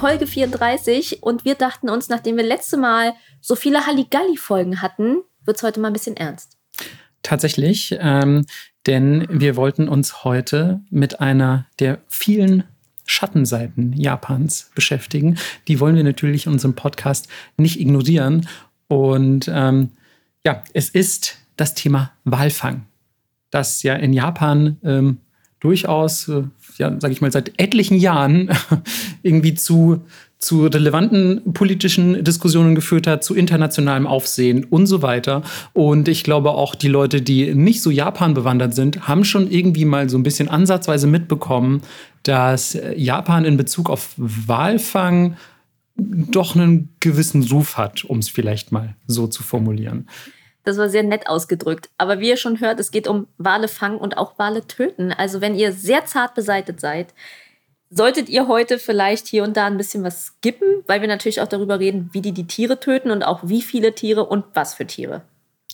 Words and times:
Folge 0.00 0.26
34 0.26 1.22
und 1.22 1.44
wir 1.44 1.56
dachten 1.56 1.90
uns, 1.90 2.08
nachdem 2.08 2.38
wir 2.38 2.42
letzte 2.42 2.78
Mal 2.78 3.12
so 3.42 3.54
viele 3.54 3.86
Halligalli-Folgen 3.86 4.80
hatten, 4.80 5.18
wird 5.44 5.58
es 5.58 5.62
heute 5.62 5.78
mal 5.78 5.88
ein 5.88 5.92
bisschen 5.92 6.16
ernst. 6.16 6.56
Tatsächlich, 7.22 7.94
ähm, 8.00 8.46
denn 8.86 9.26
wir 9.28 9.56
wollten 9.56 9.90
uns 9.90 10.24
heute 10.24 10.80
mit 10.88 11.20
einer 11.20 11.66
der 11.80 11.98
vielen 12.08 12.64
Schattenseiten 13.04 13.92
Japans 13.92 14.70
beschäftigen. 14.74 15.36
Die 15.68 15.80
wollen 15.80 15.96
wir 15.96 16.04
natürlich 16.04 16.46
in 16.46 16.52
unserem 16.52 16.74
Podcast 16.74 17.28
nicht 17.58 17.78
ignorieren. 17.78 18.48
Und 18.88 19.50
ähm, 19.52 19.90
ja, 20.46 20.62
es 20.72 20.88
ist 20.88 21.36
das 21.56 21.74
Thema 21.74 22.10
Walfang, 22.24 22.86
das 23.50 23.82
ja 23.82 23.96
in 23.96 24.14
Japan 24.14 24.78
ähm, 24.82 25.18
durchaus, 25.60 26.26
äh, 26.28 26.44
ja, 26.80 26.98
sage 26.98 27.12
ich 27.12 27.20
mal, 27.20 27.30
seit 27.30 27.52
etlichen 27.58 27.98
Jahren 27.98 28.50
irgendwie 29.22 29.54
zu, 29.54 30.02
zu 30.38 30.66
relevanten 30.66 31.52
politischen 31.52 32.24
Diskussionen 32.24 32.74
geführt 32.74 33.06
hat, 33.06 33.22
zu 33.22 33.34
internationalem 33.34 34.06
Aufsehen 34.06 34.64
und 34.64 34.86
so 34.86 35.02
weiter. 35.02 35.42
Und 35.74 36.08
ich 36.08 36.24
glaube 36.24 36.52
auch 36.52 36.74
die 36.74 36.88
Leute, 36.88 37.20
die 37.20 37.54
nicht 37.54 37.82
so 37.82 37.90
Japan 37.90 38.32
bewandert 38.32 38.74
sind, 38.74 39.06
haben 39.06 39.24
schon 39.24 39.50
irgendwie 39.50 39.84
mal 39.84 40.08
so 40.08 40.16
ein 40.16 40.22
bisschen 40.22 40.48
ansatzweise 40.48 41.06
mitbekommen, 41.06 41.82
dass 42.22 42.76
Japan 42.96 43.44
in 43.44 43.58
Bezug 43.58 43.90
auf 43.90 44.14
Walfang 44.16 45.36
doch 45.96 46.56
einen 46.56 46.94
gewissen 47.00 47.42
Ruf 47.44 47.76
hat, 47.76 48.04
um 48.04 48.18
es 48.18 48.30
vielleicht 48.30 48.72
mal 48.72 48.96
so 49.06 49.26
zu 49.26 49.42
formulieren. 49.42 50.06
Das 50.70 50.78
war 50.78 50.88
sehr 50.88 51.02
nett 51.02 51.26
ausgedrückt. 51.26 51.90
Aber 51.98 52.20
wie 52.20 52.28
ihr 52.28 52.36
schon 52.36 52.60
hört, 52.60 52.78
es 52.78 52.92
geht 52.92 53.08
um 53.08 53.26
Wale 53.38 53.66
fangen 53.66 53.98
und 53.98 54.16
auch 54.16 54.38
Wale 54.38 54.68
töten. 54.68 55.12
Also 55.12 55.40
wenn 55.40 55.56
ihr 55.56 55.72
sehr 55.72 56.06
zart 56.06 56.36
beseitet 56.36 56.80
seid, 56.80 57.08
solltet 57.90 58.28
ihr 58.28 58.46
heute 58.46 58.78
vielleicht 58.78 59.26
hier 59.26 59.42
und 59.42 59.56
da 59.56 59.66
ein 59.66 59.78
bisschen 59.78 60.04
was 60.04 60.26
skippen, 60.26 60.84
weil 60.86 61.00
wir 61.00 61.08
natürlich 61.08 61.40
auch 61.40 61.48
darüber 61.48 61.80
reden, 61.80 62.08
wie 62.12 62.20
die 62.20 62.30
die 62.30 62.46
Tiere 62.46 62.78
töten 62.78 63.10
und 63.10 63.24
auch 63.24 63.40
wie 63.42 63.62
viele 63.62 63.96
Tiere 63.96 64.24
und 64.24 64.44
was 64.54 64.74
für 64.74 64.86
Tiere. 64.86 65.22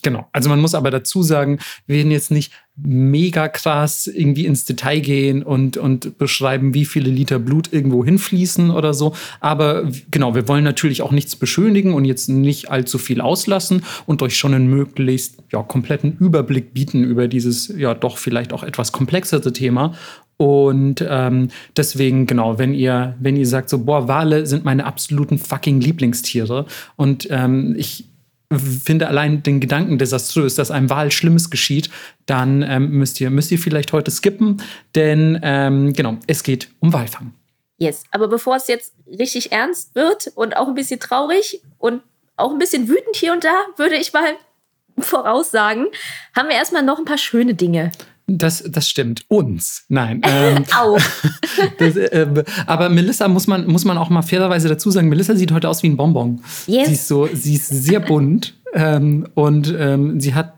Genau. 0.06 0.28
Also 0.30 0.48
man 0.48 0.60
muss 0.60 0.76
aber 0.76 0.92
dazu 0.92 1.24
sagen, 1.24 1.58
wir 1.88 1.96
werden 1.96 2.12
jetzt 2.12 2.30
nicht 2.30 2.52
mega 2.76 3.48
krass 3.48 4.06
irgendwie 4.06 4.46
ins 4.46 4.64
Detail 4.64 5.00
gehen 5.00 5.42
und, 5.42 5.78
und 5.78 6.16
beschreiben, 6.16 6.74
wie 6.74 6.84
viele 6.84 7.10
Liter 7.10 7.40
Blut 7.40 7.72
irgendwo 7.72 8.04
hinfließen 8.04 8.70
oder 8.70 8.94
so. 8.94 9.14
Aber 9.40 9.90
genau, 10.12 10.36
wir 10.36 10.46
wollen 10.46 10.62
natürlich 10.62 11.02
auch 11.02 11.10
nichts 11.10 11.34
beschönigen 11.34 11.92
und 11.92 12.04
jetzt 12.04 12.28
nicht 12.28 12.70
allzu 12.70 12.98
viel 12.98 13.20
auslassen 13.20 13.82
und 14.06 14.22
euch 14.22 14.36
schon 14.36 14.54
einen 14.54 14.70
möglichst 14.70 15.42
ja, 15.50 15.64
kompletten 15.64 16.16
Überblick 16.20 16.72
bieten 16.72 17.02
über 17.02 17.26
dieses 17.26 17.66
ja 17.76 17.92
doch 17.92 18.16
vielleicht 18.16 18.52
auch 18.52 18.62
etwas 18.62 18.92
komplexere 18.92 19.52
Thema. 19.52 19.94
Und 20.36 21.04
ähm, 21.08 21.48
deswegen, 21.76 22.26
genau, 22.26 22.60
wenn 22.60 22.74
ihr, 22.74 23.16
wenn 23.18 23.34
ihr 23.34 23.46
sagt, 23.48 23.70
so, 23.70 23.84
boah, 23.84 24.06
Wale 24.06 24.46
sind 24.46 24.64
meine 24.64 24.84
absoluten 24.84 25.38
fucking 25.38 25.80
Lieblingstiere 25.80 26.66
und 26.94 27.26
ähm, 27.28 27.74
ich 27.76 28.04
finde 28.52 29.08
allein 29.08 29.42
den 29.42 29.60
Gedanken 29.60 29.98
desaströs, 29.98 30.54
dass 30.54 30.70
einem 30.70 30.88
Wal 30.90 31.10
Schlimmes 31.10 31.50
geschieht, 31.50 31.90
dann 32.26 32.62
ähm, 32.62 32.90
müsst, 32.90 33.20
ihr, 33.20 33.30
müsst 33.30 33.50
ihr 33.50 33.58
vielleicht 33.58 33.92
heute 33.92 34.10
skippen, 34.10 34.62
denn 34.94 35.38
ähm, 35.42 35.92
genau, 35.92 36.18
es 36.26 36.42
geht 36.42 36.68
um 36.80 36.92
Walfang. 36.92 37.34
Yes, 37.78 38.04
aber 38.10 38.28
bevor 38.28 38.56
es 38.56 38.68
jetzt 38.68 38.94
richtig 39.06 39.52
ernst 39.52 39.94
wird 39.94 40.32
und 40.34 40.56
auch 40.56 40.68
ein 40.68 40.74
bisschen 40.74 41.00
traurig 41.00 41.60
und 41.78 42.02
auch 42.36 42.52
ein 42.52 42.58
bisschen 42.58 42.88
wütend 42.88 43.16
hier 43.16 43.32
und 43.32 43.44
da, 43.44 43.54
würde 43.76 43.96
ich 43.96 44.12
mal 44.12 44.34
voraussagen, 44.98 45.86
haben 46.34 46.48
wir 46.48 46.56
erstmal 46.56 46.82
noch 46.82 46.98
ein 46.98 47.04
paar 47.04 47.18
schöne 47.18 47.54
Dinge. 47.54 47.92
Das, 48.28 48.64
das 48.66 48.88
stimmt. 48.88 49.24
Uns. 49.28 49.84
Nein. 49.88 50.20
Ähm, 50.24 50.64
auch. 50.76 51.00
das, 51.78 51.96
äh, 51.96 52.44
aber 52.66 52.88
Melissa 52.88 53.28
muss 53.28 53.46
man, 53.46 53.66
muss 53.66 53.84
man 53.84 53.98
auch 53.98 54.10
mal 54.10 54.22
fairerweise 54.22 54.68
dazu 54.68 54.90
sagen, 54.90 55.08
Melissa 55.08 55.36
sieht 55.36 55.52
heute 55.52 55.68
aus 55.68 55.82
wie 55.82 55.88
ein 55.88 55.96
Bonbon. 55.96 56.42
Yes. 56.66 56.88
Sie 56.88 56.94
ist 56.94 57.08
so, 57.08 57.28
sie 57.32 57.54
ist 57.54 57.68
sehr 57.68 58.00
bunt 58.00 58.54
ähm, 58.74 59.28
und 59.34 59.74
ähm, 59.78 60.20
sie 60.20 60.34
hat 60.34 60.55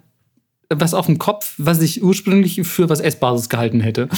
was 0.75 0.93
auf 0.93 1.07
dem 1.07 1.19
Kopf, 1.19 1.55
was 1.57 1.81
ich 1.81 2.03
ursprünglich 2.03 2.61
für 2.65 2.91
was 2.91 3.01
Essbares 3.01 3.49
gehalten 3.49 3.81
hätte. 3.81 4.09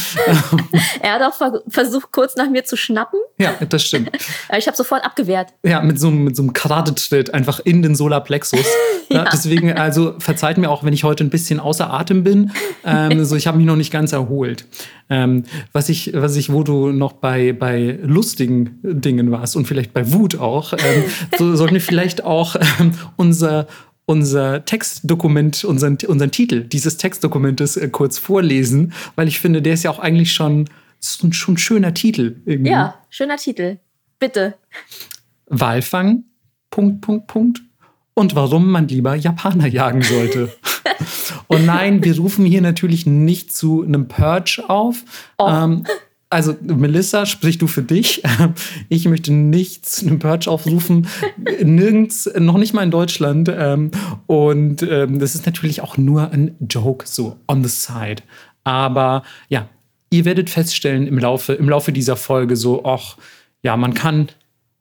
er 1.01 1.15
hat 1.15 1.23
auch 1.23 1.35
ver 1.35 1.63
versucht, 1.69 2.11
kurz 2.11 2.35
nach 2.35 2.51
mir 2.51 2.65
zu 2.65 2.77
schnappen. 2.77 3.21
Ja, 3.39 3.55
das 3.69 3.85
stimmt. 3.85 4.11
Ich 4.57 4.67
habe 4.67 4.77
sofort 4.77 5.05
abgewehrt. 5.05 5.51
Ja, 5.63 5.81
mit 5.81 6.01
so, 6.01 6.11
mit 6.11 6.35
so 6.35 6.43
einem 6.43 6.53
Karatetritt 6.53 7.33
einfach 7.33 7.61
in 7.61 7.83
den 7.83 7.95
Solarplexus. 7.95 8.67
ja. 9.09 9.27
Deswegen, 9.33 9.73
also 9.75 10.17
verzeiht 10.19 10.59
mir 10.59 10.71
auch, 10.71 10.83
wenn 10.83 10.93
ich 10.93 11.05
heute 11.05 11.23
ein 11.23 11.31
bisschen 11.31 11.61
außer 11.61 11.93
Atem 11.93 12.25
bin. 12.25 12.51
Ähm, 12.85 13.25
so, 13.25 13.37
ich 13.37 13.47
habe 13.47 13.57
mich 13.57 13.67
noch 13.67 13.77
nicht 13.77 13.93
ganz 13.93 14.11
erholt. 14.11 14.67
Ähm, 15.09 15.45
was 15.73 15.89
ich, 15.89 16.13
was 16.15 16.35
ich, 16.35 16.53
wo 16.53 16.65
du 16.65 16.91
noch 16.91 17.13
bei, 17.13 17.53
bei 17.53 17.99
lustigen 18.03 18.81
Dingen 18.83 19.31
warst 19.31 19.55
und 19.55 19.67
vielleicht 19.67 19.93
bei 19.93 20.13
Wut 20.13 20.39
auch, 20.39 20.73
ähm, 20.73 21.05
so 21.39 21.55
sollten 21.55 21.75
wir 21.75 21.81
vielleicht 21.81 22.25
auch 22.25 22.57
ähm, 22.81 22.93
unser 23.17 23.67
unser 24.11 24.65
Textdokument, 24.65 25.63
unseren, 25.63 25.97
unseren 26.09 26.33
Titel 26.33 26.65
dieses 26.65 26.97
Textdokumentes 26.97 27.77
äh, 27.77 27.89
kurz 27.91 28.19
vorlesen, 28.19 28.93
weil 29.15 29.29
ich 29.29 29.39
finde, 29.39 29.63
der 29.63 29.75
ist 29.75 29.85
ja 29.85 29.91
auch 29.93 30.01
eigentlich 30.01 30.33
schon, 30.33 30.69
ein, 31.23 31.33
schon 31.33 31.55
ein 31.55 31.59
schöner 31.59 31.95
Titel. 31.95 32.43
Irgendwie. 32.45 32.73
Ja, 32.73 32.97
schöner 33.09 33.37
Titel. 33.37 33.79
Bitte. 34.19 34.55
Walfang, 35.47 36.25
Punkt, 36.71 37.03
Punkt, 37.03 37.29
Punkt. 37.29 37.63
Und 38.15 38.35
warum 38.35 38.73
man 38.73 38.89
lieber 38.89 39.15
Japaner 39.15 39.69
jagen 39.69 40.03
sollte. 40.03 40.53
Und 41.47 41.65
nein, 41.65 42.03
wir 42.03 42.17
rufen 42.17 42.45
hier 42.45 42.63
natürlich 42.63 43.07
nicht 43.07 43.55
zu 43.55 43.85
einem 43.85 44.09
Purge 44.09 44.65
auf. 44.67 45.05
Oh. 45.39 45.49
Ähm, 45.49 45.87
also 46.31 46.57
Melissa, 46.63 47.27
sprich 47.27 47.59
du 47.59 47.67
für 47.67 47.83
dich. 47.83 48.23
Ich 48.89 49.07
möchte 49.07 49.33
nicht 49.33 49.87
zu 49.87 50.07
einem 50.07 50.19
Purge 50.19 50.51
aufrufen, 50.51 51.07
nirgends, 51.63 52.31
noch 52.39 52.57
nicht 52.57 52.73
mal 52.73 52.83
in 52.83 52.91
Deutschland. 52.91 53.53
Ähm, 53.55 53.91
und 54.27 54.83
ähm, 54.83 55.19
das 55.19 55.35
ist 55.35 55.47
natürlich 55.47 55.81
auch 55.81 55.97
nur 55.97 56.31
ein 56.31 56.57
Joke, 56.69 57.07
so 57.07 57.37
on 57.49 57.63
the 57.63 57.69
side. 57.69 58.23
Aber 58.65 59.23
ja, 59.49 59.69
ihr 60.11 60.25
werdet 60.25 60.51
feststellen 60.51 61.07
im 61.07 61.19
Laufe, 61.19 61.53
im 61.53 61.69
Laufe 61.69 61.93
dieser 61.93 62.17
Folge 62.17 62.57
so, 62.57 62.85
ach, 62.85 63.17
ja, 63.63 63.77
man 63.77 63.95
kann 63.95 64.29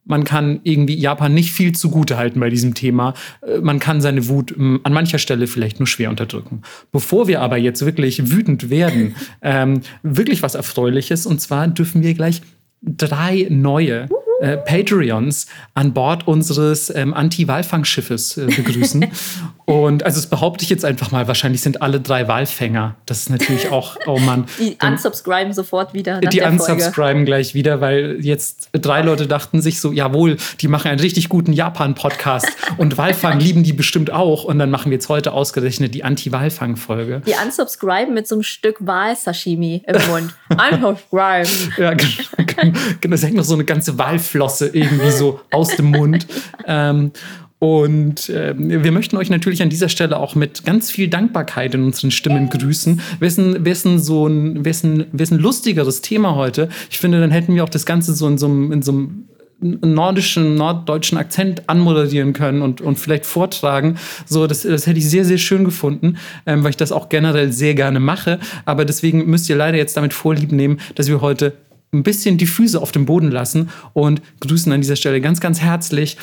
man 0.10 0.24
kann 0.24 0.60
irgendwie 0.64 0.98
Japan 0.98 1.34
nicht 1.34 1.54
viel 1.54 1.74
zugute 1.74 2.18
halten 2.18 2.40
bei 2.40 2.50
diesem 2.50 2.74
Thema. 2.74 3.14
Äh, 3.42 3.60
man 3.60 3.80
kann 3.80 4.02
seine 4.02 4.28
Wut 4.28 4.52
hm, 4.52 4.82
an 4.84 4.92
mancher 4.92 5.20
Stelle 5.20 5.48
vielleicht 5.48 5.80
nur 5.80 5.88
schwer 5.88 6.10
unterdrücken. 6.10 6.64
Bevor 6.92 7.28
wir 7.28 7.42
aber 7.42 7.58
jetzt 7.58 7.86
wirklich 7.86 8.32
wütend 8.32 8.70
werden, 8.70 9.16
ähm, 9.42 9.82
wirklich 10.02 10.42
was 10.42 10.56
Erfreuliches. 10.56 11.26
Und 11.26 11.40
zwar 11.40 11.68
dürfen 11.68 12.02
wir 12.02 12.14
gleich 12.16 12.42
drei 12.82 13.48
neue 13.50 14.10
äh, 14.42 14.58
Patreons 14.58 15.48
an 15.74 15.94
Bord 15.94 16.28
unseres 16.28 16.94
ähm, 16.96 17.14
Anti-Walfangschiffes 17.14 18.38
äh, 18.38 18.46
begrüßen. 18.48 19.06
Und 19.70 20.04
also 20.04 20.20
das 20.20 20.26
behaupte 20.26 20.64
ich 20.64 20.72
jetzt 20.72 20.84
einfach 20.84 21.12
mal, 21.12 21.28
wahrscheinlich 21.28 21.62
sind 21.62 21.84
alle 21.84 22.02
drei 22.02 22.28
Walfänger. 22.28 22.96
Das 23.06 23.20
ist 23.20 23.30
natürlich 23.30 23.70
auch, 23.70 23.98
oh 24.08 24.18
Mann. 24.18 24.46
Die 24.60 24.76
unsubscriben 24.82 25.54
sofort 25.54 25.94
wieder. 25.94 26.22
Die 26.22 26.42
unsubscriben 26.42 27.24
gleich 27.24 27.54
wieder, 27.54 27.80
weil 27.80 28.18
jetzt 28.20 28.70
drei 28.72 29.04
Leute 29.04 29.28
dachten 29.28 29.62
sich 29.62 29.80
so, 29.80 29.92
jawohl, 29.92 30.38
die 30.62 30.68
machen 30.68 30.90
einen 30.90 31.00
richtig 31.00 31.30
guten 31.30 31.54
Japan-Podcast 31.54 32.48
und 32.78 32.98
Walfang 32.98 33.40
lieben 33.40 33.62
die 33.62 33.74
bestimmt 33.74 34.12
auch. 34.12 34.44
Und 34.44 34.58
dann 34.58 34.72
machen 34.72 34.90
wir 34.90 34.96
jetzt 34.96 35.08
heute 35.08 35.34
ausgerechnet 35.34 35.94
die 35.94 36.04
Anti-Walfang-Folge. 36.04 37.22
Die 37.28 37.36
unsubscriben 37.46 38.16
mit 38.16 38.28
so 38.28 38.38
einem 38.38 38.44
Stück 38.44 38.78
Wal-Sashimi 38.80 39.84
im 39.86 40.08
Mund. 40.10 40.34
unsubscribe. 40.74 41.48
ja, 41.78 41.94
genau. 41.94 42.10
genau. 42.56 43.12
Das 43.12 43.22
hängt 43.22 43.36
noch 43.36 43.44
so 43.44 43.54
eine 43.54 43.66
ganze 43.66 44.00
Walflosse 44.00 44.70
irgendwie 44.70 45.12
so 45.12 45.42
aus 45.52 45.76
dem 45.76 45.92
Mund. 45.92 46.26
Ähm, 46.66 47.12
und 47.60 48.30
äh, 48.30 48.56
wir 48.58 48.94
möchten 48.94 49.18
euch 49.18 49.30
natürlich 49.30 49.62
an 49.62 49.70
dieser 49.70 49.90
Stelle 49.90 50.18
auch 50.18 50.34
mit 50.34 50.64
ganz 50.64 50.92
viel 50.92 51.10
Dankbarkeit 51.10 51.76
in 51.76 51.84
unseren 51.84 52.10
Stimmen 52.10 52.50
grüßen. 52.50 53.02
Wessen, 53.20 53.66
wessen 53.66 54.00
so 54.00 54.28
ein, 54.28 54.64
wessen, 54.64 55.08
wessen 55.12 55.38
lustigeres 55.38 56.02
Thema 56.02 56.36
heute. 56.36 56.70
Ich 56.90 57.00
finde, 57.00 57.20
dann 57.20 57.32
hätten 57.32 57.54
wir 57.54 57.66
auch 57.66 57.70
das 57.70 57.86
Ganze 57.86 58.14
so 58.14 58.28
in 58.28 58.38
so 58.38 58.48
einem, 58.48 58.72
in 58.72 58.82
so 58.82 58.94
einem 58.94 59.26
nordischen, 59.60 60.56
norddeutschen 60.56 61.18
Akzent 61.18 61.68
anmoderieren 61.68 62.32
können 62.32 62.62
und, 62.62 62.80
und 62.80 62.98
vielleicht 62.98 63.26
vortragen. 63.26 63.98
So, 64.26 64.48
das, 64.48 64.62
das 64.62 64.88
hätte 64.88 65.00
ich 65.00 65.10
sehr, 65.10 65.26
sehr 65.26 65.38
schön 65.38 65.66
gefunden, 65.66 66.18
ähm, 66.46 66.64
weil 66.64 66.70
ich 66.70 66.78
das 66.78 66.94
auch 66.94 67.10
generell 67.10 67.52
sehr 67.52 67.76
gerne 67.76 68.00
mache. 68.00 68.40
Aber 68.64 68.86
deswegen 68.86 69.26
müsst 69.26 69.50
ihr 69.50 69.58
leider 69.58 69.78
jetzt 69.78 69.98
damit 69.98 70.14
Vorlieb 70.14 70.54
nehmen, 70.54 70.80
dass 70.96 71.10
wir 71.10 71.20
heute 71.20 71.58
ein 71.92 72.04
bisschen 72.04 72.38
die 72.38 72.46
Füße 72.46 72.80
auf 72.82 72.94
dem 72.94 73.06
Boden 73.06 73.32
lassen 73.32 73.70
und 73.92 74.22
grüßen 74.40 74.72
an 74.72 74.80
dieser 74.80 74.96
Stelle 74.96 75.20
ganz, 75.20 75.42
ganz 75.42 75.60
herzlich 75.60 76.16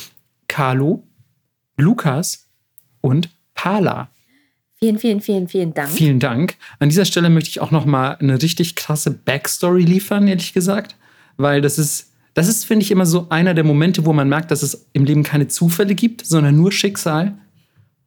Carlo, 0.48 1.02
Lukas 1.76 2.46
und 3.00 3.31
Pala. 3.55 4.11
Vielen, 4.78 4.99
vielen, 4.99 5.20
vielen, 5.20 5.49
vielen 5.49 5.73
Dank. 5.73 5.88
Vielen 5.88 6.20
Dank. 6.20 6.56
An 6.78 6.90
dieser 6.90 7.06
Stelle 7.06 7.31
möchte 7.31 7.49
ich 7.49 7.61
auch 7.61 7.70
noch 7.70 7.87
mal 7.87 8.17
eine 8.17 8.40
richtig 8.43 8.75
krasse 8.75 9.11
Backstory 9.11 9.82
liefern, 9.82 10.28
ehrlich 10.28 10.52
gesagt, 10.52 10.96
weil 11.38 11.62
das 11.62 11.78
ist, 11.78 12.12
das 12.34 12.49
ist, 12.49 12.67
finde 12.67 12.84
ich, 12.84 12.90
immer 12.90 13.06
so 13.06 13.28
einer 13.31 13.55
der 13.55 13.64
Momente, 13.64 14.05
wo 14.05 14.12
man 14.12 14.28
merkt, 14.28 14.50
dass 14.50 14.62
es 14.62 14.87
im 14.93 15.05
Leben 15.05 15.23
keine 15.23 15.49
Zufälle 15.49 15.94
gibt, 15.94 16.26
sondern 16.26 16.56
nur 16.56 16.73
Schicksal. 16.73 17.38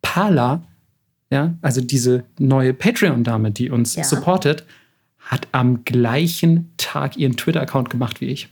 Pala, 0.03 0.63
ja, 1.31 1.55
also 1.61 1.81
diese 1.81 2.23
neue 2.37 2.73
Patreon-Dame, 2.73 3.51
die 3.51 3.71
uns 3.71 3.95
ja. 3.95 4.03
supportet, 4.03 4.63
hat 5.17 5.47
am 5.51 5.83
gleichen 5.83 6.71
Tag 6.77 7.17
ihren 7.17 7.35
Twitter-Account 7.35 7.89
gemacht 7.89 8.21
wie 8.21 8.27
ich. 8.27 8.49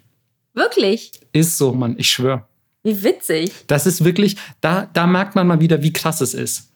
Wirklich? 0.53 1.11
Ist 1.33 1.57
so, 1.57 1.71
Mann, 1.73 1.95
ich 1.99 2.09
schwöre. 2.09 2.45
Wie 2.87 3.03
witzig. 3.03 3.51
Das 3.67 3.85
ist 3.85 4.05
wirklich, 4.05 4.37
da, 4.61 4.89
da 4.93 5.07
merkt 5.07 5.35
man 5.35 5.45
mal 5.45 5.59
wieder, 5.59 5.83
wie 5.83 5.91
krass 5.91 6.21
es 6.21 6.33
ist. 6.33 6.71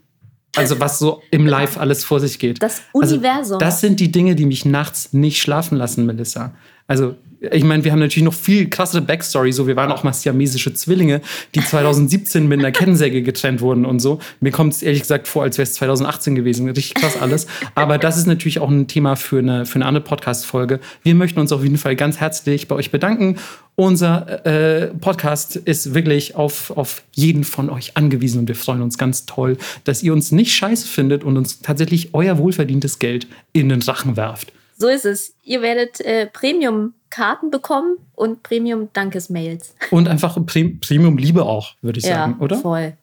Also 0.57 0.81
was 0.81 0.99
so 0.99 1.21
im 1.31 1.47
Live 1.47 1.77
alles 1.77 2.03
vor 2.03 2.19
sich 2.19 2.37
geht. 2.37 2.61
Das 2.61 2.81
Universum. 2.91 3.53
Also, 3.53 3.57
das 3.57 3.79
sind 3.79 4.01
die 4.01 4.11
Dinge, 4.11 4.35
die 4.35 4.45
mich 4.45 4.65
nachts 4.65 5.13
nicht 5.13 5.41
schlafen 5.41 5.77
lassen, 5.77 6.05
Melissa. 6.05 6.53
Also 6.87 7.15
ich 7.49 7.63
meine, 7.63 7.83
wir 7.83 7.91
haben 7.91 7.99
natürlich 7.99 8.23
noch 8.23 8.35
viel 8.35 8.69
krassere 8.69 9.01
Backstory. 9.01 9.51
So, 9.51 9.65
wir 9.65 9.75
waren 9.75 9.91
auch 9.91 10.03
mal 10.03 10.13
siamesische 10.13 10.75
Zwillinge, 10.75 11.21
die 11.55 11.61
2017 11.61 12.47
mit 12.47 12.59
einer 12.59 12.71
Kettensäge 12.71 13.23
getrennt 13.23 13.61
wurden 13.61 13.83
und 13.83 13.99
so. 13.99 14.19
Mir 14.41 14.51
kommt 14.51 14.73
es 14.73 14.83
ehrlich 14.83 15.01
gesagt 15.01 15.27
vor, 15.27 15.41
als 15.41 15.57
wäre 15.57 15.63
es 15.63 15.73
2018 15.73 16.35
gewesen. 16.35 16.69
Richtig 16.69 16.93
krass 16.93 17.19
alles. 17.19 17.47
Aber 17.73 17.97
das 17.97 18.17
ist 18.17 18.27
natürlich 18.27 18.59
auch 18.59 18.69
ein 18.69 18.87
Thema 18.87 19.15
für 19.15 19.39
eine, 19.39 19.65
für 19.65 19.75
eine 19.75 19.87
andere 19.87 20.03
Podcast-Folge. 20.03 20.79
Wir 21.01 21.15
möchten 21.15 21.39
uns 21.39 21.51
auf 21.51 21.63
jeden 21.63 21.79
Fall 21.79 21.95
ganz 21.95 22.19
herzlich 22.19 22.67
bei 22.67 22.75
euch 22.75 22.91
bedanken. 22.91 23.37
Unser 23.75 24.45
äh, 24.45 24.87
Podcast 24.87 25.55
ist 25.55 25.95
wirklich 25.95 26.35
auf, 26.35 26.69
auf 26.77 27.01
jeden 27.13 27.43
von 27.43 27.71
euch 27.71 27.97
angewiesen 27.97 28.41
und 28.41 28.47
wir 28.47 28.55
freuen 28.55 28.83
uns 28.83 28.99
ganz 28.99 29.25
toll, 29.25 29.57
dass 29.85 30.03
ihr 30.03 30.13
uns 30.13 30.31
nicht 30.31 30.53
scheiße 30.53 30.87
findet 30.87 31.23
und 31.23 31.37
uns 31.37 31.61
tatsächlich 31.61 32.13
euer 32.13 32.37
wohlverdientes 32.37 32.99
Geld 32.99 33.25
in 33.53 33.69
den 33.69 33.81
Rachen 33.81 34.17
werft. 34.17 34.51
So 34.81 34.87
ist 34.87 35.05
es. 35.05 35.35
Ihr 35.43 35.61
werdet 35.61 36.01
äh, 36.01 36.25
Premium-Karten 36.25 37.51
bekommen 37.51 37.97
und 38.15 38.41
Premium-Dankesmails. 38.41 39.75
Und 39.91 40.07
einfach 40.07 40.43
Pre 40.47 40.69
Premium-Liebe 40.69 41.43
auch, 41.43 41.75
würde 41.83 41.99
ich 41.99 42.05
Ja, 42.05 42.15
sagen, 42.15 42.37
oder? 42.39 42.57
voll. 42.57 42.93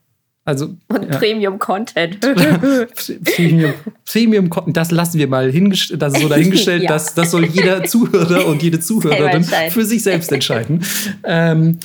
Also, 0.45 0.71
Und 0.89 1.05
ja. 1.09 1.19
Premium-Content. 1.19 2.19
Premium, 3.37 3.75
Premium, 4.05 4.51
das 4.73 4.91
lassen 4.91 5.19
wir 5.19 5.29
mal 5.29 5.53
hingest 5.53 5.95
das 6.03 6.15
ist 6.15 6.23
so 6.23 6.29
dahingestellt, 6.29 6.83
Ja. 6.85 6.89
dass 6.89 7.15
das 7.15 7.31
soll 7.31 7.45
jeder 7.45 7.85
Zuhörer 7.85 8.47
und 8.47 8.61
jede 8.61 8.81
Zuhörerin 8.81 9.45
für 9.71 9.85
sich 9.85 10.03
selbst 10.03 10.33
entscheiden. 10.33 10.83
ähm, 11.23 11.79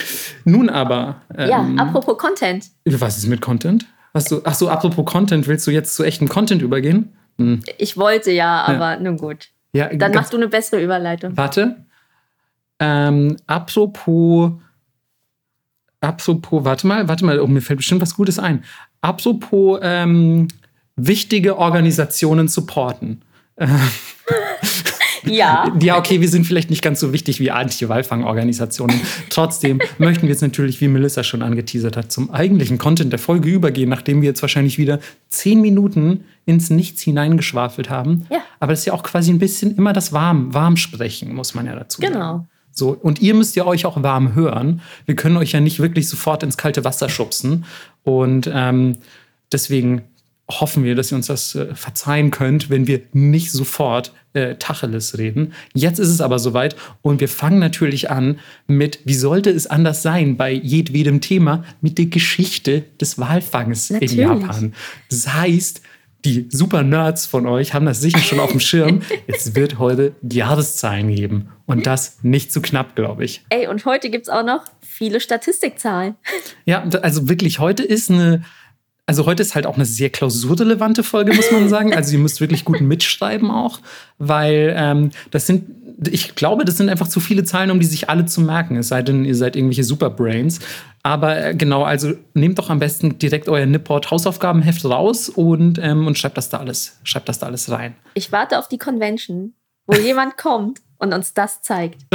nun 0.43 0.69
aber, 0.69 1.21
ähm, 1.37 1.49
ja, 1.49 1.67
apropos 1.77 2.17
Content. 2.17 2.65
was 2.85 3.17
ist 3.19 3.27
mit 3.27 3.41
Content? 3.41 3.85
Hast 4.15 4.31
du, 4.31 4.41
ach 4.43 4.55
so, 4.55 4.69
apropos 4.69 5.05
Content, 5.05 5.45
willst 5.47 5.67
du 5.67 5.71
jetzt 5.71 5.93
zu 5.93 6.03
echtem 6.03 6.29
Content 6.29 6.63
übergehen? 6.63 7.13
Hm. 7.37 7.61
Ich 7.77 7.95
wollte 7.97 8.31
ja, 8.31 8.63
aber 8.63 8.97
nun 8.97 9.17
gut. 9.17 9.49
Ja, 9.73 9.93
Dann 9.93 10.13
machst 10.13 10.31
du 10.31 10.37
eine 10.37 10.47
bessere 10.47 10.81
Überleitung. 10.81 11.35
Warte. 11.35 11.85
Ähm, 12.79 13.37
apropos, 13.47 14.51
apropos, 15.99 16.63
warte 16.63 16.87
mal, 16.87 17.07
warte 17.07 17.25
mal, 17.25 17.39
oh, 17.39 17.47
mir 17.47 17.61
fällt 17.61 17.77
bestimmt 17.77 18.01
was 18.01 18.15
Gutes 18.15 18.39
ein. 18.39 18.63
Apropos 19.01 19.79
ähm, 19.81 20.47
wichtige 20.95 21.57
Organisationen 21.57 22.47
supporten. 22.47 23.23
Ja. 25.25 25.73
Ja, 25.81 25.97
okay, 25.97 26.21
wir 26.21 26.29
sind 26.29 26.45
vielleicht 26.45 26.69
nicht 26.69 26.81
ganz 26.81 26.99
so 26.99 27.13
wichtig 27.13 27.39
wie 27.39 27.51
Anti-Walfang-Organisationen. 27.51 28.99
Trotzdem 29.29 29.79
möchten 29.97 30.23
wir 30.23 30.29
jetzt 30.29 30.41
natürlich, 30.41 30.81
wie 30.81 30.87
Melissa 30.87 31.23
schon 31.23 31.41
angeteasert 31.41 31.97
hat, 31.97 32.11
zum 32.11 32.31
eigentlichen 32.31 32.77
Content 32.77 33.11
der 33.11 33.19
Folge 33.19 33.49
übergehen, 33.49 33.89
nachdem 33.89 34.21
wir 34.21 34.29
jetzt 34.29 34.41
wahrscheinlich 34.41 34.77
wieder 34.77 34.99
zehn 35.29 35.61
Minuten 35.61 36.25
ins 36.45 36.69
Nichts 36.69 37.01
hineingeschwafelt 37.01 37.89
haben. 37.89 38.27
Ja. 38.29 38.39
Aber 38.59 38.73
das 38.73 38.79
ist 38.79 38.85
ja 38.85 38.93
auch 38.93 39.03
quasi 39.03 39.31
ein 39.31 39.39
bisschen 39.39 39.75
immer 39.75 39.93
das 39.93 40.13
Warm, 40.13 40.53
Warmsprechen, 40.53 41.33
muss 41.33 41.53
man 41.53 41.65
ja 41.65 41.75
dazu 41.75 42.01
sagen. 42.01 42.13
Genau. 42.13 42.47
So, 42.71 42.89
und 42.89 43.21
ihr 43.21 43.35
müsst 43.35 43.55
ja 43.55 43.65
euch 43.65 43.85
auch 43.85 44.01
warm 44.01 44.33
hören. 44.33 44.81
Wir 45.05 45.15
können 45.15 45.37
euch 45.37 45.51
ja 45.51 45.59
nicht 45.59 45.79
wirklich 45.79 46.09
sofort 46.09 46.41
ins 46.41 46.57
kalte 46.57 46.83
Wasser 46.83 47.07
schubsen. 47.07 47.65
Und 48.03 48.49
ähm, 48.51 48.97
deswegen 49.51 50.01
hoffen 50.49 50.83
wir, 50.83 50.95
dass 50.95 51.11
ihr 51.11 51.15
uns 51.15 51.27
das 51.27 51.55
äh, 51.55 51.73
verzeihen 51.75 52.31
könnt, 52.31 52.69
wenn 52.69 52.87
wir 52.87 53.01
nicht 53.13 53.51
sofort 53.51 54.11
äh, 54.33 54.55
Tacheles 54.55 55.17
reden. 55.17 55.53
Jetzt 55.73 55.99
ist 55.99 56.09
es 56.09 56.19
aber 56.19 56.39
soweit 56.39 56.75
und 57.01 57.21
wir 57.21 57.29
fangen 57.29 57.59
natürlich 57.59 58.09
an 58.09 58.39
mit, 58.67 58.99
wie 59.05 59.13
sollte 59.13 59.51
es 59.51 59.67
anders 59.67 60.01
sein 60.01 60.35
bei 60.35 60.51
jedwedem 60.51 61.21
Thema, 61.21 61.63
mit 61.81 61.97
der 61.97 62.07
Geschichte 62.07 62.83
des 62.99 63.19
Walfangs 63.19 63.91
Natürlich. 63.91 64.13
in 64.13 64.19
Japan. 64.19 64.73
Das 65.09 65.33
heißt, 65.33 65.81
die 66.25 66.47
super 66.49 66.83
Nerds 66.83 67.25
von 67.25 67.45
euch 67.47 67.73
haben 67.73 67.85
das 67.85 67.99
sicher 67.99 68.19
schon 68.19 68.39
auf 68.39 68.51
dem 68.51 68.59
Schirm. 68.59 69.01
Es 69.27 69.55
wird 69.55 69.79
heute 69.79 70.15
Jahreszahlen 70.21 71.13
geben. 71.13 71.49
Und 71.65 71.85
das 71.85 72.19
nicht 72.23 72.51
zu 72.51 72.61
knapp, 72.61 72.95
glaube 72.95 73.23
ich. 73.23 73.45
Ey, 73.49 73.67
und 73.67 73.85
heute 73.85 74.09
gibt 74.09 74.27
es 74.27 74.29
auch 74.29 74.43
noch 74.43 74.65
viele 74.81 75.19
Statistikzahlen. 75.19 76.15
Ja, 76.65 76.83
also 77.01 77.29
wirklich, 77.29 77.59
heute 77.59 77.83
ist 77.83 78.11
eine, 78.11 78.43
also 79.05 79.25
heute 79.25 79.43
ist 79.43 79.53
halt 79.53 79.65
auch 79.65 79.75
eine 79.75 79.85
sehr 79.85 80.09
klausurrelevante 80.09 81.03
Folge, 81.03 81.33
muss 81.33 81.51
man 81.51 81.67
sagen. 81.67 81.93
Also 81.93 82.13
ihr 82.13 82.19
müsst 82.19 82.39
wirklich 82.39 82.63
gut 82.63 82.79
mitschreiben 82.79 83.51
auch, 83.51 83.79
weil 84.17 84.73
ähm, 84.77 85.11
das 85.31 85.45
sind, 85.45 85.65
ich 86.09 86.35
glaube, 86.35 86.63
das 86.63 86.77
sind 86.77 86.89
einfach 86.89 87.09
zu 87.09 87.19
viele 87.19 87.43
Zahlen, 87.43 87.69
um 87.71 87.79
die 87.79 87.85
sich 87.85 88.09
alle 88.09 88.25
zu 88.25 88.39
merken. 88.39 88.77
Es 88.77 88.87
sei 88.87 89.01
denn, 89.01 89.25
ihr 89.25 89.35
seid 89.35 89.55
irgendwelche 89.57 89.83
Superbrains. 89.83 90.59
Aber 91.03 91.47
äh, 91.47 91.55
genau, 91.55 91.83
also 91.83 92.13
nehmt 92.33 92.59
doch 92.59 92.69
am 92.69 92.79
besten 92.79 93.19
direkt 93.19 93.49
euer 93.49 93.65
Nipport 93.65 94.09
Hausaufgabenheft 94.09 94.85
raus 94.85 95.27
und, 95.27 95.79
ähm, 95.79 96.07
und 96.07 96.17
schreibt 96.17 96.37
das 96.37 96.47
da 96.47 96.59
alles, 96.59 96.97
schreibt 97.03 97.27
das 97.27 97.39
da 97.39 97.47
alles 97.47 97.69
rein. 97.69 97.95
Ich 98.13 98.31
warte 98.31 98.57
auf 98.57 98.69
die 98.69 98.77
Convention, 98.77 99.53
wo 99.85 99.95
jemand 99.99 100.37
kommt 100.37 100.79
und 100.97 101.13
uns 101.13 101.33
das 101.33 101.61
zeigt. 101.61 102.05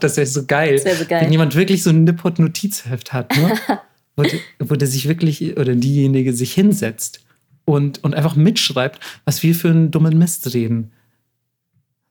das 0.00 0.16
wäre 0.16 0.26
so 0.26 0.46
geil. 0.46 0.76
Das 0.76 0.86
wär 0.86 0.96
so 0.96 1.04
geil. 1.04 1.24
Wenn 1.24 1.32
jemand 1.32 1.54
wirklich 1.54 1.82
so 1.82 1.90
ein 1.90 2.04
Nipport-Notizheft 2.04 3.12
hat, 3.12 3.36
ne? 3.36 3.52
wo, 4.16 4.22
der, 4.22 4.38
wo 4.58 4.74
der 4.74 4.88
sich 4.88 5.08
wirklich 5.08 5.56
oder 5.56 5.74
diejenige 5.74 6.32
sich 6.32 6.52
hinsetzt 6.52 7.20
und, 7.64 8.02
und 8.04 8.14
einfach 8.14 8.36
mitschreibt, 8.36 9.00
was 9.24 9.42
wir 9.42 9.54
für 9.54 9.70
einen 9.70 9.90
dummen 9.90 10.18
Mist 10.18 10.52
reden. 10.54 10.90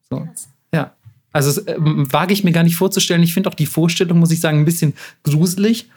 So. 0.09 0.27
Ja. 0.74 0.94
Also 1.31 1.65
ähm, 1.68 2.12
wage 2.12 2.33
ich 2.33 2.44
mir 2.44 2.51
gar 2.51 2.63
nicht 2.63 2.75
vorzustellen. 2.75 3.24
Ich 3.24 3.33
finde 3.33 3.50
auch 3.50 3.53
die 3.56 3.65
Vorstellung, 3.65 4.19
muss 4.19 4.31
ich 4.31 4.39
sagen, 4.42 4.59
ein 4.59 4.65
bisschen 4.65 4.94
gruselig. 5.24 5.89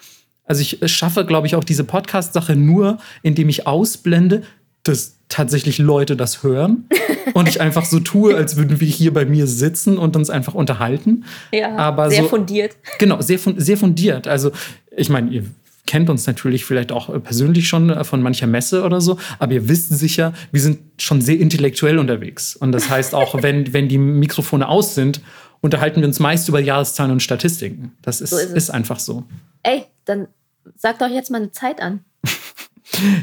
Also 0.44 0.60
ich 0.60 0.82
äh, 0.82 0.88
schaffe, 0.88 1.24
glaube 1.24 1.46
ich, 1.46 1.56
auch 1.56 1.64
diese 1.64 1.84
Podcast-Sache 1.84 2.54
nur, 2.56 2.98
indem 3.22 3.48
ich 3.48 3.66
ausblende, 3.66 4.42
dass 4.84 5.16
tatsächlich 5.28 5.78
Leute 5.78 6.14
das 6.16 6.42
hören 6.42 6.84
und 7.34 7.48
ich 7.48 7.60
einfach 7.60 7.84
so 7.84 7.98
tue, 7.98 8.36
als 8.36 8.56
würden 8.56 8.80
wir 8.80 8.86
hier 8.86 9.12
bei 9.12 9.24
mir 9.24 9.46
sitzen 9.46 9.98
und 9.98 10.14
uns 10.14 10.30
einfach 10.30 10.54
unterhalten. 10.54 11.24
Ja, 11.52 11.74
Aber 11.76 12.10
sehr 12.10 12.22
so- 12.22 12.28
fundiert. 12.28 12.76
Genau, 12.98 13.20
sehr, 13.20 13.38
sehr 13.56 13.76
fundiert. 13.76 14.28
Also, 14.28 14.52
ich 14.96 15.08
meine, 15.08 15.30
ihr 15.30 15.44
kennt 15.86 16.08
uns 16.10 16.26
natürlich 16.26 16.64
vielleicht 16.64 16.92
auch 16.92 17.08
äh, 17.08 17.20
persönlich 17.20 17.68
schon 17.68 17.90
äh, 17.90 18.04
von 18.04 18.22
mancher 18.22 18.46
Messe 18.46 18.82
oder 18.84 19.00
so, 19.00 19.18
aber 19.38 19.52
ihr 19.52 19.68
wisst 19.68 19.90
sicher, 19.90 20.32
wir 20.50 20.60
sind 20.60 20.80
schon 20.98 21.20
sehr 21.20 21.38
intellektuell 21.38 21.98
unterwegs. 21.98 22.56
Und 22.56 22.72
das 22.72 22.88
heißt 22.88 23.14
auch, 23.14 23.42
wenn, 23.42 23.72
wenn 23.72 23.88
die 23.88 23.98
Mikrofone 23.98 24.68
aus 24.68 24.94
sind, 24.94 25.20
unterhalten 25.60 26.00
wir 26.00 26.06
uns 26.06 26.20
meist 26.20 26.48
über 26.48 26.60
Jahreszahlen 26.60 27.12
und 27.12 27.20
Statistiken. 27.20 27.92
Das 28.02 28.20
ist, 28.20 28.30
So 28.30 28.38
ist 28.38 28.52
ist 28.52 28.70
einfach 28.70 28.98
so. 28.98 29.24
Ey, 29.62 29.84
dann 30.04 30.28
sag 30.76 30.98
doch 30.98 31.08
jetzt 31.08 31.30
mal 31.30 31.38
eine 31.38 31.52
Zeit 31.52 31.80
an. 31.80 32.04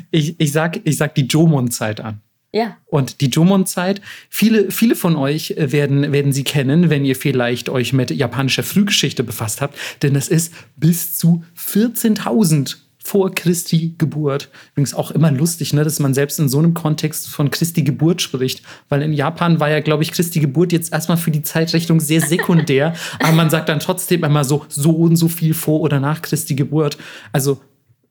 Ich, 0.10 0.38
ich, 0.40 0.52
sag, 0.52 0.82
ich 0.86 0.98
sag 0.98 1.14
die 1.14 1.28
Jomon-Zeit 1.28 2.02
an. 2.02 2.20
Ja, 2.54 2.78
Und 2.88 3.22
die 3.22 3.28
Jomon-Zeit, 3.28 4.02
viele, 4.30 4.72
viele 4.72 4.96
von 4.96 5.16
euch 5.16 5.52
äh, 5.52 5.72
werden, 5.72 6.12
werden 6.12 6.34
sie 6.34 6.44
kennen, 6.44 6.90
wenn 6.90 7.06
ihr 7.06 7.16
vielleicht 7.16 7.70
euch 7.70 7.94
mit 7.94 8.12
japanischer 8.12 8.64
Frühgeschichte 8.64 9.24
befasst 9.24 9.62
habt, 9.62 9.78
denn 10.02 10.14
das 10.14 10.28
ist 10.28 10.54
bis 10.76 11.18
zu 11.18 11.46
14.000 11.58 12.76
vor 13.04 13.34
Christi 13.34 13.96
Geburt. 13.98 14.50
Übrigens 14.74 14.94
auch 14.94 15.12
immer 15.12 15.32
lustig, 15.32 15.74
ne, 15.74 15.84
dass 15.84 16.00
man 16.00 16.14
selbst 16.14 16.40
in 16.40 16.50
so 16.50 16.60
einem 16.60 16.74
Kontext 16.74 17.30
von 17.30 17.50
Christi 17.50 17.84
Geburt 17.84 18.22
spricht, 18.22 18.62
weil 18.90 19.02
in 19.02 19.14
Japan 19.14 19.60
war 19.60 19.70
ja, 19.70 19.80
glaube 19.80 20.04
ich, 20.04 20.12
Christi 20.12 20.40
Geburt 20.40 20.72
jetzt 20.72 20.94
erstmal 20.94 21.18
für 21.18 21.32
die 21.32 21.42
Zeitrechnung 21.42 22.00
sehr 22.00 22.22
sekundär, 22.22 22.94
aber 23.20 23.32
man 23.32 23.50
sagt 23.50 23.70
dann 23.70 23.80
trotzdem 23.80 24.24
immer 24.24 24.44
so, 24.44 24.66
so 24.68 24.92
und 24.92 25.16
so 25.16 25.30
viel 25.30 25.54
vor 25.54 25.82
oder 25.82 26.00
nach 26.00 26.22
Christi 26.22 26.54
Geburt. 26.54 26.98
Also 27.32 27.62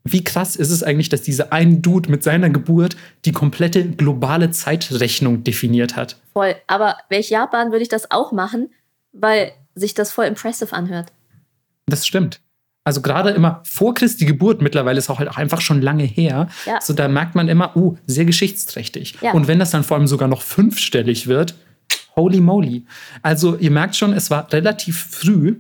wie 0.05 0.25
krass 0.25 0.57
ist 0.57 0.71
es 0.71 0.83
eigentlich, 0.83 1.11
dass 1.11 1.23
dieser 1.23 1.53
ein 1.53 1.83
Dude 1.83 2.11
mit 2.11 2.23
seiner 2.23 2.49
Geburt 2.51 2.97
die 3.25 3.33
komplette 3.33 3.85
globale 3.85 4.51
Zeitrechnung 4.51 5.45
definiert 5.45 5.97
hat? 5.97 6.17
voll. 6.41 6.57
Aber 6.67 6.97
welch 7.09 7.31
Japan 7.31 7.71
würde 7.71 7.83
ich 7.83 7.89
das 7.89 8.11
auch 8.11 8.33
machen, 8.33 8.71
weil 9.13 9.53
sich 9.75 9.95
das 9.95 10.13
voll 10.13 10.27
impressive 10.27 10.75
anhört. 10.75 11.13
Das 11.87 12.07
stimmt. 12.07 12.41
Also 12.85 13.03
gerade 13.03 13.31
immer 13.31 13.63
vor 13.65 13.95
Christi 13.95 14.25
Geburt, 14.25 14.63
mittlerweile 14.63 14.99
ist 14.99 15.11
auch 15.11 15.19
halt 15.19 15.29
auch 15.29 15.37
einfach 15.37 15.61
schon 15.61 15.83
lange 15.83 16.05
her. 16.05 16.49
Ja. 16.65 16.81
So 16.81 16.95
da 16.95 17.09
merkt 17.09 17.35
man 17.35 17.49
immer, 17.49 17.77
uh, 17.77 17.97
sehr 18.07 18.25
geschichtsträchtig. 18.25 19.17
Ja. 19.21 19.33
Und 19.33 19.49
wenn 19.49 19.59
das 19.59 19.71
dann 19.71 19.85
vor 19.85 19.99
allem 19.99 20.07
sogar 20.07 20.29
noch 20.29 20.43
fünfstellig 20.43 21.27
wird, 21.27 21.55
holy 22.17 22.41
moly. 22.41 22.87
Also 23.23 23.57
ihr 23.57 23.71
merkt 23.71 23.97
schon, 23.97 24.13
es 24.15 24.31
war 24.31 24.51
relativ 24.53 24.99
früh. 24.99 25.57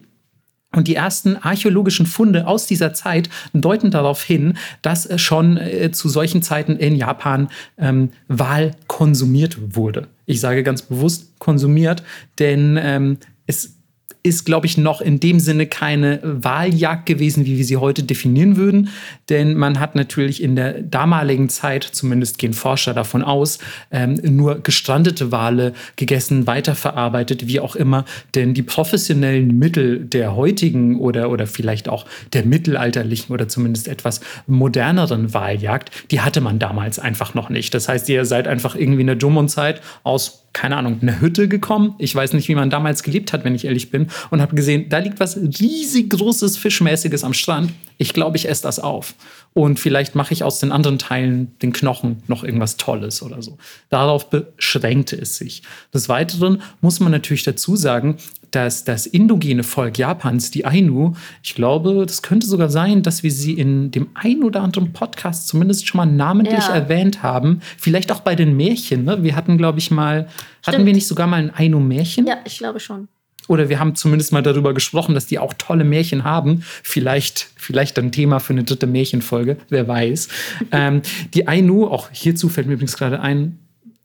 Und 0.72 0.86
die 0.86 0.94
ersten 0.94 1.36
archäologischen 1.36 2.06
Funde 2.06 2.46
aus 2.46 2.66
dieser 2.66 2.94
Zeit 2.94 3.28
deuten 3.52 3.90
darauf 3.90 4.22
hin, 4.22 4.56
dass 4.82 5.04
äh, 5.06 5.18
schon 5.18 5.56
äh, 5.56 5.90
zu 5.90 6.08
solchen 6.08 6.42
Zeiten 6.42 6.76
in 6.76 6.94
Japan 6.94 7.48
ähm, 7.76 8.10
Wal 8.28 8.72
konsumiert 8.86 9.58
wurde. 9.74 10.06
Ich 10.26 10.40
sage 10.40 10.62
ganz 10.62 10.82
bewusst 10.82 11.38
konsumiert, 11.40 12.04
denn 12.38 12.78
ähm, 12.80 13.18
es 13.46 13.79
ist, 14.22 14.44
glaube 14.44 14.66
ich, 14.66 14.76
noch 14.76 15.00
in 15.00 15.18
dem 15.18 15.40
Sinne 15.40 15.66
keine 15.66 16.20
Wahljagd 16.22 17.06
gewesen, 17.06 17.46
wie 17.46 17.56
wir 17.56 17.64
sie 17.64 17.78
heute 17.78 18.02
definieren 18.02 18.56
würden. 18.56 18.90
Denn 19.28 19.54
man 19.54 19.80
hat 19.80 19.94
natürlich 19.94 20.42
in 20.42 20.56
der 20.56 20.82
damaligen 20.82 21.48
Zeit, 21.48 21.84
zumindest 21.84 22.38
gehen 22.38 22.52
Forscher 22.52 22.92
davon 22.92 23.22
aus, 23.22 23.58
ähm, 23.90 24.20
nur 24.22 24.60
gestrandete 24.60 25.32
Wale 25.32 25.72
gegessen, 25.96 26.46
weiterverarbeitet, 26.46 27.46
wie 27.46 27.60
auch 27.60 27.76
immer. 27.76 28.04
Denn 28.34 28.52
die 28.52 28.62
professionellen 28.62 29.58
Mittel 29.58 30.04
der 30.04 30.36
heutigen 30.36 30.98
oder, 31.00 31.30
oder 31.30 31.46
vielleicht 31.46 31.88
auch 31.88 32.04
der 32.32 32.44
mittelalterlichen 32.44 33.32
oder 33.32 33.48
zumindest 33.48 33.88
etwas 33.88 34.20
moderneren 34.46 35.32
Wahljagd, 35.32 36.10
die 36.10 36.20
hatte 36.20 36.40
man 36.40 36.58
damals 36.58 36.98
einfach 36.98 37.34
noch 37.34 37.48
nicht. 37.48 37.72
Das 37.72 37.88
heißt, 37.88 38.08
ihr 38.08 38.24
seid 38.24 38.48
einfach 38.48 38.74
irgendwie 38.74 39.00
in 39.00 39.06
der 39.06 39.16
Drummond-Zeit 39.16 39.80
aus 40.02 40.39
keine 40.52 40.76
Ahnung, 40.76 40.98
eine 41.00 41.20
Hütte 41.20 41.48
gekommen. 41.48 41.94
Ich 41.98 42.14
weiß 42.14 42.32
nicht, 42.32 42.48
wie 42.48 42.54
man 42.54 42.70
damals 42.70 43.02
gelebt 43.02 43.32
hat, 43.32 43.44
wenn 43.44 43.54
ich 43.54 43.64
ehrlich 43.64 43.90
bin. 43.90 44.08
Und 44.30 44.40
habe 44.40 44.56
gesehen, 44.56 44.88
da 44.88 44.98
liegt 44.98 45.20
was 45.20 45.36
riesig 45.36 46.10
großes, 46.10 46.56
Fischmäßiges 46.56 47.22
am 47.22 47.34
Strand. 47.34 47.72
Ich 47.98 48.14
glaube, 48.14 48.36
ich 48.36 48.48
esse 48.48 48.62
das 48.62 48.78
auf. 48.78 49.14
Und 49.52 49.78
vielleicht 49.78 50.14
mache 50.14 50.32
ich 50.32 50.42
aus 50.42 50.58
den 50.58 50.72
anderen 50.72 50.98
Teilen, 50.98 51.56
den 51.58 51.72
Knochen, 51.72 52.22
noch 52.26 52.44
irgendwas 52.44 52.76
Tolles 52.76 53.22
oder 53.22 53.42
so. 53.42 53.58
Darauf 53.90 54.30
beschränkte 54.30 55.16
es 55.16 55.36
sich. 55.36 55.62
Des 55.92 56.08
Weiteren 56.08 56.62
muss 56.80 56.98
man 57.00 57.12
natürlich 57.12 57.44
dazu 57.44 57.76
sagen, 57.76 58.16
dass 58.50 58.84
das 58.84 59.06
indogene 59.06 59.62
Volk 59.62 59.98
Japans, 59.98 60.50
die 60.50 60.64
Ainu, 60.64 61.14
ich 61.42 61.54
glaube, 61.54 62.04
das 62.06 62.22
könnte 62.22 62.46
sogar 62.46 62.68
sein, 62.68 63.02
dass 63.02 63.22
wir 63.22 63.30
sie 63.30 63.54
in 63.54 63.90
dem 63.90 64.08
ein 64.14 64.42
oder 64.42 64.62
anderen 64.62 64.92
Podcast 64.92 65.48
zumindest 65.48 65.86
schon 65.86 65.98
mal 65.98 66.06
namentlich 66.06 66.66
ja. 66.66 66.74
erwähnt 66.74 67.22
haben. 67.22 67.60
Vielleicht 67.78 68.12
auch 68.12 68.20
bei 68.20 68.34
den 68.34 68.56
Märchen. 68.56 69.04
Ne? 69.04 69.22
Wir 69.22 69.36
hatten, 69.36 69.58
glaube 69.58 69.78
ich, 69.78 69.90
mal, 69.90 70.28
Stimmt. 70.62 70.66
hatten 70.66 70.86
wir 70.86 70.92
nicht 70.92 71.06
sogar 71.06 71.26
mal 71.26 71.36
ein 71.36 71.50
Ainu-Märchen? 71.54 72.26
Ja, 72.26 72.38
ich 72.44 72.58
glaube 72.58 72.80
schon. 72.80 73.08
Oder 73.48 73.68
wir 73.68 73.80
haben 73.80 73.96
zumindest 73.96 74.32
mal 74.32 74.42
darüber 74.42 74.74
gesprochen, 74.74 75.14
dass 75.14 75.26
die 75.26 75.40
auch 75.40 75.54
tolle 75.54 75.82
Märchen 75.82 76.22
haben. 76.22 76.62
Vielleicht, 76.84 77.50
vielleicht 77.56 77.98
ein 77.98 78.12
Thema 78.12 78.38
für 78.38 78.52
eine 78.52 78.62
dritte 78.62 78.86
Märchenfolge, 78.86 79.56
wer 79.68 79.88
weiß. 79.88 80.28
ähm, 80.72 81.02
die 81.34 81.48
Ainu, 81.48 81.86
auch 81.86 82.10
hierzu 82.12 82.48
fällt 82.48 82.68
mir 82.68 82.74
übrigens 82.74 82.96
gerade 82.96 83.20
ein, 83.20 83.58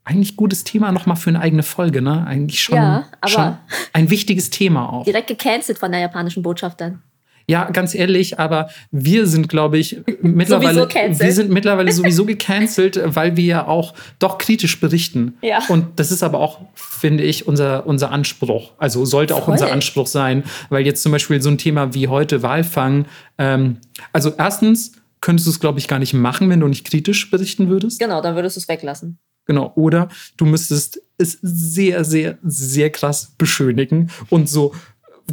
eigentlich 0.06 0.36
gutes 0.36 0.64
Thema 0.64 0.92
nochmal 0.92 1.18
für 1.18 1.32
eine 1.32 1.42
eigene 1.42 1.64
Folge, 1.64 2.02
ne? 2.02 2.26
Eigentlich 2.26 2.62
schon, 2.64 2.78
ja, 2.78 3.06
schon 3.26 3.58
ein 3.92 4.10
wichtiges 4.10 4.52
Thema 4.52 4.94
auch. 4.94 5.04
Direkt 5.04 5.28
gecancelt 5.28 5.80
von 5.80 5.92
der 5.92 6.02
japanischen 6.02 6.44
Botschaft 6.44 6.80
dann. 6.80 7.02
Ja, 7.48 7.70
ganz 7.70 7.94
ehrlich, 7.94 8.40
aber 8.40 8.70
wir 8.90 9.28
sind, 9.28 9.50
glaube 9.50 9.78
ich, 9.78 10.02
mittlerweile, 10.22 10.88
wir 10.90 11.32
sind 11.32 11.52
mittlerweile 11.52 11.92
sowieso 11.92 12.26
gecancelt, 12.26 13.00
weil 13.06 13.38
wir 13.38 13.44
ja 13.44 13.68
auch 13.68 13.94
doch 14.18 14.40
kritisch 14.40 14.80
berichten. 14.80 15.38
Ja. 15.44 15.60
Und 15.68 16.00
das 16.00 16.12
ist 16.12 16.24
aber 16.24 16.40
auch, 16.40 16.62
finde 16.74 17.24
ich, 17.24 17.48
unser, 17.48 17.86
unser 17.86 18.12
Anspruch. 18.12 18.72
Also 18.80 19.06
sollte 19.06 19.36
Voll. 19.36 19.44
auch 19.44 19.48
unser 19.48 19.72
Anspruch 19.72 20.08
sein, 20.08 20.44
weil 20.70 20.86
jetzt 20.86 21.04
zum 21.04 21.12
Beispiel 21.12 21.40
so 21.40 21.50
ein 21.50 21.60
Thema 21.60 21.94
wie 21.94 22.08
heute 22.08 22.42
Walfang, 22.42 23.06
ähm, 23.38 23.78
also 24.12 24.34
erstens 24.36 24.94
könntest 25.22 25.46
du 25.46 25.52
es, 25.52 25.60
glaube 25.60 25.78
ich, 25.78 25.88
gar 25.88 26.00
nicht 26.00 26.14
machen, 26.14 26.50
wenn 26.50 26.60
du 26.60 26.68
nicht 26.68 26.86
kritisch 26.86 27.30
berichten 27.30 27.70
würdest. 27.70 28.00
Genau, 28.00 28.22
dann 28.22 28.36
würdest 28.36 28.58
du 28.58 28.60
es 28.60 28.68
weglassen. 28.68 29.20
Genau. 29.46 29.72
Oder 29.76 30.10
du 30.38 30.46
müsstest 30.46 31.02
es 31.18 31.38
sehr, 31.42 32.04
sehr, 32.04 32.38
sehr 32.44 32.90
krass 32.90 33.34
beschönigen 33.38 34.10
und 34.30 34.50
so 34.50 34.74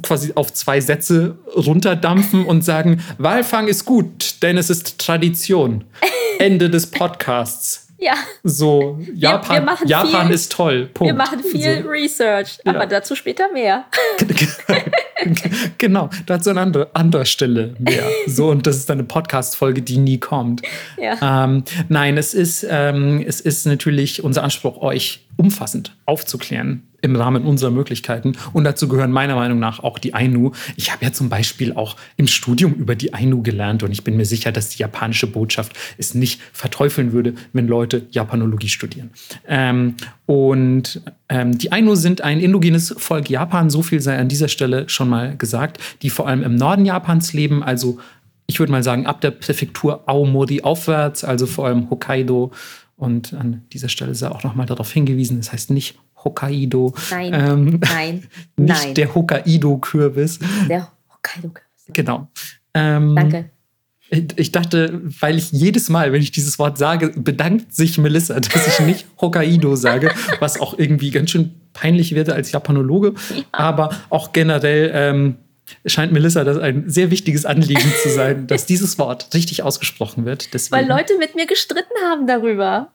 quasi 0.02 0.32
auf 0.34 0.52
zwei 0.54 0.80
Sätze 0.80 1.38
runterdampfen 1.54 2.46
und 2.46 2.62
sagen, 2.62 3.02
Walfang 3.18 3.68
ist 3.68 3.84
gut, 3.84 4.42
denn 4.42 4.56
es 4.56 4.70
ist 4.70 4.98
Tradition. 4.98 5.84
Ende 6.38 6.70
des 6.70 6.86
Podcasts. 6.86 7.81
Ja. 8.02 8.14
So, 8.42 8.98
Japan, 9.14 9.64
wir, 9.64 9.78
wir 9.80 9.86
Japan 9.86 10.26
viel, 10.26 10.34
ist 10.34 10.50
toll. 10.50 10.90
Punkt. 10.92 11.12
Wir 11.12 11.16
machen 11.16 11.38
viel 11.38 11.84
so. 11.84 11.88
Research, 11.88 12.58
aber 12.64 12.80
ja. 12.80 12.86
dazu 12.86 13.14
später 13.14 13.50
mehr. 13.52 13.84
genau, 15.78 16.10
dazu 16.26 16.50
an 16.50 16.58
anderer, 16.58 16.90
anderer 16.94 17.24
Stelle 17.24 17.76
mehr. 17.78 18.02
So, 18.26 18.50
und 18.50 18.66
das 18.66 18.76
ist 18.76 18.90
eine 18.90 19.04
Podcast-Folge, 19.04 19.82
die 19.82 19.98
nie 19.98 20.18
kommt. 20.18 20.62
Ja. 20.98 21.44
Ähm, 21.44 21.62
nein, 21.88 22.18
es 22.18 22.34
ist, 22.34 22.66
ähm, 22.68 23.24
es 23.24 23.40
ist 23.40 23.66
natürlich 23.66 24.24
unser 24.24 24.42
Anspruch, 24.42 24.82
euch 24.82 25.24
umfassend 25.36 25.96
aufzuklären 26.04 26.82
im 27.02 27.16
Rahmen 27.16 27.44
unserer 27.44 27.70
Möglichkeiten. 27.70 28.32
Und 28.52 28.64
dazu 28.64 28.88
gehören 28.88 29.10
meiner 29.10 29.34
Meinung 29.34 29.58
nach 29.58 29.80
auch 29.80 29.98
die 29.98 30.14
Ainu. 30.14 30.52
Ich 30.76 30.92
habe 30.92 31.04
ja 31.04 31.12
zum 31.12 31.28
Beispiel 31.28 31.74
auch 31.74 31.96
im 32.16 32.26
Studium 32.26 32.72
über 32.74 32.94
die 32.94 33.12
Ainu 33.12 33.42
gelernt 33.42 33.82
und 33.82 33.90
ich 33.90 34.04
bin 34.04 34.16
mir 34.16 34.24
sicher, 34.24 34.52
dass 34.52 34.70
die 34.70 34.78
japanische 34.78 35.26
Botschaft 35.26 35.72
es 35.98 36.14
nicht 36.14 36.40
verteufeln 36.52 37.12
würde, 37.12 37.34
wenn 37.52 37.66
Leute 37.66 38.06
Japanologie 38.10 38.68
studieren. 38.68 39.10
Ähm, 39.46 39.96
und 40.26 41.02
ähm, 41.28 41.58
die 41.58 41.72
Ainu 41.72 41.96
sind 41.96 42.22
ein 42.22 42.40
indogenes 42.40 42.94
Volk 42.96 43.28
Japan, 43.28 43.68
so 43.68 43.82
viel 43.82 44.00
sei 44.00 44.16
an 44.18 44.28
dieser 44.28 44.48
Stelle 44.48 44.88
schon 44.88 45.08
mal 45.08 45.36
gesagt, 45.36 45.78
die 46.02 46.10
vor 46.10 46.28
allem 46.28 46.42
im 46.42 46.54
Norden 46.54 46.86
Japans 46.86 47.32
leben, 47.32 47.62
also 47.62 47.98
ich 48.46 48.58
würde 48.58 48.72
mal 48.72 48.82
sagen, 48.82 49.06
ab 49.06 49.20
der 49.20 49.30
Präfektur 49.30 50.02
Aomori 50.06 50.62
aufwärts, 50.62 51.24
also 51.24 51.46
vor 51.46 51.66
allem 51.66 51.90
Hokkaido. 51.90 52.52
Und 52.96 53.34
an 53.34 53.62
dieser 53.72 53.88
Stelle 53.88 54.14
sei 54.14 54.28
auch 54.28 54.44
nochmal 54.44 54.66
darauf 54.66 54.92
hingewiesen, 54.92 55.38
das 55.38 55.52
heißt 55.52 55.70
nicht 55.70 55.98
Hokkaido. 56.24 56.94
Nein, 57.10 57.32
ähm, 57.34 57.80
nein, 57.80 58.14
nicht 58.56 58.84
nein. 58.84 58.94
der 58.94 59.14
Hokkaido-Kürbis. 59.14 60.38
Der 60.68 60.92
Hokkaido-Kürbis. 61.10 61.86
Genau. 61.92 62.28
Ähm, 62.74 63.14
Danke. 63.14 63.50
Ich 64.36 64.52
dachte, 64.52 65.00
weil 65.20 65.38
ich 65.38 65.52
jedes 65.52 65.88
Mal, 65.88 66.12
wenn 66.12 66.20
ich 66.20 66.32
dieses 66.32 66.58
Wort 66.58 66.76
sage, 66.76 67.12
bedankt 67.16 67.74
sich 67.74 67.96
Melissa, 67.96 68.38
dass 68.40 68.66
ich 68.66 68.84
nicht 68.84 69.06
Hokkaido 69.20 69.74
sage, 69.74 70.12
was 70.38 70.60
auch 70.60 70.78
irgendwie 70.78 71.10
ganz 71.10 71.30
schön 71.30 71.54
peinlich 71.72 72.14
wird 72.14 72.28
als 72.28 72.52
Japanologe. 72.52 73.14
Ja. 73.34 73.44
Aber 73.52 73.90
auch 74.10 74.32
generell 74.32 74.90
ähm, 74.94 75.36
scheint 75.86 76.12
Melissa 76.12 76.44
das 76.44 76.58
ein 76.58 76.90
sehr 76.90 77.10
wichtiges 77.10 77.46
Anliegen 77.46 77.90
zu 78.02 78.10
sein, 78.10 78.46
dass 78.46 78.66
dieses 78.66 78.98
Wort 78.98 79.28
richtig 79.32 79.62
ausgesprochen 79.62 80.26
wird. 80.26 80.52
Deswegen. 80.52 80.82
Weil 80.82 80.88
Leute 80.88 81.16
mit 81.18 81.34
mir 81.34 81.46
gestritten 81.46 81.94
haben 82.04 82.26
darüber. 82.26 82.92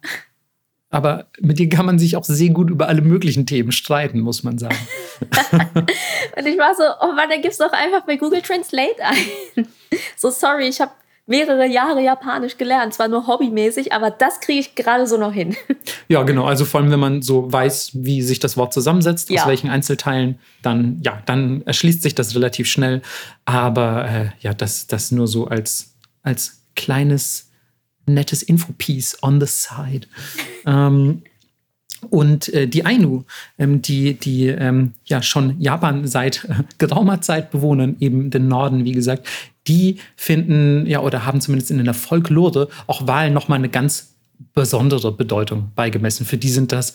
Aber 0.90 1.26
mit 1.40 1.60
dir 1.60 1.68
kann 1.68 1.86
man 1.86 2.00
sich 2.00 2.16
auch 2.16 2.24
sehr 2.24 2.50
gut 2.50 2.70
über 2.70 2.88
alle 2.88 3.02
möglichen 3.02 3.46
Themen 3.46 3.74
streiten, 3.74 4.22
muss 4.22 4.44
man 4.44 4.58
sagen. 4.58 4.78
und 5.22 6.46
ich 6.46 6.58
war 6.58 6.74
so, 6.76 6.84
oh 7.02 7.12
Mann, 7.14 7.30
dann 7.30 7.42
gib's 7.42 7.58
doch 7.58 7.74
einfach 7.74 8.06
bei 8.06 8.16
Google 8.16 8.42
Translate 8.42 9.04
ein. 9.04 9.68
so, 10.16 10.30
sorry, 10.30 10.68
ich 10.68 10.80
habe 10.80 10.92
mehrere 11.28 11.68
Jahre 11.68 12.02
Japanisch 12.02 12.58
gelernt, 12.58 12.94
zwar 12.94 13.10
nur 13.10 13.28
hobbymäßig, 13.28 13.92
aber 13.92 14.10
das 14.12 14.40
kriege 14.40 14.62
ich 14.62 14.76
gerade 14.76 15.06
so 15.06 15.18
noch 15.18 15.34
hin. 15.34 15.56
Ja, 16.10 16.24
genau. 16.24 16.46
Also 16.46 16.64
vor 16.64 16.80
allem, 16.80 16.90
wenn 16.90 17.02
man 17.02 17.22
so 17.22 17.52
weiß, 17.52 17.92
wie 17.96 18.22
sich 18.22 18.40
das 18.40 18.56
Wort 18.56 18.74
zusammensetzt, 18.74 19.30
ja. 19.30 19.42
aus 19.42 19.48
welchen 19.50 19.70
Einzelteilen, 19.70 20.40
dann 20.62 21.02
ja, 21.04 21.22
dann 21.26 21.64
erschließt 21.66 22.02
sich 22.02 22.16
das 22.16 22.34
relativ 22.34 22.68
schnell. 22.68 23.02
Aber 23.44 24.08
äh, 24.08 24.30
ja, 24.40 24.54
das, 24.54 24.88
das 24.88 25.12
nur 25.12 25.28
so 25.28 25.48
als, 25.48 25.96
als 26.24 26.64
kleines 26.78 27.47
nettes 28.08 28.44
Infopiece 28.44 29.18
on 29.22 29.40
the 29.40 29.48
side. 29.48 30.08
ähm, 30.66 31.24
und 32.10 32.54
äh, 32.54 32.68
die 32.68 32.86
Ainu, 32.86 33.24
ähm, 33.58 33.82
die, 33.82 34.14
die 34.14 34.48
ähm, 34.48 34.94
ja 35.06 35.22
schon 35.22 35.60
Japan 35.60 36.08
seit 36.08 36.46
äh, 36.46 36.64
geraumer 36.78 37.22
Zeit 37.22 37.52
bewohnen, 37.52 37.98
eben 38.00 38.30
den 38.30 38.48
Norden, 38.48 38.86
wie 38.86 38.92
gesagt, 38.92 39.28
die 39.68 39.98
finden 40.16 40.86
ja 40.86 41.02
oder 41.02 41.26
haben 41.26 41.42
zumindest 41.42 41.72
in 41.72 41.84
der 41.84 41.94
Folklore 41.94 42.70
auch 42.86 43.08
Wahlen 43.08 43.34
nochmal 43.34 43.58
eine 43.58 43.70
ganz 43.70 44.14
besondere 44.54 45.12
Bedeutung 45.12 45.72
beigemessen. 45.76 46.26
Für 46.26 46.38
die 46.38 46.50
sind 46.50 46.72
das 46.72 46.94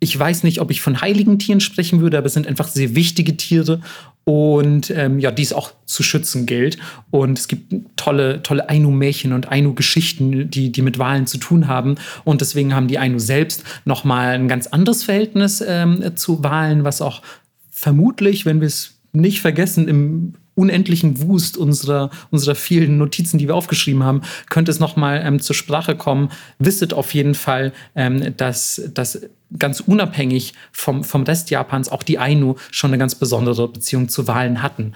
ich 0.00 0.18
weiß 0.18 0.44
nicht, 0.44 0.60
ob 0.60 0.70
ich 0.70 0.80
von 0.80 1.00
heiligen 1.00 1.38
Tieren 1.38 1.60
sprechen 1.60 2.00
würde, 2.00 2.18
aber 2.18 2.26
es 2.26 2.34
sind 2.34 2.46
einfach 2.46 2.68
sehr 2.68 2.94
wichtige 2.94 3.36
Tiere 3.36 3.80
und 4.24 4.90
ähm, 4.90 5.18
ja, 5.18 5.30
die 5.30 5.42
es 5.42 5.52
auch 5.52 5.72
zu 5.86 6.02
schützen 6.02 6.46
gilt. 6.46 6.78
Und 7.10 7.38
es 7.38 7.48
gibt 7.48 7.74
tolle, 7.96 8.42
tolle 8.42 8.68
Ainu-Märchen 8.68 9.32
und 9.32 9.50
Ainu-Geschichten, 9.50 10.50
die, 10.50 10.70
die 10.70 10.82
mit 10.82 10.98
Wahlen 10.98 11.26
zu 11.26 11.38
tun 11.38 11.66
haben. 11.66 11.96
Und 12.24 12.42
deswegen 12.42 12.74
haben 12.74 12.88
die 12.88 12.98
Ainu 12.98 13.18
selbst 13.18 13.64
nochmal 13.84 14.34
ein 14.34 14.46
ganz 14.46 14.68
anderes 14.68 15.02
Verhältnis 15.02 15.64
ähm, 15.66 16.16
zu 16.16 16.44
Wahlen, 16.44 16.84
was 16.84 17.02
auch 17.02 17.22
vermutlich, 17.70 18.44
wenn 18.46 18.60
wir 18.60 18.68
es 18.68 19.00
nicht 19.12 19.40
vergessen, 19.40 19.88
im 19.88 20.34
unendlichen 20.58 21.22
Wust 21.22 21.56
unserer, 21.56 22.10
unserer 22.30 22.56
vielen 22.56 22.98
Notizen, 22.98 23.38
die 23.38 23.46
wir 23.46 23.54
aufgeschrieben 23.54 24.02
haben, 24.02 24.22
könnte 24.50 24.70
es 24.70 24.80
nochmal 24.80 25.22
ähm, 25.24 25.40
zur 25.40 25.54
Sprache 25.54 25.94
kommen. 25.94 26.30
Wisset 26.58 26.92
auf 26.92 27.14
jeden 27.14 27.34
Fall, 27.34 27.72
ähm, 27.94 28.36
dass, 28.36 28.82
dass 28.92 29.20
ganz 29.56 29.80
unabhängig 29.80 30.54
vom, 30.72 31.04
vom 31.04 31.22
Rest 31.22 31.50
Japans 31.50 31.88
auch 31.88 32.02
die 32.02 32.18
Ainu 32.18 32.56
schon 32.70 32.90
eine 32.90 32.98
ganz 32.98 33.14
besondere 33.14 33.68
Beziehung 33.68 34.08
zu 34.08 34.26
Wahlen 34.26 34.60
hatten. 34.62 34.94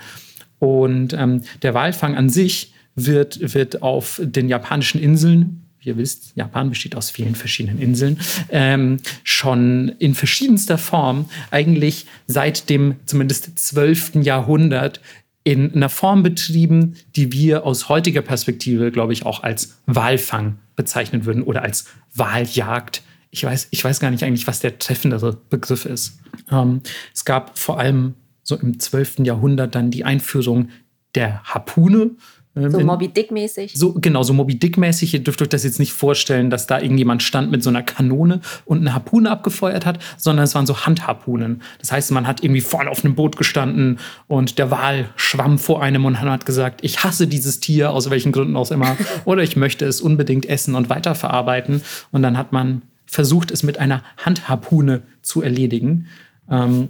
Und 0.58 1.14
ähm, 1.14 1.42
der 1.62 1.74
Walfang 1.74 2.16
an 2.16 2.28
sich 2.28 2.72
wird, 2.94 3.54
wird 3.54 3.82
auf 3.82 4.20
den 4.22 4.48
japanischen 4.48 5.00
Inseln, 5.00 5.62
ihr 5.84 5.96
wisst, 5.96 6.32
Japan 6.36 6.70
besteht 6.70 6.94
aus 6.94 7.10
vielen 7.10 7.34
verschiedenen 7.34 7.80
Inseln, 7.80 8.18
ähm, 8.50 8.98
schon 9.24 9.90
in 9.98 10.14
verschiedenster 10.14 10.78
Form 10.78 11.28
eigentlich 11.50 12.06
seit 12.26 12.70
dem 12.70 12.96
zumindest 13.06 13.58
12. 13.58 14.16
Jahrhundert 14.22 15.00
in 15.44 15.74
einer 15.74 15.88
Form 15.88 16.22
betrieben, 16.22 16.96
die 17.16 17.32
wir 17.32 17.64
aus 17.64 17.88
heutiger 17.88 18.22
Perspektive, 18.22 18.92
glaube 18.92 19.12
ich, 19.12 19.26
auch 19.26 19.42
als 19.42 19.78
Walfang 19.86 20.58
bezeichnen 20.76 21.24
würden 21.24 21.42
oder 21.42 21.62
als 21.62 21.86
Waljagd. 22.14 23.02
Ich 23.30 23.44
weiß, 23.44 23.68
ich 23.70 23.84
weiß 23.84 23.98
gar 23.98 24.10
nicht 24.10 24.22
eigentlich, 24.24 24.46
was 24.46 24.60
der 24.60 24.78
treffendere 24.78 25.36
Begriff 25.50 25.84
ist. 25.84 26.20
Ähm, 26.50 26.82
es 27.14 27.24
gab 27.24 27.58
vor 27.58 27.78
allem 27.78 28.14
so 28.42 28.56
im 28.56 28.78
12. 28.78 29.20
Jahrhundert 29.20 29.74
dann 29.74 29.90
die 29.90 30.04
Einführung 30.04 30.68
der 31.14 31.42
Harpune 31.44 32.12
ähm, 32.54 32.70
so 32.70 32.80
Moby 32.80 33.08
Dick-mäßig. 33.08 33.72
So, 33.74 33.94
genau, 33.94 34.22
so 34.22 34.32
Moby 34.32 34.58
Dick-mäßig. 34.58 35.14
Ihr 35.14 35.20
dürft 35.20 35.40
euch 35.40 35.48
das 35.48 35.64
jetzt 35.64 35.78
nicht 35.78 35.92
vorstellen, 35.92 36.50
dass 36.50 36.66
da 36.66 36.80
irgendjemand 36.80 37.22
stand 37.22 37.50
mit 37.50 37.62
so 37.62 37.70
einer 37.70 37.82
Kanone 37.82 38.40
und 38.64 38.80
eine 38.80 38.94
Harpune 38.94 39.30
abgefeuert 39.30 39.86
hat, 39.86 39.98
sondern 40.18 40.44
es 40.44 40.54
waren 40.54 40.66
so 40.66 40.84
Handharpunen. 40.84 41.62
Das 41.78 41.92
heißt, 41.92 42.10
man 42.10 42.26
hat 42.26 42.44
irgendwie 42.44 42.60
vorne 42.60 42.90
auf 42.90 43.04
einem 43.04 43.14
Boot 43.14 43.36
gestanden 43.36 43.98
und 44.28 44.58
der 44.58 44.70
Wal 44.70 45.08
schwamm 45.16 45.58
vor 45.58 45.82
einem 45.82 46.04
und 46.04 46.20
hat 46.20 46.46
gesagt, 46.46 46.84
ich 46.84 47.02
hasse 47.02 47.26
dieses 47.26 47.60
Tier, 47.60 47.90
aus 47.90 48.10
welchen 48.10 48.32
Gründen 48.32 48.56
auch 48.56 48.70
immer, 48.70 48.96
oder 49.24 49.42
ich 49.42 49.56
möchte 49.56 49.86
es 49.86 50.00
unbedingt 50.00 50.46
essen 50.46 50.74
und 50.74 50.90
weiterverarbeiten. 50.90 51.82
Und 52.10 52.22
dann 52.22 52.36
hat 52.36 52.52
man 52.52 52.82
versucht, 53.06 53.50
es 53.50 53.62
mit 53.62 53.78
einer 53.78 54.02
Handharpune 54.18 55.02
zu 55.22 55.42
erledigen. 55.42 56.06
Ähm, 56.50 56.88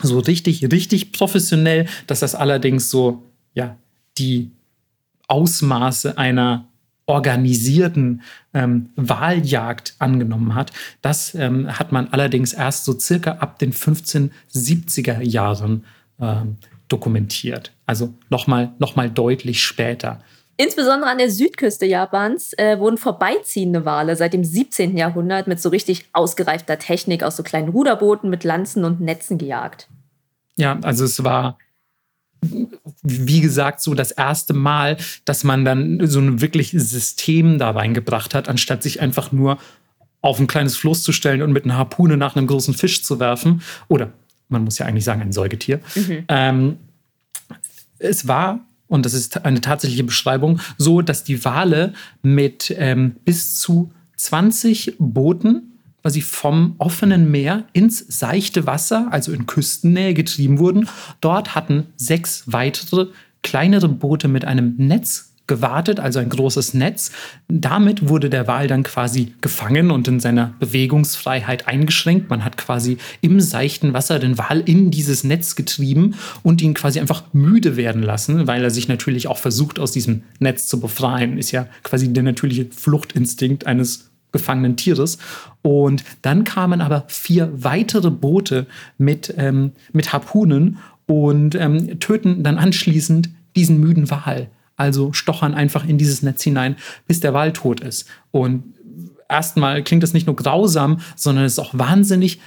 so 0.00 0.18
richtig, 0.18 0.70
richtig 0.72 1.12
professionell, 1.12 1.86
dass 2.06 2.20
das 2.20 2.34
allerdings 2.34 2.90
so, 2.90 3.24
ja, 3.54 3.76
die 4.18 4.50
Ausmaße 5.32 6.18
einer 6.18 6.68
organisierten 7.06 8.22
ähm, 8.52 8.90
Wahljagd 8.96 9.94
angenommen 9.98 10.54
hat. 10.54 10.72
Das 11.00 11.34
ähm, 11.34 11.78
hat 11.78 11.90
man 11.90 12.08
allerdings 12.12 12.52
erst 12.52 12.84
so 12.84 12.98
circa 12.98 13.32
ab 13.32 13.58
den 13.58 13.72
1570er 13.72 15.22
Jahren 15.22 15.84
ähm, 16.20 16.58
dokumentiert. 16.88 17.72
Also 17.86 18.12
nochmal 18.28 18.72
noch 18.78 18.94
mal 18.94 19.10
deutlich 19.10 19.62
später. 19.62 20.20
Insbesondere 20.58 21.10
an 21.10 21.18
der 21.18 21.30
Südküste 21.30 21.86
Japans 21.86 22.52
äh, 22.58 22.78
wurden 22.78 22.98
vorbeiziehende 22.98 23.86
Wale 23.86 24.14
seit 24.14 24.34
dem 24.34 24.44
17. 24.44 24.98
Jahrhundert 24.98 25.46
mit 25.46 25.60
so 25.60 25.70
richtig 25.70 26.04
ausgereifter 26.12 26.78
Technik 26.78 27.22
aus 27.22 27.38
so 27.38 27.42
kleinen 27.42 27.70
Ruderbooten 27.70 28.28
mit 28.28 28.44
Lanzen 28.44 28.84
und 28.84 29.00
Netzen 29.00 29.38
gejagt. 29.38 29.88
Ja, 30.56 30.78
also 30.82 31.04
es 31.04 31.24
war 31.24 31.56
wie 33.02 33.40
gesagt, 33.40 33.80
so 33.80 33.94
das 33.94 34.10
erste 34.10 34.52
Mal, 34.52 34.96
dass 35.24 35.44
man 35.44 35.64
dann 35.64 36.06
so 36.06 36.20
ein 36.20 36.40
wirkliches 36.40 36.90
System 36.90 37.58
da 37.58 37.70
reingebracht 37.70 38.34
hat, 38.34 38.48
anstatt 38.48 38.82
sich 38.82 39.00
einfach 39.00 39.32
nur 39.32 39.58
auf 40.20 40.38
ein 40.38 40.46
kleines 40.46 40.76
Floß 40.76 41.02
zu 41.02 41.12
stellen 41.12 41.42
und 41.42 41.52
mit 41.52 41.64
einer 41.64 41.76
Harpune 41.76 42.16
nach 42.16 42.36
einem 42.36 42.46
großen 42.46 42.74
Fisch 42.74 43.02
zu 43.02 43.18
werfen. 43.18 43.62
Oder 43.88 44.12
man 44.48 44.64
muss 44.64 44.78
ja 44.78 44.86
eigentlich 44.86 45.04
sagen, 45.04 45.20
ein 45.20 45.32
Säugetier. 45.32 45.80
Mhm. 45.94 46.24
Ähm, 46.28 46.76
es 47.98 48.28
war, 48.28 48.60
und 48.86 49.04
das 49.04 49.14
ist 49.14 49.44
eine 49.44 49.60
tatsächliche 49.60 50.04
Beschreibung, 50.04 50.60
so, 50.78 51.02
dass 51.02 51.24
die 51.24 51.44
Wale 51.44 51.94
mit 52.22 52.74
ähm, 52.76 53.16
bis 53.24 53.58
zu 53.58 53.92
20 54.16 54.96
Booten 54.98 55.71
quasi 56.02 56.20
vom 56.20 56.74
offenen 56.78 57.30
Meer 57.30 57.64
ins 57.72 57.98
seichte 57.98 58.66
Wasser, 58.66 59.08
also 59.10 59.32
in 59.32 59.46
Küstennähe 59.46 60.14
getrieben 60.14 60.58
wurden. 60.58 60.88
Dort 61.20 61.54
hatten 61.54 61.86
sechs 61.96 62.44
weitere 62.46 63.06
kleinere 63.42 63.88
Boote 63.88 64.28
mit 64.28 64.44
einem 64.44 64.74
Netz 64.76 65.32
gewartet, 65.48 66.00
also 66.00 66.18
ein 66.18 66.28
großes 66.28 66.74
Netz. 66.74 67.10
Damit 67.48 68.08
wurde 68.08 68.30
der 68.30 68.46
Wal 68.46 68.68
dann 68.68 68.84
quasi 68.84 69.34
gefangen 69.40 69.90
und 69.90 70.06
in 70.08 70.20
seiner 70.20 70.54
Bewegungsfreiheit 70.60 71.66
eingeschränkt. 71.66 72.30
Man 72.30 72.44
hat 72.44 72.56
quasi 72.56 72.98
im 73.20 73.40
seichten 73.40 73.92
Wasser 73.92 74.18
den 74.18 74.38
Wal 74.38 74.60
in 74.60 74.90
dieses 74.90 75.24
Netz 75.24 75.56
getrieben 75.56 76.14
und 76.42 76.62
ihn 76.62 76.74
quasi 76.74 77.00
einfach 77.00 77.24
müde 77.32 77.76
werden 77.76 78.02
lassen, 78.02 78.46
weil 78.46 78.62
er 78.62 78.70
sich 78.70 78.88
natürlich 78.88 79.26
auch 79.26 79.38
versucht, 79.38 79.78
aus 79.78 79.92
diesem 79.92 80.22
Netz 80.38 80.68
zu 80.68 80.80
befreien. 80.80 81.38
Ist 81.38 81.50
ja 81.50 81.66
quasi 81.82 82.12
der 82.12 82.22
natürliche 82.22 82.66
Fluchtinstinkt 82.70 83.66
eines 83.66 84.11
gefangenen 84.32 84.76
Tieres. 84.76 85.18
Und 85.62 86.04
dann 86.22 86.44
kamen 86.44 86.80
aber 86.80 87.04
vier 87.08 87.50
weitere 87.52 88.10
Boote 88.10 88.66
mit, 88.98 89.32
ähm, 89.36 89.72
mit 89.92 90.12
Harpunen 90.12 90.78
und 91.06 91.54
ähm, 91.54 92.00
töten 92.00 92.42
dann 92.42 92.58
anschließend 92.58 93.30
diesen 93.54 93.78
müden 93.78 94.10
Wal. 94.10 94.48
Also 94.76 95.12
stochern 95.12 95.54
einfach 95.54 95.86
in 95.86 95.98
dieses 95.98 96.22
Netz 96.22 96.42
hinein, 96.42 96.76
bis 97.06 97.20
der 97.20 97.34
Wal 97.34 97.52
tot 97.52 97.80
ist. 97.80 98.08
Und 98.30 98.64
erstmal 99.28 99.82
klingt 99.82 100.02
das 100.02 100.14
nicht 100.14 100.26
nur 100.26 100.36
grausam, 100.36 101.00
sondern 101.16 101.44
es 101.44 101.52
ist 101.52 101.58
auch 101.58 101.74
wahnsinnig 101.74 102.40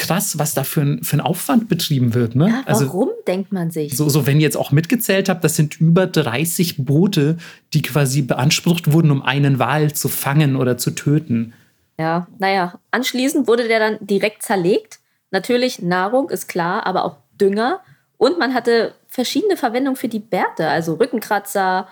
krass, 0.00 0.38
was 0.38 0.54
da 0.54 0.64
für 0.64 0.80
ein, 0.80 1.04
für 1.04 1.18
ein 1.18 1.20
Aufwand 1.20 1.68
betrieben 1.68 2.14
wird. 2.14 2.34
Ne? 2.34 2.48
Ja, 2.48 2.62
also 2.64 2.86
warum 2.86 3.10
also, 3.10 3.22
denkt 3.28 3.52
man 3.52 3.70
sich? 3.70 3.96
So, 3.96 4.08
so, 4.08 4.26
wenn 4.26 4.38
ihr 4.38 4.44
jetzt 4.44 4.56
auch 4.56 4.72
mitgezählt 4.72 5.28
habt, 5.28 5.44
das 5.44 5.56
sind 5.56 5.78
über 5.78 6.06
30 6.06 6.84
Boote, 6.84 7.36
die 7.74 7.82
quasi 7.82 8.22
beansprucht 8.22 8.92
wurden, 8.92 9.10
um 9.10 9.22
einen 9.22 9.58
Wal 9.58 9.92
zu 9.92 10.08
fangen 10.08 10.56
oder 10.56 10.78
zu 10.78 10.92
töten. 10.92 11.52
Ja, 11.98 12.26
naja, 12.38 12.80
anschließend 12.90 13.46
wurde 13.46 13.68
der 13.68 13.78
dann 13.78 13.98
direkt 14.00 14.42
zerlegt. 14.42 15.00
Natürlich 15.30 15.82
Nahrung 15.82 16.30
ist 16.30 16.48
klar, 16.48 16.86
aber 16.86 17.04
auch 17.04 17.16
Dünger. 17.38 17.80
Und 18.16 18.38
man 18.38 18.54
hatte 18.54 18.94
verschiedene 19.06 19.58
Verwendungen 19.58 19.96
für 19.96 20.08
die 20.08 20.18
Bärte, 20.18 20.68
also 20.68 20.94
Rückenkratzer, 20.94 21.88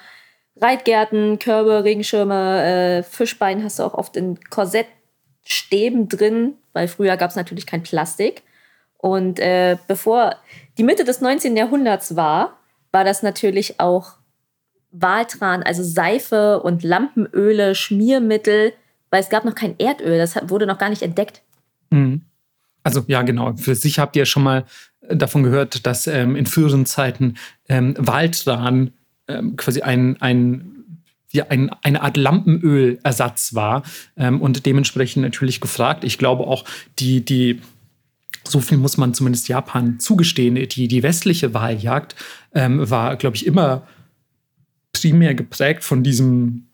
Reitgärten, 0.56 1.38
Körbe, 1.38 1.84
Regenschirme, 1.84 2.64
äh, 2.64 3.02
Fischbein 3.02 3.62
hast 3.62 3.78
du 3.78 3.82
auch 3.82 3.94
oft 3.94 4.16
in 4.16 4.40
Korsettstäben 4.48 6.08
drin, 6.08 6.54
weil 6.78 6.86
früher 6.86 7.16
gab 7.16 7.30
es 7.30 7.36
natürlich 7.36 7.66
kein 7.66 7.82
Plastik. 7.82 8.44
Und 8.98 9.40
äh, 9.40 9.76
bevor 9.88 10.36
die 10.78 10.84
Mitte 10.84 11.02
des 11.02 11.20
19. 11.20 11.56
Jahrhunderts 11.56 12.14
war, 12.14 12.56
war 12.92 13.02
das 13.02 13.24
natürlich 13.24 13.80
auch 13.80 14.12
Waltran, 14.92 15.64
also 15.64 15.82
Seife 15.82 16.60
und 16.60 16.84
Lampenöle, 16.84 17.74
Schmiermittel, 17.74 18.74
weil 19.10 19.20
es 19.20 19.28
gab 19.28 19.44
noch 19.44 19.56
kein 19.56 19.74
Erdöl, 19.78 20.18
das 20.18 20.36
wurde 20.48 20.66
noch 20.66 20.78
gar 20.78 20.88
nicht 20.88 21.02
entdeckt. 21.02 21.42
Mhm. 21.90 22.22
Also 22.84 23.02
ja, 23.08 23.22
genau. 23.22 23.56
Für 23.56 23.74
sich 23.74 23.98
habt 23.98 24.14
ihr 24.14 24.24
schon 24.24 24.44
mal 24.44 24.64
äh, 25.00 25.16
davon 25.16 25.42
gehört, 25.42 25.84
dass 25.84 26.06
ähm, 26.06 26.36
in 26.36 26.46
früheren 26.46 26.86
Zeiten 26.86 27.34
ähm, 27.68 27.96
Waldran 27.98 28.92
ähm, 29.26 29.56
quasi 29.56 29.82
ein, 29.82 30.16
ein 30.22 30.77
ja, 31.32 31.46
ein, 31.48 31.70
eine 31.82 32.02
Art 32.02 32.16
Lampenölersatz 32.16 33.54
war 33.54 33.82
ähm, 34.16 34.40
und 34.40 34.64
dementsprechend 34.64 35.22
natürlich 35.22 35.60
gefragt. 35.60 36.04
Ich 36.04 36.18
glaube 36.18 36.46
auch, 36.46 36.64
die, 36.98 37.24
die, 37.24 37.60
so 38.44 38.60
viel 38.60 38.78
muss 38.78 38.96
man 38.96 39.14
zumindest 39.14 39.48
Japan 39.48 40.00
zugestehen, 40.00 40.54
die, 40.54 40.88
die 40.88 41.02
westliche 41.02 41.52
Wahljagd 41.52 42.14
ähm, 42.54 42.88
war, 42.88 43.16
glaube 43.16 43.36
ich, 43.36 43.46
immer 43.46 43.86
primär 44.92 45.34
geprägt 45.34 45.84
von 45.84 46.02
diesem 46.02 46.64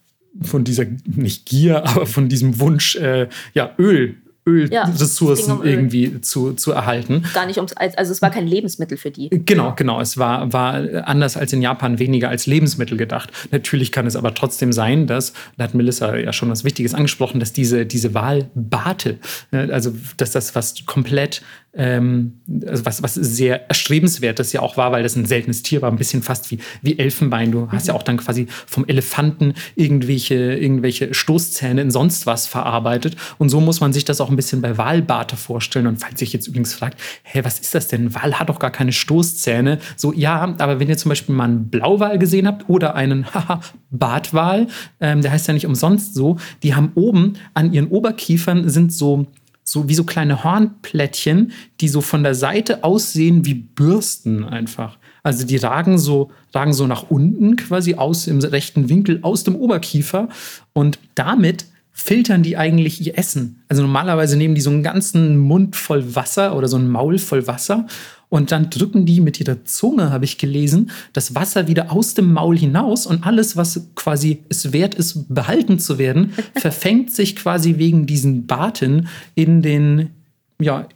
von 0.43 0.65
dieser, 0.65 0.85
nicht 1.07 1.47
Gier, 1.47 1.85
aber 1.89 2.07
von 2.07 2.29
diesem 2.29 2.59
Wunsch, 2.59 2.97
äh, 2.97 3.29
ja, 3.55 3.75
Öl 3.79 4.17
Ölressourcen 4.47 5.49
ja, 5.49 5.55
um 5.55 5.65
irgendwie 5.65 6.07
Öl. 6.07 6.21
zu, 6.21 6.53
zu 6.53 6.73
erhalten. 6.73 7.25
Gar 7.33 7.47
nicht 7.47 7.57
ums, 7.57 7.73
also 7.73 8.13
es 8.13 8.21
war 8.21 8.31
kein 8.31 8.47
Lebensmittel 8.47 8.99
für 8.99 9.11
die. 9.11 9.31
Genau, 9.31 9.73
genau. 9.75 10.01
Es 10.01 10.19
war, 10.19 10.53
war 10.53 11.07
anders 11.07 11.37
als 11.37 11.53
in 11.53 11.63
Japan 11.63 11.99
weniger 11.99 12.29
als 12.29 12.47
Lebensmittel 12.47 12.99
gedacht. 12.99 13.31
Natürlich 13.51 13.91
kann 13.91 14.07
es 14.07 14.17
aber 14.17 14.35
trotzdem 14.35 14.73
sein, 14.73 15.07
dass, 15.07 15.33
da 15.57 15.65
hat 15.65 15.75
Melissa 15.75 16.17
ja 16.17 16.33
schon 16.33 16.51
was 16.51 16.63
Wichtiges 16.65 16.93
angesprochen, 16.93 17.41
dass 17.41 17.53
diese, 17.53 17.87
diese 17.87 18.13
Walbarte, 18.13 19.19
ne, 19.51 19.71
also 19.73 19.95
dass 20.19 20.33
das 20.33 20.55
was 20.55 20.85
komplett 20.85 21.43
ähm, 21.77 22.41
also 22.67 22.87
was, 22.87 23.03
was 23.03 23.15
sehr 23.15 23.69
erstrebenswertes 23.69 24.53
ja 24.53 24.61
auch 24.61 24.77
war, 24.77 24.93
weil 24.93 25.03
das 25.03 25.17
ein 25.17 25.27
seltenes 25.27 25.63
Tier 25.63 25.83
war, 25.83 25.91
ein 25.91 25.97
bisschen 25.97 26.23
fast 26.23 26.51
wie, 26.51 26.59
wie 26.83 26.99
Elfenbein. 26.99 27.51
Du 27.51 27.69
hast 27.71 27.89
ja 27.89 27.95
auch 27.95 28.03
dann 28.03 28.17
quasi 28.17 28.47
vom 28.67 28.85
Elefanten 28.87 29.55
irgendwelche, 29.75 30.35
irgendwelche 30.35 31.15
Stoßzähne 31.15 31.81
in 31.81 31.91
sonst 31.91 32.27
was 32.27 32.47
verarbeitet. 32.47 33.17
Und 33.39 33.49
so 33.49 33.61
muss 33.61 33.81
man 33.81 33.93
sich 33.93 34.05
das 34.05 34.21
auch 34.21 34.31
ein 34.31 34.37
bisschen 34.37 34.63
bei 34.63 34.79
Walbarte 34.79 35.37
vorstellen. 35.37 35.87
Und 35.87 35.99
falls 35.99 36.19
sich 36.19 36.33
jetzt 36.33 36.47
übrigens 36.47 36.75
fragt, 36.75 37.01
hä, 37.23 37.41
was 37.43 37.59
ist 37.59 37.75
das 37.75 37.89
denn? 37.89 38.15
Wal 38.15 38.39
hat 38.39 38.49
doch 38.49 38.59
gar 38.59 38.71
keine 38.71 38.93
Stoßzähne. 38.93 39.79
So, 39.97 40.13
ja, 40.13 40.55
aber 40.59 40.81
wenn 40.81 40.89
ihr 40.89 40.97
zum 40.97 41.09
Beispiel 41.09 41.35
mal 41.35 41.45
einen 41.45 41.69
Blauwal 41.69 42.19
gesehen 42.19 42.47
habt 42.47 42.69
oder 42.69 42.95
einen, 42.95 43.27
haha, 43.35 43.61
Bartwal, 43.91 44.67
ähm, 45.01 45.23
der 45.23 45.33
heißt 45.33 45.49
ja 45.49 45.55
nicht 45.55 45.67
umsonst 45.67 46.15
so, 46.15 46.37
die 46.63 46.75
haben 46.75 46.93
oben 46.95 47.35
an 47.55 47.73
ihren 47.73 47.89
Oberkiefern 47.89 48.69
sind 48.69 48.93
so 48.93 49.27
so 49.65 49.89
wie 49.89 49.95
so 49.95 50.05
kleine 50.05 50.45
Hornplättchen, 50.45 51.53
die 51.81 51.89
so 51.89 52.03
von 52.03 52.23
der 52.23 52.35
Seite 52.35 52.85
aussehen 52.85 53.45
wie 53.47 53.55
Bürsten 53.55 54.45
einfach. 54.45 54.99
Also 55.23 55.47
die 55.47 55.57
ragen 55.57 55.99
so, 55.99 56.31
ragen 56.55 56.75
so 56.75 56.87
nach 56.87 57.11
unten 57.11 57.57
quasi 57.57 57.95
aus 57.95 58.27
im 58.27 58.41
rechten 58.41 58.91
Winkel 58.91 59.21
aus 59.23 59.43
dem 59.43 59.57
Oberkiefer 59.57 60.29
und 60.75 60.99
damit 61.15 61.65
filtern 61.93 62.43
die 62.43 62.57
eigentlich 62.57 63.07
ihr 63.07 63.17
Essen. 63.17 63.63
Also 63.69 63.83
normalerweise 63.83 64.37
nehmen 64.37 64.55
die 64.55 64.61
so 64.61 64.71
einen 64.71 64.83
ganzen 64.83 65.39
Mund 65.39 65.77
voll 65.77 66.15
Wasser 66.15 66.57
oder 66.57 66.69
so 66.69 66.77
ein 66.77 66.89
Maul 66.89 67.19
voll 67.19 67.47
Wasser 67.47 67.87
und 68.35 68.51
dann 68.51 68.69
drücken 68.69 69.07
die 69.07 69.21
mit 69.21 69.39
ihrer 69.39 69.65
Zunge, 69.65 70.11
habe 70.11 70.25
ich 70.25 70.39
gelesen, 70.39 70.91
das 71.13 71.37
Wasser 71.37 71.69
wieder 71.69 71.93
aus 71.93 72.15
dem 72.15 72.33
Maul 72.33 72.59
hinaus 72.59 73.07
und 73.07 73.25
alles, 73.25 73.57
was 73.57 73.87
quasi 73.95 74.41
es 74.49 74.73
wert 74.73 74.97
ist, 74.97 75.33
behalten 75.33 75.79
zu 75.79 75.99
werden, 75.99 76.33
verfängt 76.57 77.13
sich 77.13 77.37
quasi 77.37 77.77
wegen 77.79 78.07
diesen 78.07 78.49
Baten 78.49 79.07
in 79.37 79.63
den, 79.63 80.11
ja, 80.61 80.89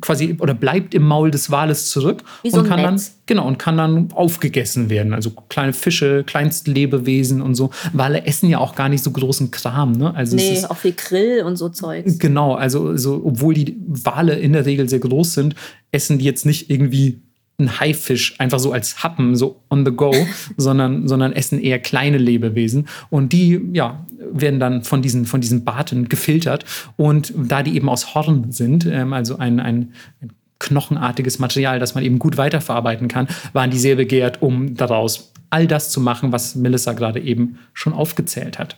quasi 0.00 0.36
oder 0.38 0.54
bleibt 0.54 0.94
im 0.94 1.02
Maul 1.06 1.30
des 1.30 1.50
Wales 1.50 1.90
zurück 1.90 2.22
Wie 2.42 2.50
so 2.50 2.60
und 2.60 2.68
kann 2.68 2.80
Netz. 2.80 3.08
dann 3.08 3.14
genau 3.26 3.46
und 3.46 3.58
kann 3.58 3.76
dann 3.76 4.08
aufgegessen 4.12 4.88
werden. 4.88 5.12
Also 5.12 5.30
kleine 5.48 5.72
Fische, 5.72 6.24
Kleinstlebewesen 6.24 7.42
und 7.42 7.54
so. 7.54 7.70
Wale 7.92 8.24
essen 8.24 8.48
ja 8.48 8.58
auch 8.58 8.74
gar 8.74 8.88
nicht 8.88 9.04
so 9.04 9.10
großen 9.10 9.50
Kram. 9.50 9.92
Ne? 9.92 10.14
Also 10.14 10.36
nee, 10.36 10.64
auch 10.64 10.76
viel 10.76 10.92
Grill 10.92 11.42
und 11.42 11.56
so 11.56 11.68
Zeugs. 11.68 12.18
Genau, 12.18 12.54
also 12.54 12.96
so, 12.96 13.22
obwohl 13.24 13.54
die 13.54 13.76
Wale 13.86 14.38
in 14.38 14.52
der 14.54 14.64
Regel 14.64 14.88
sehr 14.88 15.00
groß 15.00 15.34
sind, 15.34 15.54
essen 15.92 16.18
die 16.18 16.24
jetzt 16.24 16.46
nicht 16.46 16.70
irgendwie 16.70 17.20
einen 17.58 17.80
Haifisch 17.80 18.38
einfach 18.38 18.58
so 18.58 18.72
als 18.72 19.02
Happen, 19.02 19.34
so 19.34 19.62
on 19.70 19.84
the 19.84 19.92
go, 19.92 20.14
sondern, 20.56 21.08
sondern 21.08 21.32
essen 21.32 21.60
eher 21.60 21.78
kleine 21.78 22.18
Lebewesen. 22.18 22.88
Und 23.10 23.32
die, 23.32 23.60
ja, 23.72 24.06
werden 24.32 24.60
dann 24.60 24.82
von 24.82 25.02
diesen, 25.02 25.24
von 25.26 25.40
diesen 25.40 25.64
Barten 25.64 26.08
gefiltert. 26.08 26.64
Und 26.96 27.32
da 27.36 27.62
die 27.62 27.76
eben 27.76 27.88
aus 27.88 28.14
Horn 28.14 28.52
sind, 28.52 28.86
ähm, 28.86 29.12
also 29.12 29.38
ein, 29.38 29.60
ein, 29.60 29.92
ein 30.20 30.32
knochenartiges 30.58 31.38
Material, 31.38 31.78
das 31.78 31.94
man 31.94 32.04
eben 32.04 32.18
gut 32.18 32.36
weiterverarbeiten 32.36 33.08
kann, 33.08 33.28
waren 33.52 33.70
die 33.70 33.78
sehr 33.78 33.96
begehrt, 33.96 34.42
um 34.42 34.74
daraus 34.74 35.32
all 35.50 35.66
das 35.66 35.90
zu 35.90 36.00
machen, 36.00 36.32
was 36.32 36.54
Melissa 36.54 36.92
gerade 36.92 37.20
eben 37.20 37.58
schon 37.72 37.92
aufgezählt 37.92 38.58
hat. 38.58 38.76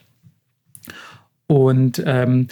Und 1.47 2.03
ähm, 2.05 2.49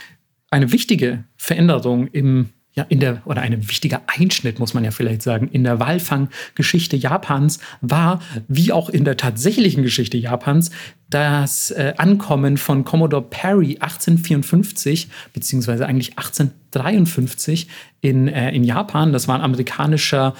eine 0.50 0.72
wichtige 0.72 1.24
Veränderung 1.36 2.06
im 2.08 2.50
ja, 2.76 2.84
in 2.90 3.00
der, 3.00 3.22
oder 3.24 3.40
ein 3.40 3.68
wichtiger 3.68 4.02
Einschnitt, 4.06 4.58
muss 4.58 4.74
man 4.74 4.84
ja 4.84 4.90
vielleicht 4.90 5.22
sagen, 5.22 5.48
in 5.48 5.64
der 5.64 5.80
Walfanggeschichte 5.80 6.96
Japans 6.96 7.58
war, 7.80 8.20
wie 8.48 8.70
auch 8.70 8.90
in 8.90 9.04
der 9.04 9.16
tatsächlichen 9.16 9.82
Geschichte 9.82 10.18
Japans, 10.18 10.70
das 11.08 11.70
äh, 11.70 11.94
Ankommen 11.96 12.58
von 12.58 12.84
Commodore 12.84 13.22
Perry 13.22 13.78
1854, 13.80 15.08
beziehungsweise 15.32 15.86
eigentlich 15.86 16.18
1853 16.18 17.68
in, 18.02 18.28
äh, 18.28 18.50
in 18.50 18.62
Japan. 18.62 19.12
Das 19.12 19.26
war 19.26 19.36
ein 19.36 19.42
amerikanischer 19.42 20.34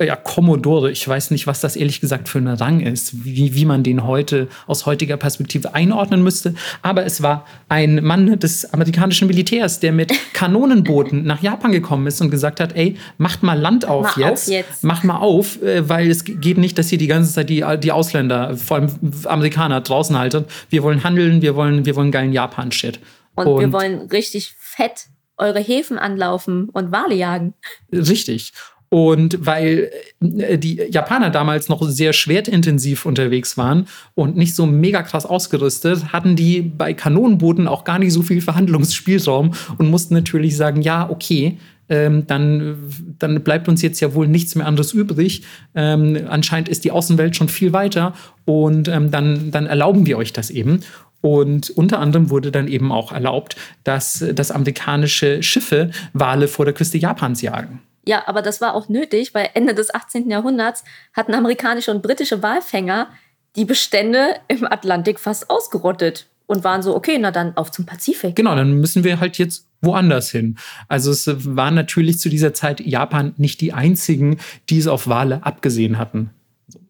ja, 0.00 0.16
Commodore, 0.16 0.90
ich 0.90 1.06
weiß 1.06 1.30
nicht, 1.30 1.46
was 1.46 1.60
das 1.60 1.76
ehrlich 1.76 2.00
gesagt 2.00 2.28
für 2.28 2.38
ein 2.38 2.48
Rang 2.48 2.80
ist, 2.80 3.24
wie, 3.24 3.54
wie 3.54 3.64
man 3.64 3.82
den 3.82 4.04
heute 4.04 4.48
aus 4.66 4.86
heutiger 4.86 5.16
Perspektive 5.16 5.74
einordnen 5.74 6.22
müsste. 6.22 6.54
Aber 6.82 7.04
es 7.06 7.22
war 7.22 7.46
ein 7.68 8.04
Mann 8.04 8.38
des 8.38 8.72
amerikanischen 8.72 9.28
Militärs, 9.28 9.80
der 9.80 9.92
mit 9.92 10.12
Kanonenbooten 10.32 11.24
nach 11.24 11.42
Japan 11.42 11.72
gekommen 11.72 12.06
ist 12.06 12.20
und 12.20 12.30
gesagt 12.30 12.60
hat, 12.60 12.74
ey, 12.74 12.96
macht 13.18 13.42
mal 13.42 13.58
Land 13.58 13.86
auf, 13.86 14.16
mal 14.16 14.28
jetzt. 14.28 14.48
auf 14.48 14.52
jetzt. 14.52 14.84
Mach 14.84 15.04
mal 15.04 15.18
auf, 15.18 15.62
äh, 15.62 15.88
weil 15.88 16.10
es 16.10 16.24
geht 16.24 16.58
nicht, 16.58 16.76
dass 16.76 16.90
ihr 16.90 16.98
die 16.98 17.06
ganze 17.06 17.32
Zeit 17.32 17.48
die, 17.48 17.64
die 17.80 17.92
Ausländer, 17.92 18.56
vor 18.56 18.78
allem 18.78 18.90
Amerikaner, 19.24 19.80
draußen 19.80 20.18
haltet. 20.18 20.50
Wir 20.70 20.82
wollen 20.82 21.04
handeln, 21.04 21.40
wir 21.40 21.54
wollen, 21.54 21.86
wir 21.86 21.94
wollen 21.96 22.10
geilen 22.10 22.32
Japan-Shit. 22.32 22.98
Und, 23.34 23.46
und 23.46 23.60
wir 23.60 23.72
wollen 23.72 24.08
richtig 24.08 24.54
fett 24.58 25.06
eure 25.36 25.60
Häfen 25.60 25.98
anlaufen 25.98 26.68
und 26.68 26.90
Wale 26.90 27.14
jagen. 27.14 27.54
Richtig. 27.92 28.52
Und 28.90 29.44
weil 29.44 29.90
äh, 30.20 30.58
die 30.58 30.76
Japaner 30.90 31.30
damals 31.30 31.68
noch 31.68 31.82
sehr 31.88 32.12
schwertintensiv 32.12 33.04
unterwegs 33.04 33.58
waren 33.58 33.86
und 34.14 34.36
nicht 34.36 34.54
so 34.54 34.66
mega 34.66 35.02
krass 35.02 35.26
ausgerüstet, 35.26 36.12
hatten 36.12 36.36
die 36.36 36.62
bei 36.62 36.94
Kanonenbooten 36.94 37.68
auch 37.68 37.84
gar 37.84 37.98
nicht 37.98 38.12
so 38.12 38.22
viel 38.22 38.40
Verhandlungsspielraum 38.40 39.52
und 39.76 39.90
mussten 39.90 40.14
natürlich 40.14 40.56
sagen, 40.56 40.80
ja, 40.80 41.08
okay, 41.10 41.58
ähm, 41.90 42.26
dann, 42.26 42.76
dann 43.18 43.42
bleibt 43.42 43.68
uns 43.68 43.82
jetzt 43.82 44.00
ja 44.00 44.14
wohl 44.14 44.28
nichts 44.28 44.54
mehr 44.54 44.66
anderes 44.66 44.92
übrig. 44.92 45.42
Ähm, 45.74 46.26
anscheinend 46.28 46.68
ist 46.68 46.84
die 46.84 46.90
Außenwelt 46.90 47.36
schon 47.36 47.48
viel 47.48 47.72
weiter 47.72 48.14
und 48.44 48.88
ähm, 48.88 49.10
dann, 49.10 49.50
dann 49.50 49.66
erlauben 49.66 50.06
wir 50.06 50.18
euch 50.18 50.32
das 50.32 50.50
eben. 50.50 50.80
Und 51.20 51.70
unter 51.70 51.98
anderem 51.98 52.30
wurde 52.30 52.52
dann 52.52 52.68
eben 52.68 52.92
auch 52.92 53.12
erlaubt, 53.12 53.56
dass, 53.84 54.24
dass 54.34 54.50
amerikanische 54.50 55.42
Schiffe 55.42 55.90
Wale 56.12 56.46
vor 56.46 56.64
der 56.64 56.74
Küste 56.74 56.98
Japans 56.98 57.42
jagen. 57.42 57.80
Ja, 58.08 58.22
aber 58.24 58.40
das 58.40 58.62
war 58.62 58.74
auch 58.74 58.88
nötig, 58.88 59.34
weil 59.34 59.50
Ende 59.52 59.74
des 59.74 59.94
18. 59.94 60.30
Jahrhunderts 60.30 60.82
hatten 61.12 61.34
amerikanische 61.34 61.90
und 61.90 62.00
britische 62.00 62.42
Walfänger 62.42 63.08
die 63.54 63.66
Bestände 63.66 64.36
im 64.48 64.64
Atlantik 64.64 65.20
fast 65.20 65.50
ausgerottet 65.50 66.26
und 66.46 66.64
waren 66.64 66.80
so, 66.80 66.96
okay, 66.96 67.18
na 67.20 67.32
dann 67.32 67.54
auf 67.58 67.70
zum 67.70 67.84
Pazifik. 67.84 68.34
Genau, 68.34 68.56
dann 68.56 68.80
müssen 68.80 69.04
wir 69.04 69.20
halt 69.20 69.36
jetzt 69.36 69.66
woanders 69.82 70.30
hin. 70.30 70.56
Also 70.88 71.10
es 71.10 71.26
waren 71.54 71.74
natürlich 71.74 72.18
zu 72.18 72.30
dieser 72.30 72.54
Zeit 72.54 72.80
Japan 72.80 73.34
nicht 73.36 73.60
die 73.60 73.74
einzigen, 73.74 74.38
die 74.70 74.78
es 74.78 74.86
auf 74.86 75.06
Wale 75.06 75.44
abgesehen 75.44 75.98
hatten. 75.98 76.30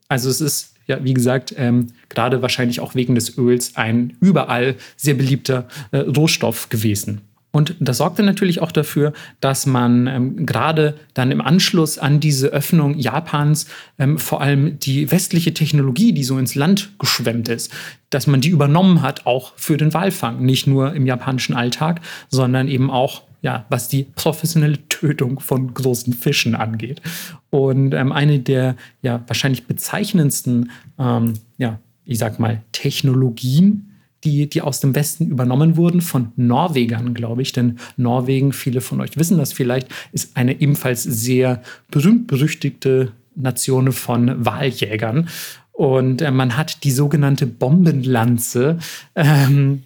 Also 0.06 0.30
es 0.30 0.40
ist 0.40 0.76
ja, 0.86 1.02
wie 1.02 1.14
gesagt, 1.14 1.52
ähm, 1.58 1.88
gerade 2.08 2.42
wahrscheinlich 2.42 2.78
auch 2.78 2.94
wegen 2.94 3.16
des 3.16 3.36
Öls 3.36 3.74
ein 3.74 4.16
überall 4.20 4.76
sehr 4.96 5.14
beliebter 5.14 5.66
äh, 5.90 5.98
Rohstoff 5.98 6.68
gewesen. 6.68 7.22
Und 7.58 7.74
das 7.80 7.96
sorgte 7.96 8.22
natürlich 8.22 8.62
auch 8.62 8.70
dafür, 8.70 9.12
dass 9.40 9.66
man 9.66 10.06
ähm, 10.06 10.46
gerade 10.46 10.94
dann 11.14 11.32
im 11.32 11.40
Anschluss 11.40 11.98
an 11.98 12.20
diese 12.20 12.50
Öffnung 12.50 12.96
Japans 12.96 13.66
ähm, 13.98 14.16
vor 14.16 14.40
allem 14.40 14.78
die 14.78 15.10
westliche 15.10 15.52
Technologie, 15.52 16.12
die 16.12 16.22
so 16.22 16.38
ins 16.38 16.54
Land 16.54 16.92
geschwemmt 17.00 17.48
ist, 17.48 17.74
dass 18.10 18.28
man 18.28 18.40
die 18.40 18.50
übernommen 18.50 19.02
hat, 19.02 19.26
auch 19.26 19.54
für 19.56 19.76
den 19.76 19.92
Walfang. 19.92 20.44
Nicht 20.44 20.68
nur 20.68 20.94
im 20.94 21.04
japanischen 21.04 21.56
Alltag, 21.56 22.00
sondern 22.28 22.68
eben 22.68 22.92
auch 22.92 23.22
ja, 23.42 23.66
was 23.70 23.88
die 23.88 24.04
professionelle 24.04 24.88
Tötung 24.88 25.40
von 25.40 25.74
großen 25.74 26.12
Fischen 26.12 26.54
angeht. 26.54 27.02
Und 27.50 27.92
ähm, 27.92 28.12
eine 28.12 28.38
der 28.38 28.76
ja 29.02 29.24
wahrscheinlich 29.26 29.66
bezeichnendsten, 29.66 30.70
ähm, 30.96 31.34
ja, 31.56 31.80
ich 32.04 32.18
sag 32.18 32.38
mal, 32.38 32.62
Technologien 32.70 33.97
die, 34.24 34.48
die 34.48 34.62
aus 34.62 34.80
dem 34.80 34.94
Westen 34.94 35.26
übernommen 35.26 35.76
wurden 35.76 36.00
von 36.00 36.32
Norwegern, 36.36 37.14
glaube 37.14 37.42
ich. 37.42 37.52
Denn 37.52 37.78
Norwegen, 37.96 38.52
viele 38.52 38.80
von 38.80 39.00
euch 39.00 39.16
wissen 39.16 39.38
das 39.38 39.52
vielleicht, 39.52 39.88
ist 40.12 40.36
eine 40.36 40.60
ebenfalls 40.60 41.02
sehr 41.02 41.62
berühmt-berüchtigte 41.90 43.12
Nation 43.36 43.92
von 43.92 44.44
Wahljägern. 44.44 45.28
Und 45.72 46.22
äh, 46.22 46.30
man 46.30 46.56
hat 46.56 46.82
die 46.82 46.90
sogenannte 46.90 47.46
Bombenlanze. 47.46 48.78
Ähm, 49.14 49.84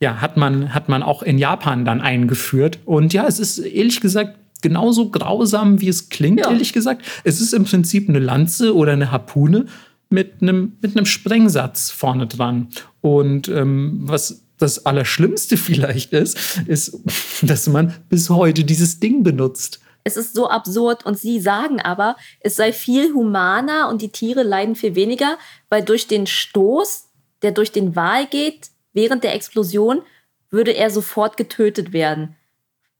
ja, 0.00 0.20
hat 0.20 0.36
man, 0.36 0.74
hat 0.74 0.88
man 0.88 1.02
auch 1.02 1.22
in 1.22 1.38
Japan 1.38 1.84
dann 1.84 2.00
eingeführt. 2.00 2.78
Und 2.84 3.12
ja, 3.12 3.26
es 3.26 3.38
ist 3.38 3.58
ehrlich 3.58 4.00
gesagt 4.00 4.38
genauso 4.62 5.10
grausam, 5.10 5.82
wie 5.82 5.88
es 5.88 6.08
klingt, 6.08 6.40
ja. 6.40 6.50
ehrlich 6.50 6.72
gesagt. 6.72 7.02
Es 7.22 7.40
ist 7.42 7.52
im 7.52 7.64
Prinzip 7.64 8.08
eine 8.08 8.18
Lanze 8.18 8.74
oder 8.74 8.92
eine 8.92 9.10
Harpune 9.10 9.66
mit 10.14 10.40
einem, 10.40 10.78
mit 10.80 10.96
einem 10.96 11.06
Sprengsatz 11.06 11.90
vorne 11.90 12.26
dran. 12.26 12.68
Und 13.00 13.48
ähm, 13.48 14.00
was 14.02 14.46
das 14.58 14.86
Allerschlimmste 14.86 15.56
vielleicht 15.58 16.12
ist, 16.12 16.60
ist, 16.66 16.98
dass 17.42 17.66
man 17.66 17.94
bis 18.08 18.30
heute 18.30 18.64
dieses 18.64 19.00
Ding 19.00 19.22
benutzt. 19.22 19.80
Es 20.04 20.16
ist 20.16 20.34
so 20.34 20.48
absurd 20.48 21.06
und 21.06 21.18
sie 21.18 21.40
sagen 21.40 21.80
aber, 21.80 22.16
es 22.40 22.56
sei 22.56 22.72
viel 22.72 23.12
humaner 23.14 23.88
und 23.88 24.02
die 24.02 24.10
Tiere 24.10 24.42
leiden 24.42 24.76
viel 24.76 24.94
weniger, 24.94 25.38
weil 25.70 25.82
durch 25.82 26.06
den 26.06 26.26
Stoß, 26.26 27.08
der 27.42 27.52
durch 27.52 27.72
den 27.72 27.96
Wal 27.96 28.26
geht, 28.26 28.68
während 28.92 29.24
der 29.24 29.34
Explosion, 29.34 30.02
würde 30.50 30.72
er 30.72 30.90
sofort 30.90 31.38
getötet 31.38 31.92
werden. 31.92 32.36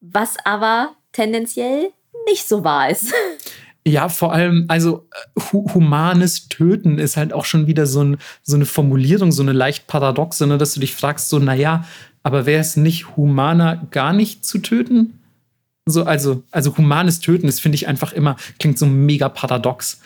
Was 0.01 0.37
aber 0.45 0.97
tendenziell 1.13 1.93
nicht 2.27 2.49
so 2.49 2.65
wahr 2.65 2.91
ist. 2.91 3.13
Ja, 3.87 4.09
vor 4.09 4.33
allem, 4.33 4.65
also 4.69 5.07
äh, 5.11 5.41
hu 5.41 5.73
humanes 5.75 6.49
Töten 6.49 6.99
ist 6.99 7.17
halt 7.17 7.33
auch 7.33 7.45
schon 7.45 7.67
wieder 7.67 7.87
so, 7.87 8.03
ein, 8.03 8.17
so 8.43 8.57
eine 8.57 8.65
Formulierung, 8.65 9.31
so 9.31 9.43
eine 9.43 9.53
leicht 9.53 9.87
paradoxe, 9.87 10.47
ne, 10.47 10.57
dass 10.57 10.75
du 10.75 10.81
dich 10.81 10.95
fragst, 10.95 11.29
so, 11.29 11.39
naja, 11.39 11.85
aber 12.23 12.47
wäre 12.47 12.61
es 12.61 12.77
nicht 12.77 13.17
humaner, 13.17 13.87
gar 13.91 14.15
nicht 14.15 14.45
zu 14.45 14.59
töten? 14.59 15.21
So, 15.87 16.05
also, 16.05 16.43
also 16.51 16.77
humanes 16.79 17.21
Töten, 17.21 17.47
das 17.47 17.61
finde 17.61 17.77
ich 17.77 17.87
einfach 17.87 18.15
immer, 18.15 18.37
klingt 18.59 18.79
so 18.79 18.87
mega 18.87 19.29
paradox. 19.29 20.01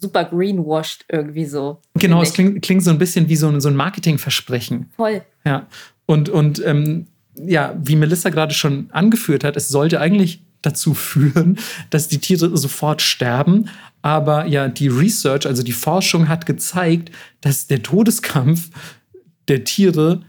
Super 0.00 0.24
greenwashed 0.24 1.04
irgendwie 1.08 1.46
so. 1.46 1.80
Genau, 1.94 2.22
es 2.22 2.34
klingt, 2.34 2.62
klingt 2.62 2.84
so 2.84 2.90
ein 2.90 2.98
bisschen 2.98 3.28
wie 3.28 3.36
so 3.36 3.48
ein, 3.48 3.60
so 3.60 3.68
ein 3.68 3.74
Marketingversprechen. 3.74 4.90
Voll. 4.94 5.22
Ja. 5.44 5.66
Und, 6.06 6.28
und 6.28 6.64
ähm, 6.64 7.08
ja, 7.34 7.74
wie 7.82 7.96
Melissa 7.96 8.30
gerade 8.30 8.54
schon 8.54 8.88
angeführt 8.92 9.42
hat, 9.42 9.56
es 9.56 9.68
sollte 9.68 10.00
eigentlich 10.00 10.44
dazu 10.64 10.94
führen, 10.94 11.58
dass 11.90 12.08
die 12.08 12.18
Tiere 12.18 12.56
sofort 12.56 13.02
sterben. 13.02 13.68
Aber 14.02 14.46
ja, 14.46 14.68
die 14.68 14.88
Research, 14.88 15.46
also 15.46 15.62
die 15.62 15.72
Forschung 15.72 16.28
hat 16.28 16.46
gezeigt, 16.46 17.10
dass 17.40 17.66
der 17.66 17.82
Todeskampf 17.82 18.70
der 19.48 19.64
Tiere 19.64 20.22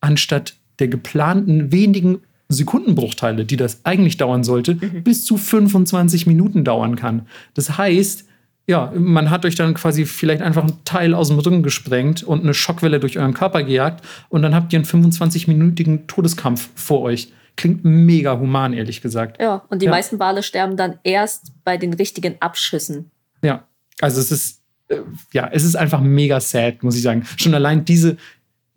anstatt 0.00 0.56
der 0.78 0.88
geplanten 0.88 1.72
wenigen 1.72 2.20
Sekundenbruchteile, 2.48 3.44
die 3.44 3.56
das 3.56 3.84
eigentlich 3.84 4.16
dauern 4.16 4.44
sollte, 4.44 4.74
mhm. 4.74 5.02
bis 5.02 5.24
zu 5.24 5.36
25 5.36 6.26
Minuten 6.26 6.64
dauern 6.64 6.96
kann. 6.96 7.26
Das 7.54 7.76
heißt, 7.76 8.24
ja, 8.66 8.92
man 8.94 9.30
hat 9.30 9.44
euch 9.44 9.54
dann 9.54 9.74
quasi 9.74 10.04
vielleicht 10.04 10.42
einfach 10.42 10.62
einen 10.62 10.84
Teil 10.84 11.14
aus 11.14 11.28
dem 11.28 11.38
Rücken 11.38 11.62
gesprengt 11.62 12.22
und 12.22 12.42
eine 12.42 12.54
Schockwelle 12.54 13.00
durch 13.00 13.18
euren 13.18 13.34
Körper 13.34 13.62
gejagt 13.62 14.04
und 14.28 14.42
dann 14.42 14.54
habt 14.54 14.72
ihr 14.72 14.78
einen 14.78 14.86
25-minütigen 14.86 16.06
Todeskampf 16.06 16.68
vor 16.74 17.00
euch. 17.00 17.32
Klingt 17.58 17.84
mega 17.84 18.38
human, 18.38 18.72
ehrlich 18.72 19.02
gesagt. 19.02 19.42
Ja, 19.42 19.64
und 19.68 19.82
die 19.82 19.86
ja. 19.86 19.90
meisten 19.90 20.20
Wale 20.20 20.44
sterben 20.44 20.76
dann 20.76 21.00
erst 21.02 21.50
bei 21.64 21.76
den 21.76 21.92
richtigen 21.92 22.36
Abschüssen. 22.38 23.10
Ja, 23.42 23.64
also 24.00 24.20
es 24.20 24.30
ist, 24.30 24.62
äh, 24.86 24.98
ja, 25.32 25.50
es 25.52 25.64
ist 25.64 25.74
einfach 25.74 26.00
mega 26.00 26.38
sad, 26.38 26.84
muss 26.84 26.94
ich 26.94 27.02
sagen. 27.02 27.24
Schon 27.36 27.54
allein 27.54 27.84
diese, 27.84 28.16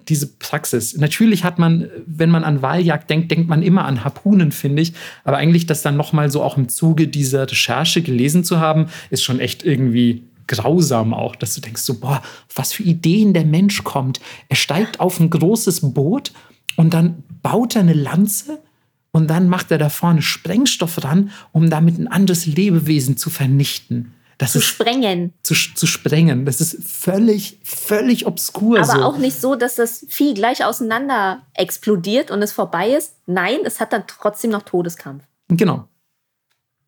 diese 0.07 0.25
Praxis. 0.25 0.97
Natürlich 0.97 1.43
hat 1.43 1.59
man, 1.59 1.91
wenn 2.07 2.31
man 2.31 2.43
an 2.43 2.63
Wahljagd 2.63 3.07
denkt, 3.07 3.29
denkt 3.29 3.47
man 3.47 3.61
immer 3.61 3.85
an 3.85 4.03
Harpunen, 4.03 4.51
finde 4.51 4.81
ich. 4.81 4.93
Aber 5.25 5.37
eigentlich 5.37 5.67
das 5.67 5.83
dann 5.83 5.95
nochmal 5.95 6.31
so 6.31 6.41
auch 6.41 6.57
im 6.57 6.67
Zuge 6.67 7.07
dieser 7.07 7.43
Recherche 7.43 8.01
gelesen 8.01 8.43
zu 8.43 8.59
haben, 8.59 8.87
ist 9.11 9.21
schon 9.21 9.39
echt 9.39 9.63
irgendwie 9.63 10.23
grausam 10.47 11.13
auch, 11.13 11.35
dass 11.35 11.53
du 11.53 11.61
denkst 11.61 11.83
so, 11.83 11.99
boah, 11.99 12.23
was 12.55 12.73
für 12.73 12.81
Ideen 12.81 13.35
der 13.35 13.45
Mensch 13.45 13.83
kommt. 13.83 14.19
Er 14.49 14.55
steigt 14.55 14.99
auf 14.99 15.19
ein 15.19 15.29
großes 15.29 15.93
Boot 15.93 16.31
und 16.77 16.95
dann 16.95 17.23
baut 17.43 17.75
er 17.75 17.81
eine 17.81 17.93
Lanze 17.93 18.57
und 19.11 19.27
dann 19.27 19.47
macht 19.49 19.71
er 19.71 19.77
da 19.77 19.89
vorne 19.89 20.21
Sprengstoff 20.21 21.03
ran, 21.03 21.31
um 21.51 21.69
damit 21.69 21.97
ein 21.97 22.07
anderes 22.07 22.45
Lebewesen 22.45 23.17
zu 23.17 23.29
vernichten. 23.29 24.13
Das 24.37 24.53
zu 24.53 24.57
ist 24.59 24.65
sprengen. 24.65 25.33
zu, 25.43 25.53
zu 25.53 25.85
sprengen. 25.85 26.45
Das 26.45 26.61
ist 26.61 26.77
völlig, 26.83 27.59
völlig 27.63 28.25
obskur. 28.25 28.79
Aber 28.79 28.93
so. 28.93 29.03
auch 29.03 29.17
nicht 29.17 29.39
so, 29.39 29.55
dass 29.55 29.75
das 29.75 30.03
Vieh 30.09 30.33
gleich 30.33 30.65
auseinander 30.65 31.45
explodiert 31.53 32.31
und 32.31 32.41
es 32.41 32.51
vorbei 32.51 32.89
ist. 32.89 33.13
Nein, 33.27 33.59
es 33.65 33.79
hat 33.79 33.93
dann 33.93 34.05
trotzdem 34.07 34.49
noch 34.49 34.63
Todeskampf. 34.63 35.23
Genau. 35.49 35.87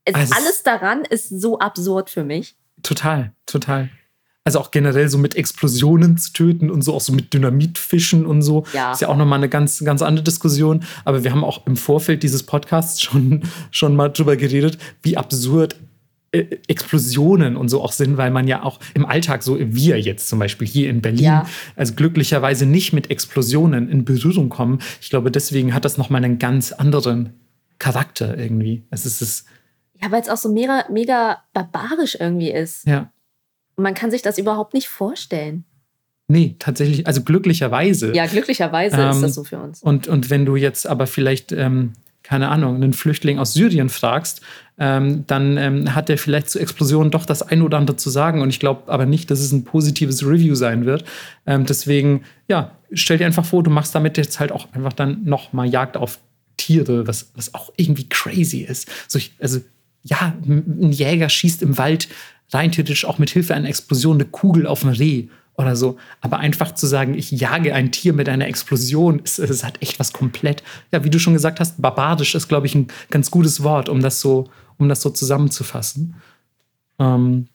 Es, 0.06 0.16
Also 0.16 0.34
es- 0.34 0.38
alles 0.42 0.64
daran 0.64 1.04
ist 1.06 1.30
so 1.30 1.60
absurd 1.60 2.10
für 2.10 2.24
mich. 2.24 2.56
Total, 2.82 3.34
total. 3.46 3.90
Also 4.46 4.60
auch 4.60 4.72
generell 4.72 5.08
so 5.08 5.18
mit 5.18 5.36
Explosionen 5.36 6.18
zu 6.18 6.34
töten 6.34 6.70
und 6.70 6.82
so 6.82 6.94
auch 6.94 7.00
so 7.02 7.14
mit 7.14 7.34
Dynamitfischen 7.34 8.26
und 8.26 8.42
so. 8.42 8.66
Ja. 8.74 8.92
Ist 8.92 9.00
ja 9.02 9.08
auch 9.08 9.16
nochmal 9.16 9.40
eine 9.40 9.48
ganz, 9.48 9.80
ganz 9.86 10.02
andere 10.02 10.24
Diskussion. 10.26 10.84
Aber 11.06 11.24
wir 11.24 11.32
haben 11.32 11.46
auch 11.46 11.66
im 11.66 11.78
Vorfeld 11.78 12.24
dieses 12.24 12.44
Podcasts 12.44 13.02
schon, 13.02 13.44
schon 13.72 13.96
mal 13.96 14.10
drüber 14.10 14.36
geredet, 14.36 14.78
wie 15.02 15.16
absurd 15.16 15.78
äh, 16.34 16.58
Explosionen 16.68 17.56
und 17.56 17.70
so 17.70 17.82
auch 17.82 17.94
sind, 17.94 18.18
weil 18.18 18.32
man 18.32 18.46
ja 18.50 18.64
auch 18.64 18.80
im 18.96 19.06
Alltag, 19.06 19.44
so 19.44 19.58
wir 19.60 20.02
jetzt 20.02 20.28
zum 20.28 20.40
Beispiel 20.40 20.68
hier 20.68 20.90
in 20.90 21.02
Berlin, 21.02 21.24
Ja. 21.24 21.48
also 21.78 21.94
glücklicherweise 21.94 22.66
nicht 22.66 22.92
mit 22.92 23.10
Explosionen 23.12 23.88
in 23.90 24.04
Berührung 24.04 24.50
kommen. 24.50 24.80
Ich 25.00 25.10
glaube, 25.10 25.32
deswegen 25.32 25.74
hat 25.74 25.86
das 25.86 25.98
nochmal 25.98 26.22
einen 26.22 26.38
ganz 26.38 26.74
anderen 26.74 27.30
Charakter 27.80 28.38
irgendwie. 28.38 28.84
Es 28.90 29.06
ist 29.06 29.22
es, 29.22 29.46
Ja, 30.02 30.12
weil 30.12 30.22
es 30.22 30.28
auch 30.28 30.36
so 30.38 30.52
mega, 30.52 30.84
mega 30.92 31.38
barbarisch 31.54 32.18
irgendwie 32.20 32.52
ist. 32.52 32.86
ja. 32.86 33.10
Man 33.76 33.94
kann 33.94 34.12
sich 34.12 34.22
das 34.22 34.38
überhaupt 34.38 34.74
nicht 34.74 34.88
vorstellen. 34.88 35.66
Nee, 36.28 36.56
tatsächlich, 36.60 37.06
also 37.06 37.22
glücklicherweise. 37.22 38.16
Ja, 38.16 38.26
glücklicherweise 38.26 38.98
Ähm, 38.98 39.10
ist 39.12 39.22
das 39.22 39.36
so 39.36 39.44
für 39.44 39.60
uns. 39.60 39.82
Und, 39.82 40.08
und 40.08 40.30
wenn 40.30 40.46
du 40.46 40.56
jetzt 40.56 40.88
aber 40.88 41.06
vielleicht, 41.06 41.52
ähm, 41.52 41.94
keine 42.24 42.50
Ahnung, 42.50 42.76
einen 42.76 42.94
Flüchtling 42.94 43.40
aus 43.40 43.54
Syrien 43.54 43.90
fragst, 43.90 44.42
ähm, 44.80 45.26
dann 45.28 45.58
ähm, 45.58 45.94
hat 45.94 46.10
er 46.10 46.18
vielleicht 46.18 46.50
zu 46.50 46.60
Explosionen 46.60 47.12
doch 47.12 47.26
das 47.26 47.42
ein 47.44 47.62
oder 47.62 47.78
andere 47.78 47.98
zu 47.98 48.10
sagen. 48.10 48.42
Und 48.42 48.50
ich 48.50 48.60
glaube 48.60 48.92
aber 48.92 49.06
nicht, 49.06 49.30
dass 49.30 49.40
es 49.42 49.52
ein 49.52 49.66
positives 49.66 50.26
Review 50.26 50.56
sein 50.56 50.86
wird. 50.86 51.04
Ähm, 51.46 51.66
deswegen, 51.66 52.24
ja, 52.48 52.72
stell 52.94 53.18
dir 53.18 53.26
einfach 53.26 53.46
vor, 53.46 53.62
du 53.62 53.70
machst 53.70 53.94
damit 53.94 54.18
jetzt 54.18 54.40
halt 54.40 54.52
auch 54.52 54.72
einfach 54.74 54.94
dann 54.94 55.24
noch 55.26 55.52
mal 55.52 55.68
Jagd 55.68 55.98
auf 55.98 56.20
Tiere, 56.58 57.06
was, 57.06 57.32
was 57.36 57.54
auch 57.54 57.74
irgendwie 57.76 58.08
crazy 58.08 58.62
ist. 58.62 58.90
So, 59.08 59.20
also, 59.40 59.60
ja, 60.04 60.34
ein 60.46 60.92
Jäger 60.92 61.30
schießt 61.30 61.62
im 61.62 61.78
Wald 61.78 62.10
rein 62.52 62.72
theoretisch 62.72 63.06
auch 63.06 63.18
mit 63.18 63.30
Hilfe 63.30 63.56
einer 63.56 63.70
Explosion 63.70 64.18
eine 64.18 64.26
Kugel 64.26 64.68
auf 64.68 64.84
ein 64.84 64.90
Reh 64.90 65.28
oder 65.56 65.76
so. 65.76 65.98
Aber 66.22 66.40
einfach 66.40 66.74
zu 66.74 66.88
sagen, 66.88 67.14
ich 67.14 67.32
jage 67.32 67.74
ein 67.74 67.92
Tier 67.92 68.14
mit 68.14 68.30
einer 68.30 68.48
Explosion, 68.48 69.22
es, 69.24 69.40
es 69.40 69.64
hat 69.64 69.82
echt 69.82 70.00
was 70.00 70.14
komplett, 70.14 70.64
ja, 70.92 71.04
wie 71.04 71.10
du 71.10 71.20
schon 71.20 71.34
gesagt 71.34 71.60
hast, 71.60 71.82
barbarisch 71.82 72.36
ist, 72.36 72.48
glaube 72.48 72.68
ich, 72.68 72.76
ein 72.76 72.88
ganz 73.10 73.32
gutes 73.32 73.64
Wort, 73.64 73.90
um 73.90 74.02
das 74.02 74.20
so, 74.20 74.50
um 74.78 74.90
das 74.90 75.02
so 75.02 75.10
zusammenzufassen. 75.10 76.16
Ähm, 77.00 77.48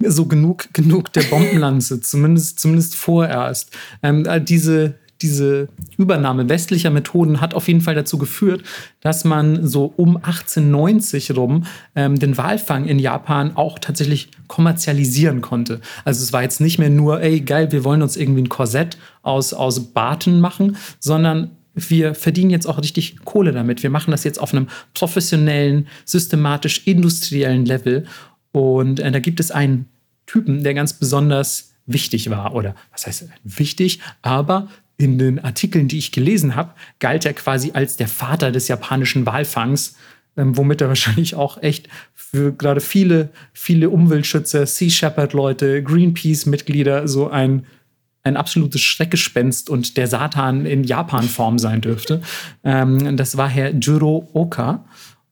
so 0.00 0.26
genug, 0.26 0.72
genug 0.72 1.12
der 1.12 1.22
Bombenlanze, 1.22 2.00
zumindest, 2.00 2.60
zumindest 2.60 2.96
vorerst. 2.96 3.76
Ähm, 4.02 4.24
äh, 4.26 4.40
diese, 4.40 4.98
diese 5.22 5.68
Übernahme 5.96 6.48
westlicher 6.48 6.90
Methoden 6.90 7.40
hat 7.40 7.54
auf 7.54 7.68
jeden 7.68 7.80
Fall 7.80 7.94
dazu 7.94 8.18
geführt, 8.18 8.62
dass 9.00 9.24
man 9.24 9.66
so 9.66 9.92
um 9.96 10.16
1890 10.16 11.36
rum 11.36 11.66
ähm, 11.94 12.18
den 12.18 12.36
Walfang 12.36 12.86
in 12.86 12.98
Japan 12.98 13.56
auch 13.56 13.78
tatsächlich 13.78 14.30
kommerzialisieren 14.48 15.40
konnte. 15.40 15.80
Also 16.04 16.22
es 16.22 16.32
war 16.32 16.42
jetzt 16.42 16.60
nicht 16.60 16.78
mehr 16.78 16.90
nur, 16.90 17.20
ey, 17.20 17.40
geil, 17.40 17.72
wir 17.72 17.84
wollen 17.84 18.02
uns 18.02 18.16
irgendwie 18.16 18.42
ein 18.42 18.48
Korsett 18.48 18.98
aus, 19.22 19.52
aus 19.52 19.92
Barten 19.92 20.40
machen, 20.40 20.76
sondern 20.98 21.50
wir 21.74 22.14
verdienen 22.14 22.50
jetzt 22.50 22.66
auch 22.66 22.78
richtig 22.78 23.24
Kohle 23.24 23.52
damit. 23.52 23.82
Wir 23.82 23.90
machen 23.90 24.10
das 24.10 24.24
jetzt 24.24 24.40
auf 24.40 24.52
einem 24.52 24.68
professionellen, 24.94 25.86
systematisch 26.04 26.86
industriellen 26.86 27.64
Level. 27.64 28.06
Und 28.52 29.00
äh, 29.00 29.10
da 29.10 29.20
gibt 29.20 29.40
es 29.40 29.50
einen 29.50 29.86
Typen, 30.26 30.62
der 30.64 30.74
ganz 30.74 30.94
besonders 30.94 31.74
wichtig 31.86 32.30
war. 32.30 32.54
Oder 32.54 32.74
was 32.92 33.06
heißt 33.06 33.28
wichtig? 33.44 34.00
Aber 34.22 34.68
in 35.00 35.18
den 35.18 35.38
Artikeln, 35.38 35.88
die 35.88 35.96
ich 35.96 36.12
gelesen 36.12 36.56
habe, 36.56 36.74
galt 36.98 37.24
er 37.24 37.32
quasi 37.32 37.70
als 37.72 37.96
der 37.96 38.06
Vater 38.06 38.52
des 38.52 38.68
japanischen 38.68 39.24
Walfangs, 39.24 39.96
ähm, 40.36 40.58
womit 40.58 40.82
er 40.82 40.88
wahrscheinlich 40.94 41.34
auch 41.34 41.62
echt 41.62 41.88
für 42.14 42.52
gerade 42.52 42.82
viele, 42.82 43.30
viele 43.54 43.88
Umweltschützer, 43.88 44.66
Sea 44.66 44.90
Shepherd-Leute, 44.90 45.82
Greenpeace-Mitglieder 45.82 47.08
so 47.08 47.28
ein 47.28 47.66
ein 48.22 48.36
absolutes 48.36 48.82
Schreckgespenst 48.82 49.70
und 49.70 49.96
der 49.96 50.06
Satan 50.06 50.66
in 50.66 50.84
Japan-Form 50.84 51.58
sein 51.58 51.80
dürfte. 51.80 52.20
Ähm, 52.62 53.16
das 53.16 53.38
war 53.38 53.48
Herr 53.48 53.74
Juro 53.74 54.28
Oka. 54.34 54.84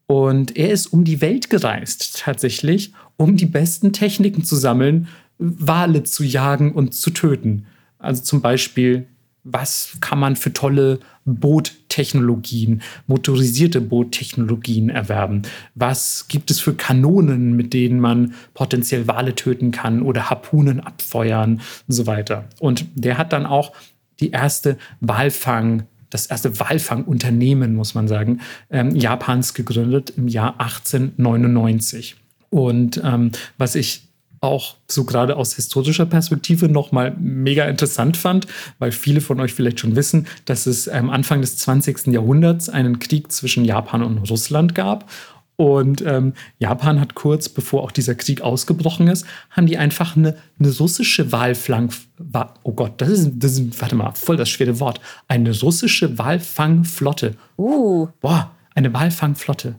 Und 0.07 0.57
er 0.57 0.71
ist 0.71 0.87
um 0.87 1.05
die 1.05 1.21
Welt 1.21 1.51
gereist, 1.51 2.21
tatsächlich, 2.21 2.95
um 3.19 3.37
die 3.37 3.45
besten 3.45 3.93
Techniken 3.93 4.43
zu 4.43 4.57
sammeln, 4.57 5.09
Wale 5.37 6.03
zu 6.05 6.25
jagen 6.25 6.73
und 6.73 6.95
zu 6.95 7.11
töten. 7.11 7.67
Also 7.99 8.23
zum 8.23 8.41
Beispiel, 8.41 9.07
was 9.53 9.97
kann 10.01 10.19
man 10.19 10.37
für 10.37 10.53
tolle 10.53 11.01
Boottechnologien, 11.25 12.83
motorisierte 13.07 13.81
Boottechnologien 13.81 14.89
erwerben? 14.89 15.43
Was 15.75 16.27
gibt 16.29 16.51
es 16.51 16.61
für 16.61 16.75
Kanonen, 16.75 17.55
mit 17.55 17.75
denen 17.75 18.01
man 18.01 18.35
potenziell 18.55 19.07
Wale 19.07 19.35
töten 19.35 19.71
kann 19.71 20.03
oder 20.03 20.31
Harpunen 20.31 20.81
abfeuern 20.81 21.61
und 21.87 21.95
so 21.95 22.07
weiter? 22.07 22.45
Und 22.61 22.87
der 22.95 23.19
hat 23.19 23.33
dann 23.33 23.47
auch 23.47 23.73
die 24.21 24.31
erste 24.31 24.79
Walfang 25.01 25.85
das 26.11 26.25
erste 26.25 26.59
Walfangunternehmen, 26.59 27.75
muss 27.75 27.95
man 27.95 28.09
sagen, 28.09 28.41
ähm, 28.71 28.97
Japans 28.97 29.53
gegründet 29.53 30.15
im 30.17 30.27
Jahr 30.27 30.59
1899. 30.59 32.17
Und 32.49 33.01
ähm, 33.05 33.33
was 33.59 33.75
ich 33.75 34.08
auch 34.41 34.77
so 34.89 35.05
gerade 35.05 35.37
aus 35.37 35.55
historischer 35.55 36.07
Perspektive 36.07 36.69
nochmal 36.69 37.15
mega 37.19 37.65
interessant 37.65 38.17
fand, 38.17 38.47
weil 38.79 38.93
viele 38.93 39.21
von 39.21 39.41
euch 39.41 39.55
vielleicht 39.55 39.81
schon 39.81 39.97
wissen, 39.97 40.27
dass 40.45 40.67
es 40.67 40.89
am 40.89 41.11
Anfang 41.11 41.41
des 41.41 41.57
20. 41.59 42.09
Jahrhunderts 42.09 42.69
einen 42.69 42.99
Krieg 42.99 43.33
zwischen 43.33 43.65
Japan 43.65 44.03
und 44.03 44.19
Russland 44.31 44.75
gab. 44.75 45.11
Und 45.57 46.05
ähm, 46.07 46.35
Japan 46.61 47.01
hat 47.01 47.17
kurz 47.17 47.49
bevor 47.49 47.83
auch 47.83 47.91
dieser 47.91 48.15
Krieg 48.15 48.43
ausgebrochen 48.43 49.09
ist, 49.09 49.27
haben 49.51 49.67
die 49.67 49.77
einfach 49.77 50.17
eine, 50.17 50.37
eine 50.61 50.77
russische 50.77 51.33
Walflang, 51.33 51.93
wa 52.17 52.55
oh 52.63 52.73
Gott, 52.73 53.01
das 53.01 53.09
ist, 53.09 53.33
das 53.35 53.59
ist, 53.59 53.81
warte 53.81 53.97
mal, 53.97 54.13
voll 54.13 54.37
das 54.37 54.49
schwere 54.49 54.79
Wort, 54.79 55.01
eine 55.27 55.59
russische 55.61 56.17
Walfangflotte. 56.17 57.35
Uh, 57.57 58.07
Boah, 58.21 58.53
eine 58.77 58.95
Walfangflotte. 58.95 59.75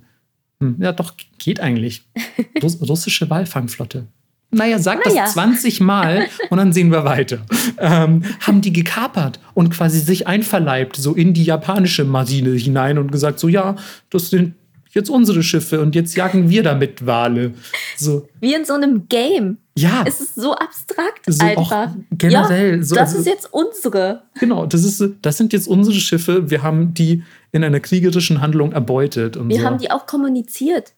Hm, 0.60 0.76
ja, 0.82 0.92
doch, 0.92 1.14
geht 1.38 1.62
eigentlich. 1.62 2.04
Russ 2.62 2.78
russische 2.82 3.30
Walfangflotte. 3.30 4.08
Naja, 4.52 4.80
sag 4.80 5.06
Naja. 5.06 5.24
das 5.26 5.34
20 5.34 5.80
Mal 5.80 6.26
und 6.50 6.58
dann 6.58 6.74
sehen 6.74 6.92
wir 6.92 7.04
weiter. 7.06 7.40
Ähm, 7.78 8.24
haben 8.40 8.62
die 8.62 8.74
gekapert 8.74 9.40
und 9.54 9.70
quasi 9.70 10.00
sich 10.00 10.26
einverleibt, 10.28 10.96
so 10.96 11.14
in 11.14 11.34
die 11.34 11.44
japanische 11.44 12.04
Marine 12.04 12.52
hinein 12.58 12.98
und 12.98 13.12
gesagt, 13.12 13.40
so 13.40 13.48
ja, 13.48 13.76
das 14.10 14.30
sind 14.32 14.56
jetzt 14.92 15.10
unsere 15.12 15.44
Schiffe 15.44 15.82
und 15.82 15.94
jetzt 15.94 16.16
jagen 16.16 16.50
wir 16.50 16.64
damit 16.64 17.06
Wale. 17.06 17.54
So, 17.96 18.28
wie 18.40 18.56
in 18.56 18.66
so 18.66 18.74
einem 18.74 19.08
Game. 19.08 19.58
ja, 19.78 20.04
Es 20.08 20.20
ist 20.20 20.34
so 20.34 20.54
abstrakt 20.56 21.22
So 21.28 21.46
einfach. 21.46 21.92
generell, 22.12 22.78
Ja, 22.78 22.84
so- 22.84 22.96
das 22.96 23.10
also- 23.10 23.20
ist 23.20 23.26
jetzt 23.28 23.54
unsere. 23.54 24.24
genau, 24.40 24.66
das, 24.66 24.84
ist, 24.84 25.04
das 25.22 25.38
sind 25.38 25.54
jetzt 25.54 25.68
unsere 25.68 25.96
Schiffe. 26.00 26.50
Wir 26.50 26.64
haben 26.64 26.96
die 26.96 27.22
in 27.52 27.64
einer 27.64 27.80
kriegerischen 27.80 28.42
Handlung 28.42 28.72
erbeutet. 28.72 29.38
Und 29.38 29.50
Wir 29.50 29.60
so. 29.60 29.66
haben 29.66 29.78
die 29.78 29.92
auch 29.92 30.08
kommuniziert. 30.08 30.94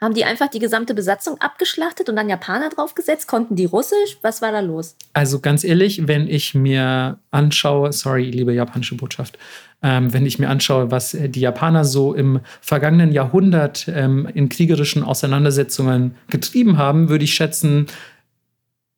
Haben 0.00 0.14
die 0.14 0.24
einfach 0.24 0.46
die 0.46 0.60
gesamte 0.60 0.94
Besatzung 0.94 1.40
abgeschlachtet 1.40 2.08
und 2.08 2.14
dann 2.14 2.28
Japaner 2.28 2.68
draufgesetzt? 2.68 3.26
Konnten 3.26 3.56
die 3.56 3.64
Russisch? 3.64 4.18
Was 4.22 4.40
war 4.40 4.52
da 4.52 4.60
los? 4.60 4.96
Also 5.12 5.40
ganz 5.40 5.64
ehrlich, 5.64 6.06
wenn 6.06 6.28
ich 6.28 6.54
mir 6.54 7.18
anschaue, 7.32 7.92
sorry, 7.92 8.30
liebe 8.30 8.52
japanische 8.52 8.94
Botschaft, 8.94 9.38
ähm, 9.82 10.12
wenn 10.12 10.24
ich 10.24 10.38
mir 10.38 10.50
anschaue, 10.50 10.92
was 10.92 11.14
äh, 11.14 11.28
die 11.28 11.40
Japaner 11.40 11.84
so 11.84 12.14
im 12.14 12.40
vergangenen 12.60 13.10
Jahrhundert 13.10 13.86
ähm, 13.88 14.28
in 14.32 14.48
kriegerischen 14.48 15.02
Auseinandersetzungen 15.02 16.14
getrieben 16.28 16.78
haben, 16.78 17.08
würde 17.08 17.24
ich 17.24 17.34
schätzen, 17.34 17.86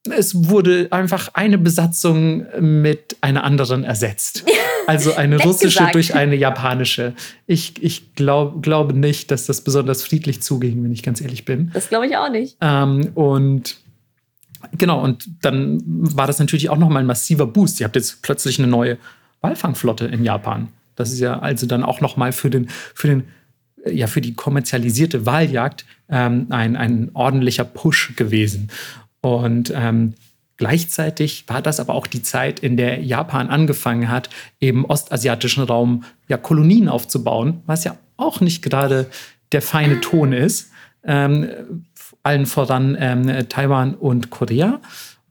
es 0.08 0.48
wurde 0.48 0.88
einfach 0.90 1.30
eine 1.34 1.58
Besatzung 1.58 2.46
mit 2.58 3.16
einer 3.20 3.44
anderen 3.44 3.84
ersetzt. 3.84 4.44
Also 4.86 5.14
eine 5.14 5.40
russische 5.40 5.86
durch 5.92 6.16
eine 6.16 6.34
japanische. 6.34 7.14
Ich, 7.46 7.80
ich 7.80 8.16
glaub, 8.16 8.60
glaube 8.60 8.92
nicht, 8.92 9.30
dass 9.30 9.46
das 9.46 9.60
besonders 9.60 10.02
friedlich 10.02 10.42
zuging, 10.42 10.82
wenn 10.82 10.90
ich 10.90 11.04
ganz 11.04 11.20
ehrlich 11.20 11.44
bin. 11.44 11.70
Das 11.72 11.90
glaube 11.90 12.08
ich 12.08 12.16
auch 12.16 12.28
nicht. 12.28 12.56
Ähm, 12.60 13.12
und 13.14 13.76
genau, 14.76 15.00
und 15.00 15.28
dann 15.42 15.80
war 15.84 16.26
das 16.26 16.40
natürlich 16.40 16.70
auch 16.70 16.78
nochmal 16.78 17.04
ein 17.04 17.06
massiver 17.06 17.46
Boost. 17.46 17.78
Ihr 17.78 17.84
habt 17.84 17.94
jetzt 17.94 18.22
plötzlich 18.22 18.58
eine 18.58 18.66
neue 18.66 18.98
Walfangflotte 19.42 20.06
in 20.06 20.24
Japan. 20.24 20.68
Das 20.96 21.12
ist 21.12 21.20
ja 21.20 21.38
also 21.38 21.66
dann 21.66 21.84
auch 21.84 22.00
nochmal 22.00 22.32
für 22.32 22.50
den, 22.50 22.68
für 22.94 23.06
den, 23.06 23.24
ja, 23.86 24.08
für 24.08 24.20
die 24.20 24.34
kommerzialisierte 24.34 25.24
Waljagd 25.24 25.84
ähm, 26.08 26.46
ein, 26.50 26.74
ein 26.74 27.10
ordentlicher 27.14 27.64
Push 27.64 28.14
gewesen. 28.16 28.70
Und 29.22 29.72
ähm, 29.74 30.14
gleichzeitig 30.56 31.44
war 31.48 31.62
das 31.62 31.80
aber 31.80 31.94
auch 31.94 32.06
die 32.06 32.22
Zeit, 32.22 32.60
in 32.60 32.76
der 32.76 33.00
Japan 33.00 33.48
angefangen 33.48 34.08
hat, 34.08 34.30
im 34.58 34.84
ostasiatischen 34.84 35.64
Raum 35.64 36.04
ja 36.28 36.36
Kolonien 36.36 36.88
aufzubauen, 36.88 37.62
was 37.66 37.84
ja 37.84 37.96
auch 38.16 38.40
nicht 38.40 38.62
gerade 38.62 39.06
der 39.52 39.62
feine 39.62 40.00
Ton 40.00 40.32
ist. 40.32 40.70
ähm, 41.02 41.84
allen 42.22 42.46
voran 42.46 42.96
ähm, 43.00 43.48
Taiwan 43.48 43.94
und 43.94 44.30
Korea. 44.30 44.80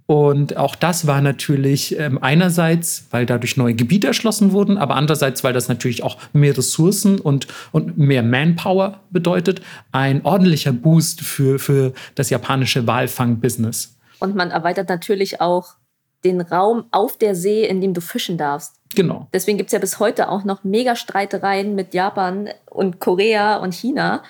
Und 0.09 0.57
auch 0.57 0.73
das 0.73 1.05
war 1.05 1.21
natürlich 1.21 1.95
ähm, 1.99 2.17
einerseits, 2.19 3.05
weil 3.11 3.27
dadurch 3.27 3.57
neue 3.57 3.75
Gebiete 3.75 4.07
erschlossen 4.07 4.53
wurden, 4.53 4.79
aber 4.79 4.95
andererseits, 4.95 5.43
weil 5.43 5.53
das 5.53 5.67
natürlich 5.67 6.01
auch 6.01 6.17
mehr 6.33 6.57
Ressourcen 6.57 7.19
und, 7.19 7.45
und 7.71 7.99
mehr 7.99 8.23
Manpower 8.23 9.01
bedeutet, 9.11 9.61
ein 9.91 10.25
ordentlicher 10.25 10.73
Boost 10.73 11.21
für, 11.21 11.59
für 11.59 11.93
das 12.15 12.31
japanische 12.31 12.87
Walfang-Business. 12.87 13.97
Und 14.19 14.35
man 14.35 14.49
erweitert 14.49 14.89
natürlich 14.89 15.41
auch 15.41 15.75
den 16.23 16.41
Raum 16.41 16.85
auf 16.89 17.19
der 17.19 17.35
See, 17.35 17.63
in 17.63 17.79
dem 17.79 17.93
du 17.93 18.01
fischen 18.01 18.39
darfst. 18.39 18.77
Genau. 18.95 19.27
Deswegen 19.31 19.59
gibt 19.59 19.67
es 19.67 19.73
ja 19.73 19.79
bis 19.79 19.99
heute 19.99 20.29
auch 20.29 20.43
noch 20.43 20.63
mega 20.63 20.95
Streitereien 20.95 21.75
mit 21.75 21.93
Japan 21.93 22.49
und 22.71 22.99
Korea 22.99 23.57
und 23.57 23.75
China, 23.75 24.23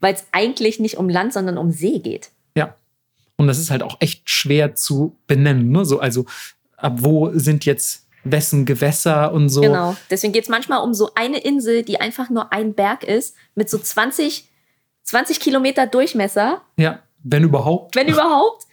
weil 0.00 0.12
es 0.12 0.26
eigentlich 0.32 0.80
nicht 0.80 0.98
um 0.98 1.08
Land, 1.08 1.32
sondern 1.32 1.56
um 1.56 1.70
See 1.70 2.00
geht. 2.00 2.30
Und 3.36 3.46
das 3.46 3.58
ist 3.58 3.70
halt 3.70 3.82
auch 3.82 3.96
echt 4.00 4.30
schwer 4.30 4.74
zu 4.74 5.18
benennen. 5.26 5.70
Ne? 5.70 5.84
So, 5.84 5.98
also 6.00 6.26
ab 6.76 6.94
wo 6.98 7.30
sind 7.34 7.64
jetzt 7.64 8.06
wessen 8.24 8.64
Gewässer 8.64 9.32
und 9.32 9.48
so. 9.48 9.60
Genau. 9.60 9.96
Deswegen 10.10 10.32
geht 10.32 10.44
es 10.44 10.48
manchmal 10.48 10.82
um 10.82 10.94
so 10.94 11.10
eine 11.14 11.38
Insel, 11.38 11.82
die 11.82 12.00
einfach 12.00 12.30
nur 12.30 12.52
ein 12.52 12.74
Berg 12.74 13.04
ist, 13.04 13.36
mit 13.54 13.68
so 13.68 13.78
20, 13.78 14.48
20 15.02 15.40
Kilometer 15.40 15.86
Durchmesser. 15.86 16.62
Ja, 16.76 17.00
wenn 17.22 17.44
überhaupt. 17.44 17.96
Wenn 17.96 18.08
überhaupt. 18.08 18.64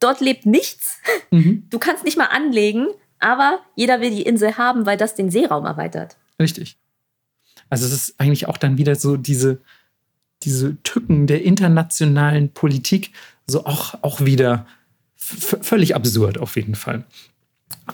Dort 0.00 0.20
lebt 0.20 0.46
nichts. 0.46 0.98
Mhm. 1.30 1.66
Du 1.70 1.78
kannst 1.78 2.04
nicht 2.04 2.16
mal 2.16 2.26
anlegen, 2.26 2.88
aber 3.18 3.60
jeder 3.74 4.00
will 4.00 4.10
die 4.10 4.22
Insel 4.22 4.56
haben, 4.56 4.86
weil 4.86 4.96
das 4.96 5.14
den 5.14 5.30
Seeraum 5.30 5.64
erweitert. 5.64 6.16
Richtig. 6.40 6.78
Also 7.68 7.86
es 7.86 7.92
ist 7.92 8.20
eigentlich 8.20 8.46
auch 8.46 8.56
dann 8.56 8.78
wieder 8.78 8.94
so 8.94 9.16
diese, 9.16 9.60
diese 10.42 10.80
Tücken 10.82 11.26
der 11.26 11.42
internationalen 11.42 12.52
Politik, 12.52 13.12
so 13.48 13.66
auch, 13.66 13.94
auch 14.02 14.20
wieder 14.20 14.66
völlig 15.16 15.96
absurd 15.96 16.38
auf 16.38 16.56
jeden 16.56 16.76
Fall. 16.76 17.04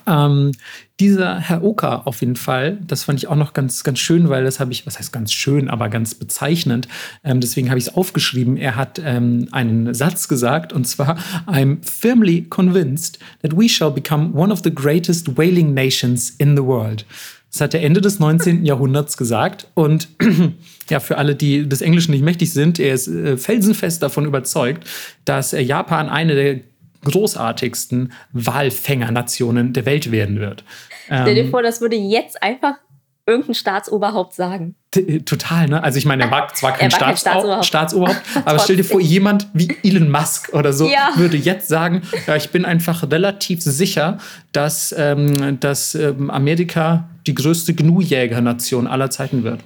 Ähm, 0.06 0.52
dieser 1.00 1.38
Herr 1.38 1.64
Oka 1.64 2.02
auf 2.04 2.20
jeden 2.20 2.36
Fall, 2.36 2.78
das 2.86 3.04
fand 3.04 3.18
ich 3.18 3.28
auch 3.28 3.36
noch 3.36 3.52
ganz, 3.52 3.82
ganz 3.82 3.98
schön, 3.98 4.28
weil 4.28 4.44
das 4.44 4.60
habe 4.60 4.72
ich, 4.72 4.86
was 4.86 4.98
heißt 4.98 5.12
ganz 5.12 5.32
schön, 5.32 5.68
aber 5.68 5.88
ganz 5.88 6.14
bezeichnend. 6.14 6.88
Ähm, 7.24 7.40
deswegen 7.40 7.70
habe 7.70 7.78
ich 7.78 7.88
es 7.88 7.94
aufgeschrieben. 7.94 8.56
Er 8.56 8.76
hat 8.76 9.00
ähm, 9.04 9.48
einen 9.52 9.94
Satz 9.94 10.28
gesagt 10.28 10.72
und 10.72 10.86
zwar: 10.86 11.16
I'm 11.46 11.78
firmly 11.82 12.42
convinced 12.42 13.18
that 13.42 13.56
we 13.56 13.68
shall 13.68 13.90
become 13.90 14.32
one 14.34 14.52
of 14.52 14.60
the 14.62 14.74
greatest 14.74 15.36
whaling 15.36 15.74
nations 15.74 16.30
in 16.30 16.56
the 16.56 16.62
world. 16.62 17.04
Das 17.54 17.60
hat 17.60 17.74
er 17.74 17.82
Ende 17.82 18.00
des 18.00 18.18
19. 18.18 18.64
Jahrhunderts 18.64 19.16
gesagt. 19.16 19.68
Und 19.74 20.08
ja, 20.90 20.98
für 20.98 21.18
alle, 21.18 21.36
die 21.36 21.68
des 21.68 21.82
Englischen 21.82 22.10
nicht 22.10 22.24
mächtig 22.24 22.52
sind, 22.52 22.80
er 22.80 22.94
ist 22.94 23.06
äh, 23.06 23.36
felsenfest 23.36 24.02
davon 24.02 24.24
überzeugt, 24.24 24.88
dass 25.24 25.52
äh, 25.52 25.60
Japan 25.60 26.08
eine 26.08 26.34
der 26.34 26.60
großartigsten 27.04 28.12
Walfängernationen 28.32 29.72
der 29.72 29.86
Welt 29.86 30.10
werden 30.10 30.40
wird. 30.40 30.64
Stell 31.04 31.34
dir 31.34 31.44
ähm, 31.44 31.50
vor, 31.50 31.62
das 31.62 31.80
würde 31.80 31.96
jetzt 31.96 32.42
einfach 32.42 32.74
irgendein 33.24 33.54
Staatsoberhaupt 33.54 34.34
sagen. 34.34 34.74
Äh, 34.96 35.20
total, 35.20 35.68
ne? 35.68 35.82
Also 35.82 35.98
ich 35.98 36.06
meine, 36.06 36.24
er 36.24 36.30
war 36.32 36.52
zwar 36.54 36.72
kein, 36.72 36.90
war 36.90 36.98
kein 36.98 37.16
Staatsoberhaupt, 37.16 37.66
Staatsoberhaupt 37.66 38.20
aber 38.44 38.58
stell 38.64 38.76
dir 38.76 38.84
vor, 38.84 39.00
jemand 39.00 39.46
wie 39.52 39.76
Elon 39.84 40.10
Musk 40.10 40.52
oder 40.54 40.72
so 40.72 40.88
ja. 40.88 41.10
würde 41.16 41.36
jetzt 41.36 41.68
sagen, 41.68 42.02
ja, 42.26 42.34
ich 42.34 42.50
bin 42.50 42.64
einfach 42.64 43.08
relativ 43.10 43.62
sicher, 43.62 44.18
dass, 44.50 44.92
ähm, 44.96 45.60
dass 45.60 45.94
ähm, 45.94 46.30
Amerika 46.30 47.08
die 47.26 47.34
größte 47.34 47.74
Gnu-Jäger-Nation 47.74 48.86
aller 48.86 49.10
Zeiten 49.10 49.44
wird. 49.44 49.60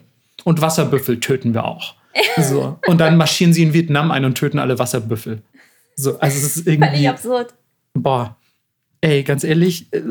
Und 0.44 0.61
Wasserbüffel 0.61 1.21
töten 1.21 1.55
wir 1.55 1.64
auch. 1.64 1.94
So. 2.40 2.79
Und 2.87 2.99
dann 2.99 3.16
marschieren 3.16 3.53
sie 3.53 3.62
in 3.62 3.73
Vietnam 3.73 4.11
ein 4.11 4.25
und 4.25 4.35
töten 4.35 4.59
alle 4.59 4.79
Wasserbüffel. 4.79 5.42
So, 5.94 6.18
also 6.18 6.37
es 6.38 6.57
ist 6.57 6.66
irgendwie. 6.66 6.90
Völlig 6.90 7.09
absurd. 7.09 7.55
Boah. 7.94 8.37
Ey, 9.01 9.23
ganz 9.23 9.44
ehrlich, 9.44 9.92
äh, 9.92 10.03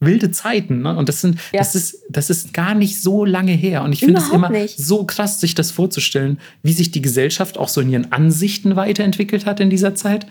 wilde 0.00 0.32
Zeiten, 0.32 0.82
ne? 0.82 0.96
Und 0.96 1.08
das 1.08 1.20
sind, 1.20 1.38
ja. 1.52 1.60
das 1.60 1.76
ist, 1.76 2.02
das 2.08 2.28
ist 2.30 2.52
gar 2.52 2.74
nicht 2.74 3.00
so 3.00 3.24
lange 3.24 3.52
her. 3.52 3.82
Und 3.82 3.92
ich 3.92 4.00
finde 4.00 4.20
es 4.20 4.30
immer 4.30 4.50
nicht. 4.50 4.76
so 4.76 5.04
krass, 5.04 5.40
sich 5.40 5.54
das 5.54 5.70
vorzustellen, 5.70 6.40
wie 6.64 6.72
sich 6.72 6.90
die 6.90 7.02
Gesellschaft 7.02 7.56
auch 7.56 7.68
so 7.68 7.80
in 7.80 7.90
ihren 7.90 8.10
Ansichten 8.10 8.74
weiterentwickelt 8.74 9.46
hat 9.46 9.60
in 9.60 9.70
dieser 9.70 9.94
Zeit. 9.94 10.26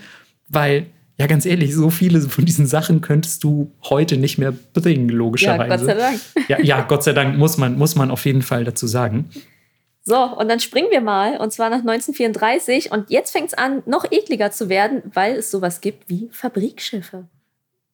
Weil, 0.49 0.88
ja, 1.17 1.28
ganz 1.28 1.45
ehrlich, 1.45 1.76
so 1.76 1.89
viele 1.89 2.21
von 2.21 2.45
diesen 2.45 2.65
Sachen 2.65 3.02
könntest 3.02 3.43
du 3.43 3.71
heute 3.84 4.17
nicht 4.17 4.38
mehr 4.39 4.52
bringen, 4.73 5.10
logischerweise. 5.10 5.69
Ja, 5.69 5.78
Gott 5.78 5.86
sei 5.86 5.93
Dank. 5.93 6.49
Ja, 6.49 6.60
ja 6.60 6.82
Gott 6.82 7.04
sei 7.04 7.13
Dank 7.13 7.38
muss 7.38 7.58
man, 7.58 7.78
muss 7.78 7.95
man 7.95 8.10
auf 8.10 8.26
jeden 8.26 8.41
Fall 8.41 8.63
dazu 8.63 8.88
sagen. 8.88 9.30
So, 10.06 10.17
und 10.17 10.49
dann 10.49 10.60
springen 10.60 10.89
wir 10.91 11.02
mal, 11.02 11.38
und 11.38 11.54
zwar 11.54 11.69
nach 11.69 11.80
1934. 11.80 12.91
Und 12.91 13.10
jetzt 13.10 13.32
fängt 13.32 13.47
es 13.47 13.54
an, 13.54 13.84
noch 13.86 14.06
ekliger 14.12 14.52
zu 14.52 14.67
werden, 14.69 15.02
weil 15.13 15.36
es 15.36 15.49
sowas 15.49 15.82
gibt 15.82 16.10
wie 16.10 16.30
Fabrikschiffe. 16.32 17.26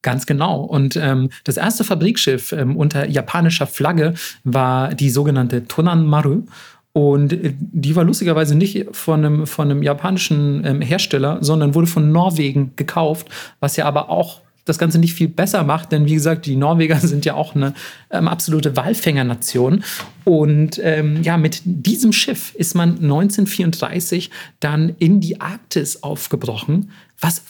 Ganz 0.02 0.24
genau. 0.26 0.62
Und 0.62 0.96
ähm, 0.96 1.28
das 1.44 1.58
erste 1.58 1.84
Fabrikschiff 1.84 2.52
ähm, 2.52 2.76
unter 2.76 3.06
japanischer 3.06 3.66
Flagge 3.66 4.14
war 4.44 4.94
die 4.94 5.10
sogenannte 5.10 5.64
Tonan 5.64 6.06
Maru. 6.06 6.44
Und 6.92 7.32
äh, 7.32 7.54
die 7.56 7.94
war 7.96 8.04
lustigerweise 8.04 8.54
nicht 8.54 8.86
von 8.92 9.24
einem, 9.24 9.46
von 9.46 9.70
einem 9.70 9.82
japanischen 9.82 10.64
ähm, 10.64 10.80
Hersteller, 10.80 11.38
sondern 11.40 11.74
wurde 11.74 11.86
von 11.86 12.10
Norwegen 12.12 12.72
gekauft, 12.76 13.28
was 13.60 13.76
ja 13.76 13.86
aber 13.86 14.10
auch 14.10 14.40
das 14.64 14.78
Ganze 14.78 14.98
nicht 14.98 15.14
viel 15.14 15.28
besser 15.28 15.64
macht, 15.64 15.92
denn 15.92 16.06
wie 16.06 16.14
gesagt, 16.14 16.46
die 16.46 16.56
Norweger 16.56 16.96
sind 17.00 17.24
ja 17.24 17.34
auch 17.34 17.54
eine 17.54 17.74
ähm, 18.10 18.28
absolute 18.28 18.76
Walfängernation. 18.76 19.84
Und 20.24 20.80
ähm, 20.82 21.22
ja, 21.22 21.36
mit 21.36 21.62
diesem 21.64 22.12
Schiff 22.12 22.54
ist 22.54 22.74
man 22.74 22.90
1934 22.90 24.30
dann 24.60 24.94
in 24.98 25.20
die 25.20 25.40
Arktis 25.40 26.02
aufgebrochen, 26.02 26.90
was 27.20 27.42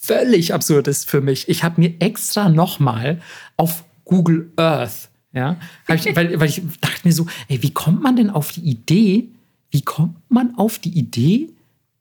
völlig 0.00 0.54
absurd 0.54 0.88
ist 0.88 1.08
für 1.08 1.20
mich. 1.20 1.48
Ich 1.48 1.64
habe 1.64 1.80
mir 1.80 1.94
extra 2.00 2.48
nochmal 2.48 3.20
auf 3.56 3.84
Google 4.04 4.50
Earth, 4.56 5.07
ja, 5.32 5.58
ich, 5.88 6.16
weil, 6.16 6.40
weil 6.40 6.48
ich 6.48 6.62
dachte 6.80 7.06
mir 7.06 7.12
so, 7.12 7.26
ey, 7.48 7.62
wie 7.62 7.72
kommt 7.72 8.02
man 8.02 8.16
denn 8.16 8.30
auf 8.30 8.52
die 8.52 8.62
Idee, 8.62 9.28
wie 9.70 9.82
kommt 9.82 10.16
man 10.30 10.54
auf 10.56 10.78
die 10.78 10.96
Idee, 10.98 11.50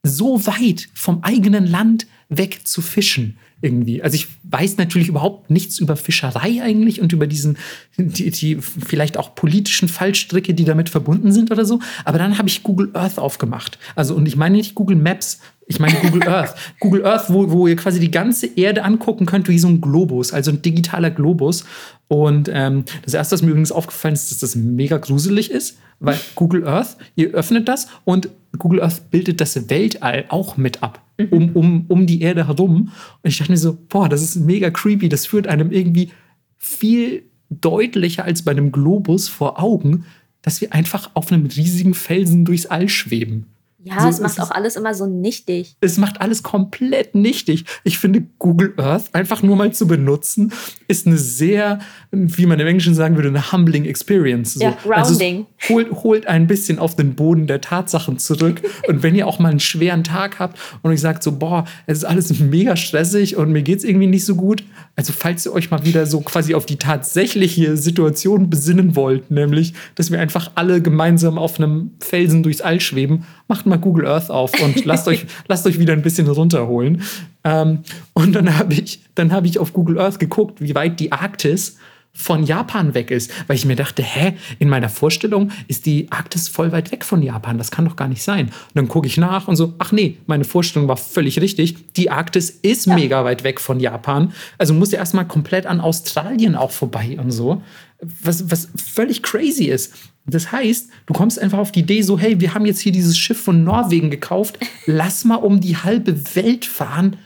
so 0.04 0.46
weit 0.48 0.88
vom 0.94 1.24
eigenen 1.24 1.68
Land 1.68 2.08
weg 2.30 2.62
zu 2.66 2.82
fischen? 2.82 3.38
irgendwie. 3.62 4.04
Also 4.04 4.16
ich 4.16 4.28
weiß 4.44 4.78
natürlich 4.78 5.08
überhaupt 5.08 5.50
nichts 5.50 5.80
über 5.80 5.96
Fischerei 5.96 6.62
eigentlich 6.62 7.02
und 7.02 7.12
über 7.14 7.28
diesen, 7.28 7.58
die, 7.98 8.30
die 8.30 8.58
vielleicht 8.58 9.18
auch 9.18 9.36
politischen 9.36 9.88
Fallstricke, 9.88 10.54
die 10.54 10.66
damit 10.66 10.90
verbunden 10.90 11.32
sind 11.32 11.52
oder 11.52 11.66
so. 11.66 11.80
Aber 12.06 12.18
dann 12.18 12.38
habe 12.38 12.48
ich 12.48 12.64
Google 12.64 12.92
Earth 12.94 13.18
aufgemacht. 13.18 13.80
Also, 13.96 14.16
und 14.16 14.28
ich 14.28 14.36
meine 14.36 14.58
nicht 14.58 14.76
Google 14.76 14.98
Maps, 14.98 15.40
ich 15.68 15.80
meine 15.80 16.00
Google 16.00 16.24
Earth. 16.28 16.56
Google 16.80 17.06
Earth, 17.06 17.26
wo, 17.30 17.52
wo 17.52 17.68
ihr 17.68 17.76
quasi 17.76 18.00
die 18.00 18.12
ganze 18.12 18.48
Erde 18.48 18.84
angucken 18.84 19.26
könnt 19.26 19.48
wie 19.48 19.60
so 19.60 19.68
ein 19.68 19.82
Globus, 19.82 20.34
also 20.34 20.52
ein 20.52 20.62
digitaler 20.62 21.12
Globus. 21.12 21.66
Und 22.08 22.50
ähm, 22.52 22.86
das 23.04 23.14
erste, 23.14 23.34
was 23.34 23.42
mir 23.42 23.50
übrigens 23.50 23.72
aufgefallen 23.72 24.14
ist, 24.14 24.32
dass 24.32 24.40
das 24.40 24.56
mega 24.56 24.98
gruselig 24.98 25.52
ist, 25.52 25.78
weil 26.00 26.18
Google 26.36 26.66
Earth, 26.66 26.98
ihr 27.16 27.32
öffnet 27.32 27.68
das 27.68 27.88
und 28.06 28.30
Google 28.58 28.82
Earth 28.82 29.12
bildet 29.12 29.42
das 29.42 29.70
Weltall 29.70 30.26
auch 30.30 30.58
mit 30.58 30.82
ab, 30.82 31.02
mhm. 31.18 31.28
um, 31.32 31.50
um, 31.54 31.86
um 31.90 32.08
die 32.08 32.22
Erde 32.22 32.48
herum. 32.48 32.92
Und 33.22 33.30
ich 33.30 33.38
dachte 33.38 33.52
mir 33.52 33.58
so, 33.58 33.78
boah, 33.90 34.08
das 34.08 34.22
ist 34.22 34.38
mega 34.38 34.70
creepy. 34.70 35.10
Das 35.10 35.26
führt 35.26 35.48
einem 35.48 35.72
irgendwie 35.72 36.12
viel 36.58 37.24
deutlicher 37.50 38.24
als 38.24 38.42
bei 38.42 38.52
einem 38.52 38.72
Globus 38.72 39.28
vor 39.28 39.62
Augen, 39.62 40.06
dass 40.42 40.62
wir 40.62 40.74
einfach 40.74 41.12
auf 41.14 41.32
einem 41.32 41.46
riesigen 41.46 41.94
Felsen 41.94 42.46
durchs 42.46 42.66
All 42.66 42.88
schweben. 42.88 43.48
Ja, 43.88 44.02
so, 44.02 44.10
es 44.10 44.20
macht 44.20 44.34
es 44.34 44.40
auch 44.40 44.52
alles 44.52 44.76
immer 44.76 44.94
so 44.94 45.06
nichtig. 45.06 45.76
Es 45.82 45.98
macht 45.98 46.22
alles 46.22 46.44
komplett 46.44 47.16
nichtig. 47.16 47.66
Ich 47.84 47.98
finde, 47.98 48.26
Google 48.40 48.74
Earth 48.78 49.14
einfach 49.14 49.44
nur 49.44 49.56
mal 49.56 49.74
zu 49.74 49.88
benutzen, 49.88 50.52
ist 50.88 51.08
eine 51.08 51.18
sehr, 51.18 51.80
wie 52.12 52.46
man 52.46 52.60
im 52.60 52.68
Englischen 52.68 52.96
sagen 52.96 53.16
würde, 53.16 53.30
eine 53.30 53.52
humbling 53.52 53.86
Experience. 53.86 54.56
So. 54.56 54.64
Ja, 54.64 54.78
rounding. 54.86 55.46
Also 55.60 55.74
holt, 55.74 55.92
holt 56.04 56.28
ein 56.28 56.48
bisschen 56.48 56.80
auf 56.80 56.96
den 56.96 57.16
Boden 57.16 57.48
der 57.48 57.62
Tatsachen 57.62 58.20
zurück. 58.20 58.62
und 58.88 59.04
wenn 59.04 59.16
ihr 59.16 59.28
auch 59.28 59.40
mal 59.40 59.50
einen 59.50 59.60
schweren 59.60 60.04
Tag 60.04 60.40
habt 60.40 60.60
und 60.82 60.92
euch 60.92 61.02
sagt 61.02 61.24
so, 61.24 61.32
boah, 61.34 61.66
es 61.86 62.00
ist 62.00 62.04
alles 62.06 62.40
mega 62.40 62.76
stressig 62.76 63.36
und 63.36 63.52
mir 63.52 63.62
geht 63.62 63.80
es 63.80 63.84
irgendwie 63.84 64.08
nicht 64.08 64.26
so 64.26 64.36
gut. 64.36 64.64
Also 64.96 65.14
falls 65.14 65.46
ihr 65.46 65.54
euch 65.54 65.70
mal 65.72 65.86
wieder 65.86 66.06
so 66.06 66.22
quasi 66.22 66.56
auf 66.56 66.66
die 66.66 66.78
tatsächliche 66.78 67.78
Situation 67.78 68.50
besinnen 68.50 68.96
wollt, 68.96 69.30
nämlich, 69.32 69.74
dass 69.96 70.12
wir 70.12 70.20
einfach 70.20 70.52
alle 70.56 70.82
gemeinsam 70.82 71.38
auf 71.38 71.60
einem 71.60 71.92
Felsen 72.00 72.44
durchs 72.44 72.62
All 72.62 72.80
schweben, 72.80 73.26
macht 73.48 73.66
mal 73.66 73.78
Google 73.78 74.08
Earth 74.08 74.30
auf 74.30 74.52
und 74.62 74.86
lasst 74.86 75.08
euch, 75.08 75.26
lasst 75.48 75.66
euch 75.66 75.80
wieder 75.80 75.94
ein 75.94 76.02
bisschen 76.02 76.28
runterholen. 76.28 77.02
Ähm, 77.44 77.80
und 78.14 78.34
dann 78.34 78.58
habe 78.58 78.74
ich, 78.74 79.02
hab 79.18 79.46
ich 79.46 79.60
auf 79.60 79.74
Google 79.74 80.00
Earth 80.00 80.20
geguckt, 80.20 80.62
wie 80.62 80.76
weit 80.76 81.00
die 81.00 81.12
Arktis 81.12 81.78
von 82.18 82.44
Japan 82.44 82.96
weg 82.96 83.12
ist, 83.12 83.32
weil 83.46 83.56
ich 83.56 83.66
mir 83.66 83.76
dachte, 83.76 84.02
hä, 84.02 84.34
in 84.58 84.70
meiner 84.70 84.90
Vorstellung 84.90 85.52
ist 85.68 85.86
die 85.86 86.12
Arktis 86.12 86.50
voll 86.50 86.72
weit 86.72 86.92
weg 86.92 87.06
von 87.06 87.22
Japan, 87.22 87.60
das 87.60 87.70
kann 87.70 87.86
doch 87.86 87.96
gar 87.96 88.08
nicht 88.08 88.24
sein. 88.24 88.48
Und 88.48 88.74
dann 88.74 88.88
gucke 88.88 89.06
ich 89.06 89.18
nach 89.18 89.48
und 89.48 89.56
so, 89.56 89.76
ach 89.78 89.92
nee, 89.92 90.18
meine 90.26 90.44
Vorstellung 90.44 90.88
war 90.88 90.98
völlig 90.98 91.40
richtig. 91.40 91.94
Die 91.94 92.10
Arktis 92.10 92.50
ist 92.50 92.88
ja. 92.88 92.96
mega 92.96 93.24
weit 93.24 93.44
weg 93.44 93.62
von 93.62 93.80
Japan, 93.80 94.34
also 94.58 94.74
muss 94.74 94.92
ja 94.92 94.98
erstmal 94.98 95.28
komplett 95.28 95.68
an 95.68 95.80
Australien 95.80 96.56
auch 96.56 96.72
vorbei 96.72 97.18
und 97.22 97.30
so, 97.30 97.62
was, 98.02 98.50
was 98.50 98.70
völlig 98.76 99.22
crazy 99.22 99.66
ist. 99.66 99.94
Das 100.26 100.52
heißt, 100.52 100.90
du 101.06 101.14
kommst 101.14 101.40
einfach 101.40 101.60
auf 101.60 101.72
die 101.72 101.82
Idee 101.82 102.02
so, 102.02 102.18
hey, 102.18 102.40
wir 102.40 102.56
haben 102.56 102.66
jetzt 102.66 102.80
hier 102.80 102.92
dieses 102.92 103.16
Schiff 103.16 103.40
von 103.40 103.64
Norwegen 103.64 104.10
gekauft, 104.10 104.58
lass 104.88 105.24
mal 105.24 105.36
um 105.36 105.62
die 105.62 105.78
halbe 105.78 106.36
Welt 106.36 106.66
fahren, 106.66 107.18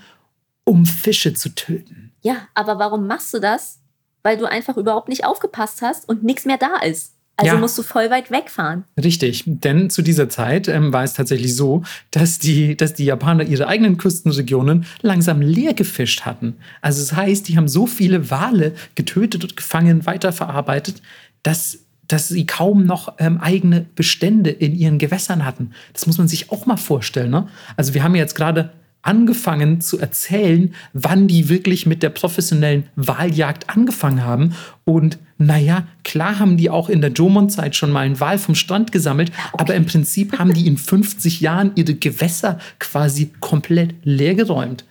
um 0.65 0.85
Fische 0.85 1.33
zu 1.33 1.55
töten. 1.55 2.11
Ja, 2.21 2.49
aber 2.53 2.77
warum 2.77 3.07
machst 3.07 3.33
du 3.33 3.39
das? 3.39 3.80
Weil 4.23 4.37
du 4.37 4.45
einfach 4.45 4.77
überhaupt 4.77 5.09
nicht 5.09 5.25
aufgepasst 5.25 5.81
hast 5.81 6.07
und 6.07 6.23
nichts 6.23 6.45
mehr 6.45 6.57
da 6.57 6.77
ist. 6.77 7.13
Also 7.37 7.55
ja. 7.55 7.59
musst 7.59 7.77
du 7.77 7.81
voll 7.81 8.09
weit 8.11 8.29
wegfahren. 8.29 8.83
Richtig, 9.01 9.43
denn 9.47 9.89
zu 9.89 10.03
dieser 10.03 10.29
Zeit 10.29 10.67
ähm, 10.67 10.93
war 10.93 11.03
es 11.03 11.13
tatsächlich 11.13 11.55
so, 11.55 11.81
dass 12.11 12.37
die, 12.37 12.77
dass 12.77 12.93
die 12.93 13.05
Japaner 13.05 13.43
ihre 13.43 13.67
eigenen 13.67 13.97
Küstenregionen 13.97 14.85
langsam 15.01 15.41
leer 15.41 15.73
gefischt 15.73 16.21
hatten. 16.21 16.57
Also 16.81 17.01
das 17.01 17.13
heißt, 17.13 17.47
die 17.47 17.57
haben 17.57 17.67
so 17.67 17.87
viele 17.87 18.29
Wale 18.29 18.75
getötet 18.93 19.43
und 19.43 19.57
gefangen, 19.57 20.05
weiterverarbeitet, 20.05 21.01
dass 21.41 21.79
dass 22.07 22.27
sie 22.27 22.45
kaum 22.45 22.85
noch 22.85 23.13
ähm, 23.19 23.39
eigene 23.39 23.85
Bestände 23.95 24.49
in 24.49 24.75
ihren 24.75 24.97
Gewässern 24.97 25.45
hatten. 25.45 25.71
Das 25.93 26.07
muss 26.07 26.17
man 26.17 26.27
sich 26.27 26.51
auch 26.51 26.65
mal 26.65 26.75
vorstellen. 26.75 27.31
Ne? 27.31 27.47
Also 27.77 27.93
wir 27.93 28.03
haben 28.03 28.15
jetzt 28.15 28.35
gerade 28.35 28.71
angefangen 29.03 29.81
zu 29.81 29.99
erzählen, 29.99 30.73
wann 30.93 31.27
die 31.27 31.49
wirklich 31.49 31.85
mit 31.85 32.03
der 32.03 32.09
professionellen 32.09 32.87
Wahljagd 32.95 33.69
angefangen 33.69 34.23
haben. 34.23 34.55
Und 34.85 35.17
naja, 35.37 35.87
klar 36.03 36.39
haben 36.39 36.57
die 36.57 36.69
auch 36.69 36.89
in 36.89 37.01
der 37.01 37.11
Jomon-Zeit 37.11 37.75
schon 37.75 37.91
mal 37.91 38.01
einen 38.01 38.19
Wal 38.19 38.37
vom 38.37 38.55
Strand 38.55 38.91
gesammelt, 38.91 39.31
okay. 39.53 39.63
aber 39.63 39.75
im 39.75 39.85
Prinzip 39.85 40.33
haben 40.39 40.53
die 40.53 40.67
in 40.67 40.77
50 40.77 41.41
Jahren 41.41 41.71
ihre 41.75 41.95
Gewässer 41.95 42.59
quasi 42.79 43.31
komplett 43.39 43.95
leergeräumt. 44.03 44.85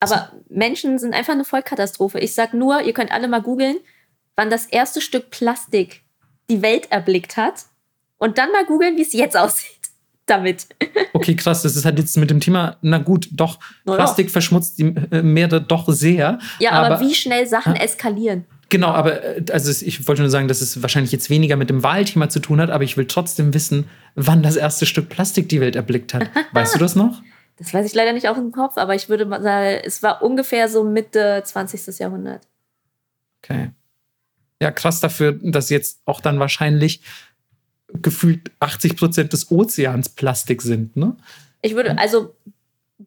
Aber 0.00 0.32
Menschen 0.48 0.98
sind 0.98 1.14
einfach 1.14 1.32
eine 1.32 1.44
Vollkatastrophe. 1.44 2.20
Ich 2.20 2.34
sag 2.34 2.54
nur, 2.54 2.82
ihr 2.82 2.92
könnt 2.92 3.10
alle 3.10 3.28
mal 3.28 3.42
googeln, 3.42 3.76
wann 4.36 4.48
das 4.48 4.66
erste 4.66 5.00
Stück 5.00 5.30
Plastik 5.30 6.02
die 6.48 6.62
Welt 6.62 6.90
erblickt 6.90 7.36
hat. 7.36 7.66
Und 8.16 8.38
dann 8.38 8.50
mal 8.52 8.64
googeln, 8.64 8.96
wie 8.96 9.02
es 9.02 9.12
jetzt 9.12 9.36
aussieht 9.36 9.77
damit. 10.30 10.66
Okay, 11.14 11.34
krass. 11.34 11.62
Das 11.62 11.74
ist 11.74 11.84
halt 11.84 11.98
jetzt 11.98 12.16
mit 12.16 12.30
dem 12.30 12.38
Thema, 12.38 12.76
na 12.80 12.98
gut, 12.98 13.28
doch, 13.32 13.58
no, 13.84 13.94
Plastik 13.94 14.30
verschmutzt 14.30 14.78
die 14.78 14.94
äh, 15.10 15.22
Meere 15.22 15.60
doch 15.60 15.88
sehr. 15.88 16.38
Ja, 16.60 16.72
aber, 16.72 16.94
aber 16.94 17.00
wie 17.00 17.14
schnell 17.14 17.46
Sachen 17.46 17.74
äh, 17.74 17.82
eskalieren. 17.82 18.44
Genau, 18.68 18.88
aber 18.88 19.24
äh, 19.24 19.44
also 19.50 19.84
ich 19.84 20.06
wollte 20.06 20.22
nur 20.22 20.30
sagen, 20.30 20.46
dass 20.46 20.60
es 20.60 20.80
wahrscheinlich 20.82 21.10
jetzt 21.10 21.30
weniger 21.30 21.56
mit 21.56 21.70
dem 21.70 21.82
Wahlthema 21.82 22.28
zu 22.28 22.40
tun 22.40 22.60
hat, 22.60 22.70
aber 22.70 22.84
ich 22.84 22.96
will 22.96 23.06
trotzdem 23.06 23.54
wissen, 23.54 23.88
wann 24.14 24.42
das 24.42 24.56
erste 24.56 24.86
Stück 24.86 25.08
Plastik 25.08 25.48
die 25.48 25.60
Welt 25.60 25.74
erblickt 25.74 26.14
hat. 26.14 26.30
Weißt 26.52 26.74
du 26.74 26.78
das 26.78 26.94
noch? 26.94 27.22
Das 27.56 27.74
weiß 27.74 27.86
ich 27.86 27.94
leider 27.94 28.12
nicht 28.12 28.28
auf 28.28 28.36
dem 28.36 28.52
Kopf, 28.52 28.76
aber 28.76 28.94
ich 28.94 29.08
würde 29.08 29.26
mal 29.26 29.42
sagen, 29.42 29.80
es 29.84 30.00
war 30.04 30.22
ungefähr 30.22 30.68
so 30.68 30.84
Mitte 30.84 31.42
20. 31.44 31.98
Jahrhundert. 31.98 32.46
Okay. 33.42 33.70
Ja, 34.62 34.70
krass 34.70 35.00
dafür, 35.00 35.38
dass 35.42 35.68
jetzt 35.68 36.00
auch 36.04 36.20
dann 36.20 36.38
wahrscheinlich 36.38 37.02
gefühlt 37.94 38.50
80 38.60 38.96
Prozent 38.96 39.32
des 39.32 39.50
Ozeans 39.50 40.10
Plastik 40.10 40.62
sind. 40.62 40.96
Ne? 40.96 41.16
Ich 41.62 41.74
würde, 41.74 41.96
also 41.98 42.34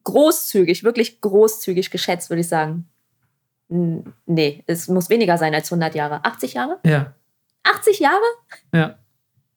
großzügig, 0.04 0.84
wirklich 0.84 1.20
großzügig 1.20 1.90
geschätzt, 1.90 2.30
würde 2.30 2.40
ich 2.40 2.48
sagen. 2.48 2.86
Nee, 3.68 4.64
es 4.66 4.88
muss 4.88 5.08
weniger 5.08 5.38
sein 5.38 5.54
als 5.54 5.72
100 5.72 5.94
Jahre. 5.94 6.24
80 6.24 6.54
Jahre? 6.54 6.78
Ja. 6.84 7.14
80 7.62 8.00
Jahre? 8.00 8.22
Ja. 8.74 8.98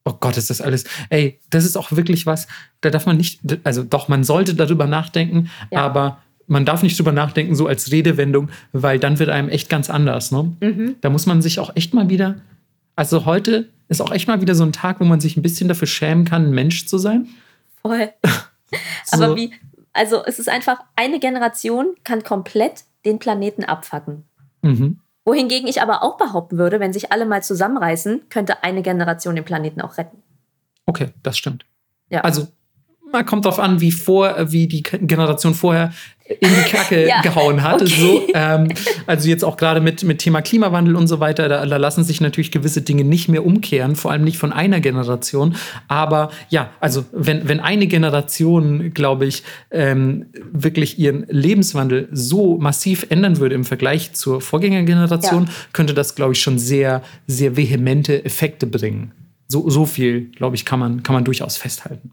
Oh 0.05 0.13
Gott, 0.19 0.37
ist 0.37 0.49
das 0.49 0.61
alles. 0.61 0.85
Ey, 1.09 1.39
das 1.49 1.65
ist 1.65 1.75
auch 1.75 1.91
wirklich 1.91 2.25
was, 2.25 2.47
da 2.81 2.91
darf 2.91 3.07
man 3.07 3.17
nicht, 3.17 3.41
also 3.63 3.83
doch, 3.83 4.07
man 4.07 4.23
sollte 4.23 4.53
darüber 4.53 4.85
nachdenken, 4.85 5.49
ja. 5.71 5.79
aber 5.79 6.21
man 6.47 6.63
darf 6.63 6.83
nicht 6.83 6.97
drüber 6.99 7.11
nachdenken, 7.11 7.55
so 7.55 7.65
als 7.65 7.91
Redewendung, 7.91 8.49
weil 8.71 8.99
dann 8.99 9.17
wird 9.17 9.29
einem 9.29 9.49
echt 9.49 9.67
ganz 9.67 9.89
anders. 9.89 10.31
Ne? 10.31 10.55
Mhm. 10.61 10.95
Da 11.01 11.09
muss 11.09 11.25
man 11.25 11.41
sich 11.41 11.59
auch 11.59 11.75
echt 11.75 11.95
mal 11.95 12.07
wieder. 12.07 12.35
Also 12.95 13.25
heute 13.25 13.69
ist 13.87 14.01
auch 14.01 14.11
echt 14.11 14.27
mal 14.27 14.41
wieder 14.41 14.55
so 14.55 14.63
ein 14.63 14.73
Tag, 14.73 14.99
wo 14.99 15.05
man 15.05 15.19
sich 15.19 15.37
ein 15.37 15.41
bisschen 15.41 15.67
dafür 15.67 15.87
schämen 15.87 16.25
kann, 16.25 16.45
ein 16.45 16.53
Mensch 16.53 16.87
zu 16.87 16.97
sein. 16.97 17.27
Voll. 17.81 18.11
so. 19.05 19.23
Aber 19.23 19.35
wie, 19.35 19.53
also 19.93 20.23
es 20.25 20.39
ist 20.39 20.49
einfach, 20.49 20.79
eine 20.95 21.19
Generation 21.19 21.95
kann 22.03 22.23
komplett 22.23 22.85
den 23.05 23.19
Planeten 23.19 23.63
abfacken. 23.63 24.25
Mhm. 24.61 24.99
Wohingegen 25.23 25.67
ich 25.67 25.81
aber 25.81 26.03
auch 26.03 26.17
behaupten 26.17 26.57
würde, 26.57 26.79
wenn 26.79 26.93
sich 26.93 27.11
alle 27.11 27.25
mal 27.25 27.41
zusammenreißen, 27.41 28.29
könnte 28.29 28.63
eine 28.63 28.81
Generation 28.81 29.35
den 29.35 29.45
Planeten 29.45 29.81
auch 29.81 29.97
retten. 29.97 30.21
Okay, 30.85 31.09
das 31.23 31.37
stimmt. 31.37 31.65
Ja. 32.09 32.21
Also 32.21 32.47
man 33.11 33.25
kommt 33.25 33.45
darauf 33.45 33.59
an, 33.59 33.81
wie 33.81 33.91
vor, 33.91 34.35
wie 34.51 34.67
die 34.67 34.83
Generation 34.83 35.53
vorher 35.53 35.91
in 36.27 36.49
die 36.49 36.69
Kacke 36.69 37.07
ja. 37.07 37.21
gehauen 37.21 37.61
hat. 37.61 37.81
Okay. 37.81 37.93
So, 37.99 38.23
ähm, 38.33 38.69
also 39.05 39.29
jetzt 39.29 39.43
auch 39.43 39.57
gerade 39.57 39.79
mit, 39.79 40.03
mit 40.03 40.19
Thema 40.19 40.41
Klimawandel 40.41 40.95
und 40.95 41.07
so 41.07 41.19
weiter, 41.19 41.47
da, 41.47 41.65
da, 41.65 41.77
lassen 41.77 42.03
sich 42.03 42.19
natürlich 42.19 42.51
gewisse 42.51 42.81
Dinge 42.81 43.03
nicht 43.03 43.29
mehr 43.29 43.45
umkehren, 43.45 43.95
vor 43.95 44.11
allem 44.11 44.23
nicht 44.23 44.37
von 44.37 44.51
einer 44.51 44.79
Generation. 44.79 45.55
Aber 45.87 46.31
ja, 46.49 46.71
also 46.79 47.05
wenn, 47.11 47.47
wenn 47.47 47.59
eine 47.59 47.85
Generation, 47.87 48.93
glaube 48.93 49.27
ich, 49.27 49.43
ähm, 49.69 50.25
wirklich 50.51 50.97
ihren 50.97 51.27
Lebenswandel 51.29 52.09
so 52.11 52.57
massiv 52.57 53.05
ändern 53.09 53.37
würde 53.37 53.55
im 53.55 53.63
Vergleich 53.63 54.13
zur 54.13 54.41
Vorgängergeneration, 54.41 55.45
ja. 55.45 55.51
könnte 55.73 55.93
das, 55.93 56.15
glaube 56.15 56.33
ich, 56.33 56.41
schon 56.41 56.57
sehr, 56.57 57.03
sehr 57.27 57.55
vehemente 57.55 58.25
Effekte 58.25 58.65
bringen. 58.65 59.11
So, 59.47 59.69
so 59.69 59.85
viel, 59.85 60.31
glaube 60.31 60.55
ich, 60.55 60.65
kann 60.65 60.79
man, 60.79 61.03
kann 61.03 61.13
man 61.13 61.23
durchaus 61.23 61.55
festhalten. 61.55 62.11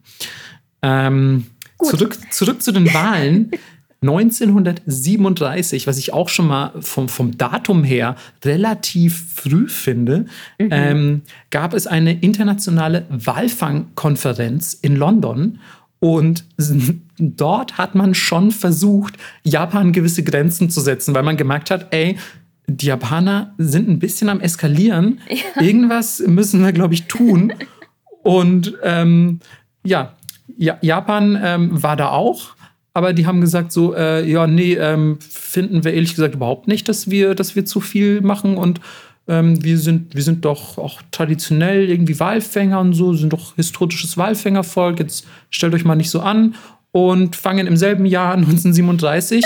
Ähm, 0.82 1.46
zurück, 1.82 2.18
zurück 2.30 2.62
zu 2.62 2.72
den 2.72 2.92
Wahlen. 2.92 3.50
1937, 4.02 5.86
was 5.86 5.96
ich 5.96 6.12
auch 6.12 6.28
schon 6.28 6.48
mal 6.48 6.72
vom, 6.80 7.08
vom 7.08 7.38
Datum 7.38 7.84
her 7.84 8.16
relativ 8.44 9.24
früh 9.34 9.68
finde, 9.68 10.26
mhm. 10.58 10.68
ähm, 10.70 11.22
gab 11.50 11.72
es 11.72 11.86
eine 11.86 12.20
internationale 12.20 13.06
Walfangkonferenz 13.10 14.74
in 14.74 14.96
London. 14.96 15.60
Und 16.00 16.44
dort 17.18 17.78
hat 17.78 17.94
man 17.94 18.14
schon 18.14 18.50
versucht, 18.50 19.14
Japan 19.44 19.92
gewisse 19.92 20.24
Grenzen 20.24 20.68
zu 20.68 20.80
setzen, 20.80 21.14
weil 21.14 21.22
man 21.22 21.36
gemerkt 21.36 21.70
hat, 21.70 21.94
ey, 21.94 22.18
die 22.66 22.86
Japaner 22.86 23.54
sind 23.58 23.88
ein 23.88 24.00
bisschen 24.00 24.28
am 24.28 24.40
Eskalieren. 24.40 25.20
Ja. 25.28 25.62
Irgendwas 25.62 26.20
müssen 26.20 26.64
wir, 26.64 26.72
glaube 26.72 26.94
ich, 26.94 27.04
tun. 27.04 27.52
Und 28.22 28.74
ähm, 28.82 29.40
ja, 29.84 30.14
ja, 30.62 30.78
Japan 30.80 31.38
ähm, 31.42 31.82
war 31.82 31.96
da 31.96 32.10
auch, 32.10 32.50
aber 32.94 33.12
die 33.14 33.26
haben 33.26 33.40
gesagt 33.40 33.72
so, 33.72 33.96
äh, 33.96 34.24
ja, 34.30 34.46
nee, 34.46 34.74
ähm, 34.74 35.18
finden 35.20 35.82
wir 35.82 35.92
ehrlich 35.92 36.14
gesagt 36.14 36.36
überhaupt 36.36 36.68
nicht, 36.68 36.88
dass 36.88 37.10
wir, 37.10 37.34
dass 37.34 37.56
wir 37.56 37.64
zu 37.64 37.80
viel 37.80 38.20
machen 38.20 38.56
und 38.56 38.80
ähm, 39.26 39.64
wir, 39.64 39.76
sind, 39.76 40.14
wir 40.14 40.22
sind 40.22 40.44
doch 40.44 40.78
auch 40.78 41.02
traditionell 41.10 41.90
irgendwie 41.90 42.20
Walfänger 42.20 42.78
und 42.78 42.92
so, 42.92 43.12
sind 43.12 43.32
doch 43.32 43.56
historisches 43.56 44.16
Walfängervolk, 44.16 45.00
jetzt 45.00 45.26
stellt 45.50 45.74
euch 45.74 45.84
mal 45.84 45.96
nicht 45.96 46.10
so 46.10 46.20
an 46.20 46.54
und 46.92 47.34
fangen 47.34 47.66
im 47.66 47.76
selben 47.76 48.06
Jahr 48.06 48.34
1937 48.34 49.44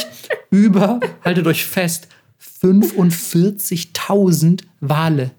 über, 0.50 1.00
haltet 1.24 1.46
euch 1.46 1.64
fest, 1.64 2.08
45.000 2.62 4.64
Wale 4.80 5.30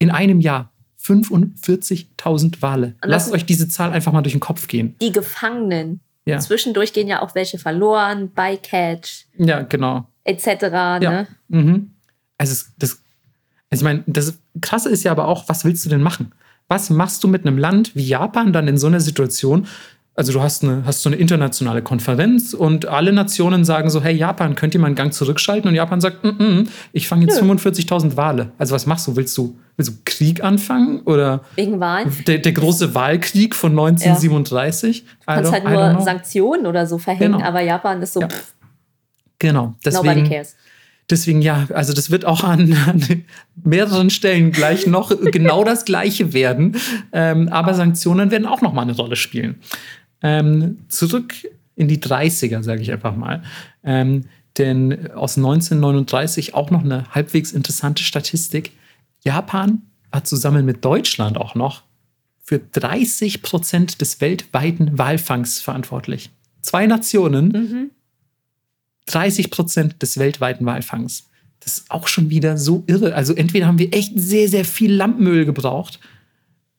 in 0.00 0.10
einem 0.10 0.40
Jahr. 0.40 0.69
45.000 1.02 2.62
Wale. 2.62 2.94
Lasst 3.02 3.32
euch 3.32 3.46
diese 3.46 3.68
Zahl 3.68 3.92
einfach 3.92 4.12
mal 4.12 4.22
durch 4.22 4.34
den 4.34 4.40
Kopf 4.40 4.68
gehen. 4.68 4.96
Die 5.00 5.12
Gefangenen. 5.12 6.00
Ja. 6.26 6.38
Zwischendurch 6.38 6.92
gehen 6.92 7.08
ja 7.08 7.22
auch 7.22 7.34
welche 7.34 7.58
verloren, 7.58 8.28
Bycatch. 8.30 9.26
Ja, 9.38 9.62
genau. 9.62 10.06
Etc. 10.24 10.46
Ja. 10.62 10.98
Ne? 10.98 11.26
Mhm. 11.48 11.90
Also, 12.38 12.66
das, 12.78 13.00
also 13.70 13.82
ich 13.82 13.84
meine, 13.84 14.04
das 14.06 14.38
Krasse 14.60 14.90
ist 14.90 15.02
ja 15.02 15.12
aber 15.12 15.28
auch, 15.28 15.48
was 15.48 15.64
willst 15.64 15.84
du 15.84 15.88
denn 15.88 16.02
machen? 16.02 16.32
Was 16.68 16.90
machst 16.90 17.24
du 17.24 17.28
mit 17.28 17.46
einem 17.46 17.58
Land 17.58 17.96
wie 17.96 18.06
Japan 18.06 18.52
dann 18.52 18.68
in 18.68 18.78
so 18.78 18.86
einer 18.86 19.00
Situation? 19.00 19.66
Also 20.16 20.32
du 20.32 20.42
hast, 20.42 20.64
eine, 20.64 20.84
hast 20.84 21.02
so 21.02 21.08
eine 21.08 21.16
internationale 21.16 21.82
Konferenz 21.82 22.52
und 22.52 22.86
alle 22.86 23.12
Nationen 23.12 23.64
sagen 23.64 23.88
so, 23.90 24.02
hey 24.02 24.14
Japan, 24.14 24.54
könnt 24.54 24.74
ihr 24.74 24.80
mal 24.80 24.88
einen 24.88 24.96
Gang 24.96 25.14
zurückschalten? 25.14 25.68
Und 25.68 25.74
Japan 25.74 26.00
sagt, 26.00 26.24
mm 26.24 26.28
-mm, 26.28 26.68
ich 26.92 27.08
fange 27.08 27.26
jetzt 27.26 27.40
ja. 27.40 27.46
45.000 27.46 28.16
Wale. 28.16 28.50
Also 28.58 28.74
was 28.74 28.86
machst 28.86 29.06
du? 29.06 29.16
Willst 29.16 29.38
du, 29.38 29.56
willst 29.76 29.90
du 29.90 29.96
Krieg 30.04 30.42
anfangen? 30.42 31.00
Oder 31.02 31.42
Wegen 31.54 31.80
Wahlen? 31.80 32.12
Der, 32.26 32.38
der 32.38 32.52
große 32.52 32.94
Wahlkrieg 32.94 33.54
von 33.54 33.70
1937? 33.70 34.98
Ja. 34.98 35.04
Du 35.36 35.50
kannst 35.50 35.52
halt 35.52 35.64
nur 35.64 36.00
Sanktionen 36.02 36.66
oder 36.66 36.86
so 36.86 36.98
verhängen, 36.98 37.32
genau. 37.32 37.44
aber 37.44 37.62
Japan 37.62 38.02
ist 38.02 38.12
so, 38.12 38.20
ja. 38.20 38.28
Genau, 39.38 39.74
deswegen, 39.84 40.06
Nobody 40.06 40.28
cares. 40.28 40.54
Deswegen 41.10 41.42
ja, 41.42 41.66
also 41.74 41.92
das 41.92 42.10
wird 42.10 42.24
auch 42.24 42.44
an, 42.44 42.72
an 42.86 43.24
mehreren 43.64 44.10
Stellen 44.10 44.52
gleich 44.52 44.86
noch 44.86 45.10
genau 45.32 45.64
das 45.64 45.84
Gleiche 45.84 46.32
werden. 46.32 46.76
Ähm, 47.12 47.48
aber 47.48 47.74
Sanktionen 47.74 48.30
werden 48.30 48.46
auch 48.46 48.60
noch 48.60 48.72
mal 48.72 48.82
eine 48.82 48.94
Rolle 48.94 49.16
spielen. 49.16 49.56
Ähm, 50.22 50.78
zurück 50.88 51.34
in 51.76 51.88
die 51.88 51.98
30er, 51.98 52.62
sage 52.62 52.82
ich 52.82 52.92
einfach 52.92 53.16
mal. 53.16 53.42
Ähm, 53.82 54.24
Denn 54.58 55.12
aus 55.12 55.36
1939 55.36 56.54
auch 56.54 56.70
noch 56.70 56.84
eine 56.84 57.08
halbwegs 57.14 57.52
interessante 57.52 58.02
Statistik. 58.02 58.72
Japan 59.22 59.82
war 60.10 60.24
zusammen 60.24 60.66
mit 60.66 60.84
Deutschland 60.84 61.38
auch 61.38 61.54
noch 61.54 61.82
für 62.42 62.58
30 62.58 63.42
Prozent 63.42 64.00
des 64.00 64.20
weltweiten 64.20 64.98
Walfangs 64.98 65.60
verantwortlich. 65.60 66.30
Zwei 66.62 66.86
Nationen, 66.86 67.48
mhm. 67.52 67.90
30 69.06 69.50
Prozent 69.50 70.02
des 70.02 70.18
weltweiten 70.18 70.66
Walfangs. 70.66 71.28
Das 71.60 71.78
ist 71.78 71.90
auch 71.90 72.08
schon 72.08 72.28
wieder 72.30 72.58
so 72.58 72.82
irre. 72.86 73.14
Also 73.14 73.34
entweder 73.34 73.66
haben 73.66 73.78
wir 73.78 73.94
echt 73.94 74.12
sehr, 74.16 74.48
sehr 74.48 74.64
viel 74.64 74.92
Lampenöl 74.92 75.44
gebraucht 75.44 76.00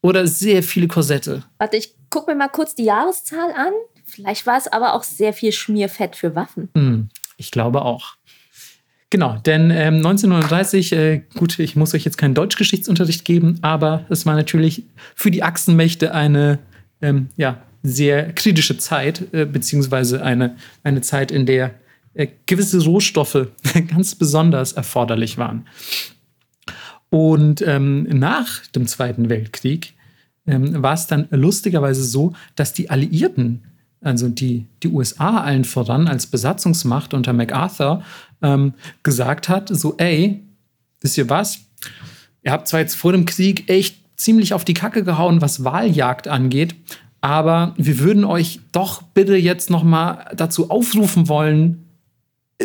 oder 0.02 0.28
sehr 0.28 0.62
viele 0.62 0.88
Korsette. 0.88 1.44
Warte, 1.58 1.78
ich 1.78 1.94
gucke 2.12 2.32
mir 2.32 2.38
mal 2.38 2.50
kurz 2.50 2.76
die 2.76 2.84
Jahreszahl 2.84 3.52
an. 3.52 3.74
Vielleicht 4.06 4.46
war 4.46 4.58
es 4.58 4.68
aber 4.68 4.94
auch 4.94 5.04
sehr 5.04 5.34
viel 5.34 5.52
Schmierfett 5.52 6.16
für 6.16 6.36
Waffen. 6.36 6.70
Hm, 6.76 7.10
ich 7.38 7.50
glaube 7.50 7.82
auch. 7.82 8.16
Genau, 9.10 9.38
denn 9.46 9.72
ähm, 9.72 9.96
1939, 9.96 10.92
äh, 10.94 11.22
gut, 11.36 11.60
ich 11.60 11.76
muss 11.76 11.94
euch 11.94 12.06
jetzt 12.06 12.18
keinen 12.18 12.34
Deutschgeschichtsunterricht 12.34 13.26
geben, 13.26 13.60
aber 13.62 14.06
es 14.10 14.26
war 14.26 14.36
natürlich 14.36 14.84
für 15.16 15.32
die 15.32 15.44
Achsenmächte 15.44 16.14
eine 16.14 16.60
ähm, 17.02 17.28
ja, 17.36 17.62
sehr 17.84 18.32
kritische 18.32 18.78
Zeit, 18.78 19.34
äh, 19.34 19.46
beziehungsweise 19.46 20.24
eine, 20.24 20.56
eine 20.84 21.02
Zeit, 21.02 21.32
in 21.32 21.46
der 21.46 21.74
äh, 22.14 22.28
gewisse 22.46 22.82
Rohstoffe 22.84 23.48
ganz 23.90 24.16
besonders 24.16 24.74
erforderlich 24.74 25.38
waren. 25.38 25.68
Und 27.10 27.62
ähm, 27.62 28.04
nach 28.04 28.66
dem 28.68 28.88
Zweiten 28.88 29.30
Weltkrieg 29.30 29.94
ähm, 30.48 30.82
war 30.82 30.94
es 30.94 31.08
dann 31.08 31.28
lustigerweise 31.30 32.04
so, 32.04 32.34
dass 32.56 32.74
die 32.74 32.90
Alliierten, 32.90 33.64
also 34.02 34.28
die, 34.30 34.66
die 34.82 34.90
USA 34.90 35.42
allen 35.42 35.66
voran 35.66 36.08
als 36.08 36.28
Besatzungsmacht 36.28 37.14
unter 37.14 37.34
MacArthur, 37.34 38.04
ähm, 38.42 38.74
gesagt 39.04 39.50
hat, 39.50 39.70
so, 39.70 39.96
ey, 39.98 40.42
wisst 41.00 41.18
ihr 41.18 41.30
was? 41.30 41.60
Ihr 42.44 42.52
habt 42.52 42.68
zwar 42.68 42.80
jetzt 42.80 42.96
vor 42.96 43.12
dem 43.12 43.26
Krieg 43.26 43.70
echt 43.70 43.98
ziemlich 44.18 44.54
auf 44.54 44.66
die 44.66 44.74
Kacke 44.74 45.04
gehauen, 45.04 45.42
was 45.42 45.64
Wahljagd 45.64 46.28
angeht, 46.28 46.76
aber 47.22 47.76
wir 47.78 48.00
würden 48.00 48.26
euch 48.26 48.60
doch 48.72 49.04
bitte 49.04 49.36
jetzt 49.36 49.70
noch 49.70 49.84
mal 49.84 50.32
dazu 50.36 50.72
aufrufen 50.72 51.28
wollen, 51.28 51.86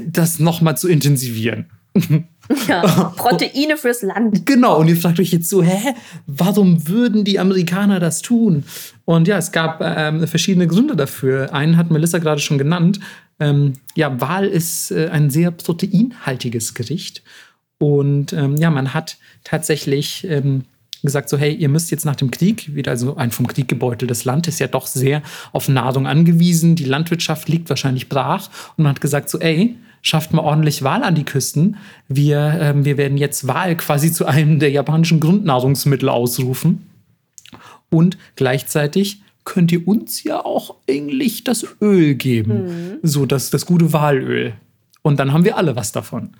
das 0.02 0.38
noch 0.38 0.60
mal 0.60 0.76
zu 0.76 0.88
intensivieren. 0.88 1.66
Ja, 2.68 2.82
Proteine 3.16 3.76
fürs 3.76 4.02
Land. 4.02 4.46
Genau, 4.46 4.78
und 4.78 4.88
ihr 4.88 4.96
fragt 4.96 5.20
euch 5.20 5.32
jetzt 5.32 5.48
so, 5.48 5.62
hä, 5.62 5.94
warum 6.26 6.88
würden 6.88 7.24
die 7.24 7.38
Amerikaner 7.38 8.00
das 8.00 8.22
tun? 8.22 8.64
Und 9.04 9.28
ja, 9.28 9.38
es 9.38 9.52
gab 9.52 9.80
ähm, 9.80 10.26
verschiedene 10.26 10.66
Gründe 10.66 10.96
dafür. 10.96 11.54
Einen 11.54 11.76
hat 11.76 11.90
Melissa 11.90 12.18
gerade 12.18 12.40
schon 12.40 12.58
genannt. 12.58 13.00
Ähm, 13.38 13.74
ja, 13.94 14.20
Wal 14.20 14.46
ist 14.46 14.90
äh, 14.90 15.08
ein 15.08 15.30
sehr 15.30 15.50
proteinhaltiges 15.50 16.74
Gericht. 16.74 17.22
Und 17.78 18.32
ähm, 18.32 18.56
ja, 18.56 18.70
man 18.70 18.94
hat 18.94 19.18
tatsächlich 19.44 20.26
ähm, 20.28 20.64
gesagt, 21.02 21.28
so 21.28 21.36
hey, 21.36 21.54
ihr 21.54 21.68
müsst 21.68 21.90
jetzt 21.90 22.04
nach 22.04 22.16
dem 22.16 22.30
Krieg, 22.30 22.74
wieder 22.74 22.90
also 22.90 23.16
ein 23.16 23.30
vom 23.30 23.46
Krieg 23.46 23.68
gebeuteltes 23.68 24.24
Land, 24.24 24.48
ist 24.48 24.58
ja 24.58 24.66
doch 24.66 24.86
sehr 24.86 25.22
auf 25.52 25.68
Nahrung 25.68 26.06
angewiesen. 26.06 26.76
Die 26.76 26.84
Landwirtschaft 26.84 27.48
liegt 27.48 27.68
wahrscheinlich 27.68 28.08
brach. 28.08 28.48
Und 28.76 28.84
man 28.84 28.90
hat 28.90 29.00
gesagt, 29.00 29.30
so 29.30 29.38
ey, 29.38 29.76
schafft 30.02 30.32
mal 30.32 30.42
ordentlich 30.42 30.82
Wal 30.82 31.02
an 31.02 31.14
die 31.14 31.24
Küsten. 31.24 31.76
Wir, 32.08 32.58
ähm, 32.60 32.84
wir 32.84 32.96
werden 32.96 33.18
jetzt 33.18 33.46
Wal 33.46 33.76
quasi 33.76 34.12
zu 34.12 34.26
einem 34.26 34.58
der 34.58 34.70
japanischen 34.70 35.20
Grundnahrungsmittel 35.20 36.08
ausrufen. 36.08 36.86
Und 37.90 38.18
gleichzeitig 38.36 39.20
könnt 39.44 39.72
ihr 39.72 39.86
uns 39.86 40.22
ja 40.24 40.44
auch 40.44 40.76
eigentlich 40.88 41.44
das 41.44 41.66
Öl 41.80 42.14
geben. 42.14 42.64
Mhm. 42.64 42.98
So, 43.02 43.26
das, 43.26 43.50
das 43.50 43.66
gute 43.66 43.92
Walöl. 43.92 44.54
Und 45.02 45.18
dann 45.18 45.32
haben 45.32 45.44
wir 45.44 45.56
alle 45.56 45.76
was 45.76 45.92
davon. 45.92 46.30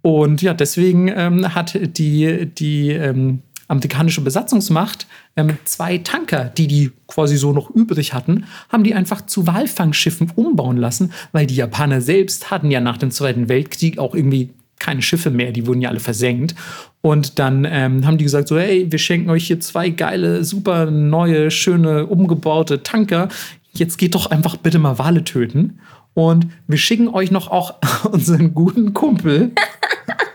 Und 0.00 0.42
ja, 0.42 0.54
deswegen 0.54 1.08
ähm, 1.08 1.54
hat 1.54 1.78
die, 1.98 2.46
die 2.46 2.90
ähm, 2.90 3.42
amerikanische 3.68 4.22
Besatzungsmacht 4.22 5.06
ähm, 5.36 5.56
zwei 5.64 5.98
Tanker, 5.98 6.44
die 6.46 6.66
die 6.66 6.90
quasi 7.06 7.36
so 7.36 7.52
noch 7.52 7.70
übrig 7.70 8.14
hatten, 8.14 8.46
haben 8.70 8.82
die 8.82 8.94
einfach 8.94 9.26
zu 9.26 9.46
Walfangschiffen 9.46 10.32
umbauen 10.34 10.78
lassen, 10.78 11.12
weil 11.32 11.46
die 11.46 11.56
Japaner 11.56 12.00
selbst 12.00 12.50
hatten 12.50 12.70
ja 12.70 12.80
nach 12.80 12.96
dem 12.96 13.10
Zweiten 13.10 13.48
Weltkrieg 13.48 13.98
auch 13.98 14.14
irgendwie 14.14 14.50
keine 14.78 15.02
Schiffe 15.02 15.30
mehr, 15.30 15.52
die 15.52 15.66
wurden 15.66 15.80
ja 15.80 15.88
alle 15.90 16.00
versenkt. 16.00 16.54
Und 17.00 17.38
dann 17.38 17.66
ähm, 17.68 18.06
haben 18.06 18.18
die 18.18 18.24
gesagt 18.24 18.48
so, 18.48 18.58
hey, 18.58 18.86
wir 18.90 18.98
schenken 18.98 19.30
euch 19.30 19.46
hier 19.46 19.60
zwei 19.60 19.90
geile, 19.90 20.44
super 20.44 20.90
neue, 20.90 21.50
schöne, 21.50 22.06
umgebaute 22.06 22.82
Tanker. 22.82 23.28
Jetzt 23.72 23.98
geht 23.98 24.14
doch 24.14 24.30
einfach 24.30 24.56
bitte 24.56 24.78
mal 24.78 24.98
Wale 24.98 25.24
töten. 25.24 25.80
Und 26.14 26.48
wir 26.66 26.78
schicken 26.78 27.08
euch 27.08 27.30
noch 27.30 27.50
auch 27.50 27.74
unseren 28.10 28.54
guten 28.54 28.94
Kumpel 28.94 29.52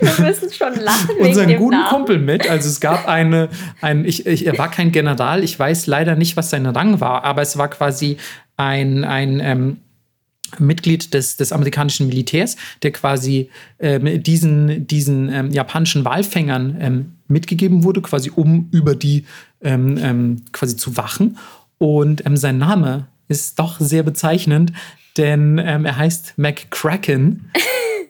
Wir 0.00 0.26
müssen 0.26 0.52
schon 0.52 0.74
lachen. 0.76 1.16
Unseren 1.18 1.56
guten 1.56 1.76
Namen. 1.76 1.88
Kumpel 1.88 2.18
mit. 2.18 2.48
Also 2.48 2.68
es 2.68 2.80
gab 2.80 3.08
eine, 3.08 3.48
ein, 3.80 4.04
ich, 4.04 4.26
ich, 4.26 4.46
er 4.46 4.58
war 4.58 4.70
kein 4.70 4.92
General, 4.92 5.42
ich 5.42 5.58
weiß 5.58 5.86
leider 5.86 6.16
nicht, 6.16 6.36
was 6.36 6.50
sein 6.50 6.66
Rang 6.66 7.00
war, 7.00 7.24
aber 7.24 7.42
es 7.42 7.56
war 7.56 7.68
quasi 7.68 8.16
ein, 8.56 9.04
ein 9.04 9.40
ähm, 9.40 9.76
Mitglied 10.58 11.14
des, 11.14 11.36
des 11.36 11.52
amerikanischen 11.52 12.06
Militärs, 12.06 12.56
der 12.82 12.92
quasi 12.92 13.50
ähm, 13.78 14.22
diesen, 14.22 14.86
diesen 14.86 15.28
ähm, 15.32 15.50
japanischen 15.50 16.04
Walfängern 16.04 16.76
ähm, 16.80 17.12
mitgegeben 17.28 17.84
wurde, 17.84 18.02
quasi 18.02 18.30
um 18.34 18.68
über 18.70 18.94
die 18.94 19.24
ähm, 19.62 19.98
ähm, 20.00 20.42
quasi 20.52 20.76
zu 20.76 20.96
wachen. 20.96 21.38
Und 21.78 22.22
sein 22.34 22.58
Name 22.58 23.08
ist 23.28 23.58
doch 23.58 23.80
sehr 23.80 24.02
bezeichnend, 24.02 24.72
denn 25.16 25.58
er 25.58 25.96
heißt 25.96 26.34
McCracken. 26.36 27.50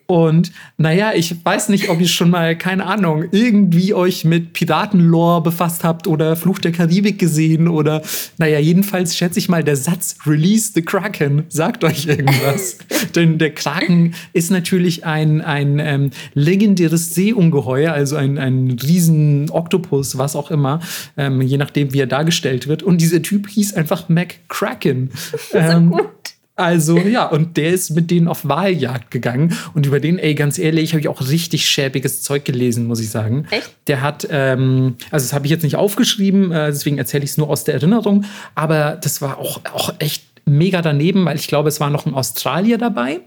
Und 0.07 0.53
naja, 0.77 1.13
ich 1.15 1.35
weiß 1.45 1.71
nicht, 1.71 1.89
ob 1.89 1.99
ihr 1.99 2.09
schon 2.09 2.29
mal, 2.29 2.59
keine 2.59 2.85
Ahnung, 2.85 3.25
irgendwie 3.33 3.95
euch 3.95 4.27
mit 4.27 4.53
Piratenlore 4.53 5.41
befasst 5.43 5.83
habt 5.83 6.07
oder 6.07 6.37
Fluch 6.37 6.59
der 6.59 6.73
Karibik 6.73 7.19
gesehen 7.19 7.69
oder, 7.69 8.03
naja, 8.37 8.59
jedenfalls 8.59 9.17
schätze 9.17 9.39
ich 9.39 9.49
mal, 9.49 9.65
der 9.65 9.77
Satz 9.77 10.17
Release 10.27 10.73
the 10.75 10.83
Kraken 10.83 11.45
sagt 11.49 11.85
euch 11.85 12.07
irgendwas. 12.07 12.79
Denn 13.17 13.39
der 13.39 13.55
Kraken 13.55 14.15
ist 14.35 14.51
natürlich 14.51 15.07
ein, 15.07 15.41
ein 15.41 15.79
ähm, 15.79 16.11
legendäres 16.35 17.15
Seeungeheuer, 17.15 17.95
also 17.95 18.17
ein, 18.17 18.37
ein 18.37 18.77
riesen 18.83 19.49
Oktopus, 19.51 20.19
was 20.19 20.37
auch 20.37 20.51
immer, 20.51 20.81
ähm, 21.17 21.41
je 21.41 21.57
nachdem, 21.57 21.95
wie 21.95 22.01
er 22.01 22.07
dargestellt 22.07 22.69
wird. 22.69 22.83
Und 22.83 23.01
dieser 23.01 23.23
Typ 23.23 23.49
hieß 23.49 23.73
einfach 23.75 24.09
McCracken. 24.09 25.11
Ähm, 25.55 25.91
so 25.91 25.97
gut. 25.99 26.14
Also 26.57 26.99
ja, 26.99 27.27
und 27.27 27.57
der 27.57 27.71
ist 27.71 27.91
mit 27.91 28.11
denen 28.13 28.29
auf 28.29 28.47
Wahljagd 28.47 29.11
gegangen. 29.11 29.57
Und 29.75 29.87
über 29.87 29.99
den, 29.99 30.19
ey, 30.19 30.35
ganz 30.35 30.59
ehrlich, 30.59 30.93
habe 30.93 31.01
ich 31.01 31.09
auch 31.09 31.29
richtig 31.29 31.69
schäbiges 31.69 32.23
Zeug 32.23 32.45
gelesen, 32.45 32.87
muss 32.87 33.01
ich 33.01 33.11
sagen. 33.11 33.47
Echt? 33.51 33.75
Der 33.89 34.03
hat, 34.03 34.27
ähm, 34.31 34.97
also 35.11 35.25
das 35.25 35.33
habe 35.33 35.47
ich 35.47 35.51
jetzt 35.51 35.65
nicht 35.65 35.77
aufgeschrieben, 35.77 36.53
äh, 36.53 36.67
deswegen 36.67 36.99
erzähle 36.99 37.25
ich 37.25 37.31
es 37.31 37.39
nur 37.39 37.51
aus 37.51 37.65
der 37.65 37.75
Erinnerung. 37.75 38.25
Aber 38.55 38.97
das 39.03 39.21
war 39.21 39.39
auch, 39.39 39.61
auch 39.73 39.95
echt 39.99 40.23
mega 40.45 40.81
daneben, 40.81 41.25
weil 41.25 41.37
ich 41.37 41.49
glaube, 41.49 41.69
es 41.69 41.81
war 41.81 41.91
noch 41.91 42.07
ein 42.07 42.15
Australier 42.15 42.79
dabei. 42.79 43.21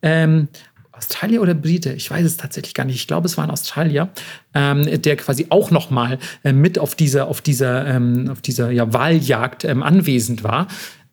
Ähm, 0.00 0.48
Australier 0.92 1.42
oder 1.42 1.54
Brite, 1.54 1.92
ich 1.92 2.10
weiß 2.10 2.24
es 2.24 2.36
tatsächlich 2.36 2.74
gar 2.74 2.84
nicht. 2.84 2.96
Ich 2.96 3.06
glaube, 3.06 3.26
es 3.26 3.36
war 3.36 3.44
ein 3.44 3.50
Australier, 3.50 4.08
ähm, 4.54 5.02
der 5.02 5.16
quasi 5.16 5.46
auch 5.50 5.70
noch 5.70 5.90
mal 5.90 6.18
äh, 6.44 6.52
mit 6.52 6.78
auf 6.78 6.94
dieser, 6.94 7.28
auf 7.28 7.40
dieser, 7.40 7.86
ähm, 7.86 8.28
auf 8.30 8.40
dieser 8.40 8.70
ja, 8.70 8.90
Wahljagd 8.92 9.64
ähm, 9.64 9.82
anwesend 9.82 10.44
war. 10.44 10.66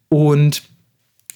Und 0.09 0.61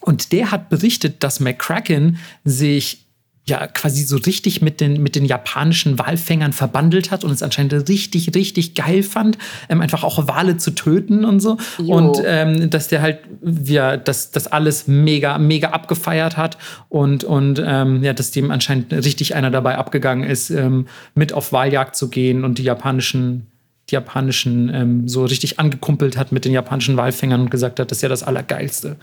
und 0.01 0.31
der 0.31 0.51
hat 0.51 0.69
berichtet, 0.69 1.23
dass 1.23 1.39
McCracken 1.39 2.17
sich 2.43 3.05
ja 3.47 3.65
quasi 3.67 4.03
so 4.03 4.17
richtig 4.17 4.61
mit 4.61 4.79
den, 4.79 5.01
mit 5.01 5.15
den 5.15 5.25
japanischen 5.25 5.97
Walfängern 5.97 6.53
verbandelt 6.53 7.09
hat 7.09 7.23
und 7.23 7.31
es 7.31 7.41
anscheinend 7.41 7.73
richtig, 7.89 8.35
richtig 8.35 8.75
geil 8.75 9.01
fand, 9.01 9.37
ähm, 9.67 9.81
einfach 9.81 10.03
auch 10.03 10.27
Wale 10.27 10.57
zu 10.57 10.71
töten 10.71 11.25
und 11.25 11.39
so. 11.39 11.57
Jo. 11.79 11.95
Und 11.95 12.21
ähm, 12.23 12.69
dass 12.69 12.87
der 12.87 13.01
halt, 13.01 13.19
ja, 13.63 13.97
das, 13.97 14.31
das 14.31 14.47
alles 14.47 14.87
mega, 14.87 15.39
mega 15.39 15.69
abgefeiert 15.69 16.37
hat 16.37 16.57
und, 16.87 17.23
und 17.23 17.61
ähm, 17.65 18.03
ja, 18.03 18.13
dass 18.13 18.31
dem 18.31 18.51
anscheinend 18.51 18.93
richtig 18.93 19.33
einer 19.33 19.49
dabei 19.49 19.77
abgegangen 19.77 20.29
ist, 20.29 20.51
ähm, 20.51 20.87
mit 21.15 21.33
auf 21.33 21.51
Waljagd 21.51 21.95
zu 21.95 22.09
gehen 22.09 22.43
und 22.43 22.57
die 22.57 22.63
japanischen 22.63 23.47
die 23.89 23.95
japanischen 23.95 24.71
ähm, 24.73 25.09
so 25.09 25.25
richtig 25.25 25.59
angekumpelt 25.59 26.15
hat 26.15 26.31
mit 26.31 26.45
den 26.45 26.53
japanischen 26.53 26.95
Walfängern 26.97 27.41
und 27.41 27.51
gesagt 27.51 27.79
hat, 27.79 27.91
das 27.91 27.97
ist 27.97 28.01
ja 28.03 28.09
das 28.09 28.23
Allergeilste. 28.23 28.95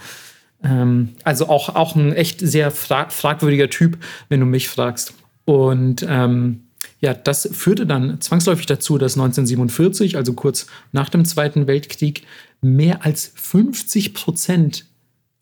Ähm, 0.62 1.11
also 1.24 1.48
auch, 1.48 1.74
auch 1.74 1.94
ein 1.94 2.12
echt 2.12 2.40
sehr 2.40 2.70
fra 2.70 3.09
fragwürdiger 3.09 3.70
Typ, 3.70 3.98
wenn 4.28 4.40
du 4.40 4.46
mich 4.46 4.68
fragst. 4.68 5.14
Und 5.44 6.04
ähm, 6.09 6.64
ja, 7.00 7.14
das 7.14 7.48
führte 7.52 7.86
dann 7.86 8.20
zwangsläufig 8.20 8.66
dazu, 8.66 8.98
dass 8.98 9.14
1947, 9.14 10.16
also 10.16 10.32
kurz 10.32 10.66
nach 10.92 11.09
dem 11.09 11.24
Zweiten 11.24 11.66
Weltkrieg, 11.66 12.26
mehr 12.61 13.04
als 13.04 13.32
50 13.36 14.14
Prozent 14.14 14.86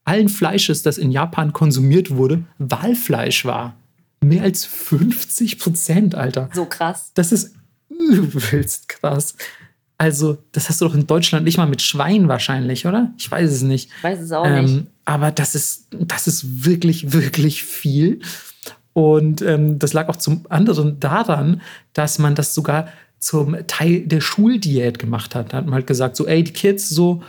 allen 0.05 0.29
Fleisches, 0.29 0.83
das 0.83 0.99
in 0.99 1.11
Japan 1.11 1.53
konsumiert 1.53 2.11
wurde, 2.11 2.45
Walfleisch 2.59 3.45
war. 3.45 3.77
Mehr 4.21 4.43
als 4.43 4.65
50 4.65 5.59
Prozent, 5.59 6.15
Alter. 6.15 6.51
So 6.53 6.67
krass. 6.67 7.11
Das 7.15 7.33
ist 7.33 7.55
übelst 7.89 8.89
krass. 8.89 9.35
Also, 9.99 10.39
das 10.53 10.69
hast 10.69 10.81
du 10.81 10.87
doch 10.87 10.95
in 10.95 11.07
Deutschland 11.07 11.45
nicht 11.45 11.57
mal 11.57 11.67
mit 11.67 11.81
Schwein 11.81 12.29
wahrscheinlich, 12.29 12.87
oder? 12.87 13.13
Ich 13.19 13.31
weiß 13.31 13.51
es 13.51 13.63
nicht. 13.63 13.91
Ich 13.97 14.05
weiß 14.05 14.21
es 14.21 14.33
auch 14.33 14.47
ähm, 14.47 14.65
nicht. 14.65 14.87
Aber 15.07 15.31
das 15.31 15.55
ist, 15.55 15.89
das 15.91 16.27
ist 16.27 16.67
wirklich, 16.67 17.13
wirklich 17.13 17.63
viel. 17.65 18.21
Und 18.93 19.43
ähm, 19.43 19.79
das 19.79 19.93
lag 19.93 20.09
auch 20.09 20.17
zum 20.17 20.45
anderen 20.49 21.01
daran, 21.01 21.63
dass 21.93 22.19
man 22.19 22.35
das 22.35 22.55
sogar 22.55 22.89
zum 23.19 23.57
Teil 23.67 24.07
der 24.07 24.21
Schuldiät 24.21 24.99
gemacht 24.99 25.35
hat. 25.35 25.53
Da 25.53 25.59
hat 25.59 25.65
man 25.67 25.75
halt 25.75 25.87
gesagt, 25.87 26.17
so, 26.17 26.27
ey, 26.27 26.45
die 26.45 26.53
Kids, 26.53 26.89
so, 26.89 27.23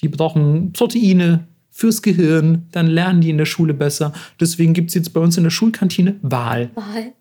die 0.00 0.08
brauchen 0.08 0.72
Proteine 0.72 1.46
fürs 1.70 2.02
Gehirn, 2.02 2.68
dann 2.72 2.86
lernen 2.86 3.20
die 3.20 3.30
in 3.30 3.38
der 3.38 3.46
Schule 3.46 3.74
besser. 3.74 4.12
Deswegen 4.40 4.74
gibt 4.74 4.90
es 4.90 4.94
jetzt 4.94 5.12
bei 5.12 5.20
uns 5.20 5.36
in 5.36 5.42
der 5.42 5.50
Schulkantine 5.50 6.16
Wahl. 6.22 6.70
Wahl. 6.74 7.12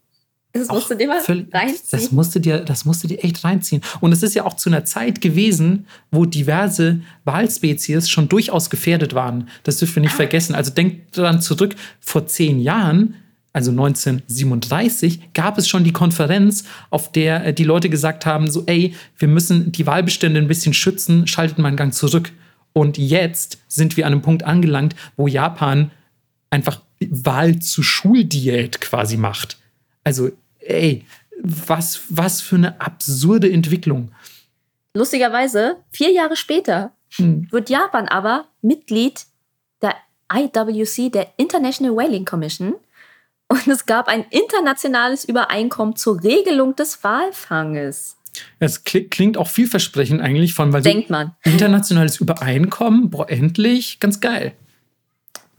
Das 0.55 0.67
musst 0.67 0.91
du 0.91 0.95
dir 0.95 1.07
mal 1.07 1.19
völlig, 1.19 1.51
reinziehen. 1.51 1.87
Das 1.89 2.11
musst, 2.11 2.35
du 2.35 2.39
dir, 2.39 2.59
das 2.59 2.85
musst 2.85 3.03
du 3.03 3.07
dir 3.07 3.23
echt 3.23 3.43
reinziehen. 3.43 3.81
Und 4.01 4.11
es 4.11 4.21
ist 4.21 4.35
ja 4.35 4.45
auch 4.45 4.53
zu 4.53 4.69
einer 4.69 4.85
Zeit 4.85 5.19
gewesen, 5.19 5.87
wo 6.11 6.25
diverse 6.25 7.01
Walspezies 7.25 8.07
schon 8.07 8.29
durchaus 8.29 8.69
gefährdet 8.69 9.15
waren. 9.15 9.49
Das 9.63 9.77
dürfen 9.77 9.95
wir 9.95 10.01
nicht 10.03 10.13
ah. 10.13 10.17
vergessen. 10.17 10.53
Also 10.53 10.71
denkt 10.71 11.17
daran 11.17 11.41
zurück, 11.41 11.75
vor 11.99 12.27
zehn 12.27 12.59
Jahren, 12.59 13.15
also 13.51 13.71
1937, 13.71 15.33
gab 15.33 15.57
es 15.57 15.67
schon 15.67 15.83
die 15.83 15.91
Konferenz, 15.91 16.65
auf 16.91 17.11
der 17.11 17.47
äh, 17.47 17.53
die 17.53 17.63
Leute 17.63 17.89
gesagt 17.89 18.27
haben, 18.27 18.49
so, 18.49 18.63
ey, 18.67 18.93
wir 19.17 19.27
müssen 19.27 19.71
die 19.71 19.87
Wahlbestände 19.87 20.39
ein 20.39 20.47
bisschen 20.47 20.75
schützen, 20.75 21.25
schaltet 21.25 21.57
mal 21.57 21.69
einen 21.69 21.77
Gang 21.77 21.93
zurück. 21.95 22.31
Und 22.73 22.99
jetzt 22.99 23.57
sind 23.67 23.97
wir 23.97 24.05
an 24.05 24.13
einem 24.13 24.21
Punkt 24.21 24.43
angelangt, 24.43 24.95
wo 25.17 25.27
Japan 25.27 25.89
einfach 26.51 26.81
Wahl 26.99 27.59
zu 27.59 27.81
Schuldiät 27.81 28.81
quasi 28.81 29.17
macht. 29.17 29.57
Also 30.03 30.31
ey, 30.65 31.05
was, 31.41 32.01
was 32.09 32.41
für 32.41 32.55
eine 32.55 32.79
absurde 32.79 33.51
Entwicklung. 33.51 34.11
Lustigerweise, 34.93 35.77
vier 35.89 36.11
Jahre 36.11 36.35
später 36.35 36.91
hm. 37.15 37.47
wird 37.51 37.69
Japan 37.69 38.07
aber 38.07 38.45
Mitglied 38.61 39.25
der 39.81 39.95
IWC, 40.31 41.11
der 41.11 41.33
International 41.37 41.95
Whaling 41.95 42.25
Commission. 42.25 42.75
Und 43.47 43.67
es 43.67 43.85
gab 43.85 44.07
ein 44.07 44.25
internationales 44.29 45.25
Übereinkommen 45.25 45.95
zur 45.95 46.23
Regelung 46.23 46.75
des 46.75 47.03
Walfanges. 47.03 48.17
Es 48.59 48.83
klingt 48.83 49.37
auch 49.37 49.47
vielversprechend 49.47 50.21
eigentlich 50.21 50.53
von, 50.53 50.73
weil 50.73 50.81
Denkt 50.81 51.09
man. 51.09 51.35
internationales 51.43 52.19
Übereinkommen, 52.19 53.09
boah, 53.09 53.29
endlich, 53.29 53.99
ganz 53.99 54.21
geil. 54.21 54.53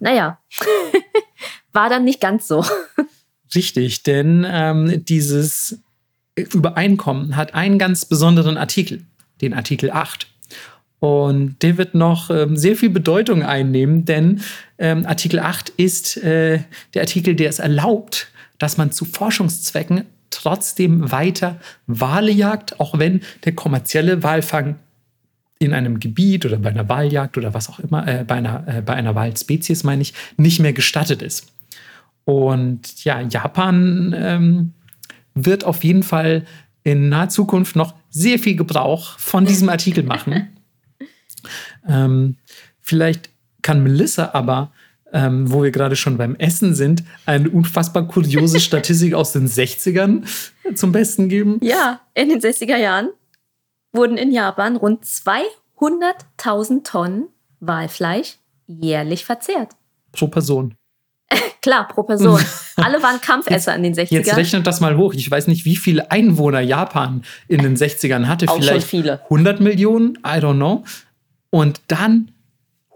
Naja, 0.00 0.38
war 1.72 1.88
dann 1.88 2.04
nicht 2.04 2.20
ganz 2.20 2.48
so. 2.48 2.64
Richtig, 3.54 4.02
denn 4.02 4.46
ähm, 4.48 5.04
dieses 5.04 5.80
Übereinkommen 6.36 7.36
hat 7.36 7.54
einen 7.54 7.78
ganz 7.78 8.04
besonderen 8.04 8.56
Artikel, 8.56 9.02
den 9.40 9.54
Artikel 9.54 9.90
8. 9.90 10.26
Und 10.98 11.62
der 11.62 11.76
wird 11.76 11.94
noch 11.94 12.30
ähm, 12.30 12.56
sehr 12.56 12.76
viel 12.76 12.90
Bedeutung 12.90 13.42
einnehmen, 13.42 14.04
denn 14.04 14.40
ähm, 14.78 15.04
Artikel 15.06 15.38
8 15.38 15.68
ist 15.70 16.16
äh, 16.16 16.60
der 16.94 17.02
Artikel, 17.02 17.34
der 17.34 17.50
es 17.50 17.58
erlaubt, 17.58 18.28
dass 18.58 18.78
man 18.78 18.90
zu 18.90 19.04
Forschungszwecken 19.04 20.06
trotzdem 20.30 21.12
weiter 21.12 21.60
Wale 21.86 22.32
jagt, 22.32 22.80
auch 22.80 22.98
wenn 22.98 23.20
der 23.44 23.54
kommerzielle 23.54 24.22
Walfang 24.22 24.76
in 25.58 25.72
einem 25.72 26.00
Gebiet 26.00 26.44
oder 26.46 26.58
bei 26.58 26.70
einer 26.70 26.88
Waljagd 26.88 27.38
oder 27.38 27.54
was 27.54 27.68
auch 27.68 27.78
immer, 27.78 28.06
äh, 28.06 28.24
bei, 28.24 28.36
einer, 28.36 28.64
äh, 28.66 28.90
einer 28.90 29.14
Walspezies 29.14 29.84
meine 29.84 30.02
ich, 30.02 30.14
nicht 30.36 30.60
mehr 30.60 30.72
gestattet 30.72 31.22
ist. 31.22 31.53
Und 32.24 33.04
ja, 33.04 33.20
Japan 33.20 34.14
ähm, 34.16 34.72
wird 35.34 35.64
auf 35.64 35.84
jeden 35.84 36.02
Fall 36.02 36.44
in 36.82 37.08
naher 37.08 37.28
Zukunft 37.28 37.76
noch 37.76 37.94
sehr 38.10 38.38
viel 38.38 38.56
Gebrauch 38.56 39.18
von 39.18 39.44
diesem 39.44 39.68
Artikel 39.68 40.04
machen. 40.04 40.56
ähm, 41.88 42.36
vielleicht 42.80 43.30
kann 43.62 43.82
Melissa 43.82 44.30
aber, 44.34 44.72
ähm, 45.12 45.50
wo 45.50 45.62
wir 45.62 45.70
gerade 45.70 45.96
schon 45.96 46.18
beim 46.18 46.36
Essen 46.36 46.74
sind, 46.74 47.02
eine 47.26 47.48
unfassbar 47.50 48.06
kuriose 48.06 48.60
Statistik 48.60 49.14
aus 49.14 49.32
den 49.32 49.48
60ern 49.48 50.24
zum 50.74 50.92
Besten 50.92 51.28
geben. 51.28 51.58
Ja, 51.62 52.00
in 52.14 52.28
den 52.28 52.40
60er 52.40 52.76
Jahren 52.76 53.10
wurden 53.92 54.16
in 54.16 54.32
Japan 54.32 54.76
rund 54.76 55.04
200.000 55.04 56.84
Tonnen 56.84 57.28
Walfleisch 57.60 58.36
jährlich 58.66 59.24
verzehrt. 59.24 59.72
Pro 60.12 60.28
Person. 60.28 60.74
Klar, 61.62 61.88
pro 61.88 62.02
Person. 62.02 62.40
Alle 62.76 63.02
waren 63.02 63.20
Kampfesser 63.20 63.72
jetzt, 63.72 63.76
in 63.76 63.82
den 63.82 63.94
60ern. 63.94 64.14
Jetzt 64.14 64.36
rechnet 64.36 64.66
das 64.66 64.80
mal 64.80 64.96
hoch. 64.96 65.14
Ich 65.14 65.30
weiß 65.30 65.46
nicht, 65.46 65.64
wie 65.64 65.76
viele 65.76 66.10
Einwohner 66.10 66.60
Japan 66.60 67.22
in 67.48 67.62
den 67.62 67.76
60ern 67.76 68.26
hatte. 68.26 68.48
Auch 68.48 68.56
Vielleicht 68.56 68.90
schon 68.90 69.02
viele. 69.02 69.22
100 69.24 69.60
Millionen? 69.60 70.18
I 70.18 70.40
don't 70.40 70.56
know. 70.56 70.84
Und 71.50 71.80
dann 71.88 72.32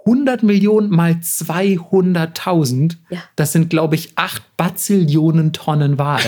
100 0.05 0.43
Millionen 0.43 0.91
mal 0.91 1.13
200.000. 1.13 2.97
Ja. 3.11 3.23
Das 3.37 3.53
sind, 3.53 3.71
glaube 3.71 3.95
ich, 3.95 4.13
8 4.17 4.43
Bazillionen 4.57 5.53
Tonnen 5.53 5.99
Wahl. 5.99 6.23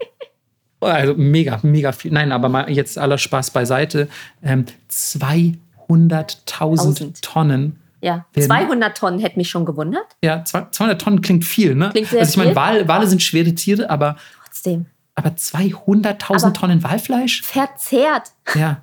also 0.80 1.14
mega, 1.14 1.58
mega 1.62 1.92
viel. 1.92 2.12
Nein, 2.12 2.32
aber 2.32 2.48
mal 2.48 2.70
jetzt 2.70 2.98
aller 2.98 3.18
Spaß 3.18 3.50
beiseite. 3.50 4.08
Ähm, 4.42 4.64
200.000 4.90 7.20
Tonnen 7.22 7.78
ja, 8.02 8.26
200 8.38 8.96
Tonnen 8.96 9.18
hätte 9.18 9.36
mich 9.36 9.48
schon 9.48 9.64
gewundert. 9.64 10.16
Ja, 10.22 10.44
200 10.44 11.00
Tonnen 11.00 11.20
klingt 11.22 11.44
viel, 11.44 11.74
ne? 11.74 11.90
Klingt 11.90 12.08
sehr 12.08 12.20
also 12.20 12.30
ich 12.30 12.36
meine, 12.36 12.54
Wale, 12.56 12.88
Wale 12.88 13.06
sind 13.06 13.22
schwere 13.22 13.54
Tiere, 13.54 13.88
aber 13.90 14.16
trotzdem. 14.44 14.86
Aber 15.14 15.30
200.000 15.30 16.52
Tonnen 16.52 16.82
Walfleisch? 16.82 17.42
Verzehrt. 17.42 18.32
Ja. 18.54 18.82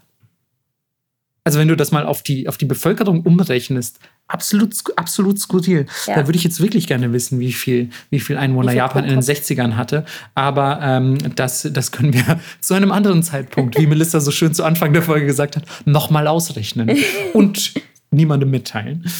Also 1.45 1.59
wenn 1.59 1.67
du 1.67 1.75
das 1.75 1.91
mal 1.91 2.05
auf 2.05 2.23
die, 2.23 2.47
auf 2.47 2.57
die 2.57 2.65
Bevölkerung 2.65 3.21
umrechnest, 3.23 3.99
absolut, 4.27 4.75
absolut 4.95 5.39
skurril. 5.39 5.87
Ja. 6.07 6.15
Da 6.15 6.27
würde 6.27 6.37
ich 6.37 6.43
jetzt 6.45 6.61
wirklich 6.61 6.87
gerne 6.87 7.11
wissen, 7.11 7.39
wie 7.39 7.51
viel, 7.51 7.89
wie 8.09 8.21
viel 8.21 8.37
Einwohner 8.37 8.67
wie 8.67 8.71
viel 8.71 8.77
Japan 8.77 9.03
in 9.03 9.09
den 9.09 9.19
60ern 9.19 9.75
hatte. 9.75 10.05
Aber 10.35 10.79
ähm, 10.81 11.17
das, 11.35 11.67
das 11.69 11.91
können 11.91 12.13
wir 12.13 12.39
zu 12.61 12.75
einem 12.75 12.93
anderen 12.93 13.23
Zeitpunkt, 13.23 13.77
wie 13.77 13.87
Melissa 13.87 14.21
so 14.21 14.31
schön 14.31 14.53
zu 14.53 14.63
Anfang 14.63 14.93
der 14.93 15.01
Folge 15.01 15.25
gesagt 15.25 15.57
hat, 15.57 15.65
nochmal 15.83 16.27
ausrechnen. 16.27 16.97
Und 17.33 17.73
niemandem 18.13 18.49
mitteilen. 18.49 19.05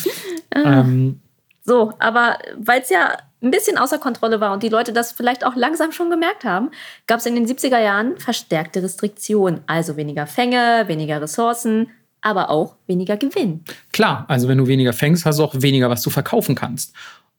Ah. 0.56 0.82
Ähm, 0.82 1.20
so, 1.64 1.94
aber 1.98 2.38
weil 2.56 2.82
es 2.82 2.92
ja 2.92 3.18
ein 3.42 3.52
bisschen 3.52 3.78
außer 3.78 3.98
Kontrolle 3.98 4.40
war 4.40 4.54
und 4.54 4.62
die 4.62 4.70
Leute 4.70 4.94
das 4.94 5.12
vielleicht 5.12 5.46
auch 5.46 5.56
langsam 5.56 5.92
schon 5.92 6.10
gemerkt 6.10 6.46
haben, 6.46 6.70
gab 7.08 7.20
es 7.20 7.26
in 7.26 7.34
den 7.34 7.48
70er 7.48 7.80
Jahren 7.80 8.18
verstärkte 8.18 8.84
Restriktionen. 8.84 9.62
Also 9.66 9.98
weniger 9.98 10.28
Fänge, 10.28 10.84
weniger 10.88 11.22
Ressourcen, 11.22 11.90
aber 12.22 12.50
auch 12.50 12.76
weniger 12.88 13.18
Gewinn. 13.18 13.64
Klar, 13.92 14.26
also 14.28 14.48
wenn 14.48 14.58
du 14.58 14.68
weniger 14.68 14.94
fängst, 14.94 15.26
hast 15.26 15.40
du 15.40 15.44
auch 15.44 15.56
weniger, 15.58 15.90
was 15.90 16.02
du 16.02 16.10
verkaufen 16.10 16.56
kannst. 16.56 16.94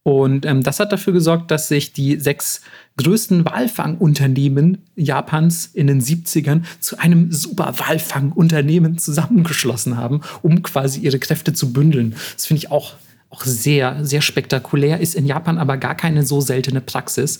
Und 0.04 0.44
ähm, 0.44 0.62
das 0.62 0.80
hat 0.80 0.92
dafür 0.92 1.14
gesorgt, 1.14 1.50
dass 1.50 1.68
sich 1.68 1.94
die 1.94 2.20
sechs 2.20 2.60
größten 2.98 3.46
Walfangunternehmen 3.46 4.84
Japans 4.96 5.70
in 5.72 5.86
den 5.86 6.02
70ern 6.02 6.62
zu 6.78 6.98
einem 6.98 7.32
super 7.32 7.74
Walfangunternehmen 7.78 8.98
zusammengeschlossen 8.98 9.96
haben, 9.96 10.20
um 10.42 10.62
quasi 10.62 11.00
ihre 11.00 11.18
Kräfte 11.18 11.54
zu 11.54 11.72
bündeln. 11.72 12.14
Das 12.34 12.44
finde 12.44 12.58
ich 12.58 12.70
auch, 12.70 12.92
auch 13.30 13.44
sehr, 13.44 14.04
sehr 14.04 14.20
spektakulär, 14.20 15.00
ist 15.00 15.14
in 15.14 15.24
Japan 15.24 15.56
aber 15.56 15.78
gar 15.78 15.94
keine 15.94 16.22
so 16.22 16.42
seltene 16.42 16.82
Praxis. 16.82 17.38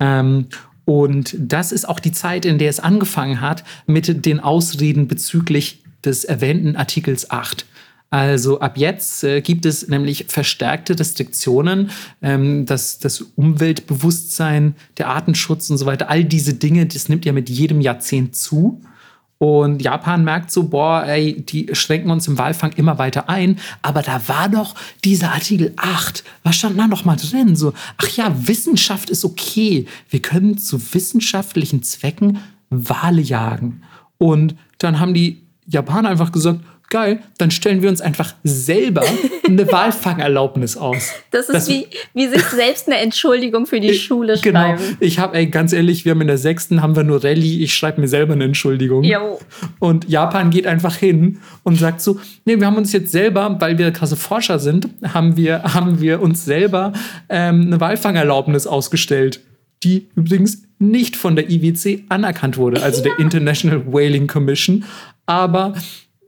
Ähm, 0.00 0.46
und 0.84 1.36
das 1.38 1.70
ist 1.70 1.88
auch 1.88 2.00
die 2.00 2.10
Zeit, 2.10 2.44
in 2.44 2.58
der 2.58 2.70
es 2.70 2.80
angefangen 2.80 3.40
hat 3.40 3.62
mit 3.86 4.26
den 4.26 4.40
Ausreden 4.40 5.06
bezüglich 5.06 5.84
des 6.04 6.24
erwähnten 6.24 6.74
Artikels 6.74 7.30
8. 7.30 7.66
Also 8.10 8.58
ab 8.58 8.76
jetzt 8.76 9.22
äh, 9.22 9.40
gibt 9.40 9.64
es 9.64 9.86
nämlich 9.86 10.26
verstärkte 10.28 10.98
Restriktionen, 10.98 11.90
ähm, 12.22 12.66
das, 12.66 12.98
das 12.98 13.20
Umweltbewusstsein, 13.36 14.74
der 14.98 15.08
Artenschutz 15.08 15.70
und 15.70 15.78
so 15.78 15.86
weiter, 15.86 16.10
all 16.10 16.24
diese 16.24 16.54
Dinge, 16.54 16.86
das 16.86 17.08
nimmt 17.08 17.24
ja 17.24 17.32
mit 17.32 17.48
jedem 17.48 17.80
Jahrzehnt 17.80 18.34
zu. 18.34 18.82
Und 19.38 19.80
Japan 19.80 20.22
merkt 20.22 20.50
so, 20.50 20.64
boah, 20.64 21.06
ey, 21.06 21.40
die 21.40 21.68
schränken 21.72 22.10
uns 22.10 22.28
im 22.28 22.36
Walfang 22.36 22.72
immer 22.72 22.98
weiter 22.98 23.30
ein. 23.30 23.58
Aber 23.80 24.02
da 24.02 24.28
war 24.28 24.50
doch 24.50 24.74
dieser 25.02 25.32
Artikel 25.32 25.72
8. 25.76 26.24
Was 26.42 26.56
stand 26.56 26.78
da 26.78 26.86
noch 26.86 27.06
mal 27.06 27.16
drin? 27.16 27.56
So, 27.56 27.72
ach 27.96 28.08
ja, 28.16 28.34
Wissenschaft 28.46 29.08
ist 29.08 29.24
okay. 29.24 29.86
Wir 30.10 30.20
können 30.20 30.58
zu 30.58 30.78
wissenschaftlichen 30.92 31.82
Zwecken 31.82 32.40
Wale 32.68 33.22
jagen. 33.22 33.82
Und 34.18 34.56
dann 34.76 35.00
haben 35.00 35.14
die 35.14 35.40
Japaner 35.66 36.10
einfach 36.10 36.32
gesagt, 36.32 36.60
geil, 36.90 37.20
dann 37.38 37.50
stellen 37.50 37.82
wir 37.82 37.88
uns 37.88 38.00
einfach 38.00 38.34
selber 38.44 39.02
eine 39.46 39.66
Walfangerlaubnis 39.72 40.76
aus. 40.76 41.12
Das 41.30 41.48
ist 41.48 41.54
das, 41.54 41.68
wie, 41.68 41.86
wie 42.12 42.28
sich 42.28 42.42
selbst 42.42 42.88
eine 42.88 42.98
Entschuldigung 42.98 43.66
für 43.66 43.80
die 43.80 43.94
Schule 43.94 44.38
genau. 44.40 44.60
schreiben. 44.60 44.82
Genau. 44.82 44.96
Ich 45.00 45.18
habe, 45.18 45.36
ey, 45.36 45.46
ganz 45.46 45.72
ehrlich, 45.72 46.04
wir 46.04 46.10
haben 46.10 46.20
in 46.20 46.26
der 46.26 46.38
sechsten 46.38 46.82
haben 46.82 46.94
wir 46.94 47.04
nur 47.04 47.24
Rallye, 47.24 47.62
ich 47.62 47.74
schreibe 47.74 48.00
mir 48.00 48.08
selber 48.08 48.34
eine 48.34 48.44
Entschuldigung. 48.44 49.04
Jo. 49.04 49.38
Und 49.78 50.08
Japan 50.08 50.50
geht 50.50 50.66
einfach 50.66 50.96
hin 50.96 51.40
und 51.62 51.78
sagt 51.78 52.00
so, 52.02 52.20
nee, 52.44 52.58
wir 52.58 52.66
haben 52.66 52.76
uns 52.76 52.92
jetzt 52.92 53.12
selber, 53.12 53.56
weil 53.60 53.78
wir 53.78 53.90
krasse 53.92 54.16
Forscher 54.16 54.58
sind, 54.58 54.88
haben 55.14 55.36
wir, 55.36 55.62
haben 55.62 56.00
wir 56.00 56.20
uns 56.20 56.44
selber 56.44 56.92
ähm, 57.28 57.62
eine 57.68 57.80
Walfangerlaubnis 57.80 58.66
ausgestellt 58.66 59.40
die 59.82 60.08
übrigens 60.14 60.62
nicht 60.78 61.16
von 61.16 61.36
der 61.36 61.50
IWC 61.50 62.04
anerkannt 62.08 62.56
wurde, 62.56 62.82
also 62.82 63.02
der 63.02 63.18
International 63.18 63.92
Whaling 63.92 64.26
Commission. 64.26 64.84
Aber 65.26 65.74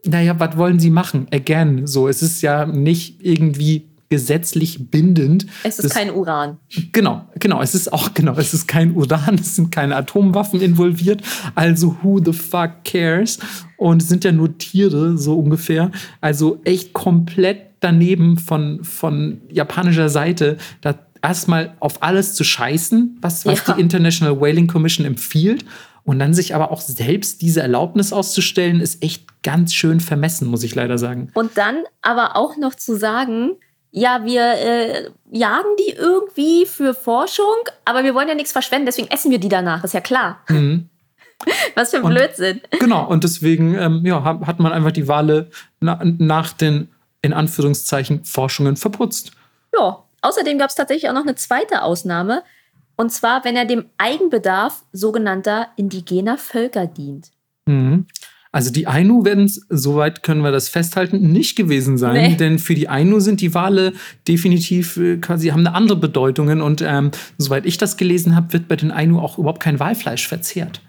naja, 0.05 0.39
was 0.39 0.57
wollen 0.57 0.79
sie 0.79 0.89
machen? 0.89 1.27
Again, 1.31 1.87
so, 1.87 2.07
es 2.07 2.21
ist 2.21 2.41
ja 2.41 2.65
nicht 2.65 3.23
irgendwie 3.23 3.89
gesetzlich 4.13 4.91
bindend. 4.91 5.47
Es 5.63 5.79
ist 5.79 5.85
das, 5.85 5.93
kein 5.93 6.11
Uran. 6.11 6.57
Genau, 6.91 7.27
genau. 7.39 7.63
Es 7.63 7.73
ist 7.73 7.91
auch, 7.91 8.13
genau, 8.13 8.35
es 8.37 8.53
ist 8.53 8.67
kein 8.67 8.95
Uran, 8.95 9.35
es 9.35 9.55
sind 9.55 9.71
keine 9.71 9.95
Atomwaffen 9.95 10.61
involviert. 10.61 11.23
Also 11.55 11.97
who 12.03 12.21
the 12.23 12.31
fuck 12.31 12.83
cares? 12.85 13.39
Und 13.75 14.03
es 14.03 14.09
sind 14.09 14.23
ja 14.23 14.31
nur 14.31 14.55
Tiere, 14.57 15.17
so 15.17 15.39
ungefähr. 15.39 15.89
Also 16.21 16.61
echt 16.63 16.93
komplett 16.93 17.71
daneben 17.79 18.37
von, 18.37 18.83
von 18.83 19.41
japanischer 19.49 20.09
Seite, 20.09 20.57
da 20.81 20.95
erstmal 21.23 21.73
auf 21.79 22.03
alles 22.03 22.35
zu 22.35 22.43
scheißen, 22.43 23.17
was, 23.19 23.47
was 23.47 23.65
ja. 23.65 23.73
die 23.73 23.81
International 23.81 24.39
Whaling 24.39 24.67
Commission 24.67 25.07
empfiehlt. 25.07 25.65
Und 26.03 26.19
dann 26.19 26.35
sich 26.35 26.53
aber 26.53 26.71
auch 26.71 26.81
selbst 26.81 27.41
diese 27.41 27.61
Erlaubnis 27.61 28.13
auszustellen, 28.13 28.79
ist 28.79 29.01
echt 29.01 29.32
ganz 29.43 29.73
schön 29.73 29.99
vermessen, 29.99 30.47
muss 30.47 30.63
ich 30.63 30.75
leider 30.75 30.97
sagen. 30.97 31.29
Und 31.33 31.57
dann 31.57 31.83
aber 32.01 32.35
auch 32.35 32.57
noch 32.57 32.75
zu 32.75 32.95
sagen, 32.95 33.57
ja, 33.91 34.25
wir 34.25 34.41
äh, 34.41 35.09
jagen 35.31 35.75
die 35.79 35.91
irgendwie 35.91 36.65
für 36.65 36.95
Forschung, 36.95 37.55
aber 37.85 38.03
wir 38.03 38.15
wollen 38.15 38.27
ja 38.27 38.33
nichts 38.33 38.51
verschwenden, 38.51 38.87
deswegen 38.87 39.09
essen 39.09 39.29
wir 39.29 39.39
die 39.39 39.49
danach, 39.49 39.83
ist 39.83 39.93
ja 39.93 40.01
klar. 40.01 40.39
Mhm. 40.49 40.89
Was 41.75 41.91
für 41.91 41.97
ein 41.97 42.03
Blödsinn. 42.03 42.61
Und, 42.71 42.79
genau, 42.79 43.07
und 43.07 43.23
deswegen 43.23 43.75
ähm, 43.75 44.01
ja, 44.05 44.23
hat 44.23 44.59
man 44.59 44.71
einfach 44.71 44.91
die 44.91 45.07
Wale 45.07 45.49
na, 45.79 45.99
nach 46.03 46.53
den, 46.53 46.89
in 47.21 47.33
Anführungszeichen, 47.33 48.23
Forschungen 48.25 48.77
verputzt. 48.77 49.33
Ja, 49.77 50.03
außerdem 50.21 50.57
gab 50.57 50.69
es 50.69 50.75
tatsächlich 50.75 51.09
auch 51.09 51.13
noch 51.13 51.23
eine 51.23 51.35
zweite 51.35 51.83
Ausnahme. 51.83 52.43
Und 52.95 53.11
zwar, 53.11 53.43
wenn 53.43 53.55
er 53.55 53.65
dem 53.65 53.85
Eigenbedarf 53.97 54.83
sogenannter 54.91 55.69
indigener 55.75 56.37
Völker 56.37 56.87
dient. 56.87 57.31
Mhm. 57.65 58.07
Also 58.53 58.71
die 58.71 58.85
Ainu 58.85 59.25
werden 59.25 59.45
es, 59.45 59.65
soweit 59.69 60.21
können 60.21 60.41
wir 60.43 60.51
das 60.51 60.69
festhalten, 60.69 61.31
nicht 61.31 61.55
gewesen 61.55 61.97
sein, 61.97 62.31
nee. 62.31 62.37
denn 62.37 62.59
für 62.59 62.75
die 62.75 62.87
Ainu 62.87 63.19
sind 63.19 63.41
die 63.41 63.55
Wale 63.55 63.93
definitiv 64.27 64.95
äh, 64.95 65.17
quasi 65.17 65.47
haben 65.47 65.65
eine 65.65 65.75
andere 65.75 65.97
Bedeutungen 65.97 66.61
und 66.61 66.83
ähm, 66.85 67.09
soweit 67.39 67.65
ich 67.65 67.79
das 67.79 67.97
gelesen 67.97 68.35
habe, 68.35 68.53
wird 68.53 68.67
bei 68.67 68.75
den 68.75 68.91
Ainu 68.91 69.19
auch 69.19 69.39
überhaupt 69.39 69.59
kein 69.59 69.79
Walfleisch 69.79 70.27
verzehrt. 70.27 70.81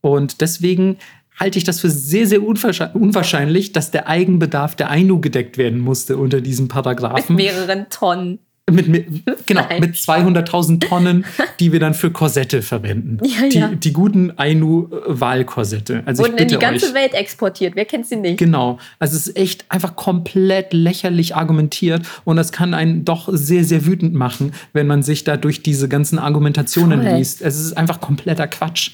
Und 0.00 0.40
deswegen 0.40 0.98
halte 1.36 1.58
ich 1.58 1.64
das 1.64 1.80
für 1.80 1.90
sehr, 1.90 2.28
sehr 2.28 2.42
unwahrscheinlich, 2.44 3.72
dass 3.72 3.90
der 3.90 4.06
Eigenbedarf 4.06 4.76
der 4.76 4.90
Ainu 4.90 5.20
gedeckt 5.20 5.58
werden 5.58 5.80
musste 5.80 6.16
unter 6.16 6.40
diesem 6.40 6.68
Paragraphen. 6.68 7.34
Mit 7.34 7.46
mehreren 7.46 7.86
Tonnen. 7.90 8.38
Mit, 8.70 8.88
mit, 8.88 9.06
genau, 9.46 9.66
Nein. 9.68 9.80
mit 9.80 9.94
200.000 9.96 10.86
Tonnen, 10.86 11.24
die 11.60 11.72
wir 11.72 11.80
dann 11.80 11.94
für 11.94 12.10
Korsette 12.10 12.62
verwenden. 12.62 13.18
Ja, 13.24 13.48
die, 13.48 13.58
ja. 13.58 13.68
die 13.68 13.92
guten 13.92 14.32
Ainu-Wahlkorsette. 14.36 16.02
Also 16.06 16.22
Wurden 16.22 16.38
in 16.38 16.48
die 16.48 16.56
ganze 16.56 16.86
euch, 16.86 16.94
Welt 16.94 17.14
exportiert. 17.14 17.74
Wer 17.74 17.84
kennt 17.84 18.06
sie 18.06 18.16
nicht? 18.16 18.38
Genau. 18.38 18.78
Also 18.98 19.16
es 19.16 19.26
ist 19.26 19.36
echt 19.36 19.64
einfach 19.70 19.96
komplett 19.96 20.72
lächerlich 20.72 21.34
argumentiert 21.34 22.06
und 22.24 22.36
das 22.36 22.52
kann 22.52 22.74
einen 22.74 23.04
doch 23.04 23.28
sehr, 23.32 23.64
sehr 23.64 23.86
wütend 23.86 24.14
machen, 24.14 24.52
wenn 24.72 24.86
man 24.86 25.02
sich 25.02 25.24
da 25.24 25.36
durch 25.36 25.62
diese 25.62 25.88
ganzen 25.88 26.18
Argumentationen 26.18 27.02
Voll. 27.02 27.16
liest. 27.16 27.42
Es 27.42 27.58
ist 27.58 27.76
einfach 27.76 28.00
kompletter 28.00 28.46
Quatsch. 28.46 28.92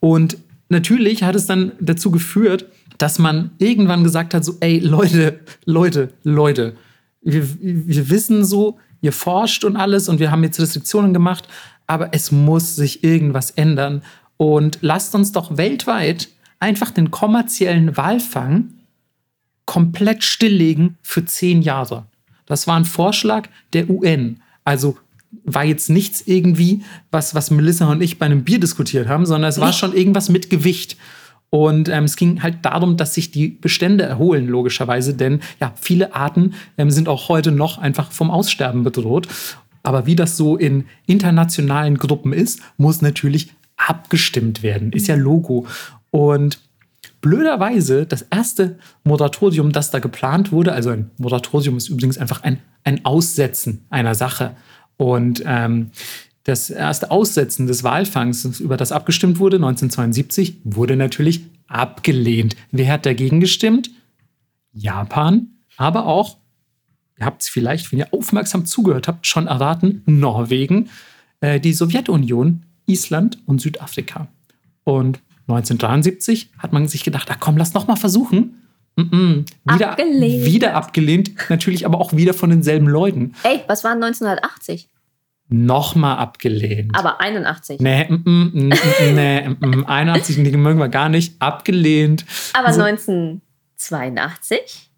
Und 0.00 0.38
natürlich 0.70 1.22
hat 1.22 1.34
es 1.34 1.46
dann 1.46 1.72
dazu 1.78 2.10
geführt, 2.10 2.66
dass 2.96 3.18
man 3.18 3.50
irgendwann 3.58 4.04
gesagt 4.04 4.34
hat, 4.34 4.44
so, 4.44 4.56
ey, 4.60 4.78
Leute, 4.78 5.40
Leute, 5.64 6.10
Leute, 6.22 6.74
wir, 7.22 7.42
wir 7.60 8.10
wissen 8.10 8.44
so, 8.44 8.78
ihr 9.00 9.12
forscht 9.12 9.64
und 9.64 9.76
alles 9.76 10.08
und 10.08 10.20
wir 10.20 10.30
haben 10.30 10.44
jetzt 10.44 10.60
Restriktionen 10.60 11.14
gemacht, 11.14 11.48
aber 11.86 12.10
es 12.12 12.30
muss 12.30 12.76
sich 12.76 13.02
irgendwas 13.02 13.50
ändern. 13.50 14.02
Und 14.36 14.78
lasst 14.80 15.14
uns 15.14 15.32
doch 15.32 15.56
weltweit 15.56 16.28
einfach 16.60 16.90
den 16.90 17.10
kommerziellen 17.10 17.96
Walfang 17.96 18.74
komplett 19.66 20.24
stilllegen 20.24 20.98
für 21.02 21.24
zehn 21.24 21.62
Jahre. 21.62 22.06
Das 22.46 22.66
war 22.66 22.76
ein 22.76 22.84
Vorschlag 22.84 23.48
der 23.72 23.88
UN. 23.88 24.42
Also 24.64 24.98
war 25.44 25.64
jetzt 25.64 25.90
nichts 25.90 26.22
irgendwie, 26.26 26.82
was, 27.10 27.34
was 27.34 27.50
Melissa 27.50 27.90
und 27.90 28.02
ich 28.02 28.18
bei 28.18 28.26
einem 28.26 28.44
Bier 28.44 28.58
diskutiert 28.58 29.08
haben, 29.08 29.26
sondern 29.26 29.48
es 29.48 29.60
war 29.60 29.72
schon 29.72 29.94
irgendwas 29.94 30.28
mit 30.28 30.50
Gewicht. 30.50 30.96
Und 31.50 31.88
ähm, 31.88 32.04
es 32.04 32.16
ging 32.16 32.42
halt 32.42 32.58
darum, 32.62 32.96
dass 32.96 33.14
sich 33.14 33.32
die 33.32 33.48
Bestände 33.48 34.04
erholen, 34.04 34.46
logischerweise, 34.46 35.14
denn 35.14 35.40
ja, 35.60 35.72
viele 35.80 36.14
Arten 36.14 36.54
ähm, 36.78 36.90
sind 36.90 37.08
auch 37.08 37.28
heute 37.28 37.50
noch 37.50 37.78
einfach 37.78 38.12
vom 38.12 38.30
Aussterben 38.30 38.84
bedroht. 38.84 39.26
Aber 39.82 40.06
wie 40.06 40.14
das 40.14 40.36
so 40.36 40.56
in 40.56 40.84
internationalen 41.06 41.98
Gruppen 41.98 42.32
ist, 42.32 42.60
muss 42.76 43.02
natürlich 43.02 43.52
abgestimmt 43.76 44.62
werden. 44.62 44.92
Ist 44.92 45.08
ja 45.08 45.16
Logo. 45.16 45.66
Und 46.10 46.60
blöderweise, 47.20 48.06
das 48.06 48.22
erste 48.22 48.78
Moratorium, 49.04 49.72
das 49.72 49.90
da 49.90 49.98
geplant 49.98 50.52
wurde, 50.52 50.72
also 50.72 50.90
ein 50.90 51.10
Moratorium 51.18 51.76
ist 51.76 51.88
übrigens 51.88 52.18
einfach 52.18 52.42
ein, 52.42 52.60
ein 52.84 53.04
Aussetzen 53.04 53.86
einer 53.90 54.14
Sache. 54.14 54.56
Und 54.96 55.42
ähm, 55.46 55.90
das 56.44 56.70
erste 56.70 57.10
Aussetzen 57.10 57.66
des 57.66 57.84
Walfangs, 57.84 58.60
über 58.60 58.76
das 58.76 58.92
abgestimmt 58.92 59.38
wurde, 59.38 59.56
1972, 59.56 60.56
wurde 60.64 60.96
natürlich 60.96 61.44
abgelehnt. 61.66 62.56
Wer 62.70 62.92
hat 62.92 63.06
dagegen 63.06 63.40
gestimmt? 63.40 63.90
Japan, 64.72 65.48
aber 65.76 66.06
auch, 66.06 66.38
ihr 67.18 67.26
habt 67.26 67.42
es 67.42 67.48
vielleicht, 67.48 67.92
wenn 67.92 67.98
ihr 67.98 68.12
aufmerksam 68.12 68.66
zugehört 68.66 69.08
habt, 69.08 69.26
schon 69.26 69.46
erraten, 69.46 70.02
Norwegen, 70.06 70.88
äh, 71.40 71.60
die 71.60 71.72
Sowjetunion, 71.72 72.64
Island 72.86 73.38
und 73.46 73.60
Südafrika. 73.60 74.28
Und 74.84 75.20
1973 75.48 76.50
hat 76.58 76.72
man 76.72 76.88
sich 76.88 77.04
gedacht, 77.04 77.28
ach 77.30 77.38
komm, 77.40 77.56
lass 77.56 77.74
noch 77.74 77.86
mal 77.86 77.96
versuchen. 77.96 78.56
Mm 78.96 79.02
-mm. 79.02 79.44
Wieder, 79.74 79.90
abgelehnt. 79.90 80.44
wieder 80.46 80.74
abgelehnt, 80.74 81.30
natürlich 81.48 81.86
aber 81.86 82.00
auch 82.00 82.12
wieder 82.12 82.34
von 82.34 82.50
denselben 82.50 82.86
Leuten. 82.88 83.34
Ey, 83.42 83.60
was 83.66 83.84
war 83.84 83.92
1980? 83.92 84.88
Nochmal 85.50 86.18
abgelehnt. 86.18 86.96
Aber 86.96 87.20
81. 87.20 87.80
Nee, 87.80 88.06
mm, 88.08 88.22
mm, 88.24 88.52
mm, 88.54 88.72
nee, 89.14 89.48
mm, 89.48 89.84
81 89.86 90.36
die 90.36 90.56
mögen 90.56 90.78
wir 90.78 90.88
gar 90.88 91.08
nicht. 91.08 91.34
Abgelehnt. 91.40 92.24
Aber 92.52 92.68
also, 92.68 92.82
1982? 92.82 94.90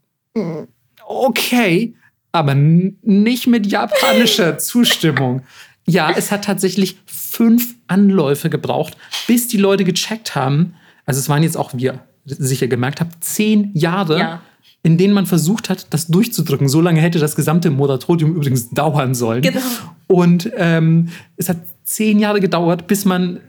Okay, 1.05 1.95
aber 2.33 2.55
nicht 2.55 3.47
mit 3.47 3.67
japanischer 3.67 4.59
Zustimmung. 4.59 5.43
Ja, 5.87 6.11
es 6.11 6.31
hat 6.31 6.45
tatsächlich 6.45 6.99
fünf 7.07 7.75
Anläufe 7.89 8.51
gebraucht, 8.51 8.97
bis 9.27 9.49
die 9.49 9.57
Leute 9.57 9.85
gecheckt 9.85 10.35
haben. 10.35 10.75
Also 11.07 11.19
es 11.19 11.29
waren 11.29 11.43
jetzt 11.43 11.57
auch, 11.57 11.73
wie 11.75 11.85
ihr 11.85 11.99
sicher 12.25 12.69
gemerkt 12.69 13.01
habt, 13.01 13.25
zehn 13.25 13.73
Jahre. 13.75 14.19
Ja 14.19 14.43
in 14.83 14.99
denen 14.99 15.15
man 15.15 15.27
versucht 15.27 15.71
hat, 15.71 15.87
das 15.91 16.09
durchzudrücken. 16.09 16.69
So 16.69 16.81
lange 16.81 17.01
hätte 17.01 17.19
das 17.19 17.37
gesamte 17.37 17.71
Moratorium 17.71 18.35
übrigens 18.35 18.71
dauern 18.71 19.15
sollen. 19.15 19.43
Genau. 19.43 19.61
Und 20.09 20.51
ähm, 20.57 21.09
es 21.37 21.49
hat 21.49 21.59
zehn 21.85 22.19
Jahre 22.19 22.41
gedauert, 22.41 22.87
bis 22.87 23.05
man 23.05 23.41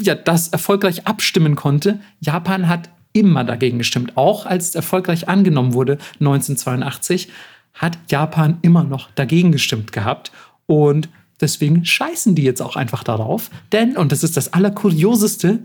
ja, 0.00 0.14
das 0.14 0.48
erfolgreich 0.48 1.06
abstimmen 1.06 1.54
konnte. 1.54 2.00
Japan 2.20 2.68
hat 2.68 2.88
immer 3.12 3.44
dagegen 3.44 3.78
gestimmt. 3.78 4.16
Auch 4.16 4.46
als 4.46 4.68
es 4.68 4.74
erfolgreich 4.74 5.28
angenommen 5.28 5.74
wurde, 5.74 5.98
1982, 6.20 7.28
hat 7.74 7.98
Japan 8.08 8.58
immer 8.62 8.84
noch 8.84 9.10
dagegen 9.14 9.52
gestimmt 9.52 9.92
gehabt. 9.92 10.32
Und 10.66 11.08
deswegen 11.40 11.84
scheißen 11.84 12.34
die 12.34 12.42
jetzt 12.42 12.62
auch 12.62 12.76
einfach 12.76 13.04
darauf. 13.04 13.50
Denn, 13.72 13.96
und 13.96 14.12
das 14.12 14.22
ist 14.22 14.36
das 14.36 14.52
Allerkurioseste, 14.52 15.64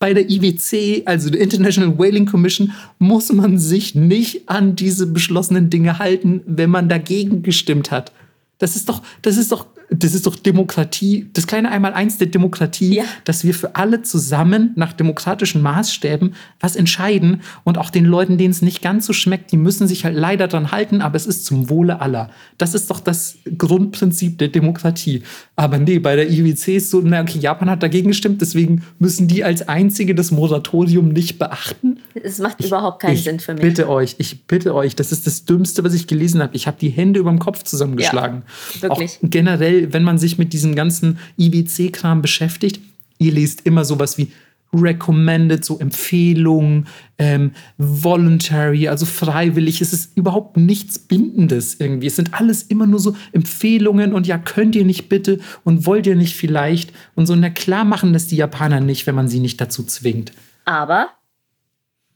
bei 0.00 0.14
der 0.14 0.28
IWC, 0.28 1.02
also 1.04 1.30
der 1.30 1.42
International 1.42 1.96
Whaling 1.96 2.26
Commission, 2.26 2.72
muss 2.98 3.30
man 3.32 3.58
sich 3.58 3.94
nicht 3.94 4.48
an 4.48 4.74
diese 4.74 5.06
beschlossenen 5.06 5.70
Dinge 5.70 5.98
halten, 5.98 6.40
wenn 6.46 6.70
man 6.70 6.88
dagegen 6.88 7.42
gestimmt 7.42 7.90
hat. 7.90 8.10
Das 8.58 8.76
ist 8.76 8.88
doch, 8.88 9.02
das 9.22 9.36
ist 9.36 9.52
doch 9.52 9.66
das 9.90 10.14
ist 10.14 10.26
doch 10.26 10.36
Demokratie, 10.36 11.28
das 11.32 11.48
kleine 11.48 11.70
Einmaleins 11.70 12.16
der 12.16 12.28
Demokratie, 12.28 12.96
ja. 12.96 13.04
dass 13.24 13.44
wir 13.44 13.54
für 13.54 13.74
alle 13.74 14.02
zusammen 14.02 14.70
nach 14.76 14.92
demokratischen 14.92 15.62
Maßstäben 15.62 16.34
was 16.60 16.76
entscheiden 16.76 17.42
und 17.64 17.76
auch 17.76 17.90
den 17.90 18.04
Leuten, 18.04 18.38
denen 18.38 18.52
es 18.52 18.62
nicht 18.62 18.82
ganz 18.82 19.06
so 19.06 19.12
schmeckt, 19.12 19.50
die 19.50 19.56
müssen 19.56 19.88
sich 19.88 20.04
halt 20.04 20.16
leider 20.16 20.46
dran 20.46 20.70
halten, 20.70 21.02
aber 21.02 21.16
es 21.16 21.26
ist 21.26 21.44
zum 21.44 21.68
Wohle 21.68 22.00
aller. 22.00 22.30
Das 22.56 22.74
ist 22.74 22.88
doch 22.90 23.00
das 23.00 23.38
Grundprinzip 23.58 24.38
der 24.38 24.48
Demokratie. 24.48 25.22
Aber 25.56 25.78
nee, 25.78 25.98
bei 25.98 26.14
der 26.14 26.30
IWC 26.30 26.76
ist 26.76 26.90
so, 26.90 27.00
na 27.04 27.22
okay, 27.22 27.40
Japan 27.40 27.68
hat 27.68 27.82
dagegen 27.82 28.08
gestimmt, 28.08 28.40
deswegen 28.40 28.84
müssen 29.00 29.26
die 29.26 29.42
als 29.42 29.68
einzige 29.68 30.14
das 30.14 30.30
Moratorium 30.30 31.08
nicht 31.08 31.38
beachten. 31.38 31.98
Es 32.14 32.38
macht 32.38 32.56
ich, 32.60 32.66
überhaupt 32.66 33.02
keinen 33.02 33.16
Sinn 33.16 33.40
für 33.40 33.54
mich. 33.54 33.62
Bitte 33.62 33.88
euch, 33.88 34.14
ich 34.18 34.44
bitte 34.44 34.74
euch, 34.74 34.94
das 34.94 35.10
ist 35.10 35.26
das 35.26 35.44
Dümmste, 35.44 35.82
was 35.82 35.94
ich 35.94 36.06
gelesen 36.06 36.40
habe. 36.42 36.54
Ich 36.54 36.68
habe 36.68 36.76
die 36.80 36.90
Hände 36.90 37.18
über 37.18 37.30
dem 37.30 37.40
Kopf 37.40 37.64
zusammengeschlagen. 37.64 38.42
Ja, 38.76 38.82
wirklich. 38.82 39.18
Auch 39.22 39.30
generell 39.30 39.79
wenn 39.90 40.02
man 40.02 40.18
sich 40.18 40.38
mit 40.38 40.52
diesem 40.52 40.74
ganzen 40.74 41.18
IBC-Kram 41.38 42.22
beschäftigt, 42.22 42.80
ihr 43.18 43.32
lest 43.32 43.66
immer 43.66 43.84
sowas 43.84 44.18
wie 44.18 44.32
recommended, 44.72 45.64
so 45.64 45.78
Empfehlungen, 45.78 46.86
ähm, 47.18 47.52
voluntary, 47.76 48.88
also 48.88 49.04
freiwillig. 49.04 49.80
Es 49.80 49.92
ist 49.92 50.16
überhaupt 50.16 50.56
nichts 50.56 50.98
Bindendes 50.98 51.76
irgendwie. 51.80 52.06
Es 52.06 52.16
sind 52.16 52.34
alles 52.34 52.62
immer 52.62 52.86
nur 52.86 53.00
so 53.00 53.16
Empfehlungen 53.32 54.12
und 54.12 54.26
ja, 54.26 54.38
könnt 54.38 54.76
ihr 54.76 54.84
nicht 54.84 55.08
bitte 55.08 55.40
und 55.64 55.86
wollt 55.86 56.06
ihr 56.06 56.16
nicht 56.16 56.36
vielleicht 56.36 56.92
und 57.14 57.26
so. 57.26 57.34
Na 57.34 57.50
klar 57.50 57.84
machen 57.84 58.12
das 58.12 58.28
die 58.28 58.36
Japaner 58.36 58.80
nicht, 58.80 59.06
wenn 59.06 59.14
man 59.14 59.28
sie 59.28 59.40
nicht 59.40 59.60
dazu 59.60 59.82
zwingt. 59.82 60.32
Aber 60.64 61.08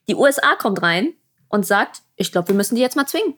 die 0.08 0.14
USA 0.14 0.54
kommt 0.56 0.82
rein 0.82 1.12
und 1.48 1.66
sagt, 1.66 2.02
ich 2.16 2.30
glaube, 2.30 2.48
wir 2.48 2.54
müssen 2.54 2.76
die 2.76 2.82
jetzt 2.82 2.96
mal 2.96 3.06
zwingen. 3.06 3.34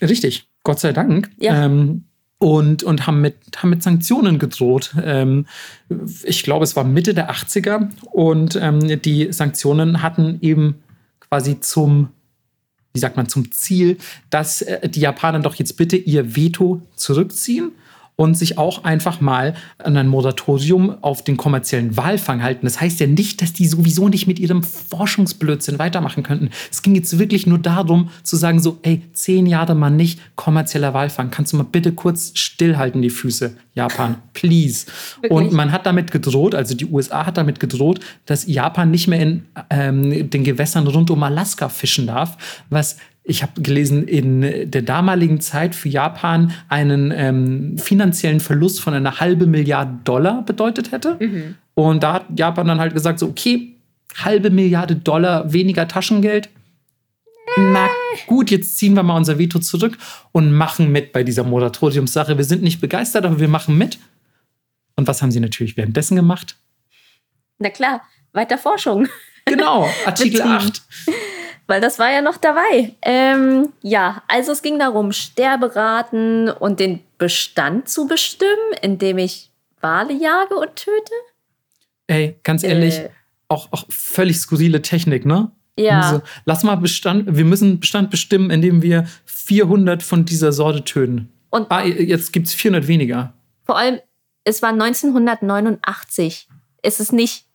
Richtig, 0.00 0.48
Gott 0.62 0.78
sei 0.78 0.92
Dank. 0.92 1.30
Ja. 1.38 1.64
Ähm, 1.64 2.04
und, 2.42 2.82
und 2.82 3.06
haben, 3.06 3.20
mit, 3.20 3.36
haben 3.56 3.70
mit 3.70 3.84
Sanktionen 3.84 4.40
gedroht. 4.40 4.96
Ähm, 5.00 5.46
ich 6.24 6.42
glaube, 6.42 6.64
es 6.64 6.74
war 6.74 6.82
Mitte 6.82 7.14
der 7.14 7.30
80er 7.30 7.88
und 8.10 8.58
ähm, 8.60 9.00
die 9.00 9.32
Sanktionen 9.32 10.02
hatten 10.02 10.38
eben 10.40 10.82
quasi 11.20 11.60
zum, 11.60 12.08
wie 12.94 12.98
sagt 12.98 13.16
man, 13.16 13.28
zum 13.28 13.52
Ziel, 13.52 13.96
dass 14.28 14.60
äh, 14.60 14.88
die 14.88 14.98
Japaner 14.98 15.38
doch 15.38 15.54
jetzt 15.54 15.76
bitte 15.76 15.96
ihr 15.96 16.34
Veto 16.34 16.82
zurückziehen 16.96 17.70
und 18.16 18.36
sich 18.36 18.58
auch 18.58 18.84
einfach 18.84 19.20
mal 19.20 19.54
an 19.78 19.96
ein 19.96 20.06
Moratorium 20.08 21.02
auf 21.02 21.24
den 21.24 21.36
kommerziellen 21.36 21.96
Walfang 21.96 22.42
halten. 22.42 22.66
Das 22.66 22.80
heißt 22.80 23.00
ja 23.00 23.06
nicht, 23.06 23.40
dass 23.40 23.52
die 23.52 23.66
sowieso 23.66 24.08
nicht 24.08 24.26
mit 24.26 24.38
ihrem 24.38 24.62
Forschungsblödsinn 24.62 25.78
weitermachen 25.78 26.22
könnten. 26.22 26.50
Es 26.70 26.82
ging 26.82 26.94
jetzt 26.94 27.18
wirklich 27.18 27.46
nur 27.46 27.58
darum, 27.58 28.10
zu 28.22 28.36
sagen 28.36 28.60
so, 28.60 28.78
ey, 28.82 29.02
zehn 29.12 29.46
Jahre 29.46 29.74
mal 29.74 29.90
nicht 29.90 30.20
kommerzieller 30.36 30.92
Walfang. 30.94 31.30
Kannst 31.30 31.52
du 31.52 31.56
mal 31.56 31.62
bitte 31.64 31.92
kurz 31.92 32.32
stillhalten 32.38 33.00
die 33.00 33.10
Füße, 33.10 33.56
Japan, 33.74 34.16
please. 34.34 34.86
Wirklich? 35.20 35.32
Und 35.32 35.52
man 35.52 35.72
hat 35.72 35.86
damit 35.86 36.10
gedroht, 36.10 36.54
also 36.54 36.74
die 36.74 36.86
USA 36.86 37.24
hat 37.24 37.38
damit 37.38 37.60
gedroht, 37.60 38.00
dass 38.26 38.46
Japan 38.46 38.90
nicht 38.90 39.08
mehr 39.08 39.20
in 39.20 39.46
ähm, 39.70 40.30
den 40.30 40.44
Gewässern 40.44 40.86
rund 40.86 41.10
um 41.10 41.22
Alaska 41.22 41.70
fischen 41.70 42.06
darf, 42.06 42.36
was 42.68 42.98
ich 43.24 43.42
habe 43.42 43.60
gelesen, 43.62 44.08
in 44.08 44.70
der 44.70 44.82
damaligen 44.82 45.40
Zeit 45.40 45.74
für 45.74 45.88
Japan 45.88 46.52
einen 46.68 47.12
ähm, 47.14 47.78
finanziellen 47.78 48.40
Verlust 48.40 48.80
von 48.80 48.94
einer 48.94 49.20
halben 49.20 49.50
Milliarde 49.50 49.98
Dollar 50.04 50.42
bedeutet 50.42 50.90
hätte. 50.90 51.18
Und 51.74 52.02
da 52.02 52.14
hat 52.14 52.26
Japan 52.36 52.66
dann 52.66 52.80
halt 52.80 52.94
gesagt, 52.94 53.20
so, 53.20 53.28
okay, 53.28 53.76
halbe 54.16 54.50
Milliarde 54.50 54.96
Dollar 54.96 55.52
weniger 55.52 55.86
Taschengeld. 55.86 56.48
Na 57.56 57.88
gut, 58.26 58.50
jetzt 58.50 58.78
ziehen 58.78 58.94
wir 58.94 59.02
mal 59.02 59.16
unser 59.16 59.38
Veto 59.38 59.58
zurück 59.58 59.98
und 60.32 60.52
machen 60.52 60.90
mit 60.90 61.12
bei 61.12 61.22
dieser 61.22 61.44
Moratoriumssache. 61.44 62.36
Wir 62.36 62.44
sind 62.44 62.62
nicht 62.62 62.80
begeistert, 62.80 63.24
aber 63.24 63.38
wir 63.38 63.48
machen 63.48 63.78
mit. 63.78 63.98
Und 64.96 65.06
was 65.06 65.22
haben 65.22 65.30
sie 65.30 65.40
natürlich 65.40 65.76
währenddessen 65.76 66.16
gemacht? 66.16 66.56
Na 67.58 67.70
klar, 67.70 68.02
weiter 68.32 68.58
Forschung. 68.58 69.08
Genau, 69.44 69.88
Artikel 70.06 70.38
Beziehen. 70.38 70.50
8. 70.50 70.82
Weil 71.66 71.80
das 71.80 71.98
war 71.98 72.10
ja 72.10 72.20
noch 72.22 72.36
dabei. 72.36 72.94
Ähm, 73.02 73.72
ja, 73.82 74.22
also 74.28 74.52
es 74.52 74.62
ging 74.62 74.78
darum, 74.78 75.12
Sterberaten 75.12 76.48
und 76.50 76.80
den 76.80 77.00
Bestand 77.18 77.88
zu 77.88 78.06
bestimmen, 78.06 78.72
indem 78.82 79.18
ich 79.18 79.50
Wale 79.80 80.12
jage 80.12 80.54
und 80.54 80.76
töte. 80.76 81.12
Ey, 82.08 82.38
ganz 82.42 82.62
ehrlich, 82.62 82.98
Äh. 82.98 83.10
auch, 83.48 83.72
auch 83.72 83.84
völlig 83.90 84.38
skurrile 84.38 84.82
Technik, 84.82 85.24
ne? 85.26 85.50
Ja. 85.78 86.00
Also, 86.00 86.22
lass 86.44 86.62
mal 86.64 86.74
Bestand, 86.76 87.36
wir 87.36 87.44
müssen 87.44 87.80
Bestand 87.80 88.10
bestimmen, 88.10 88.50
indem 88.50 88.82
wir 88.82 89.06
400 89.24 90.02
von 90.02 90.24
dieser 90.24 90.52
Sorte 90.52 90.84
töten. 90.84 91.32
Und 91.50 91.70
Ah, 91.70 91.82
jetzt 91.84 92.32
gibt 92.32 92.46
es 92.48 92.54
400 92.54 92.86
weniger. 92.88 93.32
vor 93.64 93.78
allem, 93.78 94.00
es 94.44 94.60
war 94.62 94.72
1989. 94.72 96.48
Es 96.82 97.00
ist 97.00 97.12
nicht 97.12 97.46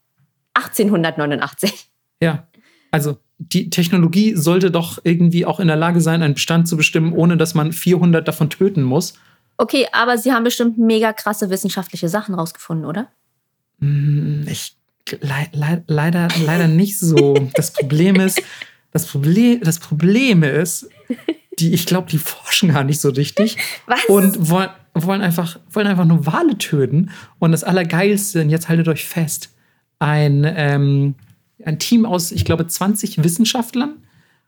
1889. 0.54 1.90
Ja. 2.22 2.48
Also, 2.92 3.18
die 3.40 3.70
Technologie 3.70 4.36
sollte 4.36 4.72
doch 4.72 5.00
irgendwie 5.04 5.46
auch 5.46 5.60
in 5.60 5.68
der 5.68 5.76
Lage 5.76 6.02
sein, 6.02 6.24
einen 6.24 6.34
Bestand 6.34 6.68
zu 6.68 6.76
bestimmen, 6.76 7.14
ohne 7.14 7.38
dass 7.38 7.54
man 7.54 7.72
400 7.72 8.28
davon 8.28 8.50
töten 8.50 8.84
muss. 8.84 9.14
Okay, 9.58 9.88
aber 9.92 10.18
sie 10.18 10.32
haben 10.32 10.44
bestimmt 10.44 10.78
mega 10.78 11.14
krasse 11.14 11.50
wissenschaftliche 11.50 12.10
Sachen 12.10 12.36
rausgefunden, 12.36 12.86
oder? 12.86 13.10
Hm, 13.80 14.46
Ich, 14.50 14.76
le 15.10 15.48
le 15.52 15.84
leider, 15.88 16.28
leider 16.46 16.68
nicht 16.68 17.00
so. 17.00 17.36
Das 17.56 17.72
Problem 17.72 18.16
ist, 18.18 18.42
das 18.92 19.06
Problem, 19.06 19.62
das 19.64 19.80
Problem 19.80 20.44
ist, 20.44 20.90
die, 21.60 21.74
ich 21.74 21.86
glaube, 21.86 22.10
die 22.10 22.18
forschen 22.18 22.74
gar 22.74 22.84
nicht 22.84 23.00
so 23.00 23.10
richtig. 23.10 23.58
Was? 23.86 24.06
Und 24.06 24.50
wollen, 24.50 24.70
wollen, 24.94 25.22
einfach, 25.22 25.60
wollen 25.72 25.88
einfach 25.88 26.06
nur 26.06 26.26
Wale 26.26 26.58
töten. 26.58 27.12
Und 27.40 27.52
das 27.52 27.64
Allergeilste, 27.64 28.42
und 28.42 28.50
jetzt 28.50 28.70
haltet 28.70 28.88
euch 28.88 29.06
fest, 29.06 29.54
ein, 30.00 30.44
ähm, 30.46 31.16
ein 31.64 31.80
Team 31.80 32.06
aus, 32.06 32.32
ich 32.32 32.46
glaube, 32.46 32.68
20 32.68 33.24
Wissenschaftlern 33.24 33.98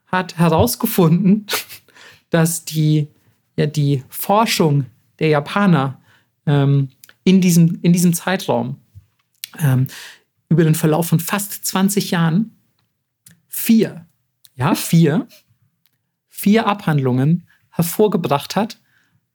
hat 0.06 0.38
herausgefunden, 0.38 1.46
dass 2.30 2.64
die, 2.64 3.08
ja, 3.56 3.66
die 3.66 4.04
Forschung 4.08 4.86
der 5.18 5.28
Japaner 5.28 6.00
ähm, 6.46 6.88
in, 7.24 7.40
diesem, 7.40 7.78
in 7.82 7.92
diesem 7.92 8.14
Zeitraum 8.14 8.76
ähm, 9.58 9.86
über 10.48 10.64
den 10.64 10.74
Verlauf 10.74 11.08
von 11.08 11.20
fast 11.20 11.64
20 11.64 12.10
Jahren 12.10 12.56
vier, 13.48 14.06
ja, 14.54 14.74
vier, 14.74 15.26
vier 16.28 16.66
Abhandlungen 16.66 17.46
hervorgebracht 17.70 18.56
hat, 18.56 18.80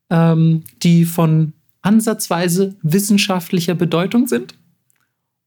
ähm, 0.10 0.64
die 0.82 1.06
von 1.06 1.54
ansatzweise 1.82 2.76
wissenschaftlicher 2.82 3.76
Bedeutung 3.76 4.28
sind 4.28 4.56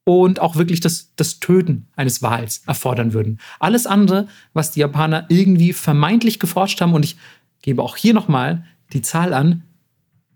und 0.09 0.41
auch 0.41 0.57
wirklich 0.57 0.81
das, 0.81 1.13
das 1.17 1.39
Töten 1.39 1.87
eines 1.95 2.23
Wals 2.23 2.63
erfordern 2.67 3.13
würden. 3.13 3.39
Alles 3.61 3.87
andere, 3.87 4.27
was 4.55 4.71
die 4.71 4.81
Japaner 4.81 5.27
irgendwie 5.29 5.75
vermeintlich 5.75 6.39
geforscht 6.39 6.81
haben, 6.81 6.95
und 6.95 7.05
ich 7.05 7.19
gebe 7.61 7.83
auch 7.83 7.95
hier 7.95 8.15
nochmal 8.15 8.65
die 8.95 9.03
Zahl 9.03 9.35
an, 9.35 9.65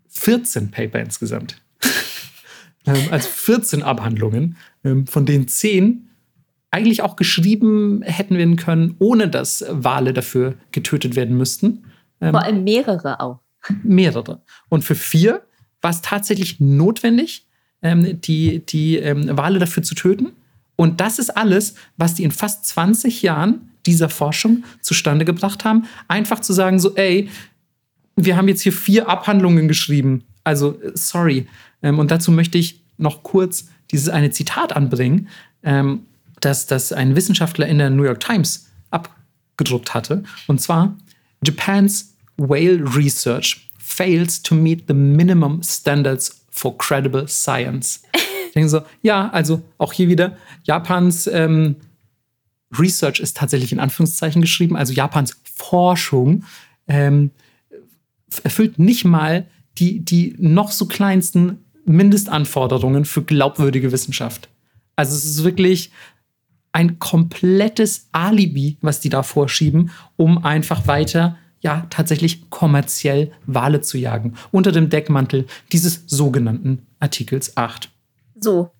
14 0.09 0.69
Paper 0.69 0.99
insgesamt. 0.99 1.59
ähm, 2.85 3.07
also 3.09 3.27
14 3.27 3.81
Abhandlungen, 3.81 4.57
ähm, 4.83 5.07
von 5.07 5.25
denen 5.25 5.47
10 5.47 6.07
eigentlich 6.69 7.01
auch 7.01 7.15
geschrieben 7.15 8.03
hätten 8.03 8.37
werden 8.37 8.57
können, 8.57 8.95
ohne 8.99 9.27
dass 9.27 9.65
Wale 9.67 10.13
dafür 10.13 10.53
getötet 10.71 11.15
werden 11.15 11.35
müssten. 11.35 11.85
Ähm, 12.21 12.29
Vor 12.29 12.43
allem 12.43 12.63
mehrere 12.63 13.19
auch. 13.19 13.39
mehrere. 13.81 14.43
Und 14.69 14.83
für 14.83 14.93
vier 14.93 15.41
war 15.81 15.89
es 15.89 16.01
tatsächlich 16.01 16.59
notwendig, 16.59 17.47
ähm, 17.83 18.19
die, 18.21 18.59
die 18.65 18.97
ähm, 18.97 19.37
Wale 19.37 19.59
dafür 19.59 19.83
zu 19.83 19.93
töten. 19.93 20.29
Und 20.75 20.99
das 20.99 21.19
ist 21.19 21.29
alles, 21.37 21.75
was 21.97 22.15
die 22.15 22.23
in 22.23 22.31
fast 22.31 22.65
20 22.65 23.21
Jahren 23.21 23.69
dieser 23.85 24.09
Forschung 24.09 24.63
zustande 24.81 25.25
gebracht 25.25 25.65
haben. 25.65 25.85
Einfach 26.07 26.39
zu 26.39 26.53
sagen, 26.53 26.79
so, 26.79 26.95
ey, 26.95 27.29
wir 28.15 28.37
haben 28.37 28.47
jetzt 28.47 28.61
hier 28.61 28.73
vier 28.73 29.09
Abhandlungen 29.09 29.67
geschrieben. 29.67 30.23
Also, 30.43 30.81
äh, 30.81 30.91
sorry. 30.95 31.47
Ähm, 31.81 31.99
und 31.99 32.09
dazu 32.09 32.31
möchte 32.31 32.57
ich 32.57 32.81
noch 32.97 33.23
kurz 33.23 33.67
dieses 33.91 34.09
eine 34.09 34.31
Zitat 34.31 34.75
anbringen, 34.75 35.27
ähm, 35.63 36.05
das, 36.39 36.65
das 36.65 36.91
ein 36.91 37.15
Wissenschaftler 37.15 37.67
in 37.67 37.77
der 37.77 37.89
New 37.89 38.03
York 38.03 38.19
Times 38.19 38.69
abgedruckt 38.89 39.93
hatte. 39.93 40.23
Und 40.47 40.59
zwar, 40.59 40.97
Japan's 41.45 42.15
whale 42.37 42.83
research 42.95 43.69
fails 43.77 44.41
to 44.41 44.55
meet 44.55 44.85
the 44.87 44.93
minimum 44.93 45.61
standards 45.63 46.42
for 46.53 46.77
credible 46.77 47.27
science. 47.27 48.03
Ich 48.47 48.53
denke 48.53 48.69
so, 48.69 48.81
ja, 49.01 49.29
also 49.29 49.63
auch 49.79 49.93
hier 49.93 50.09
wieder, 50.09 50.37
Japans 50.63 51.25
ähm, 51.27 51.77
Research 52.77 53.19
ist 53.19 53.35
tatsächlich 53.35 53.71
in 53.71 53.79
Anführungszeichen 53.79 54.41
geschrieben, 54.41 54.75
also 54.75 54.93
Japans 54.93 55.41
Forschung 55.55 56.43
ähm, 56.87 57.31
erfüllt 58.43 58.79
nicht 58.79 59.05
mal 59.05 59.47
die, 59.77 59.99
die 60.05 60.35
noch 60.37 60.71
so 60.71 60.85
kleinsten 60.85 61.65
Mindestanforderungen 61.85 63.05
für 63.05 63.23
glaubwürdige 63.23 63.91
Wissenschaft. 63.91 64.49
Also 64.95 65.15
es 65.15 65.25
ist 65.25 65.43
wirklich 65.43 65.91
ein 66.71 66.99
komplettes 66.99 68.07
Alibi, 68.11 68.77
was 68.81 68.99
die 68.99 69.09
da 69.09 69.23
vorschieben, 69.23 69.91
um 70.15 70.43
einfach 70.43 70.87
weiter, 70.87 71.37
ja, 71.63 71.87
tatsächlich 71.89 72.49
kommerziell 72.49 73.31
Wale 73.45 73.81
zu 73.81 73.97
jagen. 73.97 74.35
Unter 74.51 74.71
dem 74.71 74.89
Deckmantel 74.89 75.47
dieses 75.71 76.03
sogenannten 76.07 76.85
Artikels 76.99 77.55
8. 77.55 77.89
So, 78.39 78.71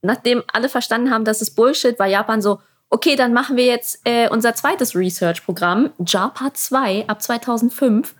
nachdem 0.00 0.42
alle 0.52 0.70
verstanden 0.70 1.10
haben, 1.10 1.26
dass 1.26 1.42
es 1.42 1.54
Bullshit, 1.54 1.98
war 1.98 2.06
Japan 2.06 2.40
so, 2.40 2.60
okay, 2.88 3.14
dann 3.14 3.34
machen 3.34 3.56
wir 3.56 3.66
jetzt 3.66 4.00
äh, 4.04 4.28
unser 4.28 4.54
zweites 4.54 4.96
Research-Programm, 4.96 5.90
JAPA 6.04 6.54
2 6.54 7.08
ab 7.08 7.22
2005. 7.22 8.14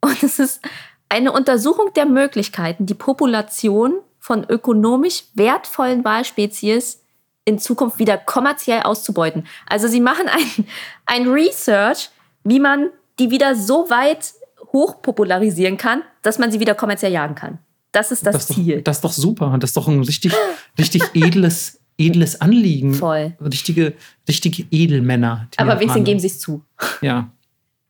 Und 0.00 0.22
es 0.22 0.38
ist 0.38 0.62
eine 1.10 1.32
Untersuchung 1.32 1.92
der 1.94 2.06
Möglichkeiten, 2.06 2.86
die 2.86 2.94
Population 2.94 4.00
von 4.18 4.44
ökonomisch 4.48 5.24
wertvollen 5.34 6.02
Walspezies 6.04 7.02
in 7.44 7.58
Zukunft 7.58 7.98
wieder 7.98 8.16
kommerziell 8.16 8.82
auszubeuten. 8.82 9.46
Also 9.66 9.86
sie 9.86 10.00
machen 10.00 10.28
ein, 10.28 10.66
ein 11.04 11.28
Research, 11.28 12.08
wie 12.44 12.60
man 12.60 12.90
die 13.20 13.30
wieder 13.30 13.54
so 13.54 13.88
weit 13.90 14.32
hochpopularisieren 14.72 15.76
kann, 15.76 16.02
dass 16.22 16.38
man 16.38 16.50
sie 16.50 16.58
wieder 16.58 16.74
kommerziell 16.74 17.12
jagen 17.12 17.34
kann. 17.34 17.58
Das 17.92 18.12
ist 18.12 18.26
das, 18.26 18.34
Das 18.34 18.42
ist, 18.42 18.50
doch, 18.50 18.56
Ziel. 18.56 18.82
das 18.82 18.96
ist 18.98 19.04
doch 19.04 19.12
super. 19.12 19.56
Das 19.58 19.70
ist 19.70 19.76
doch 19.76 19.88
ein 19.88 20.02
richtig, 20.02 20.32
richtig 20.78 21.02
edles, 21.14 21.80
edles 21.98 22.40
Anliegen. 22.40 22.94
Voll. 22.94 23.34
Richtige, 23.40 23.94
richtige 24.28 24.64
Edelmänner. 24.70 25.48
Aber 25.56 25.78
wenigstens 25.80 26.04
geben 26.04 26.20
sie 26.20 26.28
es 26.28 26.38
zu. 26.38 26.62
Ja. 27.02 27.30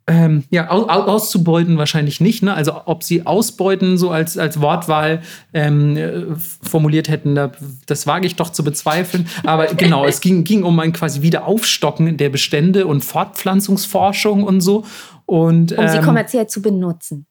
ähm, 0.07 0.45
ja, 0.51 0.71
aus, 0.71 0.89
auszubeuten 0.89 1.77
wahrscheinlich 1.77 2.21
nicht. 2.21 2.43
Ne? 2.43 2.55
Also 2.55 2.81
ob 2.87 3.03
sie 3.03 3.27
ausbeuten 3.27 3.99
so 3.99 4.11
als, 4.11 4.39
als 4.39 4.61
Wortwahl 4.63 5.21
ähm, 5.53 5.97
äh, 5.97 6.23
formuliert 6.63 7.11
hätten, 7.11 7.35
da, 7.35 7.53
das 7.87 8.07
wage 8.07 8.27
ich 8.27 8.37
doch 8.37 8.51
zu 8.51 8.65
bezweifeln. 8.65 9.29
Aber 9.45 9.67
genau, 9.75 10.07
es 10.07 10.23
ging, 10.23 10.45
ging 10.45 10.65
um 10.65 10.81
ein 10.81 10.95
quasi 10.95 11.21
Wiederaufstocken 11.21 12.17
der 12.17 12.31
Bestände 12.31 12.87
und 12.87 13.05
Fortpflanzungsforschung 13.05 14.45
und 14.45 14.63
so. 14.63 14.87
Und, 15.31 15.71
um 15.79 15.87
sie 15.87 15.99
ähm, 15.99 16.03
kommerziell 16.03 16.49
zu 16.49 16.61
benutzen. 16.61 17.25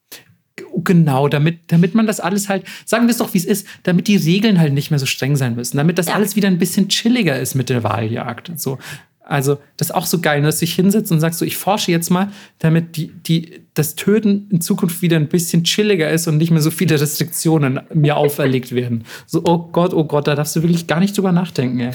Genau, 0.74 1.28
damit, 1.28 1.70
damit 1.70 1.94
man 1.94 2.06
das 2.06 2.18
alles 2.18 2.48
halt, 2.48 2.64
sagen 2.86 3.04
wir 3.04 3.10
es 3.10 3.18
doch, 3.18 3.34
wie 3.34 3.38
es 3.38 3.44
ist, 3.44 3.66
damit 3.82 4.08
die 4.08 4.16
Regeln 4.16 4.58
halt 4.58 4.72
nicht 4.72 4.90
mehr 4.90 4.98
so 4.98 5.04
streng 5.04 5.36
sein 5.36 5.54
müssen, 5.54 5.76
damit 5.76 5.98
das 5.98 6.06
ja. 6.06 6.14
alles 6.14 6.34
wieder 6.34 6.48
ein 6.48 6.56
bisschen 6.56 6.88
chilliger 6.88 7.38
ist 7.38 7.54
mit 7.54 7.68
der 7.68 7.84
Wahljagd. 7.84 8.52
So. 8.58 8.78
Also, 9.20 9.58
das 9.76 9.90
ist 9.90 9.94
auch 9.94 10.06
so 10.06 10.20
geil, 10.22 10.40
dass 10.40 10.60
du 10.60 10.64
dich 10.64 10.74
hinsetzt 10.74 11.12
und 11.12 11.20
sagst 11.20 11.40
so, 11.40 11.44
ich 11.44 11.58
forsche 11.58 11.90
jetzt 11.90 12.08
mal, 12.08 12.32
damit 12.58 12.96
die, 12.96 13.08
die, 13.08 13.60
das 13.74 13.96
Töten 13.96 14.48
in 14.50 14.62
Zukunft 14.62 15.02
wieder 15.02 15.18
ein 15.18 15.28
bisschen 15.28 15.64
chilliger 15.64 16.10
ist 16.10 16.26
und 16.26 16.38
nicht 16.38 16.52
mehr 16.52 16.62
so 16.62 16.70
viele 16.70 16.98
Restriktionen 16.98 17.80
mir 17.92 18.16
auferlegt 18.16 18.74
werden. 18.74 19.04
So, 19.26 19.42
oh 19.44 19.68
Gott, 19.72 19.92
oh 19.92 20.04
Gott, 20.04 20.26
da 20.26 20.34
darfst 20.34 20.56
du 20.56 20.62
wirklich 20.62 20.86
gar 20.86 21.00
nicht 21.00 21.18
drüber 21.18 21.32
nachdenken. 21.32 21.92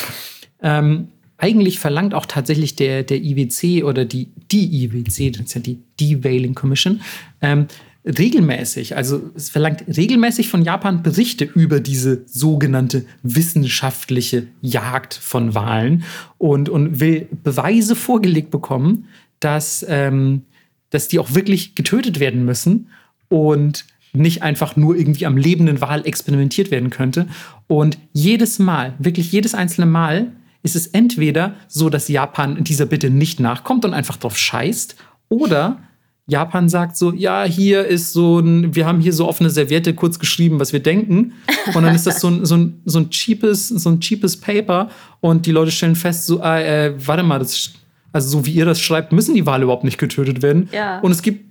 Ähm, 0.62 1.08
eigentlich 1.38 1.80
verlangt 1.80 2.14
auch 2.14 2.26
tatsächlich 2.26 2.76
der, 2.76 3.04
der 3.04 3.22
IWC 3.22 3.84
oder 3.84 4.06
die, 4.06 4.30
die 4.52 4.84
IWC, 4.84 5.32
das 5.32 5.48
ist 5.48 5.54
ja 5.56 5.62
die 5.62 5.80
Devailing 6.00 6.56
Commission, 6.56 7.02
ähm, 7.42 7.68
regelmäßig, 8.06 8.96
also 8.96 9.32
es 9.36 9.50
verlangt 9.50 9.84
regelmäßig 9.88 10.48
von 10.48 10.64
Japan 10.64 11.02
Berichte 11.02 11.46
über 11.46 11.80
diese 11.80 12.24
sogenannte 12.28 13.06
wissenschaftliche 13.24 14.48
Jagd 14.62 15.16
von 15.16 15.56
Wahlen 15.56 16.04
und, 16.38 16.70
und 16.70 17.00
will 17.00 17.28
Beweise 17.44 17.96
vorgelegt 17.96 18.52
bekommen, 18.52 19.08
dass, 19.40 19.86
ähm, 19.90 20.44
dass 20.92 21.08
die 21.08 21.20
auch 21.20 21.34
wirklich 21.34 21.74
getötet 21.74 22.20
werden 22.20 22.46
müssen 22.46 22.90
und 23.28 23.86
nicht 24.14 24.44
einfach 24.44 24.76
nur 24.76 24.96
irgendwie 24.96 25.26
am 25.26 25.36
lebenden 25.36 25.82
Wal 25.82 26.06
experimentiert 26.06 26.72
werden 26.72 26.90
könnte. 26.90 27.28
Und 27.68 27.98
jedes 28.14 28.60
Mal, 28.60 28.94
wirklich 29.00 29.32
jedes 29.32 29.56
einzelne 29.56 29.88
Mal, 29.88 30.32
ist 30.66 30.76
es 30.76 30.88
entweder 30.88 31.56
so, 31.68 31.90
dass 31.90 32.08
Japan 32.10 32.64
dieser 32.64 32.86
Bitte 32.86 33.10
nicht 33.10 33.40
nachkommt 33.40 33.86
und 33.86 33.94
einfach 33.94 34.18
drauf 34.18 34.38
scheißt, 34.38 34.96
oder 35.30 35.80
Japan 36.28 36.70
sagt 36.70 36.98
so, 36.98 37.14
ja, 37.14 37.44
hier 37.44 37.86
ist 37.86 38.12
so 38.12 38.40
ein, 38.40 38.76
wir 38.76 38.88
haben 38.88 39.00
hier 39.00 39.14
so 39.14 39.28
auf 39.28 39.40
eine 39.40 39.52
Serviette 39.52 39.94
kurz 39.94 40.18
geschrieben, 40.18 40.60
was 40.60 40.74
wir 40.74 40.80
denken. 40.80 41.34
Und 41.74 41.84
dann 41.84 41.94
ist 41.94 42.08
das 42.08 42.20
so 42.20 42.30
ein, 42.30 42.46
so 42.46 42.58
ein, 42.58 42.82
so 42.86 43.00
ein 43.00 43.12
cheapes, 43.12 43.68
so 43.68 43.90
ein 43.90 44.00
cheapes 44.00 44.38
Paper 44.38 44.90
und 45.20 45.46
die 45.46 45.52
Leute 45.52 45.72
stellen 45.72 45.96
fest, 45.96 46.26
so, 46.26 46.42
ah, 46.42 46.60
äh, 46.60 46.94
warte 47.06 47.22
mal, 47.22 47.40
das, 47.40 47.74
also 48.12 48.30
so 48.30 48.46
wie 48.46 48.54
ihr 48.54 48.66
das 48.66 48.82
schreibt, 48.82 49.12
müssen 49.12 49.36
die 49.36 49.46
Wale 49.46 49.64
überhaupt 49.64 49.84
nicht 49.84 50.00
getötet 50.00 50.42
werden. 50.42 50.68
Ja. 50.72 51.00
Und 51.00 51.12
es 51.12 51.22
gibt 51.22 51.46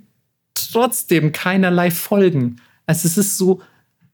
trotzdem 0.55 1.31
keinerlei 1.31 1.93
Folgen. 1.93 2.57
Also 2.87 3.07
es 3.07 3.17
ist 3.17 3.39
so, 3.39 3.61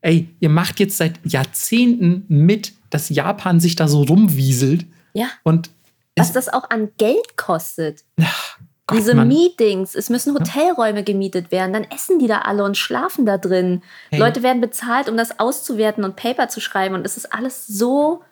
ey, 0.03 0.29
ihr 0.41 0.49
macht 0.49 0.81
jetzt 0.81 0.97
seit 0.97 1.15
Jahrzehnten 1.25 2.25
mit, 2.29 2.73
dass 2.91 3.09
Japan 3.09 3.61
sich 3.61 3.77
da 3.77 3.89
so 3.89 4.03
rumwieselt. 4.03 4.87
Ja. 5.13 5.29
Und 5.43 5.71
was 6.17 6.33
das 6.33 6.49
auch 6.49 6.69
an 6.71 6.91
Geld 6.99 7.37
kostet. 7.37 8.05
Ach, 8.21 8.59
Gott, 8.87 8.99
Diese 8.99 9.15
Mann. 9.15 9.29
Meetings, 9.29 9.95
es 9.95 10.11
müssen 10.11 10.35
Hotelräume 10.35 11.05
gemietet 11.05 11.53
werden, 11.53 11.73
dann 11.73 11.85
essen 11.85 12.19
die 12.19 12.27
da 12.27 12.41
alle 12.41 12.65
und 12.65 12.77
schlafen 12.77 13.25
da 13.25 13.39
drin. 13.39 13.83
Hey. 14.11 14.19
Leute 14.19 14.43
werden 14.43 14.61
bezahlt, 14.61 15.09
um 15.09 15.17
das 15.17 15.39
auszuwerten 15.39 16.05
und 16.05 16.17
Paper 16.17 16.49
zu 16.49 16.61
schreiben 16.61 16.95
und 16.95 17.07
es 17.07 17.17
ist 17.17 17.33
alles 17.33 17.67
so 17.67 18.23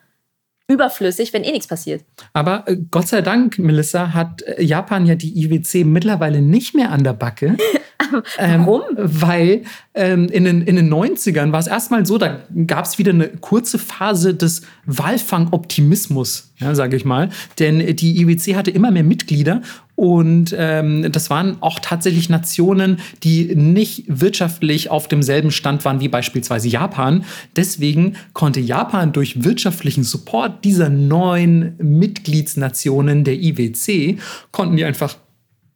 überflüssig, 0.70 1.32
wenn 1.32 1.44
eh 1.44 1.52
nichts 1.52 1.66
passiert. 1.66 2.04
Aber 2.34 2.64
äh, 2.68 2.76
Gott 2.90 3.08
sei 3.08 3.22
Dank, 3.22 3.58
Melissa, 3.58 4.12
hat 4.12 4.42
äh, 4.42 4.62
Japan 4.62 5.06
ja 5.06 5.14
die 5.14 5.42
IWC 5.42 5.84
mittlerweile 5.84 6.42
nicht 6.42 6.74
mehr 6.74 6.92
an 6.92 7.02
der 7.04 7.14
Backe. 7.14 7.56
Warum? 8.38 8.82
Ähm, 8.90 8.96
weil 8.96 9.62
ähm, 9.94 10.28
in, 10.28 10.44
den, 10.44 10.62
in 10.62 10.76
den 10.76 10.92
90ern 10.92 11.52
war 11.52 11.60
es 11.60 11.66
erstmal 11.66 12.06
so, 12.06 12.16
da 12.16 12.40
gab 12.66 12.84
es 12.84 12.98
wieder 12.98 13.12
eine 13.12 13.28
kurze 13.28 13.78
Phase 13.78 14.34
des 14.34 14.62
Walfang-Optimismus, 14.86 16.52
ja, 16.58 16.74
sage 16.74 16.96
ich 16.96 17.04
mal. 17.04 17.30
Denn 17.58 17.96
die 17.96 18.20
IWC 18.20 18.54
hatte 18.54 18.70
immer 18.70 18.90
mehr 18.90 19.04
Mitglieder 19.04 19.62
und 19.98 20.54
ähm, 20.56 21.10
das 21.10 21.28
waren 21.28 21.56
auch 21.60 21.80
tatsächlich 21.80 22.28
Nationen, 22.28 23.00
die 23.24 23.56
nicht 23.56 24.04
wirtschaftlich 24.06 24.90
auf 24.90 25.08
demselben 25.08 25.50
Stand 25.50 25.84
waren 25.84 25.98
wie 25.98 26.06
beispielsweise 26.06 26.68
Japan. 26.68 27.24
Deswegen 27.56 28.14
konnte 28.32 28.60
Japan 28.60 29.12
durch 29.12 29.42
wirtschaftlichen 29.42 30.04
Support 30.04 30.64
dieser 30.64 30.88
neuen 30.88 31.74
Mitgliedsnationen 31.78 33.24
der 33.24 33.42
IWC, 33.42 34.18
konnten 34.52 34.76
die 34.76 34.84
einfach 34.84 35.16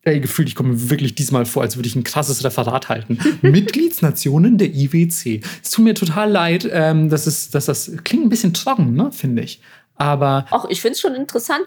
Ey, 0.04 0.18
gefühlt, 0.18 0.48
ich 0.48 0.56
komme 0.56 0.70
mir 0.70 0.90
wirklich 0.90 1.14
diesmal 1.14 1.44
vor, 1.44 1.62
als 1.62 1.76
würde 1.76 1.88
ich 1.88 1.94
ein 1.94 2.02
krasses 2.02 2.42
Referat 2.42 2.88
halten. 2.88 3.18
Mitgliedsnationen 3.42 4.58
der 4.58 4.74
IWC. 4.74 5.40
Es 5.62 5.70
tut 5.70 5.84
mir 5.84 5.94
total 5.94 6.28
leid, 6.28 6.68
ähm, 6.72 7.08
dass, 7.08 7.28
es, 7.28 7.50
dass 7.50 7.66
das 7.66 7.92
klingt 8.02 8.26
ein 8.26 8.28
bisschen 8.28 8.52
trocken, 8.52 8.94
ne, 8.94 9.12
finde 9.12 9.42
ich. 9.42 9.60
Aber. 9.96 10.46
Auch 10.50 10.68
ich 10.68 10.80
finde 10.80 10.94
es 10.94 11.00
schon 11.00 11.14
interessant, 11.14 11.62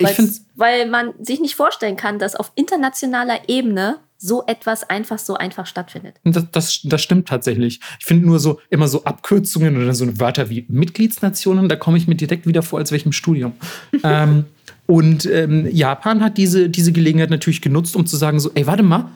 weil 0.56 0.90
man 0.90 1.14
sich 1.22 1.40
nicht 1.40 1.56
vorstellen 1.56 1.96
kann, 1.96 2.20
dass 2.20 2.36
auf 2.36 2.52
internationaler 2.56 3.48
Ebene 3.48 3.98
so 4.18 4.44
etwas 4.48 4.90
einfach 4.90 5.20
so 5.20 5.36
einfach 5.36 5.66
stattfindet. 5.66 6.16
Das, 6.24 6.46
das, 6.52 6.82
das 6.84 7.04
stimmt 7.04 7.28
tatsächlich. 7.28 7.80
Ich 8.00 8.06
finde 8.06 8.26
nur 8.26 8.40
so 8.40 8.60
immer 8.70 8.88
so 8.88 9.04
Abkürzungen 9.04 9.78
oder 9.78 9.94
so 9.94 10.20
Wörter 10.20 10.50
wie 10.50 10.66
Mitgliedsnationen, 10.68 11.70
da 11.70 11.76
komme 11.76 11.98
ich 11.98 12.08
mir 12.08 12.16
direkt 12.16 12.48
wieder 12.48 12.64
vor, 12.64 12.80
als 12.80 12.92
wäre 12.92 12.98
ich 12.98 13.06
im 13.06 13.12
Studium. 13.12 13.54
ähm, 14.04 14.46
und 14.88 15.26
ähm, 15.26 15.68
Japan 15.72 16.24
hat 16.24 16.38
diese, 16.38 16.70
diese 16.70 16.92
Gelegenheit 16.92 17.30
natürlich 17.30 17.62
genutzt, 17.62 17.96
um 17.96 18.06
zu 18.06 18.18
sagen: 18.18 18.40
so, 18.40 18.52
ey, 18.54 18.68
warte 18.68 18.84
mal, 18.84 19.10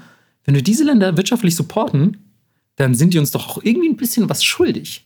wenn 0.45 0.55
wir 0.55 0.63
diese 0.63 0.83
Länder 0.83 1.15
wirtschaftlich 1.15 1.55
supporten, 1.55 2.17
dann 2.75 2.95
sind 2.95 3.13
die 3.13 3.19
uns 3.19 3.31
doch 3.31 3.49
auch 3.49 3.63
irgendwie 3.63 3.89
ein 3.89 3.97
bisschen 3.97 4.29
was 4.29 4.43
schuldig. 4.43 5.05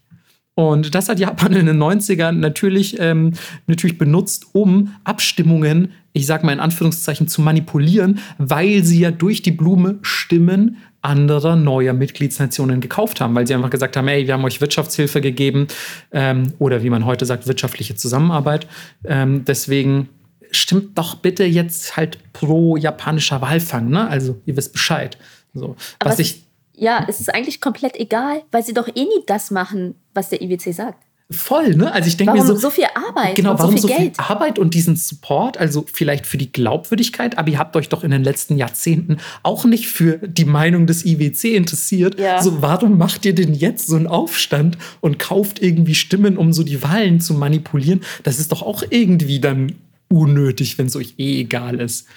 Und 0.55 0.93
das 0.93 1.09
hat 1.09 1.19
Japan 1.19 1.53
in 1.53 1.65
den 1.65 1.81
90ern 1.81 2.33
natürlich, 2.33 2.99
ähm, 2.99 3.33
natürlich 3.65 3.97
benutzt, 3.97 4.47
um 4.53 4.95
Abstimmungen, 5.03 5.93
ich 6.13 6.27
sag 6.27 6.43
mal 6.43 6.53
in 6.53 6.59
Anführungszeichen, 6.59 7.27
zu 7.27 7.41
manipulieren, 7.41 8.19
weil 8.37 8.83
sie 8.83 8.99
ja 8.99 9.11
durch 9.11 9.41
die 9.41 9.51
Blume 9.51 9.97
Stimmen 10.03 10.77
anderer 11.01 11.55
neuer 11.55 11.93
Mitgliedsnationen 11.93 12.81
gekauft 12.81 13.19
haben, 13.19 13.35
weil 13.35 13.45
sie 13.45 13.53
einfach 13.53 13.71
gesagt 13.71 13.97
haben, 13.97 14.07
ey, 14.07 14.25
wir 14.27 14.35
haben 14.35 14.45
euch 14.45 14.61
Wirtschaftshilfe 14.61 15.21
gegeben 15.21 15.67
ähm, 16.11 16.53
oder 16.59 16.83
wie 16.83 16.89
man 16.89 17.05
heute 17.05 17.25
sagt, 17.25 17.47
wirtschaftliche 17.47 17.95
Zusammenarbeit. 17.95 18.67
Ähm, 19.03 19.43
deswegen 19.45 20.09
stimmt 20.51 20.97
doch 20.97 21.15
bitte 21.15 21.43
jetzt 21.43 21.97
halt 21.97 22.19
pro 22.31 22.77
japanischer 22.77 23.41
Walfang, 23.41 23.89
ne? 23.89 24.07
Also 24.07 24.39
ihr 24.45 24.55
wisst 24.55 24.71
Bescheid. 24.71 25.17
So, 25.53 25.75
was 25.99 26.19
ich 26.19 26.43
ja, 26.75 27.05
es 27.07 27.19
ist 27.19 27.33
eigentlich 27.33 27.61
komplett 27.61 27.95
egal, 27.97 28.43
weil 28.51 28.63
sie 28.63 28.73
doch 28.73 28.87
eh 28.87 29.03
nie 29.03 29.23
das 29.27 29.51
machen, 29.51 29.95
was 30.13 30.29
der 30.29 30.41
IWC 30.41 30.73
sagt. 30.73 31.03
Voll, 31.31 31.75
ne? 31.75 31.91
Also 31.91 32.07
ich 32.07 32.17
denke 32.17 32.33
mir 32.33 32.43
so. 32.43 32.55
so 32.55 32.69
viel 32.69 32.85
Arbeit? 32.93 33.35
Genau, 33.35 33.57
warum 33.57 33.77
so 33.77 33.87
viel, 33.87 33.97
so 33.97 34.01
viel 34.01 34.11
Arbeit 34.17 34.59
und 34.59 34.73
diesen 34.73 34.95
Support? 34.95 35.57
Also 35.57 35.85
vielleicht 35.91 36.27
für 36.27 36.37
die 36.37 36.51
Glaubwürdigkeit, 36.51 37.37
aber 37.37 37.49
ihr 37.49 37.57
habt 37.57 37.75
euch 37.75 37.89
doch 37.89 38.03
in 38.03 38.11
den 38.11 38.23
letzten 38.23 38.57
Jahrzehnten 38.57 39.17
auch 39.41 39.65
nicht 39.65 39.87
für 39.87 40.17
die 40.17 40.45
Meinung 40.45 40.85
des 40.85 41.05
IWC 41.05 41.55
interessiert. 41.55 42.19
Ja. 42.19 42.41
So, 42.41 42.61
warum 42.61 42.97
macht 42.97 43.25
ihr 43.25 43.33
denn 43.33 43.53
jetzt 43.53 43.87
so 43.87 43.95
einen 43.95 44.07
Aufstand 44.07 44.77
und 45.01 45.17
kauft 45.17 45.61
irgendwie 45.61 45.95
Stimmen, 45.95 46.37
um 46.37 46.53
so 46.53 46.63
die 46.63 46.83
Wahlen 46.83 47.19
zu 47.19 47.33
manipulieren? 47.33 48.01
Das 48.23 48.39
ist 48.39 48.51
doch 48.51 48.61
auch 48.61 48.83
irgendwie 48.89 49.39
dann 49.39 49.75
unnötig, 50.09 50.77
wenn 50.77 50.87
es 50.87 50.95
euch 50.95 51.15
eh 51.17 51.39
egal 51.41 51.79
ist. 51.79 52.07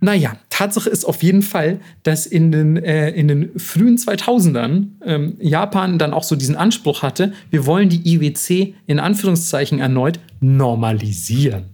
Naja, 0.00 0.36
Tatsache 0.48 0.88
ist 0.88 1.04
auf 1.04 1.22
jeden 1.22 1.42
Fall, 1.42 1.80
dass 2.02 2.26
in 2.26 2.50
den, 2.52 2.76
äh, 2.76 3.10
in 3.10 3.28
den 3.28 3.58
frühen 3.58 3.96
2000ern 3.96 4.86
ähm, 5.04 5.36
Japan 5.40 5.98
dann 5.98 6.14
auch 6.14 6.22
so 6.22 6.36
diesen 6.36 6.56
Anspruch 6.56 7.02
hatte, 7.02 7.32
wir 7.50 7.66
wollen 7.66 7.90
die 7.90 8.14
IWC 8.14 8.74
in 8.86 8.98
Anführungszeichen 8.98 9.78
erneut 9.78 10.18
normalisieren. 10.40 11.66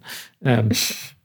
Ähm, 0.44 0.70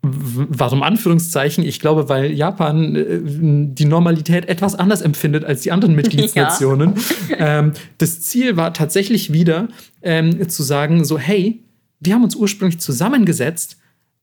warum 0.04 0.84
Anführungszeichen? 0.84 1.64
Ich 1.64 1.80
glaube, 1.80 2.10
weil 2.10 2.32
Japan 2.32 2.96
äh, 2.96 3.20
die 3.24 3.86
Normalität 3.86 4.48
etwas 4.48 4.76
anders 4.76 5.02
empfindet 5.02 5.44
als 5.44 5.62
die 5.62 5.72
anderen 5.72 5.96
Mitgliedsnationen. 5.96 6.94
Ja. 7.30 7.60
Ähm, 7.60 7.74
das 7.98 8.22
Ziel 8.22 8.58
war 8.58 8.74
tatsächlich 8.74 9.32
wieder 9.32 9.70
ähm, 10.02 10.50
zu 10.50 10.64
sagen, 10.64 11.06
so 11.06 11.18
hey, 11.18 11.64
wir 12.00 12.14
haben 12.14 12.24
uns 12.24 12.36
ursprünglich 12.36 12.80
zusammengesetzt 12.80 13.78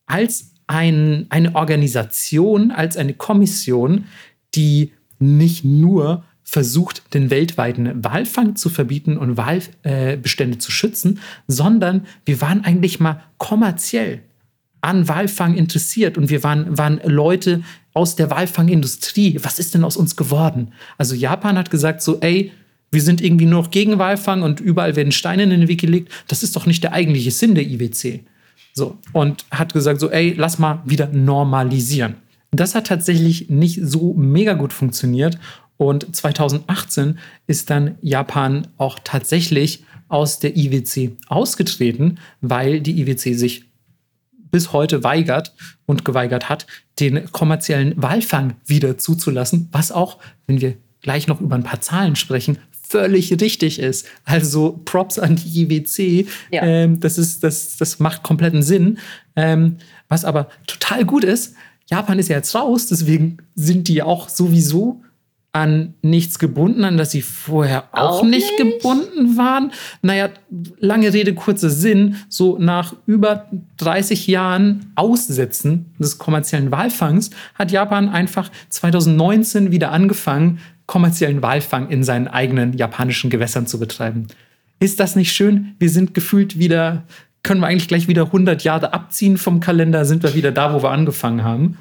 als 0.07 0.53
ein, 0.69 1.27
eine 1.31 1.57
Organisation, 1.57 2.71
als 2.71 2.97
eine 2.97 3.15
Kommission, 3.15 4.05
die 4.55 4.93
nicht 5.19 5.65
nur 5.65 6.25
versucht, 6.45 7.13
den 7.13 7.31
weltweiten 7.31 8.03
Walfang 8.05 8.57
zu 8.57 8.71
verbieten 8.71 9.19
und 9.19 9.37
Walbestände 9.37 10.57
äh, 10.57 10.59
zu 10.59 10.71
schützen, 10.71 11.21
sondern 11.47 12.07
wir 12.25 12.41
waren 12.41 12.65
eigentlich 12.65 13.01
mal 13.01 13.23
kommerziell 13.37 14.21
an 14.81 15.09
Walfang 15.09 15.57
interessiert 15.57 16.17
und 16.17 16.31
wir 16.31 16.43
waren, 16.45 16.79
waren 16.79 17.01
Leute 17.05 17.63
aus 17.93 18.17
der 18.17 18.31
Walfangindustrie. 18.31 19.39
Was 19.43 19.59
ist 19.59 19.75
denn 19.75 19.85
aus 19.85 19.97
uns 19.97 20.17
geworden? 20.17 20.73
Also 20.97 21.15
Japan 21.15 21.59
hat 21.59 21.71
gesagt 21.71 22.01
so, 22.01 22.21
ey, 22.21 22.53
wir 22.91 23.03
sind 23.03 23.21
irgendwie 23.21 23.45
nur 23.45 23.63
noch 23.63 23.71
gegen 23.71 23.99
Walfang 23.99 24.43
und 24.43 24.61
überall 24.61 24.97
werden 24.97 25.13
Steine 25.13 25.43
in 25.43 25.51
den 25.51 25.69
Weg 25.69 25.81
gelegt. 25.81 26.11
Das 26.29 26.43
ist 26.43 26.57
doch 26.57 26.65
nicht 26.65 26.83
der 26.83 26.93
eigentliche 26.93 27.31
Sinn 27.31 27.55
der 27.55 27.67
IWC. 27.67 28.21
So, 28.79 28.97
und 29.13 29.45
hat 29.51 29.73
gesagt, 29.73 30.01
so, 30.01 30.11
ey, 30.11 30.35
lass 30.37 30.59
mal 30.59 30.81
wieder 30.85 31.09
normalisieren. 31.09 32.15
Das 32.53 32.75
hat 32.75 32.87
tatsächlich 32.87 33.51
nicht 33.51 33.81
so 33.83 34.15
mega 34.15 34.55
gut 34.55 34.73
funktioniert. 34.73 35.39
Und 35.77 36.15
2018 36.15 37.19
ist 37.47 37.71
dann 37.71 37.97
Japan 38.01 38.69
auch 38.79 38.99
tatsächlich 39.03 39.85
aus 40.09 40.39
der 40.39 40.57
IWC 40.57 41.17
ausgetreten, 41.29 42.19
weil 42.41 42.81
die 42.81 43.01
IWC 43.01 43.35
sich 43.35 43.65
bis 44.51 44.73
heute 44.73 45.05
weigert 45.05 45.55
und 45.85 46.05
geweigert 46.05 46.49
hat, 46.49 46.67
den 47.01 47.31
kommerziellen 47.33 48.01
Walfang 48.01 48.55
wieder 48.65 48.97
zuzulassen, 48.97 49.69
was 49.73 49.93
auch, 49.93 50.19
wenn 50.47 50.61
wir 50.61 50.75
gleich 51.03 51.27
noch 51.27 51.41
über 51.41 51.57
ein 51.57 51.65
paar 51.65 51.81
Zahlen 51.81 52.17
sprechen, 52.17 52.59
völlig 52.89 53.41
richtig 53.41 53.79
ist. 53.79 54.07
Also 54.25 54.81
Props 54.85 55.19
an 55.19 55.37
die 55.37 55.63
IWC. 55.63 56.27
Ja. 56.51 56.63
Ähm, 56.63 57.01
das, 57.01 57.19
ist, 57.19 57.45
das, 57.45 57.77
das 57.77 57.99
macht 57.99 58.23
kompletten 58.23 58.63
Sinn. 58.63 58.99
Ähm, 59.37 59.77
was 60.09 60.25
aber 60.25 60.49
total 60.67 61.05
gut 61.05 61.25
ist, 61.25 61.55
Japan 61.87 62.19
ist 62.19 62.29
ja 62.29 62.37
jetzt 62.37 62.55
raus, 62.55 62.87
deswegen 62.87 63.39
sind 63.55 63.89
die 63.89 64.03
auch 64.03 64.29
sowieso 64.29 65.03
an 65.53 65.95
nichts 66.03 66.39
gebunden, 66.39 66.85
an 66.85 66.99
das 66.99 67.11
sie 67.11 67.23
vorher 67.23 67.85
auch, 67.93 68.21
auch 68.21 68.23
nicht, 68.23 68.59
nicht, 68.61 68.81
gebunden 68.83 69.39
waren. 69.39 69.73
Naja, 70.03 70.29
lange 70.79 71.13
Rede, 71.13 71.35
kurzer 71.35 71.71
Sinn, 71.71 72.17
so 72.29 72.59
nach 72.59 72.95
über 73.07 73.47
30 73.79 74.27
Jahren 74.27 74.93
Aussetzen 74.95 75.95
des 75.99 76.19
kommerziellen 76.19 76.71
Walfangs 76.71 77.31
hat 77.55 77.73
Japan 77.73 78.11
einfach 78.11 78.51
2019 78.69 79.73
wieder 79.73 79.91
angefangen, 79.91 80.61
kommerziellen 80.89 81.43
Walfang 81.43 81.91
in 81.91 82.03
seinen 82.03 82.27
eigenen 82.27 82.73
japanischen 82.73 83.31
Gewässern 83.31 83.69
zu 83.69 83.79
betreiben. 83.79 84.27
Ist 84.81 84.99
das 84.99 85.15
nicht 85.15 85.33
schön? 85.33 85.77
Wir 85.79 85.91
sind 85.91 86.15
gefühlt 86.15 86.59
wieder, 86.59 87.05
können 87.45 87.61
wir 87.61 87.69
eigentlich 87.69 87.89
gleich 87.89 88.09
wieder 88.09 88.25
100 88.25 88.65
Jahre 88.65 88.93
abziehen 88.93 89.37
vom 89.37 89.61
Kalender, 89.61 90.05
sind 90.05 90.23
wir 90.23 90.35
wieder 90.35 90.51
da, 90.51 90.73
wo 90.73 90.83
wir 90.83 90.91
angefangen 90.91 91.45
haben. 91.45 91.79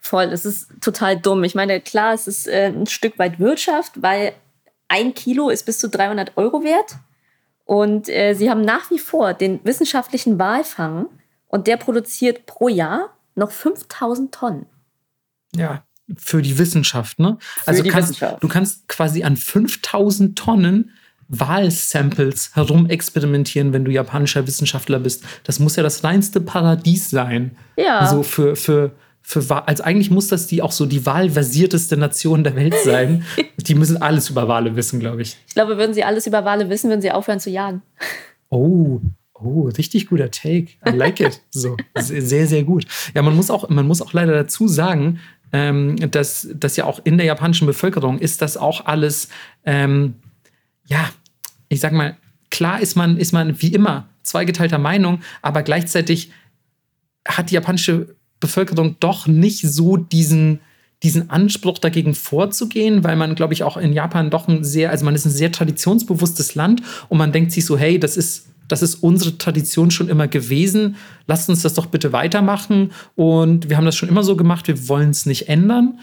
Voll, 0.00 0.24
es 0.24 0.44
ist 0.44 0.68
total 0.80 1.18
dumm. 1.18 1.44
Ich 1.44 1.54
meine, 1.54 1.80
klar, 1.80 2.14
es 2.14 2.26
ist 2.26 2.48
äh, 2.48 2.72
ein 2.74 2.86
Stück 2.86 3.18
weit 3.18 3.38
Wirtschaft, 3.38 4.02
weil 4.02 4.32
ein 4.88 5.14
Kilo 5.14 5.50
ist 5.50 5.66
bis 5.66 5.78
zu 5.78 5.88
300 5.88 6.36
Euro 6.36 6.64
wert. 6.64 6.96
Und 7.66 8.08
äh, 8.08 8.34
sie 8.34 8.50
haben 8.50 8.62
nach 8.62 8.90
wie 8.90 8.98
vor 8.98 9.34
den 9.34 9.60
wissenschaftlichen 9.62 10.38
Walfang 10.38 11.06
und 11.48 11.66
der 11.66 11.76
produziert 11.76 12.46
pro 12.46 12.68
Jahr 12.68 13.10
noch 13.34 13.50
5000 13.50 14.34
Tonnen. 14.34 14.66
Ja, 15.54 15.84
für 16.16 16.42
die 16.42 16.58
Wissenschaft, 16.58 17.18
ne? 17.18 17.38
Für 17.40 17.68
also 17.68 17.82
kannst, 17.84 18.22
du 18.40 18.48
kannst 18.48 18.88
quasi 18.88 19.22
an 19.22 19.36
5000 19.36 20.36
Tonnen 20.36 20.90
Wahlsamples 21.28 22.50
herumexperimentieren, 22.54 23.72
wenn 23.72 23.84
du 23.84 23.90
japanischer 23.90 24.46
Wissenschaftler 24.46 24.98
bist. 24.98 25.24
Das 25.44 25.58
muss 25.58 25.76
ja 25.76 25.82
das 25.82 26.04
reinste 26.04 26.40
Paradies 26.40 27.08
sein. 27.08 27.56
Ja. 27.76 28.06
So 28.06 28.22
für, 28.22 28.54
für 28.54 28.92
für 29.22 29.68
als 29.68 29.80
eigentlich 29.80 30.10
muss 30.10 30.28
das 30.28 30.48
die 30.48 30.62
auch 30.62 30.72
so 30.72 30.84
die 30.84 31.06
wahlversierteste 31.06 31.96
Nation 31.96 32.44
der 32.44 32.56
Welt 32.56 32.74
sein. 32.84 33.24
die 33.56 33.74
müssen 33.74 34.02
alles 34.02 34.28
über 34.30 34.48
Wale 34.48 34.76
wissen, 34.76 35.00
glaube 35.00 35.22
ich. 35.22 35.36
Ich 35.46 35.54
glaube, 35.54 35.78
würden 35.78 35.94
sie 35.94 36.04
alles 36.04 36.26
über 36.26 36.44
Wale 36.44 36.68
wissen, 36.68 36.90
würden 36.90 37.00
sie 37.00 37.12
aufhören 37.12 37.40
zu 37.40 37.48
jagen. 37.48 37.82
Oh, 38.50 39.00
oh, 39.32 39.70
richtig 39.76 40.08
guter 40.08 40.30
Take. 40.30 40.72
I 40.86 40.90
like 40.90 41.20
it. 41.20 41.40
So, 41.50 41.76
sehr, 41.96 42.46
sehr 42.46 42.64
gut. 42.64 42.84
Ja, 43.14 43.22
man 43.22 43.36
muss 43.36 43.50
auch, 43.50 43.68
man 43.68 43.86
muss 43.86 44.02
auch 44.02 44.12
leider 44.12 44.32
dazu 44.32 44.66
sagen, 44.66 45.20
ähm, 45.52 45.96
dass, 46.10 46.48
dass 46.54 46.76
ja 46.76 46.84
auch 46.84 47.00
in 47.04 47.18
der 47.18 47.26
japanischen 47.26 47.66
Bevölkerung 47.66 48.18
ist 48.18 48.42
das 48.42 48.56
auch 48.56 48.86
alles, 48.86 49.28
ähm, 49.64 50.14
ja, 50.86 51.10
ich 51.68 51.80
sag 51.80 51.92
mal, 51.92 52.16
klar 52.50 52.80
ist 52.80 52.96
man, 52.96 53.16
ist 53.16 53.32
man 53.32 53.60
wie 53.60 53.72
immer 53.72 54.08
zweigeteilter 54.22 54.78
Meinung, 54.78 55.20
aber 55.42 55.62
gleichzeitig 55.62 56.30
hat 57.26 57.50
die 57.50 57.54
japanische 57.54 58.14
Bevölkerung 58.40 58.96
doch 59.00 59.26
nicht 59.26 59.62
so 59.62 59.96
diesen, 59.96 60.60
diesen 61.02 61.30
Anspruch 61.30 61.78
dagegen 61.78 62.14
vorzugehen, 62.14 63.04
weil 63.04 63.16
man, 63.16 63.34
glaube 63.34 63.54
ich, 63.54 63.62
auch 63.62 63.76
in 63.76 63.92
Japan 63.92 64.30
doch 64.30 64.48
ein 64.48 64.64
sehr, 64.64 64.90
also 64.90 65.04
man 65.04 65.14
ist 65.14 65.24
ein 65.24 65.30
sehr 65.30 65.52
traditionsbewusstes 65.52 66.54
Land 66.54 66.82
und 67.08 67.18
man 67.18 67.32
denkt 67.32 67.52
sich 67.52 67.64
so, 67.64 67.76
hey, 67.76 67.98
das 67.98 68.16
ist, 68.16 68.48
das 68.72 68.80
ist 68.80 68.96
unsere 68.96 69.36
Tradition 69.36 69.90
schon 69.90 70.08
immer 70.08 70.28
gewesen, 70.28 70.96
lasst 71.26 71.50
uns 71.50 71.60
das 71.60 71.74
doch 71.74 71.86
bitte 71.86 72.14
weitermachen 72.14 72.90
und 73.16 73.68
wir 73.68 73.76
haben 73.76 73.84
das 73.84 73.96
schon 73.96 74.08
immer 74.08 74.24
so 74.24 74.34
gemacht, 74.34 74.66
wir 74.66 74.88
wollen 74.88 75.10
es 75.10 75.26
nicht 75.26 75.48
ändern. 75.48 76.00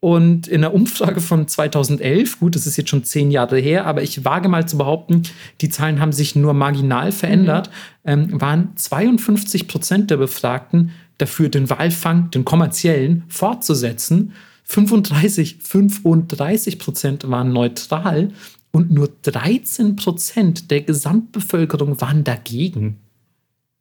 Und 0.00 0.46
in 0.48 0.60
der 0.60 0.74
Umfrage 0.74 1.20
von 1.20 1.46
2011, 1.46 2.40
gut, 2.40 2.56
das 2.56 2.66
ist 2.66 2.76
jetzt 2.76 2.90
schon 2.90 3.04
zehn 3.04 3.30
Jahre 3.30 3.58
her, 3.58 3.86
aber 3.86 4.02
ich 4.02 4.24
wage 4.24 4.48
mal 4.48 4.66
zu 4.66 4.78
behaupten, 4.78 5.22
die 5.60 5.68
Zahlen 5.68 6.00
haben 6.00 6.12
sich 6.12 6.34
nur 6.34 6.54
marginal 6.54 7.12
verändert, 7.12 7.70
mhm. 8.04 8.10
ähm, 8.10 8.40
waren 8.40 8.76
52 8.76 9.68
Prozent 9.68 10.10
der 10.10 10.16
Befragten 10.16 10.90
dafür, 11.18 11.48
den 11.48 11.70
Walfang, 11.70 12.30
den 12.32 12.44
kommerziellen, 12.44 13.24
fortzusetzen. 13.28 14.32
35, 14.64 15.58
35 15.62 16.78
Prozent 16.80 17.30
waren 17.30 17.52
neutral 17.52 18.32
und 18.70 18.90
nur 18.90 19.08
13 19.22 19.96
Prozent 19.96 20.70
der 20.70 20.82
Gesamtbevölkerung 20.82 22.00
waren 22.00 22.24
dagegen. 22.24 22.98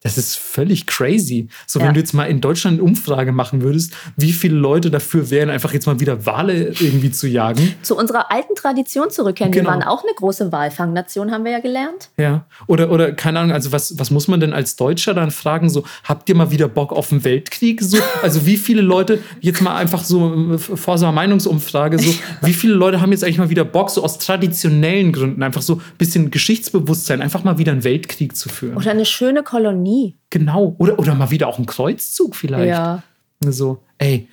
Das 0.03 0.15
ist 0.15 0.37
völlig 0.37 0.85
crazy. 0.85 1.47
So, 1.65 1.79
ja. 1.79 1.87
wenn 1.87 1.95
du 1.95 1.99
jetzt 1.99 2.13
mal 2.13 2.25
in 2.25 2.39
Deutschland 2.39 2.75
eine 2.75 2.83
Umfrage 2.83 3.31
machen 3.31 3.63
würdest, 3.63 3.93
wie 4.15 4.31
viele 4.31 4.55
Leute 4.55 4.91
dafür 4.91 5.31
wären, 5.31 5.49
einfach 5.49 5.73
jetzt 5.73 5.87
mal 5.87 5.99
wieder 5.99 6.27
Wale 6.27 6.67
irgendwie 6.79 7.09
zu 7.09 7.27
jagen. 7.27 7.73
Zu 7.81 7.97
unserer 7.97 8.31
alten 8.31 8.53
Tradition 8.53 9.09
zurückkehren. 9.09 9.51
Genau. 9.51 9.65
Wir 9.65 9.73
waren 9.73 9.83
auch 9.83 10.03
eine 10.03 10.13
große 10.15 10.51
Walfangnation, 10.51 11.31
haben 11.31 11.45
wir 11.45 11.53
ja 11.53 11.59
gelernt. 11.59 12.09
Ja. 12.17 12.45
Oder, 12.67 12.91
oder 12.91 13.11
keine 13.13 13.39
Ahnung, 13.39 13.53
also 13.53 13.71
was, 13.71 13.97
was 13.97 14.11
muss 14.11 14.27
man 14.27 14.39
denn 14.39 14.53
als 14.53 14.75
Deutscher 14.75 15.15
dann 15.15 15.31
fragen? 15.31 15.67
So, 15.67 15.83
habt 16.03 16.29
ihr 16.29 16.35
mal 16.35 16.51
wieder 16.51 16.67
Bock 16.67 16.93
auf 16.93 17.11
einen 17.11 17.23
Weltkrieg? 17.23 17.81
So, 17.81 17.97
also 18.21 18.45
wie 18.45 18.57
viele 18.57 18.83
Leute, 18.83 19.23
jetzt 19.41 19.61
mal 19.61 19.75
einfach 19.75 20.03
so 20.03 20.59
vor 20.59 20.99
so 20.99 21.05
einer 21.05 21.13
Meinungsumfrage, 21.13 21.97
so, 21.97 22.13
wie 22.43 22.53
viele 22.53 22.75
Leute 22.75 23.01
haben 23.01 23.11
jetzt 23.11 23.23
eigentlich 23.23 23.39
mal 23.39 23.49
wieder 23.49 23.65
Bock, 23.65 23.89
so 23.89 24.03
aus 24.03 24.19
traditionellen 24.19 25.11
Gründen, 25.11 25.41
einfach 25.41 25.63
so 25.63 25.77
ein 25.77 25.81
bisschen 25.97 26.29
Geschichtsbewusstsein, 26.29 27.23
einfach 27.23 27.43
mal 27.43 27.57
wieder 27.57 27.71
einen 27.71 27.83
Weltkrieg 27.83 28.35
zu 28.35 28.47
führen? 28.47 28.77
Oder 28.77 28.91
eine 28.91 29.05
schöne 29.05 29.41
Kolonie 29.41 29.86
nie. 29.87 30.17
Genau. 30.29 30.75
Oder, 30.77 30.99
oder 30.99 31.15
mal 31.15 31.31
wieder 31.31 31.47
auch 31.47 31.57
ein 31.57 31.65
Kreuzzug 31.65 32.35
vielleicht. 32.35 32.69
Ja. 32.69 33.03
So, 33.45 33.83
ey, 33.97 34.27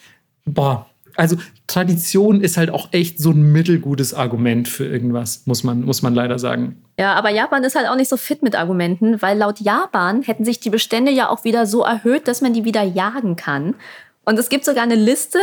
boah. 0.45 0.87
Also 1.17 1.37
Tradition 1.69 2.41
ist 2.41 2.57
halt 2.57 2.71
auch 2.71 2.89
echt 2.93 3.21
so 3.21 3.31
ein 3.31 3.53
mittelgutes 3.53 4.15
Argument 4.15 4.67
für 4.67 4.85
irgendwas, 4.85 5.47
muss 5.47 5.63
man, 5.63 5.83
muss 5.83 6.03
man 6.03 6.13
leider 6.13 6.41
sagen. 6.41 6.83
Ja, 6.99 7.15
aber 7.15 7.31
Japan 7.31 7.63
ist 7.63 7.77
halt 7.77 7.89
auch 7.89 7.97
nicht 7.97 8.09
so 8.09 8.17
fit 8.17 8.43
mit 8.43 8.57
Argumenten, 8.57 9.23
weil 9.23 9.39
laut 9.39 9.61
Japan 9.61 10.23
hätten 10.23 10.45
sich 10.45 10.59
die 10.59 10.71
Bestände 10.71 11.13
ja 11.13 11.29
auch 11.29 11.45
wieder 11.45 11.67
so 11.67 11.83
erhöht, 11.83 12.27
dass 12.27 12.41
man 12.41 12.53
die 12.53 12.65
wieder 12.65 12.83
jagen 12.83 13.37
kann. 13.37 13.77
Und 14.25 14.39
es 14.39 14.49
gibt 14.49 14.65
sogar 14.65 14.83
eine 14.83 14.97
Liste 14.97 15.39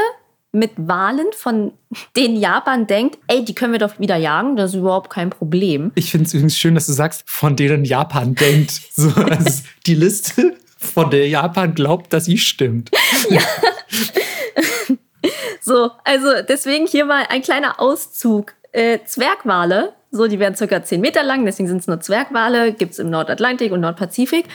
mit 0.52 0.72
Wahlen, 0.76 1.28
von 1.36 1.74
denen 2.16 2.36
Japan 2.36 2.88
denkt, 2.88 3.20
ey, 3.28 3.44
die 3.44 3.56
können 3.56 3.72
wir 3.72 3.80
doch 3.80 4.00
wieder 4.00 4.16
jagen, 4.18 4.56
das 4.56 4.72
ist 4.72 4.78
überhaupt 4.78 5.10
kein 5.10 5.30
Problem. 5.30 5.92
Ich 5.96 6.12
finde 6.12 6.28
es 6.28 6.34
übrigens 6.34 6.58
schön, 6.58 6.76
dass 6.76 6.88
du 6.88 6.94
sagst, 6.94 7.24
von 7.26 7.56
denen 7.56 7.86
Japan 7.86 8.36
denkt. 8.36 8.82
So, 8.94 9.10
also 9.16 9.64
die 9.88 9.96
Liste, 9.96 10.56
von 10.78 11.10
der 11.10 11.28
Japan 11.28 11.74
glaubt, 11.74 12.12
dass 12.12 12.26
sie 12.26 12.38
stimmt. 12.38 12.92
Ja. 13.30 13.42
so, 15.62 15.92
also 16.04 16.28
deswegen 16.48 16.88
hier 16.88 17.06
mal 17.06 17.26
ein 17.30 17.42
kleiner 17.42 17.80
Auszug. 17.80 18.54
Äh, 18.72 19.00
Zwergwale, 19.06 19.94
so, 20.12 20.28
die 20.28 20.40
werden 20.40 20.56
circa 20.56 20.84
10 20.84 21.00
Meter 21.00 21.24
lang, 21.24 21.46
deswegen 21.46 21.70
sind 21.70 21.78
es 21.78 21.88
nur 21.88 22.00
Zwergwale, 22.02 22.74
gibt 22.74 22.94
es 22.94 23.00
im 23.00 23.10
Nordatlantik 23.10 23.72
und 23.72 23.82
Nordpazifik. 23.82 24.46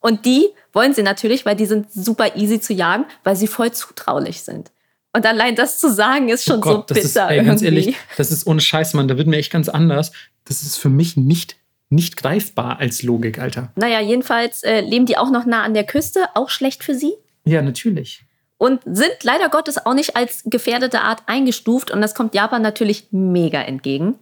Und 0.00 0.24
die 0.24 0.48
wollen 0.72 0.94
sie 0.94 1.02
natürlich, 1.02 1.44
weil 1.44 1.56
die 1.56 1.66
sind 1.66 1.92
super 1.92 2.36
easy 2.36 2.60
zu 2.60 2.72
jagen, 2.72 3.04
weil 3.24 3.36
sie 3.36 3.46
voll 3.46 3.72
zutraulich 3.72 4.42
sind. 4.42 4.70
Und 5.14 5.26
allein 5.26 5.54
das 5.54 5.78
zu 5.78 5.92
sagen, 5.92 6.28
ist 6.30 6.44
schon 6.44 6.58
oh 6.58 6.60
Gott, 6.60 6.88
so 6.88 6.94
bitter. 6.94 7.06
Ist, 7.06 7.16
ey, 7.16 7.44
ganz 7.44 7.62
ehrlich, 7.62 7.96
das 8.16 8.30
ist 8.30 8.46
ohne 8.46 8.60
Scheiß, 8.60 8.94
Mann. 8.94 9.08
Da 9.08 9.18
wird 9.18 9.28
mir 9.28 9.36
echt 9.36 9.52
ganz 9.52 9.68
anders. 9.68 10.12
Das 10.44 10.62
ist 10.62 10.78
für 10.78 10.88
mich 10.88 11.16
nicht, 11.16 11.56
nicht 11.90 12.16
greifbar 12.16 12.78
als 12.78 13.02
Logik, 13.02 13.38
Alter. 13.38 13.72
Naja, 13.76 14.00
jedenfalls 14.00 14.62
äh, 14.62 14.80
leben 14.80 15.04
die 15.04 15.18
auch 15.18 15.30
noch 15.30 15.44
nah 15.44 15.62
an 15.64 15.74
der 15.74 15.84
Küste. 15.84 16.24
Auch 16.34 16.48
schlecht 16.48 16.82
für 16.82 16.94
sie. 16.94 17.12
Ja, 17.44 17.60
natürlich. 17.60 18.24
Und 18.56 18.80
sind 18.84 19.12
leider 19.22 19.50
Gottes 19.50 19.84
auch 19.84 19.94
nicht 19.94 20.16
als 20.16 20.44
gefährdete 20.46 21.02
Art 21.02 21.22
eingestuft. 21.26 21.90
Und 21.90 22.00
das 22.00 22.14
kommt 22.14 22.34
Japan 22.34 22.62
natürlich 22.62 23.08
mega 23.10 23.60
entgegen. 23.60 24.14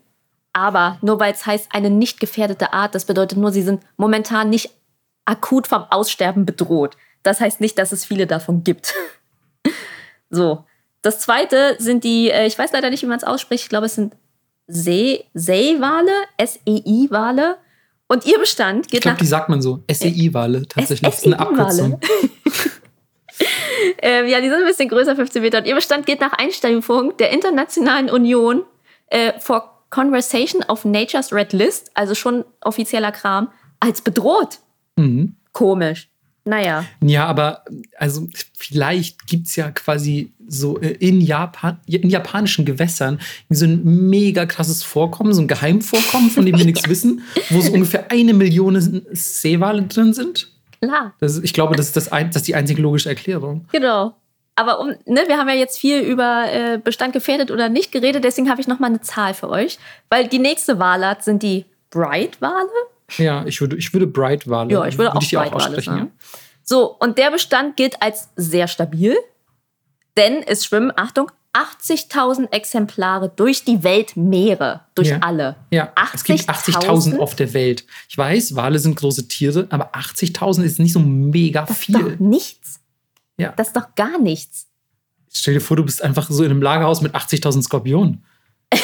Aber 0.52 0.98
nur 1.02 1.20
weil 1.20 1.32
es 1.32 1.46
heißt, 1.46 1.68
eine 1.70 1.90
nicht 1.90 2.18
gefährdete 2.18 2.72
Art, 2.72 2.94
das 2.94 3.04
bedeutet 3.04 3.38
nur, 3.38 3.52
sie 3.52 3.62
sind 3.62 3.82
momentan 3.96 4.50
nicht 4.50 4.70
akut 5.24 5.68
vom 5.68 5.84
Aussterben 5.90 6.44
bedroht. 6.44 6.96
Das 7.22 7.40
heißt 7.40 7.60
nicht, 7.60 7.78
dass 7.78 7.92
es 7.92 8.04
viele 8.04 8.26
davon 8.26 8.64
gibt. 8.64 8.94
so, 10.30 10.64
das 11.02 11.20
zweite 11.20 11.76
sind 11.78 12.04
die, 12.04 12.30
äh, 12.30 12.46
ich 12.46 12.58
weiß 12.58 12.72
leider 12.72 12.90
nicht, 12.90 13.02
wie 13.02 13.06
man 13.06 13.18
es 13.18 13.24
ausspricht, 13.24 13.64
ich 13.64 13.68
glaube, 13.68 13.86
es 13.86 13.94
sind 13.94 14.14
See, 14.66 15.24
Seewale, 15.34 16.12
S-E-I-Wale. 16.36 17.56
Und 18.06 18.26
ihr 18.26 18.38
Bestand 18.38 18.88
geht 18.88 18.94
ich 18.94 19.00
glaub, 19.02 19.14
nach. 19.14 19.20
Die 19.20 19.26
sagt 19.26 19.48
man 19.48 19.62
so. 19.62 19.84
SEI-Wale 19.90 20.66
tatsächlich. 20.66 21.08
Das 21.08 21.18
ist 21.18 21.26
eine 21.26 21.38
Abkürzung. 21.38 22.00
ähm, 24.02 24.26
ja, 24.26 24.40
die 24.40 24.48
sind 24.48 24.58
ein 24.58 24.66
bisschen 24.66 24.88
größer, 24.88 25.14
15 25.14 25.42
Meter. 25.42 25.58
Und 25.58 25.66
ihr 25.66 25.74
Bestand 25.74 26.06
geht 26.06 26.20
nach 26.20 26.32
Einstufung 26.32 27.16
der 27.18 27.30
Internationalen 27.30 28.10
Union 28.10 28.64
äh, 29.06 29.38
for 29.38 29.84
Conversation 29.90 30.62
of 30.64 30.84
Nature's 30.84 31.32
Red 31.32 31.52
List, 31.52 31.90
also 31.94 32.14
schon 32.14 32.44
offizieller 32.60 33.12
Kram, 33.12 33.52
als 33.80 34.02
bedroht. 34.02 34.58
Mhm. 34.96 35.36
Komisch. 35.52 36.09
Naja. 36.44 36.84
Ja, 37.02 37.26
aber 37.26 37.64
also 37.98 38.26
vielleicht 38.56 39.26
gibt 39.26 39.46
es 39.46 39.56
ja 39.56 39.70
quasi 39.70 40.32
so 40.46 40.78
äh, 40.80 40.92
in 40.92 41.20
Japan, 41.20 41.78
in 41.86 42.08
japanischen 42.08 42.64
Gewässern 42.64 43.20
so 43.50 43.66
ein 43.66 44.08
mega 44.08 44.46
krasses 44.46 44.82
Vorkommen, 44.82 45.34
so 45.34 45.42
ein 45.42 45.48
Geheimvorkommen, 45.48 46.30
von 46.30 46.46
dem 46.46 46.56
wir 46.56 46.64
nichts 46.64 46.88
wissen, 46.88 47.22
wo 47.50 47.60
so 47.60 47.72
ungefähr 47.72 48.10
eine 48.10 48.32
Million 48.32 49.02
Seewale 49.12 49.82
drin 49.82 50.12
sind. 50.12 50.50
Klar. 50.80 51.14
Das 51.20 51.38
ich 51.38 51.52
glaube, 51.52 51.76
das 51.76 51.86
ist, 51.86 51.96
das, 51.96 52.10
ein, 52.10 52.28
das 52.28 52.36
ist 52.36 52.48
die 52.48 52.54
einzige 52.54 52.80
logische 52.80 53.10
Erklärung. 53.10 53.66
Genau. 53.70 54.14
Aber 54.56 54.80
um, 54.80 54.88
ne, 55.06 55.24
wir 55.26 55.38
haben 55.38 55.48
ja 55.48 55.54
jetzt 55.54 55.78
viel 55.78 56.00
über 56.00 56.46
äh, 56.52 56.78
Bestand 56.78 57.12
gefährdet 57.12 57.50
oder 57.50 57.68
nicht 57.68 57.92
geredet, 57.92 58.24
deswegen 58.24 58.50
habe 58.50 58.60
ich 58.60 58.66
noch 58.66 58.78
mal 58.78 58.88
eine 58.88 59.00
Zahl 59.00 59.34
für 59.34 59.48
euch, 59.48 59.78
weil 60.08 60.26
die 60.26 60.38
nächste 60.38 60.78
Walart 60.78 61.22
sind 61.22 61.42
die 61.42 61.64
Bright-Wale. 61.90 62.68
Ja, 63.18 63.44
ich 63.46 63.60
würde, 63.60 63.76
ich 63.76 63.92
würde 63.92 64.06
Bright-Wale. 64.06 64.72
Ja, 64.72 64.84
ich 64.86 64.98
würde, 64.98 65.12
würde 65.14 65.16
auch 65.16 65.50
Bright-Wale 65.50 65.82
sagen. 65.82 65.98
Ja. 65.98 66.28
So, 66.62 66.96
und 66.98 67.18
der 67.18 67.30
Bestand 67.30 67.76
gilt 67.76 68.00
als 68.00 68.28
sehr 68.36 68.68
stabil, 68.68 69.16
denn 70.16 70.42
es 70.42 70.64
schwimmen, 70.64 70.92
Achtung, 70.96 71.30
80.000 71.52 72.52
Exemplare 72.52 73.32
durch 73.34 73.64
die 73.64 73.82
Weltmeere, 73.82 74.82
durch 74.94 75.08
ja. 75.08 75.18
alle. 75.20 75.56
Ja, 75.72 75.92
80 75.96 76.40
es 76.40 76.46
gibt 76.46 76.50
80.000 76.50 77.18
auf 77.18 77.34
der 77.34 77.52
Welt. 77.54 77.84
Ich 78.08 78.16
weiß, 78.16 78.54
Wale 78.54 78.78
sind 78.78 78.94
große 78.94 79.26
Tiere, 79.26 79.66
aber 79.70 79.94
80.000 79.94 80.62
ist 80.62 80.78
nicht 80.78 80.92
so 80.92 81.00
mega 81.00 81.64
das 81.64 81.76
viel. 81.76 81.94
Das 81.94 82.02
ist 82.02 82.12
doch 82.12 82.20
nichts. 82.20 82.80
Ja. 83.36 83.52
Das 83.56 83.68
ist 83.68 83.76
doch 83.76 83.94
gar 83.96 84.18
nichts. 84.18 84.68
Stell 85.32 85.54
dir 85.54 85.60
vor, 85.60 85.76
du 85.76 85.84
bist 85.84 86.02
einfach 86.02 86.28
so 86.30 86.44
in 86.44 86.50
einem 86.50 86.62
Lagerhaus 86.62 87.00
mit 87.00 87.14
80.000 87.14 87.62
Skorpionen. 87.62 88.24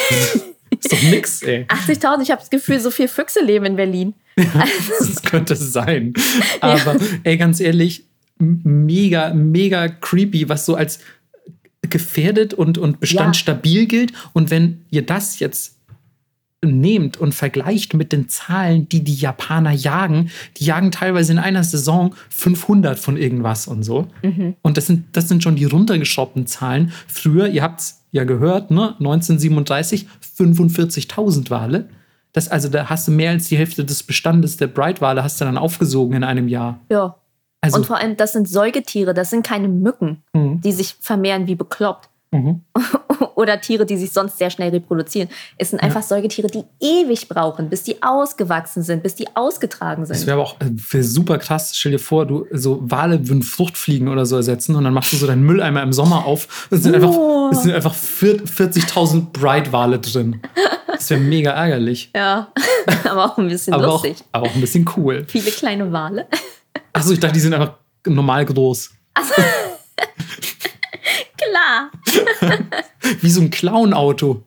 ist 0.79 0.91
doch 0.91 1.01
nix, 1.03 1.41
ey. 1.43 1.65
80.000, 1.69 2.21
ich 2.21 2.31
habe 2.31 2.41
das 2.41 2.49
Gefühl, 2.49 2.79
so 2.79 2.91
viele 2.91 3.07
Füchse 3.07 3.43
leben 3.43 3.65
in 3.65 3.75
Berlin. 3.75 4.13
Ja, 4.37 4.65
das 4.99 5.23
könnte 5.23 5.55
sein. 5.55 6.13
Aber 6.61 6.95
ja. 6.95 6.99
ey, 7.23 7.37
ganz 7.37 7.59
ehrlich, 7.59 8.05
mega, 8.37 9.33
mega 9.33 9.87
creepy, 9.87 10.47
was 10.47 10.65
so 10.65 10.75
als 10.75 10.99
gefährdet 11.81 12.53
und, 12.53 12.77
und 12.77 12.99
Bestand 12.99 13.35
ja. 13.35 13.39
stabil 13.39 13.85
gilt. 13.85 14.13
Und 14.33 14.51
wenn 14.51 14.85
ihr 14.89 15.05
das 15.05 15.39
jetzt 15.39 15.76
nehmt 16.65 17.17
und 17.17 17.35
vergleicht 17.35 17.93
mit 17.93 18.11
den 18.11 18.29
Zahlen, 18.29 18.89
die 18.89 19.03
die 19.03 19.15
Japaner 19.15 19.71
jagen, 19.71 20.31
die 20.57 20.65
jagen 20.65 20.91
teilweise 20.91 21.31
in 21.31 21.39
einer 21.39 21.63
Saison 21.63 22.15
500 22.29 22.97
von 22.97 23.15
irgendwas 23.15 23.67
und 23.67 23.83
so. 23.83 24.07
Mhm. 24.23 24.55
Und 24.63 24.77
das 24.77 24.87
sind, 24.87 25.05
das 25.15 25.27
sind 25.27 25.43
schon 25.43 25.55
die 25.55 25.65
runtergeschraubten 25.65 26.47
Zahlen. 26.47 26.91
Früher, 27.07 27.47
ihr 27.47 27.61
habt 27.61 27.81
es 27.81 28.03
ja 28.11 28.23
gehört, 28.23 28.71
ne? 28.71 28.95
1937 28.97 30.07
45.000 30.37 31.49
Wale. 31.51 31.89
Das, 32.33 32.49
also 32.49 32.69
da 32.69 32.89
hast 32.89 33.07
du 33.07 33.11
mehr 33.11 33.31
als 33.31 33.47
die 33.47 33.57
Hälfte 33.57 33.85
des 33.85 34.03
Bestandes 34.03 34.57
der 34.57 34.67
Bright-Wale 34.67 35.23
hast 35.23 35.39
du 35.39 35.45
dann 35.45 35.57
aufgesogen 35.57 36.17
in 36.17 36.23
einem 36.23 36.47
Jahr. 36.47 36.79
Ja. 36.89 37.17
Also, 37.61 37.77
und 37.77 37.85
vor 37.85 37.97
allem, 37.97 38.17
das 38.17 38.33
sind 38.33 38.47
Säugetiere, 38.47 39.13
das 39.13 39.29
sind 39.29 39.45
keine 39.45 39.67
Mücken, 39.67 40.23
mhm. 40.33 40.61
die 40.61 40.71
sich 40.71 40.95
vermehren 40.99 41.47
wie 41.47 41.55
bekloppt. 41.55 42.09
Mhm. 42.37 42.61
Oder 43.35 43.61
Tiere, 43.61 43.85
die 43.85 43.97
sich 43.97 44.11
sonst 44.11 44.37
sehr 44.37 44.49
schnell 44.49 44.69
reproduzieren. 44.69 45.29
Es 45.57 45.69
sind 45.69 45.79
einfach 45.79 46.01
ja. 46.01 46.07
Säugetiere, 46.07 46.47
die 46.47 46.63
ewig 46.79 47.27
brauchen, 47.27 47.69
bis 47.69 47.83
die 47.83 48.01
ausgewachsen 48.01 48.83
sind, 48.83 49.03
bis 49.03 49.15
die 49.15 49.27
ausgetragen 49.35 50.05
sind. 50.05 50.15
Das 50.15 50.25
wäre 50.25 50.39
aber 50.39 50.49
auch 50.49 50.55
äh, 50.59 51.03
super 51.03 51.37
krass. 51.37 51.75
Stell 51.75 51.91
dir 51.93 51.99
vor, 51.99 52.25
du 52.25 52.45
so 52.51 52.79
Wale 52.81 53.27
würden 53.27 53.43
Fruchtfliegen 53.43 54.07
oder 54.07 54.25
so 54.25 54.35
ersetzen 54.35 54.75
und 54.75 54.83
dann 54.83 54.93
machst 54.93 55.13
du 55.13 55.17
so 55.17 55.27
deinen 55.27 55.43
Mülleimer 55.43 55.83
im 55.83 55.93
Sommer 55.93 56.25
auf. 56.25 56.67
Es 56.71 56.83
sind 56.83 56.95
oh. 57.03 57.51
einfach, 57.51 57.73
einfach 57.73 57.93
40.000 57.95 59.31
Bright-Wale 59.31 59.99
drin. 59.99 60.41
Das 60.87 61.09
wäre 61.09 61.19
mega 61.21 61.51
ärgerlich. 61.51 62.11
Ja, 62.17 62.51
aber 63.03 63.25
auch 63.25 63.37
ein 63.37 63.47
bisschen 63.47 63.73
aber 63.73 63.85
lustig. 63.85 64.17
Auch, 64.31 64.39
aber 64.39 64.47
auch 64.47 64.55
ein 64.55 64.61
bisschen 64.61 64.89
cool. 64.97 65.23
Viele 65.27 65.51
kleine 65.51 65.91
Wale. 65.91 66.27
Achso, 66.93 67.11
ich 67.11 67.19
dachte, 67.19 67.35
die 67.35 67.39
sind 67.39 67.53
einfach 67.53 67.75
normal 68.05 68.45
groß. 68.45 68.91
Achso. 69.13 69.41
Wie 73.21 73.29
so 73.29 73.41
ein 73.41 73.49
Clown-Auto. 73.49 74.43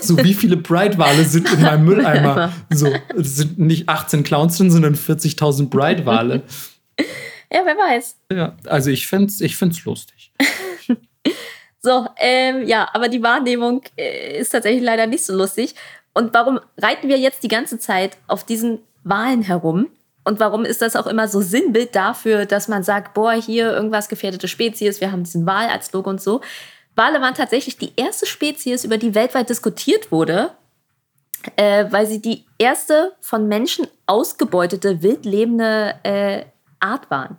So 0.00 0.16
wie 0.22 0.34
viele 0.34 0.56
Bright-Wale 0.56 1.24
sind 1.24 1.52
in 1.52 1.60
meinem 1.60 1.84
Mülleimer? 1.84 2.52
So, 2.70 2.92
es 3.16 3.36
sind 3.36 3.58
nicht 3.58 3.88
18 3.88 4.22
Clowns 4.22 4.56
drin, 4.56 4.70
sondern 4.70 4.94
40.000 4.94 5.68
Bright-Wale. 5.68 6.42
Ja, 7.50 7.62
wer 7.64 7.76
weiß. 7.76 8.16
Ja, 8.30 8.56
also 8.66 8.90
ich 8.90 9.06
finde 9.06 9.28
es 9.28 9.40
ich 9.40 9.56
find's 9.56 9.82
lustig. 9.86 10.32
so, 11.80 12.06
ähm, 12.18 12.66
ja, 12.66 12.90
aber 12.92 13.08
die 13.08 13.22
Wahrnehmung 13.22 13.80
äh, 13.96 14.38
ist 14.38 14.50
tatsächlich 14.50 14.82
leider 14.82 15.06
nicht 15.06 15.24
so 15.24 15.34
lustig. 15.34 15.74
Und 16.12 16.34
warum 16.34 16.60
reiten 16.76 17.08
wir 17.08 17.18
jetzt 17.18 17.42
die 17.42 17.48
ganze 17.48 17.78
Zeit 17.78 18.18
auf 18.26 18.44
diesen 18.44 18.80
Wahlen 19.02 19.40
herum? 19.40 19.86
Und 20.28 20.40
warum 20.40 20.66
ist 20.66 20.82
das 20.82 20.94
auch 20.94 21.06
immer 21.06 21.26
so 21.26 21.40
Sinnbild 21.40 21.96
dafür, 21.96 22.44
dass 22.44 22.68
man 22.68 22.82
sagt, 22.82 23.14
boah, 23.14 23.32
hier 23.32 23.72
irgendwas 23.72 24.10
gefährdete 24.10 24.46
Spezies, 24.46 25.00
wir 25.00 25.10
haben 25.10 25.24
diesen 25.24 25.46
Wal 25.46 25.70
als 25.70 25.90
Logo 25.94 26.10
und 26.10 26.20
so. 26.20 26.42
Wale 26.94 27.22
waren 27.22 27.32
tatsächlich 27.32 27.78
die 27.78 27.94
erste 27.96 28.26
Spezies, 28.26 28.84
über 28.84 28.98
die 28.98 29.14
weltweit 29.14 29.48
diskutiert 29.48 30.12
wurde, 30.12 30.50
äh, 31.56 31.86
weil 31.88 32.06
sie 32.06 32.20
die 32.20 32.44
erste 32.58 33.16
von 33.22 33.48
Menschen 33.48 33.86
ausgebeutete, 34.04 35.02
wildlebende 35.02 35.94
äh, 36.02 36.44
Art 36.78 37.10
waren. 37.10 37.38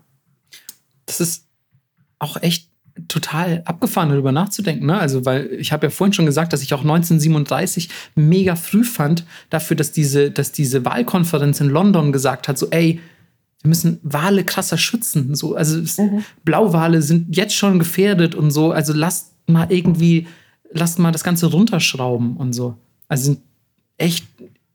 Das 1.06 1.20
ist 1.20 1.46
auch 2.18 2.38
echt 2.42 2.69
total 3.08 3.62
abgefahren, 3.66 4.10
darüber 4.10 4.32
nachzudenken. 4.32 4.86
Ne? 4.86 4.98
Also, 5.00 5.26
weil 5.26 5.48
ich 5.54 5.72
habe 5.72 5.88
ja 5.88 5.90
vorhin 5.90 6.14
schon 6.14 6.26
gesagt, 6.26 6.54
dass 6.54 6.62
ich 6.62 6.74
auch 6.74 6.82
1937 6.82 7.90
mega 8.16 8.56
früh 8.56 8.84
fand, 8.84 9.26
dafür, 9.50 9.78
dass 9.78 9.92
diese, 9.92 10.32
dass 10.32 10.52
diese 10.52 10.86
Wahlkonferenz 10.86 11.62
in 11.62 11.70
London 11.70 12.12
gesagt 12.12 12.48
hat: 12.48 12.58
so, 12.58 12.70
ey, 12.70 13.00
wir 13.62 13.70
müssen 13.70 14.00
Wale 14.04 14.44
krasser 14.44 14.78
schützen. 14.78 15.36
So, 15.36 15.56
also 15.56 15.80
mhm. 16.02 16.24
Blauwale 16.44 17.02
sind 17.02 17.36
jetzt 17.36 17.56
schon 17.56 17.80
gefährdet 17.80 18.36
und 18.36 18.52
so. 18.52 18.72
Also 18.72 18.94
lasst 18.94 19.34
mal 19.48 19.68
irgendwie, 19.70 20.28
lasst 20.72 21.00
mal 21.00 21.12
das 21.12 21.24
Ganze 21.24 21.48
runterschrauben 21.48 22.38
und 22.38 22.54
so. 22.54 22.78
Also 23.08 23.26
sind 23.26 23.42
echt 23.98 24.26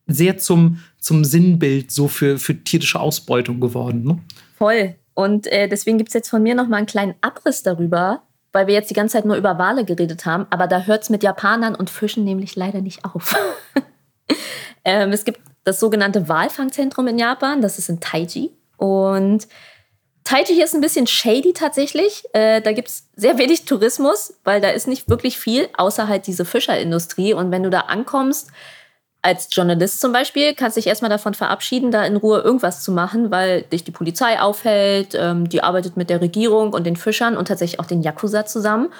sehr 0.07 0.37
zum, 0.37 0.81
zum 0.99 1.25
Sinnbild 1.25 1.91
so 1.91 2.09
für, 2.09 2.39
für 2.39 2.63
tierische 2.63 3.01
Ausbeutung 3.01 3.61
geworden. 3.61 4.05
Ne? 4.05 4.19
Voll. 4.59 4.97
Und 5.15 5.47
äh, 5.47 5.69
deswegen 5.69 5.99
gibt 5.99 6.09
es 6.09 6.15
jetzt 6.15 6.29
von 6.29 6.43
mir 6.43 6.55
noch 6.55 6.69
mal 6.69 6.79
einen 6.79 6.87
kleinen 6.87 7.15
Abriss 7.21 7.63
darüber, 7.63 8.23
weil 8.53 8.67
wir 8.67 8.75
jetzt 8.75 8.91
die 8.91 8.95
ganze 8.95 9.15
Zeit 9.15 9.25
nur 9.25 9.37
über 9.37 9.59
Wale 9.59 9.85
geredet 9.85 10.27
haben. 10.27 10.47
Aber 10.51 10.67
da 10.67 10.83
hört 10.83 11.03
es 11.03 11.11
mit 11.11 11.23
Japanern 11.23 11.75
und 11.75 11.91
Fischen 11.91 12.25
nämlich 12.25 12.57
leider 12.57 12.81
nicht 12.81 13.05
auf. 13.05 13.35
ähm, 14.85 15.11
es 15.13 15.25
gibt 15.25 15.41
das 15.65 15.81
sogenannte 15.81 16.29
Walfangzentrum 16.29 17.07
in 17.09 17.19
Japan, 17.19 17.63
das 17.63 17.79
ist 17.79 17.89
in 17.89 18.01
Taiji. 18.01 18.53
Und 18.77 19.49
Taiji 20.25 20.55
hier 20.55 20.65
ist 20.65 20.75
ein 20.75 20.81
bisschen 20.81 21.07
shady 21.07 21.53
tatsächlich. 21.53 22.25
Äh, 22.33 22.61
da 22.61 22.73
gibt 22.73 22.89
es 22.89 23.09
sehr 23.15 23.39
wenig 23.39 23.65
Tourismus, 23.67 24.35
weil 24.45 24.61
da 24.61 24.71
ist 24.71 24.89
nicht 24.89 25.09
wirklich 25.09 25.39
viel, 25.39 25.69
außer 25.77 26.09
halt 26.09 26.27
diese 26.27 26.45
Fischerindustrie. 26.45 27.35
Und 27.35 27.51
wenn 27.51 27.63
du 27.63 27.71
da 27.71 27.81
ankommst, 27.81 28.51
als 29.25 29.49
Journalist 29.51 30.03
zum 30.03 30.13
Beispiel 30.13 30.55
kannst 30.55 30.77
du 30.77 30.81
dich 30.81 30.87
erstmal 30.87 31.09
davon 31.09 31.33
verabschieden, 31.33 31.91
da 31.91 32.05
in 32.05 32.17
Ruhe 32.17 32.41
irgendwas 32.41 32.85
zu 32.85 32.93
machen, 32.93 33.31
weil 33.31 33.63
dich 33.63 33.83
die 33.83 33.91
Polizei 33.91 34.39
aufhält, 34.39 35.15
ähm, 35.15 35.49
die 35.49 35.63
arbeitet 35.63 35.97
mit 35.97 36.11
der 36.11 36.21
Regierung 36.21 36.75
und 36.75 36.85
den 36.85 36.95
Fischern 36.95 37.35
und 37.35 37.49
tatsächlich 37.49 37.81
auch 37.81 37.87
den 37.87 38.03
Yakuza 38.03 38.45
zusammen. 38.45 38.93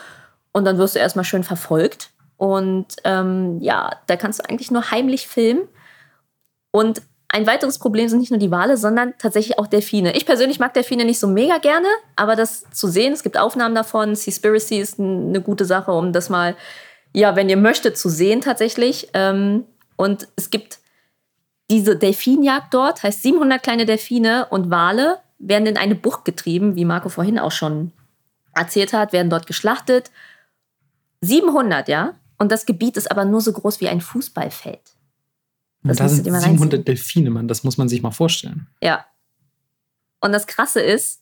Und 0.51 0.65
dann 0.65 0.79
wirst 0.79 0.95
du 0.95 0.99
erstmal 0.99 1.27
schön 1.27 1.45
verfolgt. 1.45 2.09
Und 2.39 2.87
ähm, 3.05 3.59
ja, 3.61 3.91
da 4.07 4.17
kannst 4.17 4.39
du 4.39 4.49
eigentlich 4.49 4.71
nur 4.71 4.91
heimlich 4.91 5.29
filmen. 5.29 5.69
Und 6.71 7.03
ein 7.29 7.47
weiteres 7.47 7.79
Problem 7.79 8.09
sind 8.09 8.21
nicht 8.21 8.31
nur 8.31 8.41
die 8.41 8.51
Wale, 8.51 8.79
sondern 8.79 9.13
tatsächlich 9.19 9.59
auch 9.59 9.67
Delfine. 9.67 10.17
Ich 10.17 10.25
persönlich 10.25 10.59
mag 10.59 10.73
Delfine 10.73 11.05
nicht 11.05 11.21
so 11.21 11.27
mega 11.27 11.59
gerne, 11.59 11.89
aber 12.17 12.35
das 12.35 12.65
zu 12.73 12.89
sehen, 12.89 13.13
es 13.13 13.23
gibt 13.23 13.37
Aufnahmen 13.37 13.75
davon. 13.75 14.15
Seaspiracy 14.15 14.79
ist 14.79 14.99
eine 14.99 15.43
gute 15.43 15.67
Sache, 15.67 15.93
um 15.93 16.15
das 16.15 16.31
mal, 16.31 16.57
ja, 17.13 17.37
wenn 17.37 17.51
ihr 17.51 17.59
möchtet, 17.59 17.99
zu 17.99 18.09
sehen 18.09 18.41
tatsächlich. 18.41 19.11
Ähm, 19.13 19.65
und 19.97 20.29
es 20.37 20.51
gibt 20.51 20.79
diese 21.71 21.97
Delfinjagd 21.97 22.75
dort, 22.75 23.03
heißt 23.03 23.23
700 23.23 23.63
kleine 23.63 23.87
Delfine 23.87 24.47
und 24.51 24.71
Wale 24.71 25.19
werden 25.39 25.67
in 25.67 25.77
eine 25.77 25.95
Bucht 25.95 26.25
getrieben, 26.25 26.77
wie 26.77 26.85
Marco 26.85 27.09
vorhin 27.09 27.39
auch 27.39 27.53
schon 27.53 27.93
erzählt 28.55 28.93
hat, 28.93 29.13
werden 29.13 29.31
dort 29.31 29.47
geschlachtet. 29.47 30.11
700, 31.21 31.89
ja? 31.89 32.15
Und 32.39 32.53
das 32.53 32.67
Gebiet 32.67 32.97
ist 32.97 33.11
aber 33.11 33.25
nur 33.25 33.41
so 33.41 33.53
groß 33.53 33.81
wie 33.81 33.89
ein 33.89 34.01
Fußballfeld. 34.01 34.81
Das 35.83 35.99
da 35.99 36.09
sind 36.09 36.25
700 36.25 36.87
Delfine, 36.87 37.31
Mann, 37.31 37.49
das 37.49 37.65
muss 37.65 37.77
man 37.77 37.89
sich 37.89 38.03
mal 38.03 38.11
vorstellen. 38.11 38.69
Ja. 38.83 39.05
Und 40.21 40.33
das 40.33 40.47
Krasse 40.47 40.81
ist, 40.81 41.21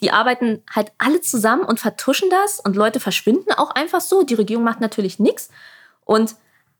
die 0.00 0.10
arbeiten 0.10 0.62
halt 0.70 0.92
alle 0.98 1.20
zusammen 1.20 1.64
und 1.64 1.80
vertuschen 1.80 2.28
das 2.28 2.60
und 2.60 2.76
Leute 2.76 3.00
verschwinden 3.00 3.52
auch 3.52 3.70
einfach 3.70 4.00
so. 4.00 4.24
Die 4.24 4.34
Regierung 4.34 4.64
macht 4.64 4.80
natürlich 4.80 5.18
nichts. 5.18 5.48
Und 6.04 6.36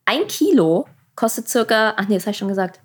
ein 0.07 0.27
Kilo 0.29 0.87
kostet 1.15 1.49
circa, 1.49 1.95
ach 1.97 2.09
nee, 2.09 2.15
das 2.15 2.25
habe 2.25 2.33
ich 2.33 2.39
schon 2.39 2.49
gesagt. 2.49 2.81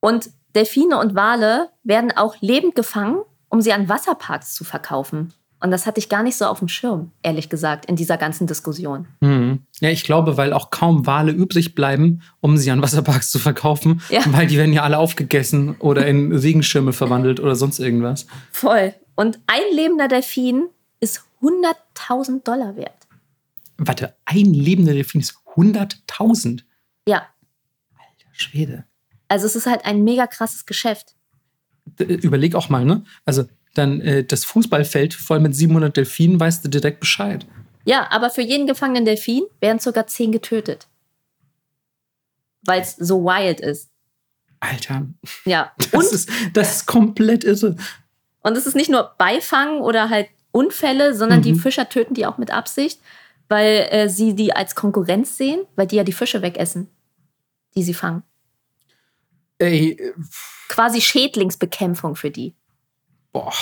Und 0.00 0.30
Delfine 0.54 0.98
und 0.98 1.14
Wale 1.14 1.70
werden 1.82 2.12
auch 2.12 2.36
lebend 2.40 2.74
gefangen, 2.74 3.22
um 3.48 3.60
sie 3.60 3.72
an 3.72 3.88
Wasserparks 3.88 4.54
zu 4.54 4.64
verkaufen. 4.64 5.32
Und 5.60 5.70
das 5.70 5.86
hatte 5.86 5.98
ich 5.98 6.10
gar 6.10 6.22
nicht 6.22 6.36
so 6.36 6.44
auf 6.44 6.58
dem 6.58 6.68
Schirm, 6.68 7.12
ehrlich 7.22 7.48
gesagt, 7.48 7.86
in 7.86 7.96
dieser 7.96 8.18
ganzen 8.18 8.46
Diskussion. 8.46 9.06
Mhm. 9.20 9.60
Ja, 9.80 9.88
ich 9.88 10.04
glaube, 10.04 10.36
weil 10.36 10.52
auch 10.52 10.68
kaum 10.68 11.06
Wale 11.06 11.32
übrig 11.32 11.74
bleiben, 11.74 12.20
um 12.40 12.58
sie 12.58 12.70
an 12.70 12.82
Wasserparks 12.82 13.30
zu 13.30 13.38
verkaufen, 13.38 14.02
ja. 14.10 14.20
weil 14.26 14.46
die 14.46 14.58
werden 14.58 14.74
ja 14.74 14.82
alle 14.82 14.98
aufgegessen 14.98 15.76
oder 15.78 16.06
in 16.06 16.32
Regenschirme 16.32 16.92
verwandelt 16.92 17.40
oder 17.40 17.56
sonst 17.56 17.78
irgendwas. 17.78 18.26
Voll. 18.52 18.92
Und 19.14 19.38
ein 19.46 19.62
lebender 19.74 20.08
Delfin 20.08 20.66
ist 21.00 21.24
100.000 21.40 22.42
Dollar 22.44 22.76
wert. 22.76 22.92
Warte, 23.78 24.14
ein 24.26 24.52
lebender 24.52 24.92
Delfin 24.92 25.22
ist 25.22 25.43
100.000? 25.54 26.62
Ja. 27.06 27.28
Alter 27.94 28.28
Schwede. 28.32 28.84
Also 29.28 29.46
es 29.46 29.56
ist 29.56 29.66
halt 29.66 29.84
ein 29.84 30.04
mega 30.04 30.26
krasses 30.26 30.66
Geschäft. 30.66 31.14
Überleg 31.98 32.54
auch 32.54 32.68
mal, 32.68 32.84
ne? 32.84 33.04
Also 33.24 33.44
dann 33.74 34.00
äh, 34.00 34.24
das 34.24 34.44
Fußballfeld 34.44 35.14
voll 35.14 35.40
mit 35.40 35.54
700 35.54 35.96
Delfinen, 35.96 36.38
weißt 36.38 36.64
du 36.64 36.68
direkt 36.68 37.00
Bescheid. 37.00 37.46
Ja, 37.84 38.10
aber 38.10 38.30
für 38.30 38.42
jeden 38.42 38.66
gefangenen 38.66 39.04
Delfin 39.04 39.42
werden 39.60 39.78
sogar 39.78 40.06
10 40.06 40.32
getötet. 40.32 40.88
Weil 42.62 42.80
es 42.80 42.96
so 42.96 43.24
wild 43.24 43.60
ist. 43.60 43.90
Alter. 44.60 45.06
Ja. 45.44 45.72
Das, 45.92 46.12
ist, 46.12 46.30
das 46.52 46.76
ist 46.76 46.86
komplett 46.86 47.44
irre. 47.44 47.76
Und 48.40 48.56
es 48.56 48.66
ist 48.66 48.74
nicht 48.74 48.90
nur 48.90 49.14
Beifangen 49.18 49.80
oder 49.80 50.10
halt 50.10 50.28
Unfälle, 50.50 51.14
sondern 51.14 51.40
mhm. 51.40 51.42
die 51.42 51.54
Fischer 51.54 51.88
töten 51.88 52.14
die 52.14 52.26
auch 52.26 52.38
mit 52.38 52.50
Absicht, 52.50 53.00
weil 53.48 53.88
äh, 53.90 54.08
sie 54.08 54.34
die 54.34 54.54
als 54.54 54.74
Konkurrenz 54.74 55.36
sehen, 55.36 55.66
weil 55.76 55.86
die 55.86 55.96
ja 55.96 56.04
die 56.04 56.12
Fische 56.12 56.42
wegessen, 56.42 56.88
die 57.74 57.82
sie 57.82 57.94
fangen. 57.94 58.22
Ey. 59.58 59.92
Äh, 59.92 60.12
Quasi 60.68 61.00
Schädlingsbekämpfung 61.00 62.16
für 62.16 62.30
die. 62.30 62.54
Boah. 63.32 63.52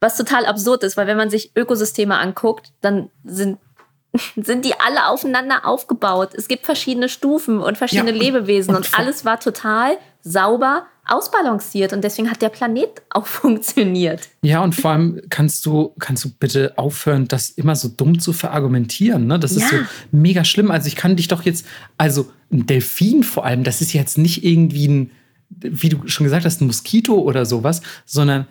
Was 0.00 0.16
total 0.16 0.46
absurd 0.46 0.84
ist, 0.84 0.96
weil 0.96 1.06
wenn 1.06 1.16
man 1.16 1.30
sich 1.30 1.56
Ökosysteme 1.56 2.18
anguckt, 2.18 2.72
dann 2.80 3.10
sind, 3.24 3.58
sind 4.36 4.64
die 4.64 4.78
alle 4.78 5.08
aufeinander 5.08 5.66
aufgebaut. 5.66 6.34
Es 6.34 6.48
gibt 6.48 6.66
verschiedene 6.66 7.08
Stufen 7.08 7.60
und 7.60 7.78
verschiedene 7.78 8.12
ja, 8.12 8.18
Lebewesen 8.18 8.74
und, 8.76 8.86
und 8.86 8.98
alles 8.98 9.24
war 9.24 9.40
total 9.40 9.98
sauber 10.22 10.86
ausbalanciert 11.06 11.92
und 11.92 12.02
deswegen 12.02 12.30
hat 12.30 12.42
der 12.42 12.48
Planet 12.48 12.90
auch 13.10 13.26
funktioniert. 13.26 14.28
Ja, 14.42 14.62
und 14.62 14.74
vor 14.74 14.92
allem 14.92 15.20
kannst 15.30 15.66
du, 15.66 15.94
kannst 15.98 16.24
du 16.24 16.30
bitte 16.30 16.76
aufhören, 16.76 17.28
das 17.28 17.50
immer 17.50 17.76
so 17.76 17.88
dumm 17.88 18.18
zu 18.18 18.32
verargumentieren. 18.32 19.26
Ne? 19.26 19.38
Das 19.38 19.52
ist 19.52 19.70
ja. 19.70 19.78
so 19.78 19.84
mega 20.10 20.44
schlimm. 20.44 20.70
Also 20.70 20.88
ich 20.88 20.96
kann 20.96 21.16
dich 21.16 21.28
doch 21.28 21.42
jetzt, 21.42 21.66
also 21.96 22.30
ein 22.52 22.66
Delfin 22.66 23.24
vor 23.24 23.44
allem, 23.44 23.64
das 23.64 23.80
ist 23.80 23.92
jetzt 23.92 24.18
nicht 24.18 24.44
irgendwie 24.44 24.88
ein 24.88 25.10
wie 25.48 25.88
du 25.88 26.06
schon 26.08 26.24
gesagt 26.24 26.44
hast, 26.44 26.60
ein 26.60 26.66
Moskito 26.66 27.18
oder 27.18 27.46
sowas, 27.46 27.82
sondern 28.04 28.46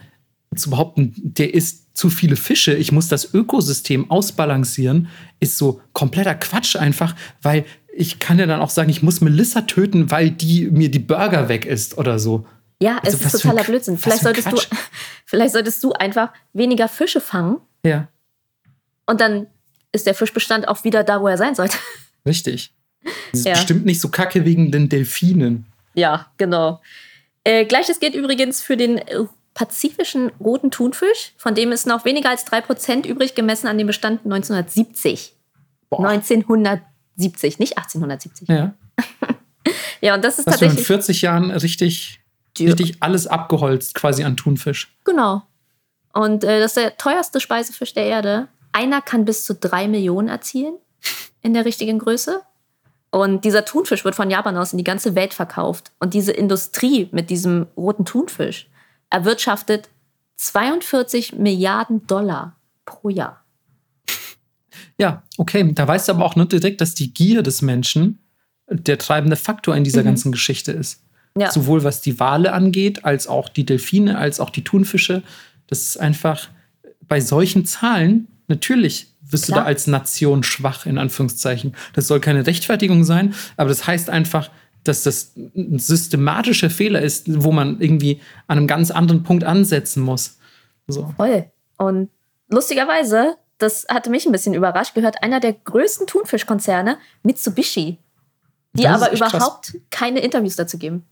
zu 0.55 0.69
behaupten, 0.69 1.13
der 1.17 1.53
isst 1.53 1.95
zu 1.95 2.09
viele 2.09 2.35
Fische, 2.35 2.73
ich 2.73 2.91
muss 2.91 3.07
das 3.07 3.33
Ökosystem 3.33 4.09
ausbalancieren, 4.11 5.07
ist 5.39 5.57
so 5.57 5.81
kompletter 5.93 6.35
Quatsch 6.35 6.75
einfach, 6.75 7.15
weil 7.41 7.65
ich 7.97 8.19
kann 8.19 8.37
ja 8.39 8.45
dann 8.45 8.59
auch 8.59 8.69
sagen, 8.69 8.89
ich 8.89 9.01
muss 9.01 9.21
Melissa 9.21 9.61
töten, 9.61 10.11
weil 10.11 10.29
die 10.29 10.67
mir 10.69 10.91
die 10.91 10.99
Burger 10.99 11.47
weg 11.47 11.65
isst 11.65 11.97
oder 11.97 12.19
so. 12.19 12.45
Ja, 12.81 12.97
also, 12.97 13.17
es 13.17 13.33
ist 13.33 13.41
totaler 13.41 13.61
ein, 13.61 13.65
Blödsinn. 13.65 13.97
Vielleicht 13.97 14.21
solltest, 14.21 14.51
du, 14.51 14.57
vielleicht 15.25 15.53
solltest 15.53 15.81
du 15.83 15.93
einfach 15.93 16.31
weniger 16.51 16.89
Fische 16.89 17.21
fangen. 17.21 17.57
Ja. 17.85 18.09
Und 19.05 19.21
dann 19.21 19.47
ist 19.93 20.05
der 20.05 20.13
Fischbestand 20.13 20.67
auch 20.67 20.83
wieder 20.83 21.03
da, 21.03 21.21
wo 21.21 21.27
er 21.27 21.37
sein 21.37 21.55
sollte. 21.55 21.77
Richtig. 22.25 22.73
Das 23.31 23.39
ist 23.39 23.45
ja. 23.45 23.53
bestimmt 23.53 23.85
nicht 23.85 24.01
so 24.01 24.09
kacke 24.09 24.43
wegen 24.43 24.71
den 24.71 24.89
Delfinen. 24.89 25.65
Ja, 25.93 26.27
genau. 26.37 26.81
Äh, 27.45 27.65
Gleiches 27.65 28.01
gilt 28.01 28.15
übrigens 28.15 28.61
für 28.61 28.75
den 28.75 28.97
äh, 28.97 29.25
pazifischen 29.53 30.31
roten 30.41 30.69
Thunfisch, 30.69 31.33
von 31.37 31.55
dem 31.55 31.71
ist 31.71 31.87
noch 31.87 32.03
weniger 32.03 32.29
als 32.29 32.45
3% 32.45 33.07
übrig 33.07 33.35
gemessen 33.35 33.67
an 33.67 33.77
dem 33.77 33.87
Bestand 33.87 34.25
1970. 34.25 35.33
Boah. 35.89 36.09
1970, 36.09 36.94
nicht 37.15 37.77
1870. 37.77 38.47
Ja. 38.47 38.73
ja, 40.01 40.15
und 40.15 40.23
das 40.23 40.39
ist 40.39 40.47
Hast 40.47 40.53
tatsächlich. 40.53 40.79
In 40.79 40.85
40 40.85 41.21
Jahren 41.21 41.51
richtig, 41.51 42.21
richtig 42.59 42.97
alles 43.01 43.27
abgeholzt, 43.27 43.95
quasi 43.95 44.23
an 44.23 44.37
Thunfisch. 44.37 44.95
Genau. 45.03 45.43
Und 46.13 46.43
äh, 46.43 46.59
das 46.59 46.71
ist 46.71 46.77
der 46.77 46.97
teuerste 46.97 47.39
Speisefisch 47.39 47.93
der 47.93 48.05
Erde. 48.05 48.47
Einer 48.71 49.01
kann 49.01 49.25
bis 49.25 49.45
zu 49.45 49.53
drei 49.53 49.87
Millionen 49.87 50.27
erzielen 50.27 50.75
in 51.41 51.53
der 51.53 51.65
richtigen 51.65 51.99
Größe. 51.99 52.41
Und 53.11 53.45
dieser 53.45 53.63
Thunfisch 53.63 54.03
wird 54.03 54.15
von 54.15 54.29
Japan 54.29 54.57
aus 54.57 54.73
in 54.73 54.77
die 54.77 54.83
ganze 54.83 55.15
Welt 55.15 55.33
verkauft. 55.33 55.91
Und 55.99 56.13
diese 56.13 56.33
Industrie 56.33 57.07
mit 57.11 57.29
diesem 57.29 57.67
roten 57.77 58.03
Thunfisch 58.03 58.67
erwirtschaftet 59.09 59.89
42 60.35 61.33
Milliarden 61.33 62.05
Dollar 62.07 62.57
pro 62.85 63.09
Jahr. 63.09 63.44
Ja, 64.99 65.23
okay. 65.37 65.71
Da 65.73 65.87
weißt 65.87 66.07
du 66.07 66.13
aber 66.13 66.25
auch 66.25 66.35
nicht 66.35 66.51
direkt, 66.51 66.81
dass 66.81 66.93
die 66.95 67.13
Gier 67.13 67.43
des 67.43 67.61
Menschen 67.61 68.19
der 68.69 68.97
treibende 68.97 69.35
Faktor 69.35 69.75
in 69.75 69.83
dieser 69.83 70.01
mhm. 70.01 70.05
ganzen 70.05 70.31
Geschichte 70.31 70.71
ist. 70.71 71.01
Ja. 71.37 71.51
Sowohl 71.51 71.83
was 71.83 72.01
die 72.01 72.19
Wale 72.19 72.53
angeht, 72.53 73.03
als 73.03 73.27
auch 73.27 73.49
die 73.49 73.65
Delfine, 73.65 74.17
als 74.17 74.39
auch 74.39 74.49
die 74.49 74.63
Thunfische. 74.63 75.21
Das 75.67 75.81
ist 75.81 75.97
einfach 75.97 76.49
bei 77.07 77.19
solchen 77.19 77.65
Zahlen 77.65 78.27
natürlich 78.47 79.07
wirst 79.29 79.45
Klar. 79.45 79.59
du 79.59 79.63
da 79.63 79.67
als 79.67 79.87
Nation 79.87 80.43
schwach, 80.43 80.85
in 80.85 80.97
Anführungszeichen. 80.97 81.75
Das 81.93 82.07
soll 82.07 82.19
keine 82.19 82.45
Rechtfertigung 82.45 83.03
sein, 83.03 83.33
aber 83.57 83.69
das 83.69 83.87
heißt 83.87 84.09
einfach, 84.09 84.49
dass 84.83 85.03
das 85.03 85.33
ein 85.35 85.79
systematischer 85.79 86.69
Fehler 86.69 87.01
ist, 87.01 87.43
wo 87.43 87.51
man 87.51 87.81
irgendwie 87.81 88.21
an 88.47 88.59
einem 88.59 88.67
ganz 88.67 88.91
anderen 88.91 89.23
Punkt 89.23 89.43
ansetzen 89.43 90.03
muss. 90.03 90.37
So. 90.87 91.11
Voll. 91.17 91.45
Und 91.77 92.09
lustigerweise, 92.49 93.35
das 93.57 93.85
hatte 93.89 94.09
mich 94.09 94.25
ein 94.25 94.31
bisschen 94.31 94.53
überrascht, 94.53 94.95
gehört 94.95 95.23
einer 95.23 95.39
der 95.39 95.53
größten 95.53 96.07
Thunfischkonzerne, 96.07 96.97
Mitsubishi, 97.23 97.97
die 98.73 98.87
aber 98.87 99.11
überhaupt 99.11 99.71
krass. 99.71 99.81
keine 99.89 100.19
Interviews 100.19 100.55
dazu 100.55 100.77
geben. 100.77 101.05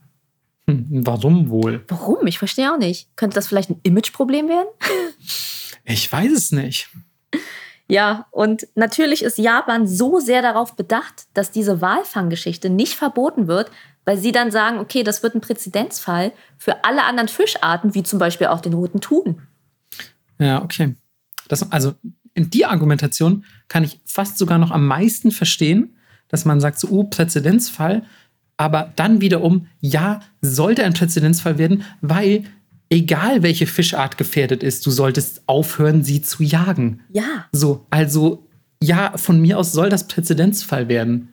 Hm, 0.66 1.06
warum 1.06 1.50
wohl? 1.50 1.84
Warum? 1.88 2.26
Ich 2.26 2.38
verstehe 2.38 2.72
auch 2.72 2.78
nicht. 2.78 3.14
Könnte 3.16 3.34
das 3.34 3.48
vielleicht 3.48 3.70
ein 3.70 3.80
Imageproblem 3.82 4.48
werden? 4.48 4.68
Ich 5.86 6.10
weiß 6.10 6.32
es 6.32 6.50
nicht. 6.50 6.88
Ja, 7.88 8.26
und 8.30 8.66
natürlich 8.74 9.22
ist 9.22 9.36
Japan 9.36 9.86
so 9.86 10.18
sehr 10.18 10.40
darauf 10.40 10.76
bedacht, 10.76 11.26
dass 11.34 11.50
diese 11.50 11.82
Walfanggeschichte 11.82 12.70
nicht 12.70 12.94
verboten 12.94 13.48
wird, 13.48 13.70
weil 14.06 14.16
sie 14.16 14.32
dann 14.32 14.50
sagen, 14.50 14.78
okay, 14.78 15.02
das 15.02 15.22
wird 15.22 15.34
ein 15.34 15.42
Präzedenzfall 15.42 16.32
für 16.56 16.84
alle 16.84 17.04
anderen 17.04 17.28
Fischarten, 17.28 17.94
wie 17.94 18.02
zum 18.02 18.18
Beispiel 18.18 18.46
auch 18.46 18.62
den 18.62 18.72
roten 18.72 19.02
Thun. 19.02 19.42
Ja, 20.38 20.62
okay. 20.62 20.94
Das, 21.48 21.70
also 21.70 21.94
die 22.36 22.66
Argumentation 22.66 23.44
kann 23.68 23.84
ich 23.84 24.00
fast 24.04 24.38
sogar 24.38 24.58
noch 24.58 24.70
am 24.70 24.86
meisten 24.86 25.30
verstehen, 25.30 25.96
dass 26.28 26.44
man 26.44 26.60
sagt, 26.60 26.80
so, 26.80 26.88
oh, 26.88 27.04
Präzedenzfall, 27.04 28.02
aber 28.56 28.92
dann 28.96 29.20
wiederum, 29.20 29.66
ja, 29.80 30.20
sollte 30.40 30.84
ein 30.84 30.94
Präzedenzfall 30.94 31.58
werden, 31.58 31.84
weil 32.00 32.44
egal 32.90 33.42
welche 33.42 33.66
Fischart 33.66 34.18
gefährdet 34.18 34.62
ist, 34.62 34.86
du 34.86 34.90
solltest 34.90 35.42
aufhören, 35.46 36.04
sie 36.04 36.22
zu 36.22 36.42
jagen. 36.42 37.00
Ja. 37.12 37.46
So, 37.52 37.86
also 37.90 38.46
ja, 38.82 39.16
von 39.16 39.40
mir 39.40 39.58
aus 39.58 39.72
soll 39.72 39.88
das 39.88 40.06
Präzedenzfall 40.06 40.88
werden. 40.88 41.30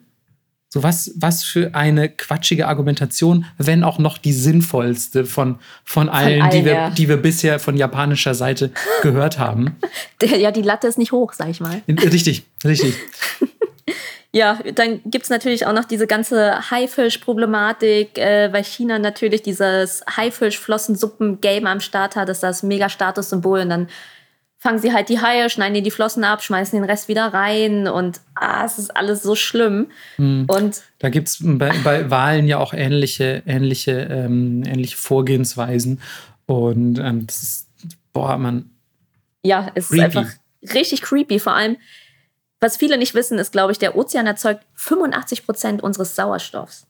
So 0.74 0.84
was, 0.84 1.12
was 1.18 1.44
für 1.44 1.76
eine 1.76 2.08
quatschige 2.08 2.66
Argumentation, 2.66 3.46
wenn 3.58 3.84
auch 3.84 4.00
noch 4.00 4.18
die 4.18 4.32
sinnvollste 4.32 5.26
von, 5.26 5.60
von 5.84 6.08
allen, 6.08 6.40
von 6.40 6.50
allen 6.50 6.60
die, 6.60 6.66
wir, 6.66 6.90
die 6.92 7.10
wir 7.10 7.18
bisher 7.18 7.60
von 7.60 7.76
japanischer 7.76 8.34
Seite 8.34 8.72
gehört 9.02 9.38
haben. 9.38 9.76
ja, 10.22 10.52
die 10.52 10.62
Latte 10.62 10.88
ist 10.88 10.98
nicht 10.98 11.12
hoch, 11.12 11.34
sag 11.34 11.50
ich 11.50 11.60
mal. 11.60 11.82
Richtig, 11.88 12.46
richtig. 12.64 12.96
Ja, 14.34 14.60
dann 14.76 15.02
gibt 15.04 15.26
es 15.26 15.30
natürlich 15.30 15.66
auch 15.66 15.74
noch 15.74 15.84
diese 15.84 16.08
ganze 16.08 16.72
Haifisch-Problematik, 16.72 18.18
äh, 18.18 18.48
weil 18.54 18.64
China 18.64 18.98
natürlich 18.98 19.42
dieses 19.42 20.06
Haifisch-Flossensuppen-Game 20.16 21.68
am 21.68 21.82
Start 21.82 22.16
hat. 22.16 22.30
Das 22.30 22.38
ist 22.38 22.44
das 22.44 22.64
mega 22.64 22.88
Statussymbol. 22.88 23.60
Und 23.60 23.70
dann 23.70 23.88
fangen 24.62 24.78
sie 24.78 24.94
halt 24.94 25.10
die 25.10 25.20
Haie, 25.20 25.50
schneiden 25.50 25.74
die 25.74 25.82
die 25.82 25.90
Flossen 25.90 26.24
ab, 26.24 26.44
schmeißen 26.44 26.80
den 26.80 26.88
Rest 26.88 27.08
wieder 27.08 27.34
rein. 27.34 27.88
Und 27.88 28.22
ah, 28.36 28.64
es 28.64 28.78
ist 28.78 28.96
alles 28.96 29.24
so 29.24 29.34
schlimm. 29.34 29.88
Hm. 30.18 30.46
Und 30.48 30.84
da 31.00 31.10
gibt 31.10 31.30
es 31.30 31.40
bei, 31.42 31.74
bei 31.84 32.12
Wahlen 32.12 32.48
ja 32.48 32.60
auch 32.60 32.72
ähnliche, 32.72 33.42
ähnliche, 33.48 33.92
ähm, 33.92 34.64
ähnliche 34.64 34.98
Vorgehensweisen. 34.98 36.00
Und 36.46 37.00
ähm, 37.00 37.26
das 37.26 37.42
ist, 37.42 37.70
boah, 38.14 38.38
man. 38.38 38.70
Ja, 39.42 39.72
es 39.74 39.88
creepy. 39.88 39.98
ist 39.98 40.16
einfach 40.16 40.32
richtig 40.76 41.02
creepy. 41.02 41.40
Vor 41.40 41.56
allem, 41.56 41.78
was 42.60 42.78
viele 42.78 43.00
nicht 43.00 43.16
wissen, 43.16 43.40
ist, 43.40 43.52
glaube 43.52 43.72
ich, 43.72 43.80
der 43.80 43.98
Ozean 43.98 44.28
erzeugt 44.28 44.64
85 44.76 45.44
Prozent 45.44 45.82
unseres 45.82 46.16
Sauerstoffs. 46.16 46.86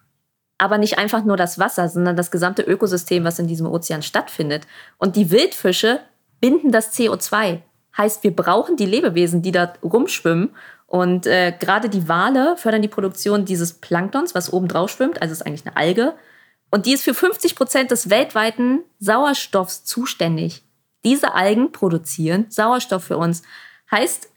Aber 0.57 0.77
nicht 0.77 0.98
einfach 0.98 1.23
nur 1.23 1.38
das 1.38 1.57
Wasser, 1.57 1.88
sondern 1.88 2.18
das 2.18 2.31
gesamte 2.31 2.64
Ökosystem, 2.64 3.23
was 3.23 3.39
in 3.39 3.48
diesem 3.48 3.65
Ozean 3.65 4.02
stattfindet. 4.02 4.68
Und 4.98 5.15
die 5.15 5.31
Wildfische 5.31 6.02
binden 6.41 6.72
das 6.72 6.93
CO2. 6.93 7.61
Heißt, 7.97 8.23
wir 8.23 8.35
brauchen 8.35 8.76
die 8.76 8.85
Lebewesen, 8.85 9.41
die 9.41 9.51
da 9.51 9.73
rumschwimmen. 9.84 10.49
Und 10.88 11.26
äh, 11.26 11.53
gerade 11.57 11.88
die 11.88 12.09
Wale 12.09 12.57
fördern 12.57 12.81
die 12.81 12.89
Produktion 12.89 13.45
dieses 13.45 13.73
Planktons, 13.73 14.35
was 14.35 14.51
oben 14.51 14.68
drauf 14.68 14.91
schwimmt. 14.91 15.22
Also 15.22 15.31
ist 15.31 15.45
eigentlich 15.45 15.65
eine 15.65 15.77
Alge. 15.77 16.15
Und 16.69 16.85
die 16.85 16.93
ist 16.93 17.03
für 17.03 17.13
50 17.13 17.55
Prozent 17.55 17.91
des 17.91 18.09
weltweiten 18.09 18.80
Sauerstoffs 18.99 19.85
zuständig. 19.85 20.63
Diese 21.03 21.34
Algen 21.34 21.72
produzieren 21.72 22.45
Sauerstoff 22.49 23.05
für 23.05 23.18
uns. 23.18 23.43
Heißt, 23.89 24.30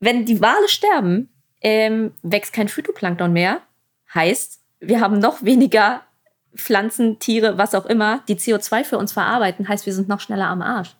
wenn 0.00 0.24
die 0.24 0.40
Wale 0.40 0.68
sterben, 0.68 1.30
ähm, 1.60 2.12
wächst 2.22 2.52
kein 2.52 2.68
Phytoplankton 2.68 3.32
mehr. 3.32 3.62
Heißt, 4.12 4.60
wir 4.80 5.00
haben 5.00 5.18
noch 5.18 5.42
weniger 5.42 6.02
Pflanzen, 6.56 7.18
Tiere, 7.18 7.58
was 7.58 7.74
auch 7.74 7.86
immer, 7.86 8.22
die 8.28 8.36
CO2 8.36 8.84
für 8.84 8.98
uns 8.98 9.12
verarbeiten. 9.12 9.68
Heißt, 9.68 9.86
wir 9.86 9.94
sind 9.94 10.08
noch 10.08 10.20
schneller 10.20 10.46
am 10.48 10.62
Arsch. 10.62 10.94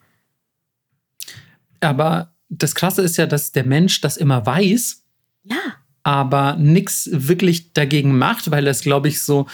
Aber 1.80 2.34
das 2.48 2.74
Krasse 2.74 3.02
ist 3.02 3.16
ja, 3.16 3.26
dass 3.26 3.52
der 3.52 3.64
Mensch 3.64 4.00
das 4.00 4.16
immer 4.16 4.44
weiß. 4.44 5.02
Ja. 5.44 5.56
Aber 6.02 6.56
nichts 6.56 7.08
wirklich 7.12 7.72
dagegen 7.72 8.18
macht, 8.18 8.50
weil 8.50 8.64
das, 8.64 8.82
glaube 8.82 9.08
ich, 9.08 9.22
so, 9.22 9.46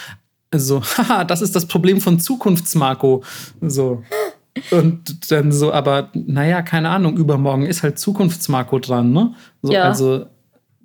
so, 0.54 0.82
haha, 0.96 1.24
das 1.24 1.42
ist 1.42 1.54
das 1.54 1.66
Problem 1.66 2.00
von 2.00 2.18
Zukunftsmarco. 2.18 3.22
So. 3.60 4.02
Und 4.70 5.30
dann 5.30 5.52
so, 5.52 5.72
aber 5.72 6.10
naja, 6.12 6.62
keine 6.62 6.90
Ahnung, 6.90 7.16
übermorgen 7.16 7.66
ist 7.66 7.82
halt 7.82 7.98
Zukunftsmarco 7.98 8.78
dran, 8.80 9.12
ne? 9.12 9.34
So, 9.62 9.72
Ja. 9.72 9.84
Also, 9.84 10.26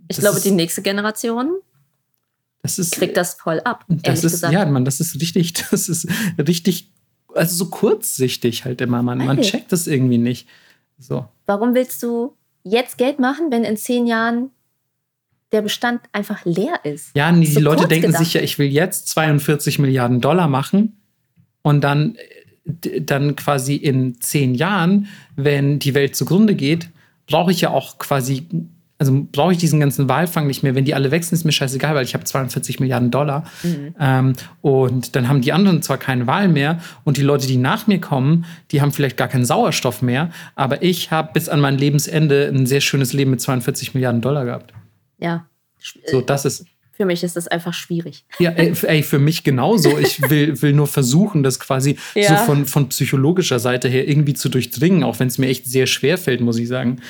Ich 0.08 0.18
glaube, 0.18 0.40
die 0.40 0.52
nächste 0.52 0.84
Generation 0.84 1.52
das 2.74 2.80
ist. 2.80 2.94
kriegt 2.94 3.18
das 3.18 3.36
voll 3.36 3.60
ab, 3.62 3.86
Das 3.88 4.24
ist, 4.24 4.34
gesagt. 4.34 4.54
ja, 4.54 4.66
man, 4.66 4.86
das 4.86 5.00
ist 5.00 5.20
richtig, 5.22 5.54
das 5.72 5.90
ist 5.90 6.08
richtig, 6.38 6.90
also 7.34 7.56
so 7.56 7.70
kurzsichtig 7.70 8.66
halt 8.66 8.82
immer. 8.82 9.02
Man, 9.04 9.20
man 9.20 9.42
checkt 9.42 9.72
das 9.72 9.88
irgendwie 9.88 10.18
nicht. 10.18 10.48
So. 10.98 11.26
Warum 11.46 11.74
willst 11.76 12.02
du 12.04 12.36
jetzt 12.64 12.98
Geld 12.98 13.20
machen, 13.20 13.52
wenn 13.52 13.64
in 13.64 13.78
zehn 13.78 14.08
Jahren 14.08 14.52
der 15.52 15.62
Bestand 15.62 16.02
einfach 16.12 16.44
leer 16.46 16.80
ist? 16.84 17.12
Ja, 17.16 17.32
nee, 17.32 17.46
die 17.46 17.52
So 17.52 17.60
Leute 17.60 17.80
kurz 17.80 17.90
denken 17.90 18.08
gedacht. 18.08 18.24
sich 18.24 18.34
ja, 18.34 18.42
ich 18.42 18.58
will 18.60 18.68
jetzt 18.72 19.08
42 19.10 19.80
Milliarden 19.80 20.22
Dollar 20.22 20.48
machen 20.48 20.98
und 21.62 21.82
dann, 21.82 22.18
dann 22.66 23.36
quasi 23.36 23.76
in 23.76 24.20
zehn 24.22 24.56
Jahren, 24.56 25.08
wenn 25.36 25.80
die 25.80 25.94
Welt 25.94 26.16
zugrunde 26.16 26.56
geht, 26.56 26.90
brauche 27.28 27.52
ich 27.52 27.62
ja 27.62 27.70
auch 27.72 27.98
quasi, 27.98 28.48
also 28.98 29.28
brauche 29.32 29.52
ich 29.52 29.58
diesen 29.58 29.80
ganzen 29.82 30.08
Walfang 30.08 30.48
nicht 30.48 30.64
mehr. 30.64 30.74
Wenn 30.74 30.86
die 30.86 30.94
alle 30.94 31.12
wechseln, 31.12 31.36
ist 31.36 31.44
mir 31.44 31.52
scheißegal, 31.52 31.96
weil 31.96 32.06
ich 32.06 32.14
habe 32.14 32.24
42 32.24 32.80
Milliarden 32.80 33.12
Dollar. 33.12 33.44
Ähm, 34.00 34.34
und 34.62 35.16
dann 35.18 35.28
haben 35.28 35.42
die 35.42 35.52
anderen 35.52 35.82
zwar 35.82 35.98
keine 35.98 36.28
Wahl 36.28 36.48
mehr 36.48 36.80
und 37.04 37.18
die 37.18 37.22
Leute, 37.22 37.46
die 37.46 37.58
nach 37.58 37.88
mir 37.88 38.00
kommen, 38.00 38.46
die 38.72 38.82
haben 38.82 38.94
vielleicht 38.94 39.18
gar 39.18 39.28
keinen 39.28 39.44
Sauerstoff 39.46 40.02
mehr, 40.02 40.30
aber 40.56 40.82
ich 40.82 41.12
habe 41.12 41.32
bis 41.34 41.50
an 41.50 41.60
mein 41.60 41.78
Lebensende 41.78 42.48
ein 42.48 42.66
sehr 42.66 42.80
schönes 42.80 43.12
Leben 43.12 43.32
mit 43.32 43.42
42 43.42 43.94
Milliarden 43.96 44.22
Dollar 44.22 44.46
gehabt. 44.46 44.74
Ja. 45.18 45.46
So, 46.08 46.22
das 46.22 46.46
ist 46.46 46.66
Für 46.94 47.06
mich 47.06 47.22
ist 47.22 47.36
das 47.36 47.50
einfach 47.50 47.74
schwierig. 47.74 48.24
ja, 48.40 48.52
ey, 48.52 49.04
für 49.04 49.20
mich 49.20 49.44
genauso. 49.44 49.98
Ich 50.00 50.22
will, 50.30 50.62
will 50.62 50.72
nur 50.72 50.88
versuchen, 50.88 51.44
das 51.44 51.60
quasi 51.60 51.98
Ja. 52.16 52.30
so 52.30 52.46
von, 52.46 52.66
von 52.66 52.88
psychologischer 52.88 53.60
Seite 53.60 53.90
her 53.90 54.08
irgendwie 54.08 54.34
zu 54.36 54.48
durchdringen, 54.48 55.04
auch 55.04 55.20
wenn 55.20 55.28
es 55.28 55.38
mir 55.38 55.48
echt 55.48 55.66
sehr 55.68 55.86
schwer 55.86 56.18
fällt, 56.18 56.40
muss 56.40 56.58
ich 56.58 56.70
sagen. 56.70 57.02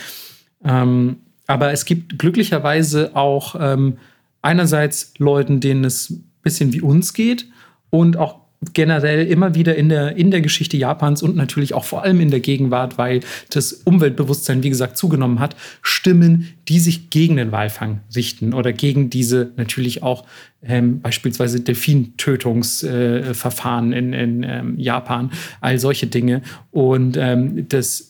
Ähm, 0.63 1.17
aber 1.47 1.71
es 1.71 1.85
gibt 1.85 2.19
glücklicherweise 2.19 3.15
auch 3.15 3.55
ähm, 3.59 3.97
einerseits 4.41 5.13
Leuten, 5.17 5.59
denen 5.59 5.83
es 5.83 6.09
ein 6.09 6.29
bisschen 6.41 6.73
wie 6.73 6.81
uns 6.81 7.13
geht 7.13 7.47
und 7.89 8.17
auch 8.17 8.45
generell 8.73 9.27
immer 9.27 9.53
wieder 9.55 9.75
in 9.75 9.89
der, 9.89 10.15
in 10.17 10.31
der 10.31 10.41
Geschichte 10.41 10.75
Japans 10.77 11.21
und 11.21 11.35
natürlich 11.35 11.73
auch 11.73 11.83
vor 11.83 12.03
allem 12.03 12.21
in 12.21 12.31
der 12.31 12.39
Gegenwart, 12.39 12.97
weil 12.97 13.19
das 13.51 13.73
Umweltbewusstsein, 13.73 14.63
wie 14.63 14.69
gesagt, 14.69 14.97
zugenommen 14.97 15.39
hat, 15.39 15.55
Stimmen, 15.81 16.47
die 16.67 16.79
sich 16.79 17.11
gegen 17.11 17.37
den 17.37 17.51
Walfang 17.51 17.99
richten 18.15 18.53
oder 18.53 18.73
gegen 18.73 19.11
diese 19.11 19.51
natürlich 19.57 20.03
auch 20.03 20.25
ähm, 20.63 21.01
beispielsweise 21.01 21.61
Delfintötungsverfahren 21.61 23.93
äh, 23.93 23.99
in, 23.99 24.13
in 24.13 24.43
ähm, 24.43 24.79
Japan, 24.79 25.31
all 25.61 25.79
solche 25.79 26.07
Dinge. 26.07 26.41
Und 26.71 27.17
ähm, 27.17 27.67
das, 27.69 28.09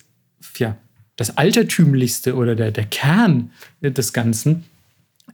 ja, 0.58 0.78
das 1.16 1.38
Altertümlichste 1.38 2.36
oder 2.36 2.56
der, 2.56 2.72
der 2.72 2.86
Kern 2.86 3.52
des 3.82 4.14
Ganzen 4.14 4.66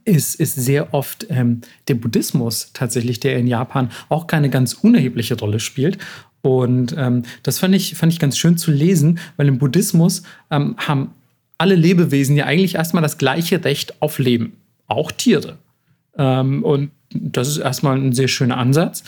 ist, 0.04 0.34
ist 0.34 0.54
sehr 0.54 0.94
oft 0.94 1.26
ähm, 1.30 1.60
der 1.88 1.94
Buddhismus 1.94 2.70
tatsächlich, 2.72 3.20
der 3.20 3.36
in 3.36 3.46
Japan 3.46 3.90
auch 4.08 4.26
keine 4.26 4.50
ganz 4.50 4.74
unerhebliche 4.74 5.38
Rolle 5.38 5.60
spielt. 5.60 5.98
Und 6.42 6.94
ähm, 6.98 7.22
das 7.42 7.60
fand 7.60 7.74
ich, 7.74 7.94
fand 7.94 8.12
ich 8.12 8.18
ganz 8.18 8.36
schön 8.36 8.56
zu 8.56 8.72
lesen, 8.72 9.20
weil 9.36 9.48
im 9.48 9.58
Buddhismus 9.58 10.22
ähm, 10.50 10.74
haben 10.78 11.14
alle 11.58 11.76
Lebewesen 11.76 12.36
ja 12.36 12.46
eigentlich 12.46 12.74
erstmal 12.74 13.02
das 13.02 13.18
gleiche 13.18 13.64
Recht 13.64 14.02
auf 14.02 14.18
Leben, 14.18 14.56
auch 14.88 15.12
Tiere. 15.12 15.58
Ähm, 16.18 16.64
und 16.64 16.90
das 17.14 17.48
ist 17.48 17.58
erstmal 17.58 17.96
ein 17.96 18.12
sehr 18.12 18.28
schöner 18.28 18.56
Ansatz. 18.56 19.04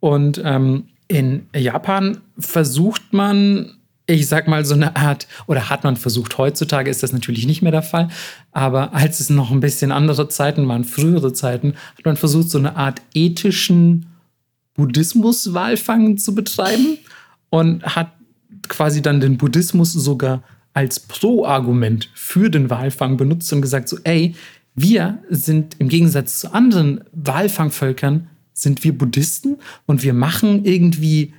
Und 0.00 0.40
ähm, 0.44 0.88
in 1.08 1.46
Japan 1.54 2.18
versucht 2.38 3.12
man, 3.12 3.78
ich 4.06 4.26
sag 4.26 4.48
mal, 4.48 4.64
so 4.64 4.74
eine 4.74 4.96
Art, 4.96 5.26
oder 5.46 5.70
hat 5.70 5.84
man 5.84 5.96
versucht, 5.96 6.36
heutzutage 6.36 6.90
ist 6.90 7.02
das 7.02 7.12
natürlich 7.12 7.46
nicht 7.46 7.62
mehr 7.62 7.72
der 7.72 7.82
Fall, 7.82 8.08
aber 8.52 8.92
als 8.92 9.20
es 9.20 9.30
noch 9.30 9.50
ein 9.50 9.60
bisschen 9.60 9.92
andere 9.92 10.28
Zeiten 10.28 10.68
waren, 10.68 10.84
frühere 10.84 11.32
Zeiten, 11.32 11.74
hat 11.96 12.04
man 12.04 12.16
versucht, 12.16 12.50
so 12.50 12.58
eine 12.58 12.76
Art 12.76 13.00
ethischen 13.14 14.06
Buddhismus-Walfang 14.74 16.18
zu 16.18 16.34
betreiben 16.34 16.98
und 17.48 17.82
hat 17.84 18.12
quasi 18.68 19.00
dann 19.02 19.20
den 19.20 19.38
Buddhismus 19.38 19.92
sogar 19.92 20.42
als 20.74 21.00
Pro-Argument 21.00 22.10
für 22.14 22.50
den 22.50 22.68
Walfang 22.68 23.16
benutzt 23.16 23.52
und 23.52 23.62
gesagt 23.62 23.88
so, 23.88 23.96
ey, 24.04 24.34
wir 24.74 25.18
sind 25.30 25.76
im 25.78 25.88
Gegensatz 25.88 26.40
zu 26.40 26.52
anderen 26.52 27.04
Walfangvölkern, 27.12 28.28
sind 28.52 28.82
wir 28.82 28.96
Buddhisten 28.96 29.58
und 29.86 30.02
wir 30.02 30.14
machen 30.14 30.64
irgendwie, 30.64 31.32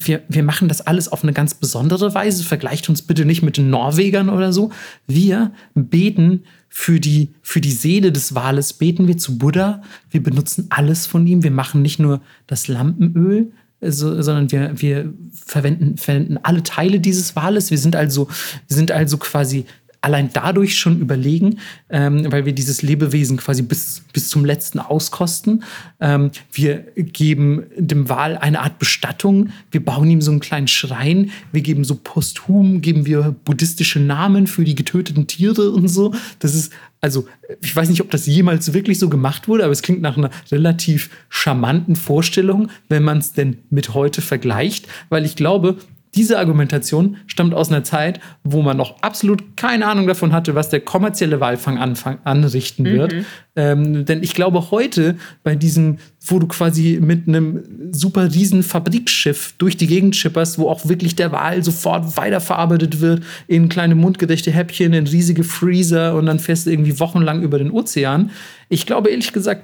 wir, 0.00 0.22
wir 0.28 0.42
machen 0.42 0.68
das 0.68 0.80
alles 0.80 1.08
auf 1.08 1.22
eine 1.22 1.32
ganz 1.32 1.54
besondere 1.54 2.14
Weise. 2.14 2.42
Vergleicht 2.44 2.88
uns 2.88 3.02
bitte 3.02 3.24
nicht 3.24 3.42
mit 3.42 3.56
den 3.56 3.70
Norwegern 3.70 4.28
oder 4.28 4.52
so. 4.52 4.70
Wir 5.06 5.52
beten 5.74 6.44
für 6.68 7.00
die, 7.00 7.30
für 7.42 7.60
die 7.60 7.72
Seele 7.72 8.12
des 8.12 8.34
Wales, 8.34 8.72
beten 8.72 9.06
wir 9.08 9.18
zu 9.18 9.38
Buddha. 9.38 9.82
Wir 10.10 10.22
benutzen 10.22 10.66
alles 10.70 11.06
von 11.06 11.26
ihm. 11.26 11.42
Wir 11.42 11.50
machen 11.50 11.82
nicht 11.82 11.98
nur 11.98 12.20
das 12.46 12.68
Lampenöl, 12.68 13.52
so, 13.82 14.20
sondern 14.22 14.50
wir, 14.52 14.72
wir 14.80 15.12
verwenden, 15.32 15.96
verwenden 15.96 16.38
alle 16.42 16.62
Teile 16.62 17.00
dieses 17.00 17.36
Wales. 17.36 17.70
Wir 17.70 17.78
sind 17.78 17.96
also, 17.96 18.28
wir 18.68 18.76
sind 18.76 18.92
also 18.92 19.18
quasi 19.18 19.66
allein 20.00 20.30
dadurch 20.32 20.78
schon 20.78 20.98
überlegen, 21.00 21.58
ähm, 21.90 22.30
weil 22.32 22.46
wir 22.46 22.52
dieses 22.52 22.82
Lebewesen 22.82 23.36
quasi 23.36 23.62
bis, 23.62 24.02
bis 24.12 24.30
zum 24.30 24.44
letzten 24.44 24.78
auskosten. 24.78 25.62
Ähm, 26.00 26.30
wir 26.52 26.86
geben 26.96 27.64
dem 27.76 28.08
Wal 28.08 28.38
eine 28.38 28.60
Art 28.60 28.78
Bestattung. 28.78 29.50
Wir 29.70 29.84
bauen 29.84 30.10
ihm 30.10 30.22
so 30.22 30.30
einen 30.30 30.40
kleinen 30.40 30.68
Schrein. 30.68 31.30
Wir 31.52 31.62
geben 31.62 31.84
so 31.84 31.98
posthum, 32.02 32.80
geben 32.80 33.04
wir 33.04 33.34
buddhistische 33.44 34.00
Namen 34.00 34.46
für 34.46 34.64
die 34.64 34.74
getöteten 34.74 35.26
Tiere 35.26 35.70
und 35.70 35.88
so. 35.88 36.14
Das 36.38 36.54
ist, 36.54 36.72
also, 37.02 37.26
ich 37.60 37.74
weiß 37.74 37.88
nicht, 37.90 38.00
ob 38.00 38.10
das 38.10 38.26
jemals 38.26 38.72
wirklich 38.72 38.98
so 38.98 39.08
gemacht 39.08 39.48
wurde, 39.48 39.64
aber 39.64 39.72
es 39.72 39.82
klingt 39.82 40.00
nach 40.00 40.16
einer 40.16 40.30
relativ 40.50 41.10
charmanten 41.28 41.96
Vorstellung, 41.96 42.70
wenn 42.88 43.02
man 43.02 43.18
es 43.18 43.32
denn 43.32 43.58
mit 43.70 43.94
heute 43.94 44.22
vergleicht, 44.22 44.86
weil 45.08 45.24
ich 45.24 45.36
glaube, 45.36 45.76
diese 46.14 46.38
Argumentation 46.38 47.18
stammt 47.26 47.54
aus 47.54 47.68
einer 47.68 47.84
Zeit, 47.84 48.20
wo 48.42 48.62
man 48.62 48.76
noch 48.76 49.00
absolut 49.02 49.56
keine 49.56 49.86
Ahnung 49.86 50.06
davon 50.06 50.32
hatte, 50.32 50.54
was 50.54 50.68
der 50.68 50.80
kommerzielle 50.80 51.40
Walfang 51.40 51.78
anfang, 51.78 52.18
anrichten 52.24 52.84
wird. 52.84 53.14
Ähm, 53.54 54.04
denn 54.04 54.22
ich 54.22 54.34
glaube, 54.34 54.70
heute 54.70 55.16
bei 55.44 55.54
diesem, 55.54 55.98
wo 56.26 56.38
du 56.38 56.48
quasi 56.48 56.98
mit 57.00 57.28
einem 57.28 57.92
super 57.92 58.32
riesen 58.32 58.62
Fabrikschiff 58.62 59.54
durch 59.58 59.76
die 59.76 59.86
Gegend 59.86 60.16
schipperst, 60.16 60.58
wo 60.58 60.68
auch 60.68 60.88
wirklich 60.88 61.14
der 61.14 61.30
Wal 61.30 61.62
sofort 61.62 62.16
weiterverarbeitet 62.16 63.00
wird 63.00 63.22
in 63.46 63.68
kleine 63.68 63.94
mundgerechte 63.94 64.50
Häppchen, 64.50 64.92
in 64.92 65.06
riesige 65.06 65.44
Freezer 65.44 66.16
und 66.16 66.26
dann 66.26 66.38
fährst 66.40 66.66
du 66.66 66.70
irgendwie 66.70 66.98
wochenlang 66.98 67.42
über 67.42 67.58
den 67.58 67.70
Ozean. 67.70 68.30
Ich 68.68 68.86
glaube 68.86 69.10
ehrlich 69.10 69.32
gesagt, 69.32 69.62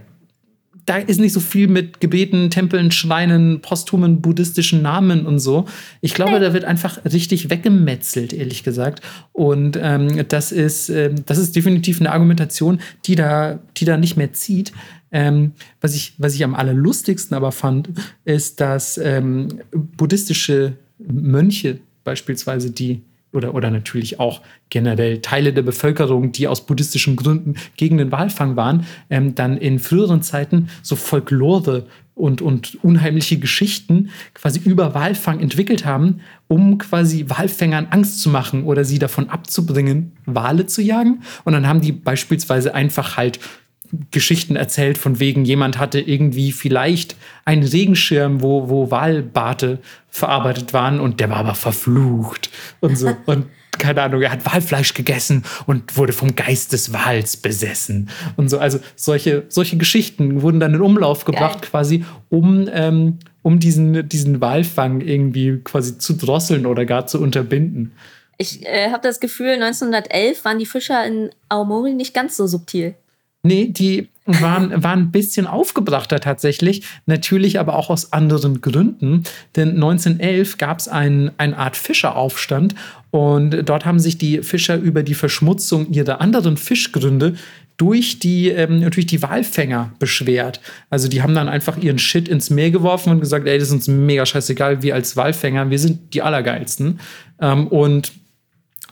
da 0.86 0.98
ist 0.98 1.18
nicht 1.18 1.32
so 1.32 1.40
viel 1.40 1.66
mit 1.66 2.00
Gebeten, 2.00 2.48
Tempeln, 2.48 2.92
Schreinen, 2.92 3.60
posthumen 3.60 4.22
buddhistischen 4.22 4.82
Namen 4.82 5.26
und 5.26 5.40
so. 5.40 5.66
Ich 6.00 6.14
glaube, 6.14 6.38
da 6.38 6.52
wird 6.52 6.64
einfach 6.64 7.04
richtig 7.04 7.50
weggemetzelt, 7.50 8.32
ehrlich 8.32 8.62
gesagt. 8.62 9.02
Und 9.32 9.78
ähm, 9.82 10.24
das, 10.28 10.52
ist, 10.52 10.88
ähm, 10.88 11.16
das 11.26 11.38
ist 11.38 11.56
definitiv 11.56 12.00
eine 12.00 12.12
Argumentation, 12.12 12.80
die 13.04 13.16
da, 13.16 13.58
die 13.76 13.84
da 13.84 13.96
nicht 13.96 14.16
mehr 14.16 14.32
zieht. 14.32 14.72
Ähm, 15.10 15.52
was, 15.80 15.96
ich, 15.96 16.14
was 16.18 16.34
ich 16.34 16.44
am 16.44 16.54
allerlustigsten 16.54 17.36
aber 17.36 17.50
fand, 17.50 17.90
ist, 18.24 18.60
dass 18.60 18.96
ähm, 18.96 19.48
buddhistische 19.72 20.74
Mönche 20.98 21.78
beispielsweise, 22.04 22.70
die 22.70 23.02
oder, 23.36 23.54
oder 23.54 23.70
natürlich 23.70 24.18
auch 24.18 24.40
generell 24.70 25.20
Teile 25.20 25.52
der 25.52 25.62
Bevölkerung, 25.62 26.32
die 26.32 26.48
aus 26.48 26.66
buddhistischen 26.66 27.16
Gründen 27.16 27.54
gegen 27.76 27.98
den 27.98 28.10
Walfang 28.10 28.56
waren, 28.56 28.86
ähm, 29.10 29.34
dann 29.34 29.56
in 29.56 29.78
früheren 29.78 30.22
Zeiten 30.22 30.68
so 30.82 30.96
Folklore 30.96 31.86
und, 32.16 32.40
und 32.40 32.82
unheimliche 32.82 33.38
Geschichten 33.38 34.08
quasi 34.32 34.58
über 34.64 34.94
Walfang 34.94 35.38
entwickelt 35.38 35.84
haben, 35.84 36.20
um 36.48 36.78
quasi 36.78 37.26
Walfängern 37.28 37.88
Angst 37.90 38.22
zu 38.22 38.30
machen 38.30 38.64
oder 38.64 38.84
sie 38.84 38.98
davon 38.98 39.28
abzubringen, 39.28 40.12
Wale 40.24 40.66
zu 40.66 40.80
jagen. 40.80 41.22
Und 41.44 41.52
dann 41.52 41.68
haben 41.68 41.82
die 41.82 41.92
beispielsweise 41.92 42.74
einfach 42.74 43.18
halt 43.18 43.38
Geschichten 44.10 44.56
erzählt, 44.56 44.98
von 44.98 45.20
wegen 45.20 45.44
jemand 45.44 45.78
hatte 45.78 46.00
irgendwie 46.00 46.52
vielleicht 46.52 47.16
einen 47.44 47.62
Regenschirm, 47.62 48.42
wo, 48.42 48.68
wo 48.68 48.90
Walbarte 48.90 49.78
verarbeitet 50.08 50.72
waren 50.72 51.00
und 51.00 51.20
der 51.20 51.30
war 51.30 51.38
aber 51.38 51.54
verflucht 51.54 52.50
und 52.80 52.96
so. 52.96 53.14
Und 53.26 53.46
keine 53.78 54.02
Ahnung, 54.02 54.22
er 54.22 54.32
hat 54.32 54.46
Walfleisch 54.46 54.94
gegessen 54.94 55.44
und 55.66 55.96
wurde 55.96 56.12
vom 56.12 56.34
Geist 56.34 56.72
des 56.72 56.92
Wals 56.94 57.36
besessen 57.36 58.08
und 58.36 58.48
so. 58.48 58.58
Also 58.58 58.78
solche, 58.94 59.44
solche 59.48 59.76
Geschichten 59.76 60.42
wurden 60.42 60.60
dann 60.60 60.74
in 60.74 60.80
Umlauf 60.80 61.24
gebracht, 61.24 61.62
Geil. 61.62 61.70
quasi, 61.70 62.04
um, 62.30 62.68
ähm, 62.72 63.18
um 63.42 63.58
diesen, 63.58 64.08
diesen 64.08 64.40
Walfang 64.40 65.00
irgendwie 65.00 65.60
quasi 65.62 65.98
zu 65.98 66.14
drosseln 66.14 66.66
oder 66.66 66.84
gar 66.86 67.06
zu 67.06 67.20
unterbinden. 67.20 67.92
Ich 68.38 68.66
äh, 68.66 68.90
habe 68.90 69.02
das 69.02 69.20
Gefühl, 69.20 69.50
1911 69.62 70.44
waren 70.44 70.58
die 70.58 70.66
Fischer 70.66 71.06
in 71.06 71.30
Aomori 71.48 71.94
nicht 71.94 72.14
ganz 72.14 72.36
so 72.36 72.46
subtil. 72.46 72.94
Nee, 73.46 73.68
die 73.68 74.08
waren, 74.26 74.82
waren 74.82 75.00
ein 75.00 75.10
bisschen 75.12 75.46
aufgebrachter 75.46 76.20
tatsächlich, 76.20 76.82
natürlich 77.06 77.58
aber 77.60 77.76
auch 77.76 77.90
aus 77.90 78.12
anderen 78.12 78.60
Gründen. 78.60 79.22
Denn 79.54 79.70
1911 79.70 80.58
gab 80.58 80.80
es 80.80 80.88
ein, 80.88 81.30
eine 81.38 81.56
Art 81.56 81.76
Fischeraufstand 81.76 82.74
und 83.10 83.62
dort 83.64 83.86
haben 83.86 84.00
sich 84.00 84.18
die 84.18 84.42
Fischer 84.42 84.76
über 84.76 85.02
die 85.02 85.14
Verschmutzung 85.14 85.92
ihrer 85.92 86.20
anderen 86.20 86.56
Fischgründe 86.56 87.36
durch 87.76 88.18
die, 88.18 88.48
ähm, 88.48 88.90
durch 88.90 89.06
die 89.06 89.22
Walfänger 89.22 89.92
beschwert. 89.98 90.60
Also 90.90 91.08
die 91.08 91.22
haben 91.22 91.34
dann 91.34 91.48
einfach 91.48 91.76
ihren 91.76 91.98
Shit 91.98 92.26
ins 92.26 92.50
Meer 92.50 92.70
geworfen 92.70 93.10
und 93.10 93.20
gesagt, 93.20 93.46
ey, 93.46 93.58
das 93.58 93.68
ist 93.68 93.74
uns 93.74 93.88
mega 93.88 94.24
scheißegal, 94.24 94.82
wir 94.82 94.94
als 94.94 95.16
Walfänger, 95.16 95.70
wir 95.70 95.78
sind 95.78 96.14
die 96.14 96.22
Allergeilsten. 96.22 97.00
Ähm, 97.40 97.66
und 97.68 98.12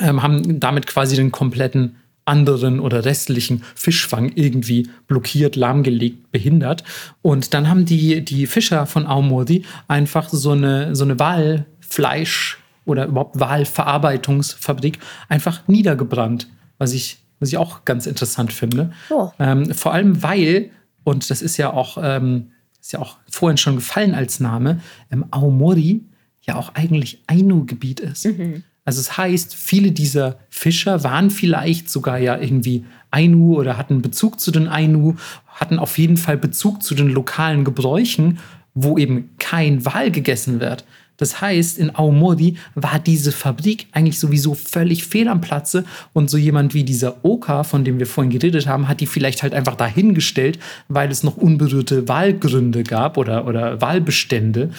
ähm, 0.00 0.22
haben 0.22 0.60
damit 0.60 0.86
quasi 0.86 1.16
den 1.16 1.30
kompletten 1.32 1.96
anderen 2.24 2.80
oder 2.80 3.04
restlichen 3.04 3.62
Fischfang 3.74 4.32
irgendwie 4.34 4.88
blockiert, 5.06 5.56
lahmgelegt, 5.56 6.32
behindert. 6.32 6.84
Und 7.22 7.54
dann 7.54 7.68
haben 7.68 7.84
die, 7.84 8.24
die 8.24 8.46
Fischer 8.46 8.86
von 8.86 9.06
Aomori 9.06 9.64
einfach 9.88 10.28
so 10.30 10.52
eine, 10.52 10.94
so 10.96 11.04
eine 11.04 11.18
Walfleisch- 11.18 12.56
oder 12.86 13.06
überhaupt 13.06 13.38
Walverarbeitungsfabrik 13.38 14.98
einfach 15.28 15.66
niedergebrannt, 15.68 16.48
was 16.78 16.92
ich, 16.92 17.18
was 17.40 17.50
ich 17.50 17.56
auch 17.58 17.84
ganz 17.84 18.06
interessant 18.06 18.52
finde. 18.52 18.92
Oh. 19.10 19.30
Ähm, 19.38 19.72
vor 19.74 19.92
allem 19.92 20.22
weil, 20.22 20.70
und 21.02 21.30
das 21.30 21.42
ist 21.42 21.56
ja 21.56 21.72
auch, 21.72 21.98
ähm, 22.00 22.50
ist 22.80 22.92
ja 22.92 23.00
auch 23.00 23.18
vorhin 23.30 23.56
schon 23.56 23.76
gefallen 23.76 24.14
als 24.14 24.40
Name, 24.40 24.80
ähm, 25.10 25.24
Aomori 25.30 26.02
ja 26.42 26.56
auch 26.56 26.74
eigentlich 26.74 27.22
Ainu-Gebiet 27.26 28.00
ist. 28.00 28.26
Mhm. 28.26 28.64
Also 28.84 29.00
es 29.00 29.16
heißt, 29.16 29.54
viele 29.54 29.92
dieser 29.92 30.38
Fischer 30.50 31.04
waren 31.04 31.30
vielleicht 31.30 31.88
sogar 31.88 32.18
ja 32.18 32.38
irgendwie 32.38 32.84
Ainu 33.10 33.58
oder 33.58 33.78
hatten 33.78 34.02
Bezug 34.02 34.40
zu 34.40 34.50
den 34.50 34.68
Ainu, 34.68 35.14
hatten 35.46 35.78
auf 35.78 35.98
jeden 35.98 36.16
Fall 36.16 36.36
Bezug 36.36 36.82
zu 36.82 36.94
den 36.94 37.08
lokalen 37.08 37.64
Gebräuchen, 37.64 38.38
wo 38.74 38.98
eben 38.98 39.30
kein 39.38 39.84
Wal 39.84 40.10
gegessen 40.10 40.60
wird. 40.60 40.84
Das 41.16 41.40
heißt, 41.40 41.78
in 41.78 41.94
Aomori 41.94 42.56
war 42.74 42.98
diese 42.98 43.30
Fabrik 43.30 43.86
eigentlich 43.92 44.18
sowieso 44.18 44.54
völlig 44.54 45.06
fehl 45.06 45.28
am 45.28 45.40
Platze 45.40 45.84
und 46.12 46.28
so 46.28 46.36
jemand 46.36 46.74
wie 46.74 46.82
dieser 46.82 47.24
Oka, 47.24 47.62
von 47.62 47.84
dem 47.84 48.00
wir 48.00 48.06
vorhin 48.06 48.32
geredet 48.32 48.66
haben, 48.66 48.88
hat 48.88 49.00
die 49.00 49.06
vielleicht 49.06 49.44
halt 49.44 49.54
einfach 49.54 49.76
dahingestellt, 49.76 50.58
weil 50.88 51.10
es 51.10 51.22
noch 51.22 51.36
unberührte 51.36 52.08
Wahlgründe 52.08 52.82
gab 52.82 53.16
oder, 53.16 53.46
oder 53.46 53.80
Wahlbestände. 53.80 54.70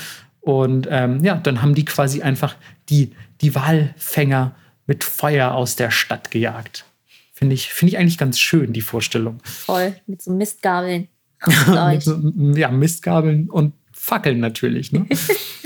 Und 0.42 0.88
ähm, 0.92 1.24
ja, 1.24 1.36
dann 1.36 1.62
haben 1.62 1.74
die 1.74 1.86
quasi 1.86 2.22
einfach 2.22 2.56
die 2.90 3.12
die 3.46 3.54
Walfänger 3.54 4.56
mit 4.88 5.04
Feuer 5.04 5.54
aus 5.54 5.76
der 5.76 5.92
Stadt 5.92 6.32
gejagt. 6.32 6.86
Finde 7.32 7.54
ich, 7.54 7.72
find 7.72 7.92
ich 7.92 7.98
eigentlich 8.00 8.18
ganz 8.18 8.40
schön, 8.40 8.74
die 8.74 8.82
Vorstellung. 8.82 9.40
Voll, 9.44 9.96
mit 10.08 10.22
so 10.22 10.32
Mistgabeln. 10.32 11.10
so, 12.00 12.18
ja, 12.56 12.72
Mistgabeln 12.72 13.50
und 13.50 13.74
Fackeln 13.92 14.40
natürlich. 14.40 14.92
Ne? 14.92 15.06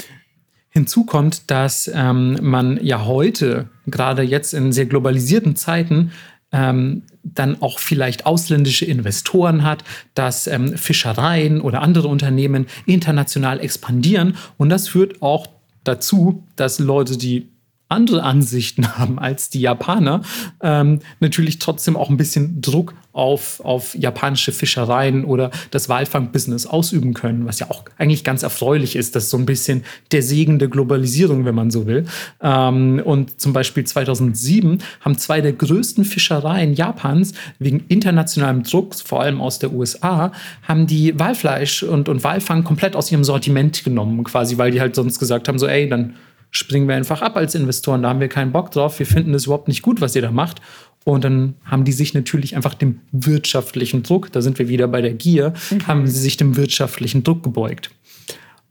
Hinzu 0.70 1.06
kommt, 1.06 1.50
dass 1.50 1.90
ähm, 1.94 2.38
man 2.42 2.84
ja 2.84 3.06
heute, 3.06 3.70
gerade 3.88 4.24
jetzt 4.24 4.54
in 4.54 4.74
sehr 4.74 4.86
globalisierten 4.86 5.56
Zeiten, 5.56 6.12
ähm, 6.52 7.04
dann 7.24 7.62
auch 7.62 7.80
vielleicht 7.80 8.26
ausländische 8.26 8.86
Investoren 8.86 9.64
hat, 9.64 9.86
dass 10.16 10.48
ähm, 10.48 10.76
Fischereien 10.78 11.62
oder 11.62 11.82
andere 11.82 12.10
Unternehmen 12.10 12.66
international 12.86 13.62
expandieren. 13.62 14.36
Und 14.58 14.70
das 14.70 14.90
führt 14.90 15.22
auch 15.22 15.48
dazu, 15.84 16.44
dass 16.56 16.80
Leute, 16.80 17.18
die 17.18 17.48
andere 17.90 18.24
Ansichten 18.24 18.88
haben 18.98 19.20
als 19.20 19.49
die 19.49 19.60
Japaner, 19.60 20.22
ähm, 20.61 20.99
natürlich 21.20 21.60
trotzdem 21.60 21.98
auch 21.98 22.10
ein 22.10 22.18
bisschen 22.18 22.61
Druck 22.61 22.94
auf, 23.11 23.60
auf 23.66 23.95
japanische 23.95 24.52
Fischereien 24.52 25.26
oder 25.26 25.52
das 25.72 25.90
Walfang-Business 25.90 26.68
ausüben 26.68 27.14
können, 27.14 27.45
was 27.45 27.60
ja 27.60 27.70
auch 27.70 27.84
eigentlich 27.98 28.24
ganz 28.24 28.44
erfreulich 28.44 28.95
ist. 28.95 29.16
Das 29.16 29.26
ist 29.26 29.30
so 29.32 29.38
ein 29.38 29.45
bisschen 29.45 29.84
der 30.11 30.22
Segen 30.22 30.60
der 30.60 30.68
Globalisierung, 30.68 31.44
wenn 31.44 31.56
man 31.56 31.72
so 31.72 31.88
will. 31.88 32.06
Ähm, 32.41 33.02
und 33.03 33.41
zum 33.41 33.52
Beispiel 33.52 33.84
2007 33.84 34.78
haben 35.02 35.18
zwei 35.18 35.41
der 35.41 35.53
größten 35.53 36.06
Fischereien 36.06 36.74
Japans 36.74 37.34
wegen 37.57 37.84
internationalem 37.88 38.64
Druck, 38.64 38.95
vor 38.95 39.22
allem 39.22 39.41
aus 39.41 39.60
der 39.60 39.74
USA, 39.74 40.32
haben 40.68 40.88
die 40.88 41.20
Walfleisch 41.20 41.84
und, 41.84 42.10
und 42.10 42.24
Walfang 42.24 42.64
komplett 42.64 42.95
aus 42.95 43.11
ihrem 43.11 43.24
Sortiment 43.24 43.84
genommen, 43.84 44.24
quasi, 44.24 44.57
weil 44.57 44.72
die 44.72 44.80
halt 44.80 44.95
sonst 44.95 45.20
gesagt 45.20 45.48
haben, 45.48 45.60
so 45.60 45.68
ey, 45.68 45.90
dann 45.90 46.16
springen 46.52 46.88
wir 46.88 46.96
einfach 46.96 47.22
ab 47.22 47.36
als 47.38 47.56
Investoren. 47.56 48.02
Da 48.02 48.10
haben 48.10 48.20
wir 48.20 48.28
keinen 48.28 48.52
Bock 48.52 48.72
drauf. 48.72 49.00
Wir 49.00 49.06
finden 49.06 49.34
es 49.34 49.46
überhaupt 49.46 49.68
nicht 49.68 49.82
gut, 49.82 50.02
was 50.02 50.16
ihr 50.16 50.22
da 50.22 50.32
macht. 50.32 50.62
Und 51.06 51.24
dann 51.24 51.56
haben 51.64 51.86
die 51.86 51.92
sich 51.92 52.14
natürlich 52.14 52.56
einfach 52.56 52.74
dem 52.74 53.02
wirtschaftlichen 53.12 54.04
Druck, 54.04 54.32
da 54.32 54.42
sind 54.42 54.60
wir 54.60 54.68
wieder 54.68 54.88
bei 54.88 55.02
der 55.02 55.14
Gier, 55.14 55.54
mhm. 55.72 55.88
haben 55.88 56.08
sie 56.08 56.20
sich 56.20 56.38
dem 56.38 56.56
wirtschaftlichen 56.56 57.24
Druck 57.24 57.42
gebeugt. 57.42 57.90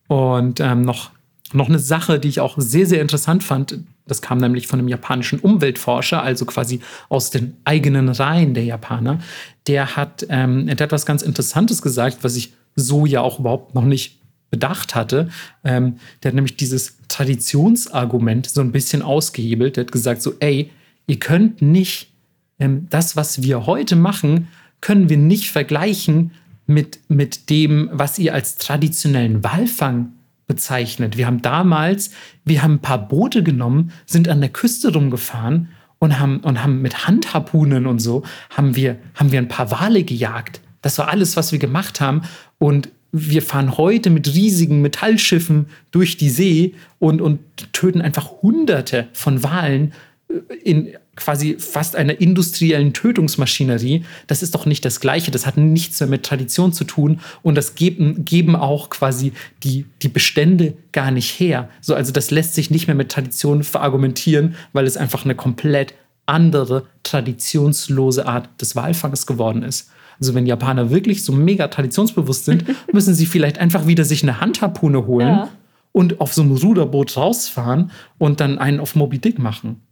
Und 0.08 0.60
ähm, 0.60 0.82
noch, 0.82 1.10
noch 1.52 1.68
eine 1.68 1.78
Sache, 1.78 2.18
die 2.18 2.28
ich 2.28 2.40
auch 2.40 2.54
sehr, 2.58 2.86
sehr 2.86 3.00
interessant 3.00 3.42
fand, 3.42 3.80
das 4.06 4.22
kam 4.22 4.38
nämlich 4.38 4.66
von 4.66 4.78
einem 4.78 4.88
japanischen 4.88 5.38
Umweltforscher, 5.38 6.22
also 6.22 6.46
quasi 6.46 6.80
aus 7.08 7.30
den 7.30 7.56
eigenen 7.64 8.08
Reihen 8.08 8.54
der 8.54 8.64
Japaner. 8.64 9.18
Der 9.66 9.96
hat 9.96 10.26
ähm, 10.30 10.68
etwas 10.68 11.06
ganz 11.06 11.22
Interessantes 11.22 11.82
gesagt, 11.82 12.18
was 12.22 12.36
ich 12.36 12.54
so 12.74 13.04
ja 13.04 13.20
auch 13.20 13.40
überhaupt 13.40 13.74
noch 13.74 13.84
nicht 13.84 14.17
bedacht 14.50 14.94
hatte. 14.94 15.28
Ähm, 15.64 15.96
der 16.22 16.30
hat 16.30 16.34
nämlich 16.34 16.56
dieses 16.56 16.96
Traditionsargument 17.08 18.48
so 18.48 18.60
ein 18.60 18.72
bisschen 18.72 19.02
ausgehebelt. 19.02 19.76
Der 19.76 19.84
hat 19.84 19.92
gesagt 19.92 20.22
so, 20.22 20.34
ey, 20.40 20.70
ihr 21.06 21.18
könnt 21.18 21.62
nicht 21.62 22.10
ähm, 22.58 22.86
das, 22.90 23.16
was 23.16 23.42
wir 23.42 23.66
heute 23.66 23.96
machen, 23.96 24.48
können 24.80 25.08
wir 25.08 25.16
nicht 25.16 25.50
vergleichen 25.50 26.32
mit, 26.66 27.00
mit 27.08 27.50
dem, 27.50 27.88
was 27.92 28.18
ihr 28.18 28.34
als 28.34 28.56
traditionellen 28.56 29.42
Walfang 29.42 30.12
bezeichnet. 30.46 31.16
Wir 31.16 31.26
haben 31.26 31.42
damals, 31.42 32.10
wir 32.44 32.62
haben 32.62 32.74
ein 32.74 32.82
paar 32.82 33.08
Boote 33.08 33.42
genommen, 33.42 33.92
sind 34.06 34.28
an 34.28 34.40
der 34.40 34.50
Küste 34.50 34.92
rumgefahren 34.92 35.68
und 35.98 36.18
haben, 36.18 36.38
und 36.40 36.62
haben 36.62 36.80
mit 36.80 37.06
Handharpunen 37.06 37.86
und 37.86 37.98
so, 37.98 38.22
haben 38.50 38.76
wir, 38.76 38.98
haben 39.14 39.32
wir 39.32 39.38
ein 39.38 39.48
paar 39.48 39.70
Wale 39.70 40.04
gejagt. 40.04 40.60
Das 40.82 40.98
war 40.98 41.08
alles, 41.08 41.36
was 41.36 41.52
wir 41.52 41.58
gemacht 41.58 42.00
haben. 42.00 42.22
Und 42.58 42.88
wir 43.12 43.42
fahren 43.42 43.78
heute 43.78 44.10
mit 44.10 44.34
riesigen 44.34 44.82
Metallschiffen 44.82 45.66
durch 45.90 46.16
die 46.16 46.28
See 46.28 46.74
und, 46.98 47.20
und 47.20 47.40
töten 47.72 48.02
einfach 48.02 48.42
Hunderte 48.42 49.08
von 49.12 49.42
Walen 49.42 49.92
äh, 50.28 50.54
in 50.62 50.94
quasi 51.16 51.56
fast 51.58 51.96
einer 51.96 52.20
industriellen 52.20 52.92
Tötungsmaschinerie. 52.92 54.04
Das 54.28 54.42
ist 54.42 54.54
doch 54.54 54.66
nicht 54.66 54.84
das 54.84 55.00
Gleiche. 55.00 55.30
Das 55.30 55.46
hat 55.46 55.56
nichts 55.56 55.98
mehr 55.98 56.08
mit 56.08 56.22
Tradition 56.22 56.72
zu 56.72 56.84
tun. 56.84 57.20
Und 57.42 57.56
das 57.56 57.74
geben, 57.74 58.24
geben 58.24 58.54
auch 58.54 58.88
quasi 58.88 59.32
die, 59.64 59.86
die 60.02 60.08
Bestände 60.08 60.74
gar 60.92 61.10
nicht 61.10 61.40
her. 61.40 61.68
So, 61.80 61.94
also 61.94 62.12
das 62.12 62.30
lässt 62.30 62.54
sich 62.54 62.70
nicht 62.70 62.86
mehr 62.86 62.94
mit 62.94 63.10
Tradition 63.10 63.64
verargumentieren, 63.64 64.54
weil 64.72 64.86
es 64.86 64.96
einfach 64.96 65.24
eine 65.24 65.34
komplett 65.34 65.94
andere, 66.26 66.86
traditionslose 67.02 68.26
Art 68.26 68.48
des 68.60 68.76
Walfangs 68.76 69.26
geworden 69.26 69.62
ist. 69.62 69.90
Also 70.20 70.34
wenn 70.34 70.46
Japaner 70.46 70.90
wirklich 70.90 71.24
so 71.24 71.32
mega 71.32 71.68
traditionsbewusst 71.68 72.44
sind, 72.44 72.64
müssen 72.92 73.14
sie 73.14 73.26
vielleicht 73.26 73.58
einfach 73.58 73.86
wieder 73.86 74.04
sich 74.04 74.22
eine 74.22 74.40
Handharpune 74.40 75.06
holen 75.06 75.28
ja. 75.28 75.48
und 75.92 76.20
auf 76.20 76.34
so 76.34 76.42
einem 76.42 76.56
Ruderboot 76.56 77.16
rausfahren 77.16 77.90
und 78.18 78.40
dann 78.40 78.58
einen 78.58 78.80
auf 78.80 78.94
Moby 78.94 79.18
Dick 79.18 79.38
machen. 79.38 79.82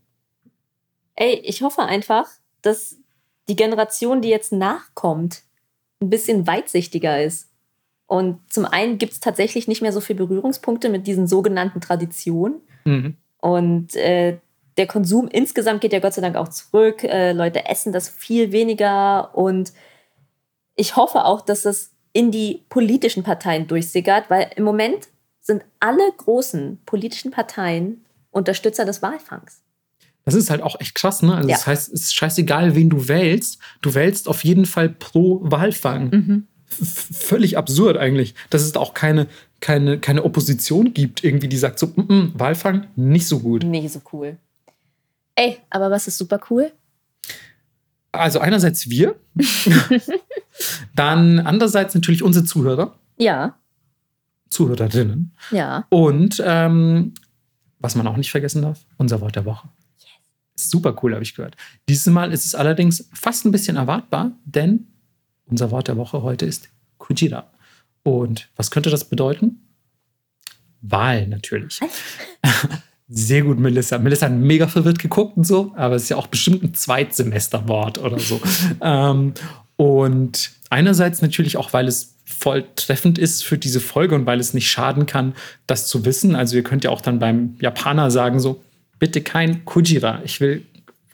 Ey, 1.14 1.40
ich 1.44 1.62
hoffe 1.62 1.82
einfach, 1.82 2.26
dass 2.62 2.96
die 3.48 3.56
Generation, 3.56 4.20
die 4.20 4.28
jetzt 4.28 4.52
nachkommt, 4.52 5.42
ein 6.00 6.10
bisschen 6.10 6.46
weitsichtiger 6.46 7.22
ist. 7.22 7.48
Und 8.06 8.40
zum 8.52 8.64
einen 8.64 8.98
gibt 8.98 9.12
es 9.12 9.20
tatsächlich 9.20 9.66
nicht 9.66 9.82
mehr 9.82 9.92
so 9.92 10.00
viele 10.00 10.18
Berührungspunkte 10.18 10.88
mit 10.88 11.06
diesen 11.06 11.26
sogenannten 11.26 11.80
Traditionen. 11.80 12.60
Mhm. 12.84 13.16
Und 13.40 13.96
äh, 13.96 14.38
der 14.76 14.86
Konsum 14.86 15.28
insgesamt 15.28 15.80
geht 15.80 15.92
ja 15.92 16.00
Gott 16.00 16.14
sei 16.14 16.22
Dank 16.22 16.36
auch 16.36 16.48
zurück. 16.48 17.02
Äh, 17.02 17.32
Leute 17.32 17.66
essen 17.66 17.92
das 17.92 18.08
viel 18.08 18.52
weniger 18.52 19.34
und 19.36 19.72
ich 20.76 20.96
hoffe 20.96 21.24
auch, 21.24 21.40
dass 21.40 21.62
das 21.62 21.90
in 22.12 22.30
die 22.30 22.62
politischen 22.68 23.22
Parteien 23.22 23.66
durchsickert, 23.66 24.30
weil 24.30 24.50
im 24.56 24.64
Moment 24.64 25.08
sind 25.40 25.62
alle 25.80 26.02
großen 26.16 26.78
politischen 26.86 27.30
Parteien 27.30 28.04
Unterstützer 28.30 28.84
des 28.84 29.02
Walfangs. 29.02 29.62
Das 30.24 30.34
ist 30.34 30.50
halt 30.50 30.60
auch 30.62 30.80
echt 30.80 30.94
krass, 30.94 31.22
ne? 31.22 31.34
Also 31.34 31.48
Ja. 31.48 31.54
das 31.56 31.66
heißt, 31.66 31.92
es 31.92 32.00
ist 32.02 32.14
scheißegal, 32.14 32.74
wen 32.74 32.90
du 32.90 33.08
wählst. 33.08 33.58
Du 33.80 33.94
wählst 33.94 34.28
auf 34.28 34.44
jeden 34.44 34.66
Fall 34.66 34.88
pro 34.88 35.40
Walfang. 35.42 36.10
Mhm. 36.10 36.46
Völlig 36.68 37.56
absurd 37.56 37.96
eigentlich, 37.96 38.34
dass 38.50 38.62
es 38.62 38.72
da 38.72 38.80
auch 38.80 38.92
keine, 38.92 39.28
keine, 39.60 40.00
keine 40.00 40.24
Opposition 40.24 40.92
gibt, 40.92 41.22
irgendwie, 41.22 41.48
die 41.48 41.56
sagt 41.56 41.78
so, 41.78 41.86
mm 41.86 42.00
-mm, 42.00 42.30
Walfang 42.34 42.88
nicht 42.96 43.28
so 43.28 43.38
gut. 43.38 43.62
Nee, 43.64 43.86
so 43.86 44.00
cool. 44.12 44.36
Ey, 45.36 45.58
aber 45.70 45.90
was 45.90 46.08
ist 46.08 46.18
super 46.18 46.40
cool? 46.50 46.72
Also 48.18 48.40
einerseits 48.40 48.88
wir, 48.90 49.16
dann 50.94 51.38
andererseits 51.40 51.94
natürlich 51.94 52.22
unsere 52.22 52.44
Zuhörer, 52.44 52.98
Ja, 53.18 53.56
Zuhörerinnen 54.50 55.32
ja. 55.50 55.86
und 55.90 56.42
ähm, 56.44 57.12
was 57.78 57.94
man 57.94 58.06
auch 58.06 58.16
nicht 58.16 58.30
vergessen 58.30 58.62
darf, 58.62 58.84
unser 58.96 59.20
Wort 59.20 59.36
der 59.36 59.44
Woche. 59.44 59.68
Super 60.54 60.96
cool, 61.02 61.12
habe 61.12 61.22
ich 61.22 61.34
gehört. 61.34 61.56
Dieses 61.88 62.06
Mal 62.06 62.32
ist 62.32 62.46
es 62.46 62.54
allerdings 62.54 63.08
fast 63.12 63.44
ein 63.44 63.50
bisschen 63.52 63.76
erwartbar, 63.76 64.32
denn 64.44 64.86
unser 65.46 65.70
Wort 65.70 65.88
der 65.88 65.96
Woche 65.98 66.22
heute 66.22 66.46
ist 66.46 66.70
Kujira. 66.98 67.50
Und 68.02 68.48
was 68.56 68.70
könnte 68.70 68.88
das 68.88 69.08
bedeuten? 69.08 69.60
Wahl 70.80 71.26
natürlich. 71.26 71.80
Sehr 73.08 73.42
gut, 73.42 73.58
Melissa. 73.58 73.98
Melissa 73.98 74.26
hat 74.26 74.32
mega 74.32 74.66
verwirrt 74.66 74.98
geguckt 74.98 75.36
und 75.36 75.46
so, 75.46 75.72
aber 75.76 75.94
es 75.94 76.04
ist 76.04 76.08
ja 76.08 76.16
auch 76.16 76.26
bestimmt 76.26 76.64
ein 76.64 76.74
Zweitsemesterwort 76.74 77.98
oder 77.98 78.18
so. 78.18 78.40
ähm, 78.82 79.34
und 79.76 80.50
einerseits 80.70 81.22
natürlich 81.22 81.56
auch, 81.56 81.72
weil 81.72 81.86
es 81.86 82.14
voll 82.24 82.64
treffend 82.74 83.18
ist 83.18 83.44
für 83.44 83.58
diese 83.58 83.80
Folge 83.80 84.16
und 84.16 84.26
weil 84.26 84.40
es 84.40 84.54
nicht 84.54 84.68
schaden 84.68 85.06
kann, 85.06 85.34
das 85.68 85.86
zu 85.86 86.04
wissen. 86.04 86.34
Also 86.34 86.56
ihr 86.56 86.64
könnt 86.64 86.82
ja 86.82 86.90
auch 86.90 87.00
dann 87.00 87.20
beim 87.20 87.54
Japaner 87.60 88.10
sagen 88.10 88.40
so, 88.40 88.62
bitte 88.98 89.20
kein 89.20 89.64
Kujira. 89.64 90.20
Ich 90.24 90.40
will, 90.40 90.64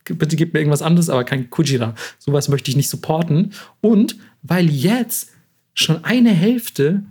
bitte 0.05 0.37
gib 0.37 0.55
mir 0.55 0.61
irgendwas 0.61 0.81
anderes, 0.81 1.11
aber 1.11 1.25
kein 1.25 1.51
Kujira. 1.51 1.95
Sowas 2.19 2.49
möchte 2.49 2.71
ich 2.71 2.77
nicht 2.77 2.89
supporten. 2.89 3.53
Und 3.83 4.17
weil 4.43 4.71
jetzt 4.71 5.31
schon 5.75 6.05
eine 6.05 6.31
Hälfte 6.31 7.03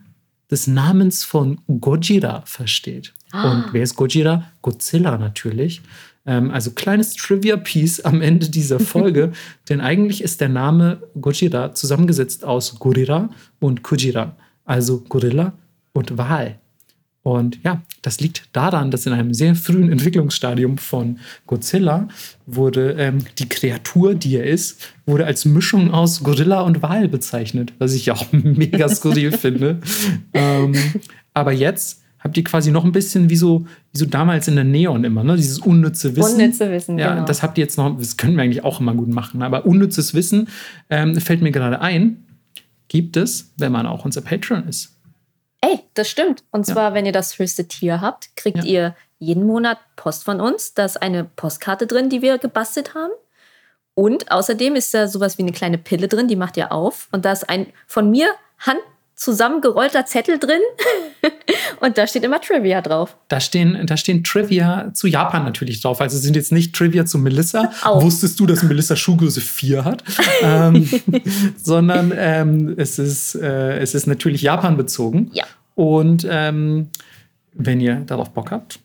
des 0.50 0.66
Namens 0.66 1.24
von 1.24 1.60
Gojira 1.68 2.44
versteht. 2.46 3.14
Und 3.34 3.66
wer 3.72 3.84
ist 3.84 3.96
Gojira? 3.96 4.52
Godzilla 4.62 5.18
natürlich. 5.18 5.82
Ähm, 6.26 6.52
also 6.52 6.72
kleines 6.72 7.16
Trivia-Piece 7.16 8.02
am 8.02 8.22
Ende 8.22 8.50
dieser 8.50 8.80
Folge, 8.94 9.32
denn 9.70 9.82
eigentlich 9.82 10.24
ist 10.24 10.42
der 10.42 10.50
Name 10.50 11.02
Gojira 11.20 11.74
zusammengesetzt 11.74 12.44
aus 12.44 12.78
Gorira 12.80 13.30
und 13.60 13.84
Kujira, 13.84 14.36
also 14.66 15.02
Gorilla 15.02 15.54
und 15.94 16.18
Wal. 16.18 16.58
Und 17.24 17.60
ja, 17.64 17.84
das 18.02 18.20
liegt 18.20 18.50
daran, 18.52 18.90
dass 18.90 19.06
in 19.06 19.14
einem 19.14 19.36
sehr 19.36 19.54
frühen 19.54 19.92
Entwicklungsstadium 19.92 20.80
von 20.80 21.20
Godzilla 21.46 22.08
wurde 22.48 22.96
ähm, 22.98 23.20
die 23.38 23.48
Kreatur, 23.48 24.16
die 24.16 24.38
er 24.38 24.46
ist, 24.46 24.82
wurde 25.06 25.28
als 25.28 25.46
Mischung 25.46 25.92
aus 25.92 26.24
Gorilla 26.24 26.62
und 26.62 26.82
Wal 26.82 27.08
bezeichnet, 27.08 27.74
was 27.78 27.94
ich 27.94 28.10
auch 28.10 28.26
mega 28.32 28.90
skurril 28.90 29.32
finde. 29.32 29.80
Ähm, 30.34 30.74
aber 31.34 31.52
jetzt 31.52 32.01
habt 32.24 32.38
ihr 32.38 32.44
quasi 32.44 32.72
noch 32.72 32.84
ein 32.86 32.92
bisschen 32.92 33.30
wie 33.30 33.36
so, 33.36 33.66
wie 33.92 33.98
so 34.00 34.06
damals 34.06 34.48
in 34.48 34.56
der 34.56 34.64
Neon 34.64 35.04
immer, 35.04 35.24
ne? 35.24 35.36
Dieses 35.36 35.60
unnütze 35.60 36.16
Wissen. 36.16 36.36
Unnütze 36.36 36.70
Wissen, 36.72 36.98
Ja, 37.00 37.14
genau. 37.16 37.26
das 37.26 37.42
habt 37.44 37.58
ihr 37.58 37.64
jetzt 37.64 37.78
noch, 37.78 37.98
das 37.98 38.18
können 38.18 38.36
wir 38.36 38.44
eigentlich 38.44 38.64
auch 38.64 38.80
immer 38.80 38.94
gut 38.94 39.10
machen. 39.10 39.42
Aber 39.42 39.66
unnützes 39.66 40.14
Wissen 40.14 40.48
ähm, 40.90 41.16
fällt 41.20 41.42
mir 41.42 41.52
gerade 41.52 41.82
ein, 41.82 42.26
gibt 42.88 43.18
es, 43.18 43.52
wenn 43.58 43.72
man 43.72 43.86
auch 43.88 44.06
unser 44.06 44.22
Patreon 44.22 44.68
ist. 44.68 44.96
Ey, 45.62 45.80
das 45.94 46.10
stimmt. 46.10 46.44
Und 46.52 46.68
Ja. 46.68 46.74
zwar, 46.74 46.94
wenn 46.94 47.06
ihr 47.06 47.12
das 47.12 47.38
höchste 47.40 47.68
Tier 47.68 48.02
habt, 48.02 48.36
kriegt 48.36 48.60
Ja. 48.60 48.64
ihr 48.66 48.96
jeden 49.20 49.46
Monat 49.46 49.78
Post 49.96 50.24
von 50.24 50.42
uns. 50.42 50.74
Da 50.74 50.86
ist 50.86 51.02
eine 51.02 51.24
Postkarte 51.24 51.86
drin, 51.86 52.10
die 52.10 52.22
wir 52.24 52.38
gebastelt 52.40 52.96
haben. 52.96 53.12
Und 53.94 54.32
außerdem 54.32 54.76
ist 54.76 54.94
da 54.94 55.08
sowas 55.08 55.38
wie 55.38 55.44
eine 55.44 55.52
kleine 55.52 55.78
Pille 55.78 56.08
drin, 56.08 56.28
die 56.28 56.36
macht 56.36 56.58
ihr 56.58 56.72
auf. 56.72 57.08
Und 57.12 57.26
da 57.26 57.32
ist 57.32 57.48
ein 57.50 57.68
von 57.88 58.10
mir 58.10 58.28
hand 58.60 58.80
zusammengerollter 59.22 60.06
Zettel 60.08 60.40
drin. 60.40 60.62
Und 61.80 61.98
da 61.98 62.08
steht 62.08 62.24
immer 62.24 62.42
Trivia 62.42 62.82
drauf. 62.82 63.16
Da 63.28 63.40
stehen, 63.40 63.86
da 63.86 63.96
stehen 63.96 64.24
Trivia 64.24 64.92
zu 64.94 65.08
Japan 65.08 65.44
natürlich 65.44 65.80
drauf. 65.82 66.02
Also 66.02 66.18
sind 66.18 66.36
jetzt 66.36 66.52
nicht 66.52 66.74
Trivia 66.76 67.06
zu 67.06 67.20
Melissa. 67.20 67.72
Auch. 67.84 68.02
Wusstest 68.02 68.40
du, 68.40 68.48
dass 68.48 68.64
Melissa 68.64 68.96
Schuhgröße 68.96 69.42
4 69.42 69.86
hat? 69.86 70.04
ähm, 70.42 70.90
sondern 71.64 72.12
ähm, 72.16 72.74
es, 72.78 72.98
ist, 72.98 73.36
äh, 73.36 73.78
es 73.78 73.94
ist 73.94 74.08
natürlich 74.08 74.42
Japan 74.42 74.76
bezogen. 74.76 75.30
Ja. 75.34 75.46
Und 75.76 76.26
ähm, 76.28 76.90
wenn 77.54 77.80
ihr 77.80 77.98
darauf 77.98 78.32
Bock 78.32 78.50
habt, 78.50 78.80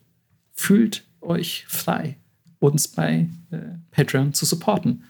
fühlt 0.52 1.04
euch 1.22 1.64
frei, 1.66 2.16
uns 2.58 2.88
bei 2.88 3.28
äh, 3.50 3.56
Patreon 3.90 4.34
zu 4.34 4.44
supporten. 4.44 5.04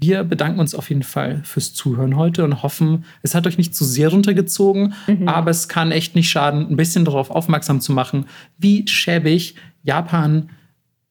Wir 0.00 0.22
bedanken 0.22 0.60
uns 0.60 0.76
auf 0.76 0.88
jeden 0.90 1.02
Fall 1.02 1.42
fürs 1.42 1.74
Zuhören 1.74 2.16
heute 2.16 2.44
und 2.44 2.62
hoffen, 2.62 3.04
es 3.22 3.34
hat 3.34 3.48
euch 3.48 3.58
nicht 3.58 3.74
zu 3.74 3.84
sehr 3.84 4.10
runtergezogen, 4.10 4.94
aber 5.26 5.50
es 5.50 5.68
kann 5.68 5.90
echt 5.90 6.14
nicht 6.14 6.30
schaden, 6.30 6.68
ein 6.70 6.76
bisschen 6.76 7.04
darauf 7.04 7.30
aufmerksam 7.30 7.80
zu 7.80 7.92
machen, 7.92 8.26
wie 8.58 8.86
schäbig 8.86 9.56
Japan 9.82 10.50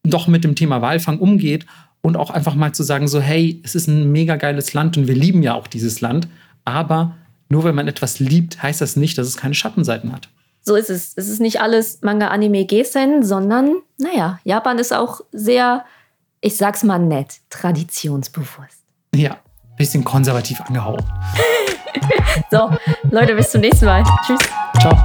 doch 0.04 0.26
mit 0.26 0.42
dem 0.42 0.54
Thema 0.54 0.80
Walfang 0.80 1.18
umgeht 1.18 1.66
und 2.00 2.16
auch 2.16 2.30
einfach 2.30 2.54
mal 2.54 2.72
zu 2.72 2.82
sagen, 2.82 3.08
so 3.08 3.20
hey, 3.20 3.60
es 3.62 3.74
ist 3.74 3.88
ein 3.88 4.10
mega 4.10 4.36
geiles 4.36 4.72
Land 4.72 4.96
und 4.96 5.06
wir 5.06 5.14
lieben 5.14 5.42
ja 5.42 5.54
auch 5.54 5.66
dieses 5.66 6.00
Land, 6.00 6.26
aber 6.64 7.14
nur 7.50 7.64
wenn 7.64 7.74
man 7.74 7.88
etwas 7.88 8.20
liebt, 8.20 8.62
heißt 8.62 8.80
das 8.80 8.96
nicht, 8.96 9.18
dass 9.18 9.26
es 9.26 9.36
keine 9.36 9.54
Schattenseiten 9.54 10.12
hat. 10.12 10.28
So 10.62 10.76
ist 10.76 10.90
es. 10.90 11.12
Es 11.16 11.28
ist 11.28 11.40
nicht 11.40 11.60
alles 11.60 12.00
Manga, 12.02 12.28
Anime, 12.28 12.66
Gesen, 12.66 13.22
sondern, 13.22 13.76
naja, 13.98 14.38
Japan 14.44 14.78
ist 14.78 14.92
auch 14.92 15.22
sehr, 15.32 15.84
ich 16.40 16.56
sag's 16.56 16.84
mal 16.84 16.98
nett, 16.98 17.40
traditionsbewusst. 17.48 18.77
Ja, 19.18 19.36
bisschen 19.76 20.04
konservativ 20.04 20.60
angehauen. 20.60 21.02
So, 22.50 22.70
Leute, 23.10 23.34
bis 23.34 23.50
zum 23.50 23.60
nächsten 23.62 23.84
Mal. 23.86 24.04
Tschüss. 24.24 24.38
Ciao. 24.80 24.96